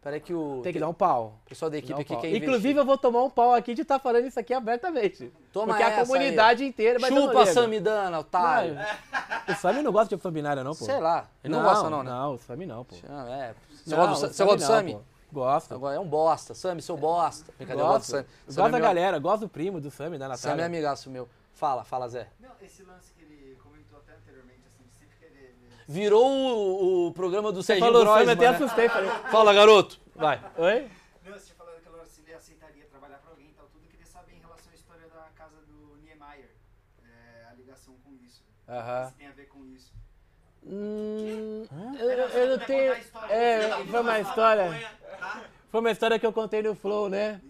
Peraí 0.02 0.20
que 0.20 0.34
o. 0.34 0.62
Tem 0.64 0.74
que 0.74 0.80
dar 0.80 0.90
um 0.90 0.94
pau. 0.96 1.40
O 1.46 1.50
pessoal 1.50 1.70
da 1.70 1.78
equipe 1.78 1.94
um 1.94 2.02
aqui 2.02 2.14
pau. 2.14 2.22
quer 2.22 2.30
Inclusive, 2.30 2.56
investir. 2.58 2.78
eu 2.78 2.86
vou 2.86 2.98
tomar 2.98 3.22
um 3.24 3.30
pau 3.30 3.54
aqui 3.54 3.76
de 3.76 3.84
estar 3.84 4.00
falando 4.00 4.26
isso 4.26 4.40
aqui 4.40 4.52
abertamente. 4.52 5.32
Toma 5.54 5.68
porque 5.68 5.84
essa 5.84 6.02
a 6.02 6.06
comunidade 6.08 6.66
inteira 6.66 6.98
vai 6.98 7.12
dar 7.12 7.16
Chupa, 7.22 7.46
Samidana, 7.46 8.20
otário. 8.20 8.76
O 9.48 9.54
Sami 9.54 9.84
não 9.84 9.92
gosta 9.92 10.10
de 10.10 10.16
opção 10.16 10.32
binária, 10.32 10.64
não, 10.64 10.72
pô. 10.74 10.86
Sei 10.86 11.00
lá. 11.00 11.30
Ele 11.44 11.54
não, 11.54 11.62
gosta, 11.62 11.88
não, 11.90 12.02
né? 12.02 12.10
Não, 12.10 12.34
o 12.34 12.38
Sami 12.40 12.66
não, 12.66 12.84
pô. 12.84 12.96
É. 12.96 13.54
Você 13.84 13.96
Não, 13.96 14.08
gosta 14.08 14.28
do, 14.28 14.34
você 14.34 14.44
gosta 14.44 14.58
do 14.58 14.62
não, 14.62 14.68
Sami? 14.68 15.00
Gosto. 15.32 15.74
Agora 15.76 15.96
é 15.96 16.00
um 16.00 16.08
bosta. 16.08 16.54
Sami, 16.56 16.82
seu 16.82 16.98
bosta. 16.98 17.54
Brincadeira, 17.58 17.88
eu 17.88 17.94
gosto 17.94 18.12
do 18.12 18.18
Gosto. 18.18 18.26
Sami. 18.26 18.26
Gosto 18.48 18.54
Sami 18.56 18.68
é 18.68 18.72
da 18.72 18.78
meu- 18.80 18.88
galera, 18.88 19.20
gosto 19.20 19.40
do 19.42 19.50
primo 19.50 19.80
do 19.80 19.92
Sami, 19.92 20.18
da 20.18 20.26
Sami 20.36 20.54
é 20.54 20.56
Natália. 20.58 20.66
amigaço 20.66 21.10
meu. 21.12 21.30
Fala, 21.54 21.84
fala, 21.84 22.08
Zé. 22.10 22.28
Não, 22.40 22.50
esse 22.62 22.82
lance 22.84 23.14
que 23.14 23.22
ele 23.24 23.56
comentou 23.64 24.00
até 24.00 24.14
anteriormente, 24.14 24.62
assim, 24.66 24.84
de 24.84 24.98
sempre 24.98 25.16
querer. 25.20 25.56
Virou 25.92 26.26
o, 26.26 27.08
o 27.08 27.12
programa 27.12 27.52
do 27.52 27.62
Você 27.62 27.74
Serginho 27.74 27.92
falou 27.92 28.18
eu 28.18 28.32
até 28.32 28.50
né? 28.50 28.56
assustei. 28.56 28.88
Falei, 28.88 29.10
Fala, 29.30 29.54
garoto. 29.54 30.00
Vai. 30.16 30.40
oi? 30.58 30.88
Não, 31.26 31.34
você 31.34 31.48
tinha 31.48 31.56
falado 31.58 32.08
se 32.08 32.22
ele 32.22 32.34
aceitaria 32.34 32.86
trabalhar 32.86 33.18
pra 33.18 33.32
alguém 33.32 33.48
e 33.50 33.54
tal, 33.54 33.66
tudo. 33.74 33.84
Eu 33.84 33.90
queria 33.92 34.06
saber 34.06 34.32
em 34.38 34.40
relação 34.40 34.72
à 34.72 34.76
história 34.76 35.06
da 35.10 35.28
casa 35.36 35.58
do 35.68 35.98
Niemeyer, 36.02 36.50
é, 37.04 37.52
a 37.52 37.54
ligação 37.56 37.94
com 38.06 38.14
isso. 38.26 38.42
Se 38.42 39.14
tem 39.18 39.28
a 39.28 39.32
ver 39.32 39.50
com 39.50 39.66
isso. 39.66 39.92
Hum, 40.66 41.66
eu, 42.00 42.10
eu 42.10 42.30
só 42.30 42.46
não 42.46 42.66
tenho. 42.66 42.94
É, 43.30 43.70
foi 43.90 44.00
uma 44.00 44.20
história. 44.22 44.92
tá? 45.20 45.42
Foi 45.70 45.80
uma 45.82 45.92
história 45.92 46.18
que 46.18 46.26
eu 46.26 46.32
contei 46.32 46.64
no 46.64 46.74
Flow, 46.74 47.10
né? 47.10 47.42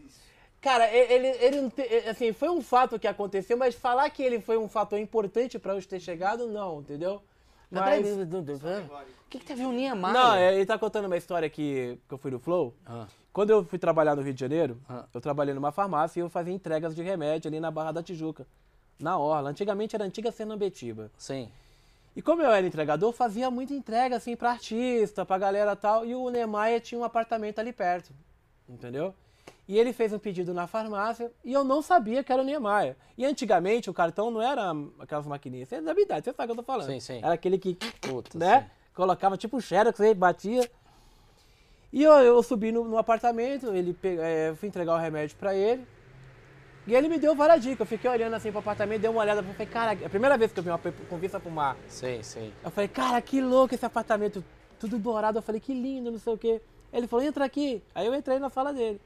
Cara, 0.60 0.92
ele, 0.92 1.28
ele 1.28 1.62
não 1.62 1.70
tem, 1.70 1.86
assim, 2.10 2.34
foi 2.34 2.50
um 2.50 2.62
fato 2.62 2.98
que 2.98 3.08
aconteceu, 3.08 3.56
mas 3.56 3.76
falar 3.76 4.10
que 4.10 4.24
ele 4.24 4.40
foi 4.42 4.58
um 4.58 4.68
fator 4.68 4.98
importante 4.98 5.60
pra 5.60 5.76
eu 5.76 5.82
ter 5.86 6.00
chegado, 6.00 6.48
não, 6.48 6.80
entendeu? 6.82 7.22
Mas, 7.72 8.06
O 8.08 9.30
que, 9.30 9.40
que 9.40 9.46
teve 9.46 9.64
o 9.66 9.72
Niemeyer? 9.72 10.14
não, 10.14 10.36
é, 10.36 10.56
ele 10.56 10.66
tá 10.66 10.78
contando 10.78 11.06
uma 11.06 11.16
história 11.18 11.50
que, 11.50 11.98
que 12.08 12.14
eu 12.14 12.18
fui 12.18 12.30
no 12.32 12.40
Flow. 12.40 12.76
Ah. 12.86 13.08
Quando 13.32 13.50
eu 13.52 13.64
fui 13.64 13.80
trabalhar 13.80 14.14
no 14.16 14.22
Rio 14.22 14.34
de 14.34 14.40
Janeiro, 14.40 14.78
Ah. 14.90 15.06
eu 15.14 15.22
trabalhei 15.22 15.54
numa 15.54 15.72
farmácia 15.72 16.20
e 16.20 16.22
eu 16.24 16.30
fazia 16.30 16.54
entregas 16.54 16.94
de 16.94 17.02
remédio 17.02 17.48
ali 17.48 17.60
na 17.60 17.72
Barra 17.72 17.94
da 17.94 18.04
Tijuca, 18.04 18.46
na 19.00 19.18
Orla. 19.18 19.50
Antigamente 19.52 19.96
era 19.96 20.04
a 20.04 20.08
antiga 20.08 20.32
Sernambetiba. 20.32 21.10
Sim. 21.18 21.50
E 22.14 22.22
como 22.22 22.42
eu 22.42 22.52
era 22.52 22.68
entregador, 22.68 23.08
eu 23.10 23.14
fazia 23.14 23.50
muita 23.50 23.74
entrega 23.74 24.18
assim 24.18 24.36
pra 24.36 24.52
artista, 24.52 25.26
pra 25.26 25.38
galera 25.38 25.78
tal. 25.78 26.06
E 26.06 26.14
o 26.14 26.30
Niemeyer 26.30 26.82
tinha 26.82 27.00
um 27.00 27.06
apartamento 27.06 27.58
ali 27.60 27.72
perto, 27.72 28.12
entendeu? 28.68 29.16
E 29.72 29.80
ele 29.80 29.94
fez 29.94 30.12
um 30.12 30.20
pedido 30.20 30.54
na 30.54 30.68
farmácia 30.68 31.32
e 31.46 31.54
eu 31.54 31.64
não 31.64 31.82
sabia 31.82 32.22
que 32.26 32.30
era 32.30 32.42
o 32.42 32.44
Niemeyer. 32.44 32.98
E 33.18 33.26
antigamente 33.26 33.90
o 33.90 33.94
cartão 33.94 34.30
não 34.30 34.42
era 34.42 34.70
aquelas 35.00 35.26
maquininhas. 35.26 35.70
Você 35.70 35.76
é 35.76 35.82
da 35.82 35.94
minha 35.94 36.04
idade, 36.04 36.26
você 36.26 36.34
sabe 36.34 36.52
o 36.52 36.56
que 36.56 36.60
eu 36.60 36.64
tô 36.66 36.70
falando. 36.70 36.88
Sim, 36.88 37.00
sim. 37.00 37.20
Era 37.24 37.36
aquele 37.36 37.58
que, 37.58 37.76
Puta, 38.02 38.38
né? 38.38 38.64
sim. 38.64 38.66
Colocava 38.94 39.38
tipo 39.38 39.56
um 39.56 39.62
xerox 39.62 40.02
aí, 40.02 40.14
batia. 40.14 40.70
E 41.94 42.04
eu, 42.04 42.12
eu 42.16 42.44
subi 42.44 42.74
no, 42.74 42.84
no 42.84 42.98
apartamento, 42.98 43.74
ele 43.74 43.98
é, 44.04 44.50
eu 44.50 44.58
fui 44.58 44.68
entregar 44.68 44.94
o 44.94 44.98
remédio 44.98 45.38
pra 45.38 45.56
ele. 45.56 45.88
E 46.86 46.94
ele 46.94 47.08
me 47.08 47.18
deu 47.18 47.34
várias 47.34 47.64
dicas. 47.64 47.80
Eu 47.80 47.86
fiquei 47.86 48.12
olhando 48.12 48.34
assim 48.34 48.50
pro 48.50 48.60
apartamento, 48.60 49.00
dei 49.00 49.10
uma 49.10 49.22
olhada, 49.22 49.42
falei, 49.42 49.68
cara, 49.68 49.94
é 50.02 50.06
a 50.06 50.10
primeira 50.10 50.38
vez 50.38 50.52
que 50.52 50.60
eu 50.60 50.64
vi 50.66 50.70
uma 50.70 50.80
convista 51.10 51.40
fumar. 51.40 51.78
Sim, 51.88 52.22
sim. 52.22 52.52
Eu 52.62 52.72
falei, 52.72 52.90
cara, 52.90 53.22
que 53.22 53.40
louco 53.40 53.74
esse 53.74 53.86
apartamento, 53.86 54.44
tudo 54.78 55.00
dourado. 55.00 55.38
Eu 55.38 55.42
falei, 55.42 55.62
que 55.62 55.74
lindo, 55.74 56.12
não 56.12 56.20
sei 56.20 56.34
o 56.34 56.38
quê. 56.38 56.62
Ele 56.92 57.08
falou, 57.08 57.26
entra 57.26 57.46
aqui. 57.46 57.82
Aí 57.96 58.06
eu 58.06 58.14
entrei 58.14 58.38
na 58.38 58.50
sala 58.50 58.74
dele. 58.74 59.00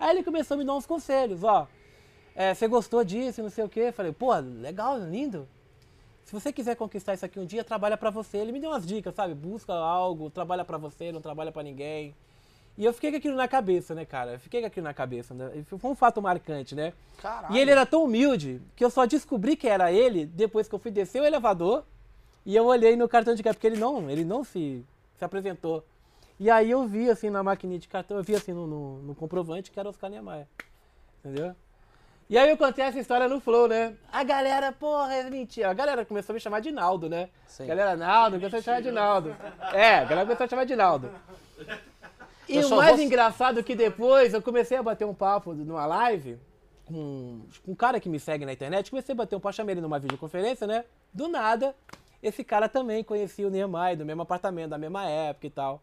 Aí 0.00 0.16
ele 0.16 0.24
começou 0.24 0.54
a 0.54 0.58
me 0.58 0.64
dar 0.64 0.74
uns 0.74 0.86
conselhos, 0.86 1.44
ó. 1.44 1.68
É, 2.34 2.54
você 2.54 2.66
gostou 2.66 3.04
disso, 3.04 3.42
não 3.42 3.50
sei 3.50 3.64
o 3.64 3.68
quê. 3.68 3.92
Falei, 3.92 4.12
pô, 4.12 4.34
legal, 4.34 4.98
lindo. 4.98 5.46
Se 6.24 6.32
você 6.32 6.50
quiser 6.52 6.74
conquistar 6.74 7.12
isso 7.12 7.24
aqui 7.24 7.38
um 7.38 7.44
dia, 7.44 7.62
trabalha 7.62 7.98
pra 7.98 8.08
você. 8.08 8.38
Ele 8.38 8.50
me 8.50 8.60
deu 8.60 8.70
umas 8.70 8.86
dicas, 8.86 9.14
sabe? 9.14 9.34
Busca 9.34 9.74
algo, 9.74 10.30
trabalha 10.30 10.64
pra 10.64 10.78
você, 10.78 11.12
não 11.12 11.20
trabalha 11.20 11.52
pra 11.52 11.62
ninguém. 11.62 12.14
E 12.78 12.84
eu 12.84 12.94
fiquei 12.94 13.10
com 13.10 13.18
aquilo 13.18 13.36
na 13.36 13.46
cabeça, 13.46 13.94
né, 13.94 14.06
cara? 14.06 14.32
Eu 14.32 14.40
fiquei 14.40 14.60
com 14.62 14.68
aquilo 14.68 14.84
na 14.84 14.94
cabeça. 14.94 15.34
Né? 15.34 15.64
Foi 15.66 15.90
um 15.90 15.94
fato 15.94 16.22
marcante, 16.22 16.74
né? 16.74 16.94
Caralho. 17.20 17.54
E 17.54 17.58
ele 17.58 17.70
era 17.70 17.84
tão 17.84 18.04
humilde 18.04 18.62
que 18.74 18.82
eu 18.82 18.88
só 18.88 19.04
descobri 19.04 19.54
que 19.54 19.68
era 19.68 19.92
ele 19.92 20.24
depois 20.24 20.66
que 20.66 20.74
eu 20.74 20.78
fui 20.78 20.90
descer 20.90 21.20
o 21.20 21.26
elevador 21.26 21.84
e 22.46 22.56
eu 22.56 22.64
olhei 22.64 22.96
no 22.96 23.06
cartão 23.06 23.34
de 23.34 23.42
crédito, 23.42 23.58
porque 23.58 23.66
ele 23.66 23.78
não, 23.78 24.08
ele 24.08 24.24
não 24.24 24.42
se, 24.42 24.82
se 25.18 25.24
apresentou. 25.24 25.84
E 26.40 26.50
aí 26.50 26.70
eu 26.70 26.86
vi 26.88 27.10
assim 27.10 27.28
na 27.28 27.42
maquininha 27.42 27.78
de 27.78 27.86
cartão, 27.86 28.16
eu 28.16 28.22
vi 28.24 28.34
assim 28.34 28.52
no, 28.52 28.66
no, 28.66 29.02
no 29.02 29.14
comprovante 29.14 29.70
que 29.70 29.78
era 29.78 29.88
Oscar 29.90 30.08
Niemeyer. 30.08 30.46
Entendeu? 31.22 31.54
E 32.30 32.38
aí 32.38 32.48
eu 32.48 32.56
contei 32.56 32.82
essa 32.84 32.98
história 32.98 33.28
no 33.28 33.40
Flow, 33.40 33.68
né? 33.68 33.94
A 34.10 34.24
galera, 34.24 34.72
porra, 34.72 35.12
é 35.14 35.28
mentira. 35.28 35.68
A 35.68 35.74
galera 35.74 36.02
começou 36.04 36.32
a 36.32 36.34
me 36.34 36.40
chamar 36.40 36.60
de 36.60 36.70
Naldo, 36.70 37.10
né? 37.10 37.28
Sim. 37.46 37.64
A 37.64 37.66
galera, 37.66 37.94
Naldo, 37.96 38.36
começou 38.38 38.56
a 38.56 38.60
me 38.60 38.64
chamar 38.64 38.80
de 38.80 38.90
Naldo. 38.90 39.36
É, 39.74 39.96
a 39.98 40.04
galera 40.04 40.22
começou 40.26 40.44
a 40.46 40.48
chamar 40.48 40.64
de 40.64 40.76
Naldo. 40.76 41.10
E 42.48 42.58
o 42.64 42.70
mais 42.76 42.96
vou- 42.96 43.04
engraçado 43.04 43.60
é 43.60 43.62
que 43.62 43.74
depois 43.74 44.32
eu 44.32 44.40
comecei 44.40 44.76
a 44.78 44.82
bater 44.82 45.04
um 45.04 45.14
papo 45.14 45.52
numa 45.52 45.84
live 45.86 46.38
com 46.86 47.42
com 47.64 47.72
um 47.72 47.74
cara 47.74 48.00
que 48.00 48.08
me 48.08 48.18
segue 48.18 48.46
na 48.46 48.52
internet. 48.52 48.90
Comecei 48.90 49.12
a 49.12 49.16
bater 49.16 49.36
um 49.36 49.40
papo, 49.40 49.54
chamei 49.56 49.74
ele 49.74 49.80
numa 49.80 49.98
videoconferência, 49.98 50.66
né? 50.66 50.84
Do 51.12 51.28
nada, 51.28 51.74
esse 52.22 52.42
cara 52.44 52.68
também 52.68 53.04
conhecia 53.04 53.46
o 53.46 53.50
Niemeyer, 53.50 53.96
do 53.98 54.06
mesmo 54.06 54.22
apartamento, 54.22 54.70
da 54.70 54.78
mesma 54.78 55.04
época 55.08 55.46
e 55.46 55.50
tal. 55.50 55.82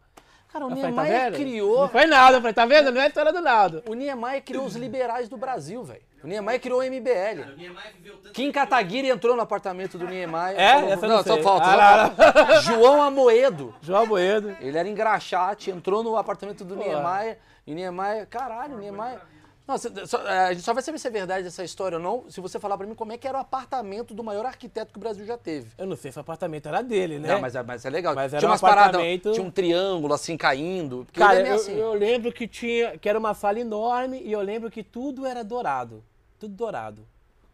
Cara, 0.52 0.66
o 0.66 0.68
tá 0.70 0.74
Niemeyer 0.74 1.24
vendo? 1.30 1.36
criou. 1.36 1.80
Não 1.82 1.88
foi 1.88 2.06
nada, 2.06 2.36
eu 2.36 2.40
falei, 2.40 2.54
tá 2.54 2.64
vendo? 2.66 2.90
Não 2.90 3.00
é 3.00 3.06
história 3.08 3.32
do 3.32 3.40
Naldo. 3.40 3.82
O 3.86 3.94
Niemeyer 3.94 4.42
criou 4.42 4.64
os 4.64 4.74
liberais 4.76 5.28
do 5.28 5.36
Brasil, 5.36 5.82
velho. 5.84 6.00
O 6.24 6.26
Niemeyer 6.26 6.60
criou 6.60 6.80
o 6.80 6.82
MBL. 6.82 7.42
Cara, 7.42 7.52
o 7.52 7.56
Niemeyer 7.56 7.92
viveu 7.96 8.16
tanto 8.16 8.32
Kim 8.34 8.50
Kataguiri 8.50 9.08
entrou 9.08 9.36
no 9.36 9.42
apartamento 9.42 9.96
do 9.98 10.06
Niemeyer. 10.06 10.58
É? 10.58 10.72
falou- 10.74 10.90
Essa 10.92 11.06
eu 11.06 11.08
não 11.10 11.22
só 11.22 11.36
falta. 11.42 11.66
Ah, 11.66 12.10
falta. 12.10 12.60
João 12.62 13.02
Amoedo. 13.02 13.74
João 13.82 14.06
Boedo. 14.06 14.56
Ele 14.60 14.76
era 14.76 14.88
engraxate, 14.88 15.70
entrou 15.70 16.02
no 16.02 16.16
apartamento 16.16 16.64
do 16.64 16.76
Pô. 16.76 16.82
Niemeyer. 16.82 17.38
E 17.66 17.74
Niemeyer, 17.74 18.26
caralho, 18.26 18.78
Niemeyer. 18.78 19.20
Nossa, 19.68 19.92
só- 20.06 20.26
a 20.26 20.50
gente 20.54 20.64
só 20.64 20.72
vai 20.72 20.82
saber 20.82 20.98
se 20.98 21.06
é 21.06 21.10
verdade 21.10 21.46
essa 21.46 21.62
história 21.62 21.98
ou 21.98 22.02
não 22.02 22.24
se 22.30 22.40
você 22.40 22.58
falar 22.58 22.78
pra 22.78 22.86
mim 22.86 22.94
como 22.94 23.12
é 23.12 23.18
que 23.18 23.28
era 23.28 23.36
o 23.36 23.40
apartamento 23.42 24.14
do 24.14 24.24
maior 24.24 24.46
arquiteto 24.46 24.90
que 24.90 24.96
o 24.98 25.00
Brasil 25.00 25.26
já 25.26 25.36
teve. 25.36 25.68
Eu 25.76 25.84
não 25.86 25.94
sei 25.94 26.10
se 26.10 26.16
o 26.16 26.22
apartamento 26.22 26.66
era 26.66 26.80
dele, 26.80 27.18
né? 27.18 27.28
Não, 27.28 27.40
mas, 27.42 27.54
é- 27.54 27.62
mas 27.62 27.84
é 27.84 27.90
legal. 27.90 28.14
Mas 28.14 28.32
era 28.32 28.40
tinha 28.40 28.48
um 28.48 28.52
umas 28.52 28.62
paradas, 28.62 28.94
apartamento- 28.94 29.32
tinha 29.32 29.44
um 29.46 29.50
triângulo 29.50 30.14
assim 30.14 30.38
caindo. 30.38 31.06
Cara, 31.12 31.40
é 31.46 31.50
eu, 31.50 31.54
assim. 31.56 31.74
eu 31.74 31.92
lembro 31.92 32.32
que 32.32 32.48
tinha, 32.48 32.96
que 32.96 33.06
era 33.06 33.18
uma 33.18 33.34
sala 33.34 33.60
enorme 33.60 34.22
e 34.24 34.32
eu 34.32 34.40
lembro 34.40 34.70
que 34.70 34.82
tudo 34.82 35.26
era 35.26 35.44
dourado. 35.44 36.02
Tudo 36.40 36.54
dourado. 36.54 37.06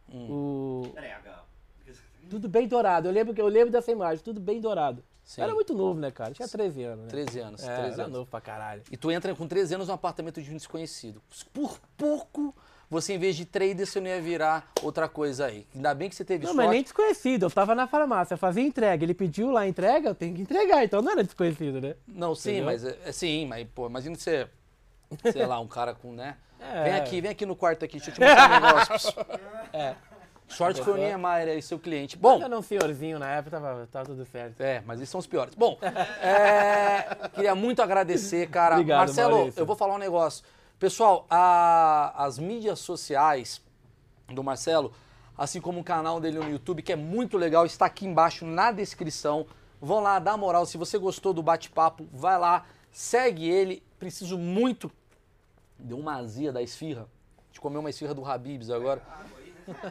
Hum. 0.08 0.26
O, 0.30 0.92
H. 0.96 1.42
tudo 2.30 2.48
bem 2.48 2.68
dourado. 2.68 3.08
Eu 3.08 3.12
lembro, 3.12 3.34
que- 3.34 3.40
eu 3.40 3.48
lembro 3.48 3.70
dessa 3.72 3.90
imagem, 3.90 4.22
tudo 4.22 4.40
bem 4.40 4.60
dourado. 4.60 5.02
Sim. 5.25 5.41
Era 5.43 5.55
muito 5.55 5.72
novo, 5.75 5.99
né, 5.99 6.11
cara? 6.11 6.33
Tinha 6.35 6.47
13 6.47 6.83
anos, 6.85 7.05
né? 7.07 7.11
13 7.11 7.39
anos, 7.41 7.62
É, 7.62 7.66
13 7.77 7.93
era 7.95 8.03
anos. 8.05 8.12
novo 8.18 8.31
pra 8.31 8.41
caralho. 8.41 8.83
E 8.91 8.97
tu 8.97 9.11
entra 9.11 9.35
com 9.35 9.49
13 9.49 9.75
anos 9.77 9.89
num 9.89 9.95
apartamento 9.95 10.43
de 10.43 10.51
um 10.51 10.57
desconhecido. 10.57 11.22
Por 11.53 11.81
pouco, 11.97 12.55
você 12.91 13.14
em 13.14 13.18
vez 13.18 13.35
de 13.35 13.47
trader, 13.47 13.87
você 13.87 14.01
não 14.01 14.09
ia 14.09 14.20
virar 14.20 14.70
outra 14.83 15.09
coisa 15.09 15.47
aí. 15.47 15.66
Ainda 15.75 15.95
bem 15.95 16.11
que 16.11 16.14
você 16.14 16.25
teve 16.27 16.45
Não, 16.45 16.53
sorte. 16.53 16.66
mas 16.66 16.75
nem 16.75 16.83
desconhecido. 16.83 17.45
Eu 17.47 17.51
tava 17.51 17.75
na 17.75 17.87
farmácia, 17.87 18.37
fazia 18.37 18.62
entrega. 18.62 19.03
Ele 19.03 19.14
pediu 19.14 19.51
lá 19.51 19.62
a 19.62 19.66
entrega, 19.68 20.11
eu 20.11 20.14
tenho 20.14 20.35
que 20.35 20.43
entregar. 20.43 20.85
Então 20.85 21.01
não 21.01 21.12
era 21.12 21.25
desconhecido, 21.25 21.81
né? 21.81 21.95
Não, 22.07 22.35
sim, 22.35 22.51
Entendeu? 22.59 22.64
mas 22.66 22.85
é 22.85 23.11
sim, 23.12 23.47
mas 23.47 23.66
pô, 23.75 23.87
imagina 23.87 24.14
você, 24.16 24.47
sei 25.33 25.47
lá, 25.47 25.59
um 25.59 25.66
cara 25.68 25.95
com, 25.95 26.12
né? 26.12 26.37
É. 26.61 26.85
Vem 26.85 26.93
aqui, 26.95 27.20
vem 27.20 27.31
aqui 27.31 27.45
no 27.45 27.55
quarto 27.55 27.85
aqui, 27.85 27.99
deixa 27.99 28.11
eu 28.11 28.14
te 28.14 28.20
mostrar 28.20 28.49
um 28.49 28.64
negócio. 28.66 29.12
É. 29.70 29.95
Sorte 30.57 30.80
que 30.80 30.84
foi 30.84 30.94
o 30.94 30.96
Niemeyer 30.96 31.48
aí, 31.48 31.62
seu 31.62 31.78
cliente. 31.78 32.16
Bom, 32.16 32.38
Eu 32.38 32.44
era 32.46 32.59
um 32.59 32.62
senhorzinho 32.62 33.18
na 33.18 33.28
época, 33.30 33.61
tava, 33.61 33.88
tava 33.90 34.07
tudo 34.07 34.24
certo. 34.26 34.61
é, 34.61 34.82
mas 34.86 34.98
esses 35.00 35.11
são 35.11 35.18
os 35.18 35.26
piores. 35.26 35.55
Bom, 35.55 35.78
é, 36.22 37.28
queria 37.34 37.55
muito 37.55 37.80
agradecer, 37.82 38.48
cara. 38.48 38.74
Obrigado, 38.76 38.98
Marcelo, 39.07 39.36
Maurício. 39.36 39.61
eu 39.61 39.66
vou 39.66 39.76
falar 39.76 39.94
um 39.94 39.98
negócio. 39.98 40.44
Pessoal, 40.78 41.26
a- 41.30 42.12
as 42.24 42.38
mídias 42.38 42.78
sociais 42.80 43.61
do 44.28 44.42
Marcelo, 44.42 44.92
assim 45.36 45.61
como 45.61 45.80
o 45.80 45.84
canal 45.84 46.20
dele 46.20 46.38
no 46.38 46.48
YouTube, 46.50 46.82
que 46.82 46.92
é 46.92 46.96
muito 46.96 47.36
legal, 47.36 47.64
está 47.66 47.86
aqui 47.86 48.07
embaixo 48.07 48.44
na 48.44 48.70
descrição. 48.72 49.46
Vão 49.80 50.00
lá, 50.00 50.18
dá 50.18 50.36
moral. 50.36 50.64
Se 50.66 50.76
você 50.78 50.96
gostou 50.98 51.32
do 51.32 51.42
bate-papo, 51.42 52.07
vai 52.12 52.38
lá, 52.38 52.64
segue 52.90 53.48
ele. 53.48 53.82
Preciso 53.98 54.38
muito. 54.38 54.90
Deu 55.78 55.98
uma 55.98 56.16
azia 56.16 56.50
da 56.52 56.62
esfirra. 56.62 57.07
De 57.52 57.61
comer 57.61 57.78
uma 57.78 57.90
esfirra 57.90 58.14
do 58.14 58.24
Habibs 58.24 58.70
agora. 58.70 59.00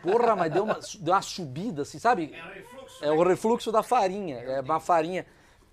Porra, 0.02 0.36
mas 0.36 0.52
deu 0.52 0.64
uma, 0.64 0.80
deu 1.00 1.14
uma 1.14 1.22
subida, 1.22 1.82
assim, 1.84 2.00
sabe? 2.00 2.34
É 2.34 2.44
um 2.44 2.54
refluxo. 2.54 3.06
É 3.06 3.12
o 3.12 3.24
refluxo 3.24 3.72
da 3.72 3.84
farinha. 3.84 4.38
É 4.40 4.62
uma 4.62 4.80
farinha. 4.80 5.26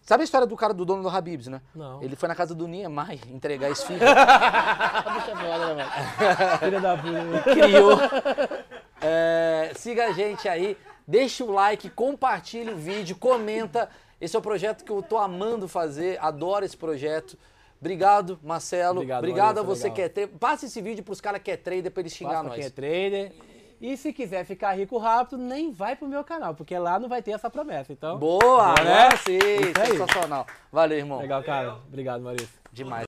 Sabe 0.03 0.23
a 0.23 0.25
história 0.25 0.47
do 0.47 0.57
cara 0.57 0.73
do 0.73 0.85
dono 0.85 1.03
do 1.03 1.09
Habibs, 1.09 1.47
né? 1.47 1.61
Não. 1.75 2.03
Ele 2.03 2.17
foi 2.17 2.29
na 2.29 2.35
casa 2.35 2.55
do 2.55 2.67
Niemeyer 2.67 3.21
entregar 3.31 3.71
esfirra. 3.71 4.07
Bicha 5.15 5.37
foda, 5.37 5.75
né, 5.75 5.85
mano? 5.85 6.59
Filha 6.59 6.81
da 6.81 6.97
puta. 6.97 7.51
criou. 7.53 7.99
É, 9.01 9.73
siga 9.77 10.07
a 10.09 10.13
gente 10.13 10.49
aí, 10.49 10.77
deixa 11.07 11.45
o 11.45 11.53
like, 11.53 11.89
compartilha 11.91 12.73
o 12.73 12.77
vídeo, 12.77 13.17
comenta. 13.17 13.89
Esse 14.21 14.37
é 14.37 14.39
o 14.39 14.43
projeto 14.43 14.85
que 14.85 14.93
eu 14.93 15.03
tô 15.03 15.17
amando 15.17 15.67
fazer, 15.69 16.19
adoro 16.21 16.65
esse 16.65 16.77
projeto. 16.77 17.39
Obrigado, 17.81 18.39
Marcelo. 18.43 18.97
Obrigado, 18.99 19.19
Obrigado 19.21 19.59
a 19.61 19.63
você 19.63 19.85
legal. 19.85 19.97
que 19.97 20.03
é 20.03 20.09
trader. 20.11 20.37
Passa 20.39 20.67
esse 20.67 20.83
vídeo 20.83 21.03
pros 21.03 21.19
caras 21.21 21.41
que 21.43 21.51
é 21.51 21.57
trader 21.57 21.91
pra 21.91 22.03
eles 22.03 22.13
xingar 22.13 22.43
Passa 22.43 22.45
pra 22.45 22.55
quem 22.55 22.61
é 22.61 22.65
nós. 22.65 22.73
trader. 22.73 23.33
E 23.81 23.97
se 23.97 24.13
quiser 24.13 24.45
ficar 24.45 24.73
rico 24.73 24.99
rápido, 24.99 25.39
nem 25.39 25.73
vai 25.73 25.97
pro 25.97 26.07
meu 26.07 26.23
canal, 26.23 26.55
porque 26.55 26.77
lá 26.79 26.99
não 26.99 27.09
vai 27.09 27.23
ter 27.23 27.31
essa 27.31 27.49
promessa. 27.49 27.93
Então, 27.93 28.19
Boa, 28.19 28.75
né? 28.75 29.09
sim, 29.25 29.39
sensacional. 29.87 30.47
Valeu, 30.71 30.99
irmão. 30.99 31.19
legal, 31.19 31.43
cara. 31.43 31.77
Obrigado, 31.89 32.23
Maurício. 32.23 32.61
Demais. 32.73 33.07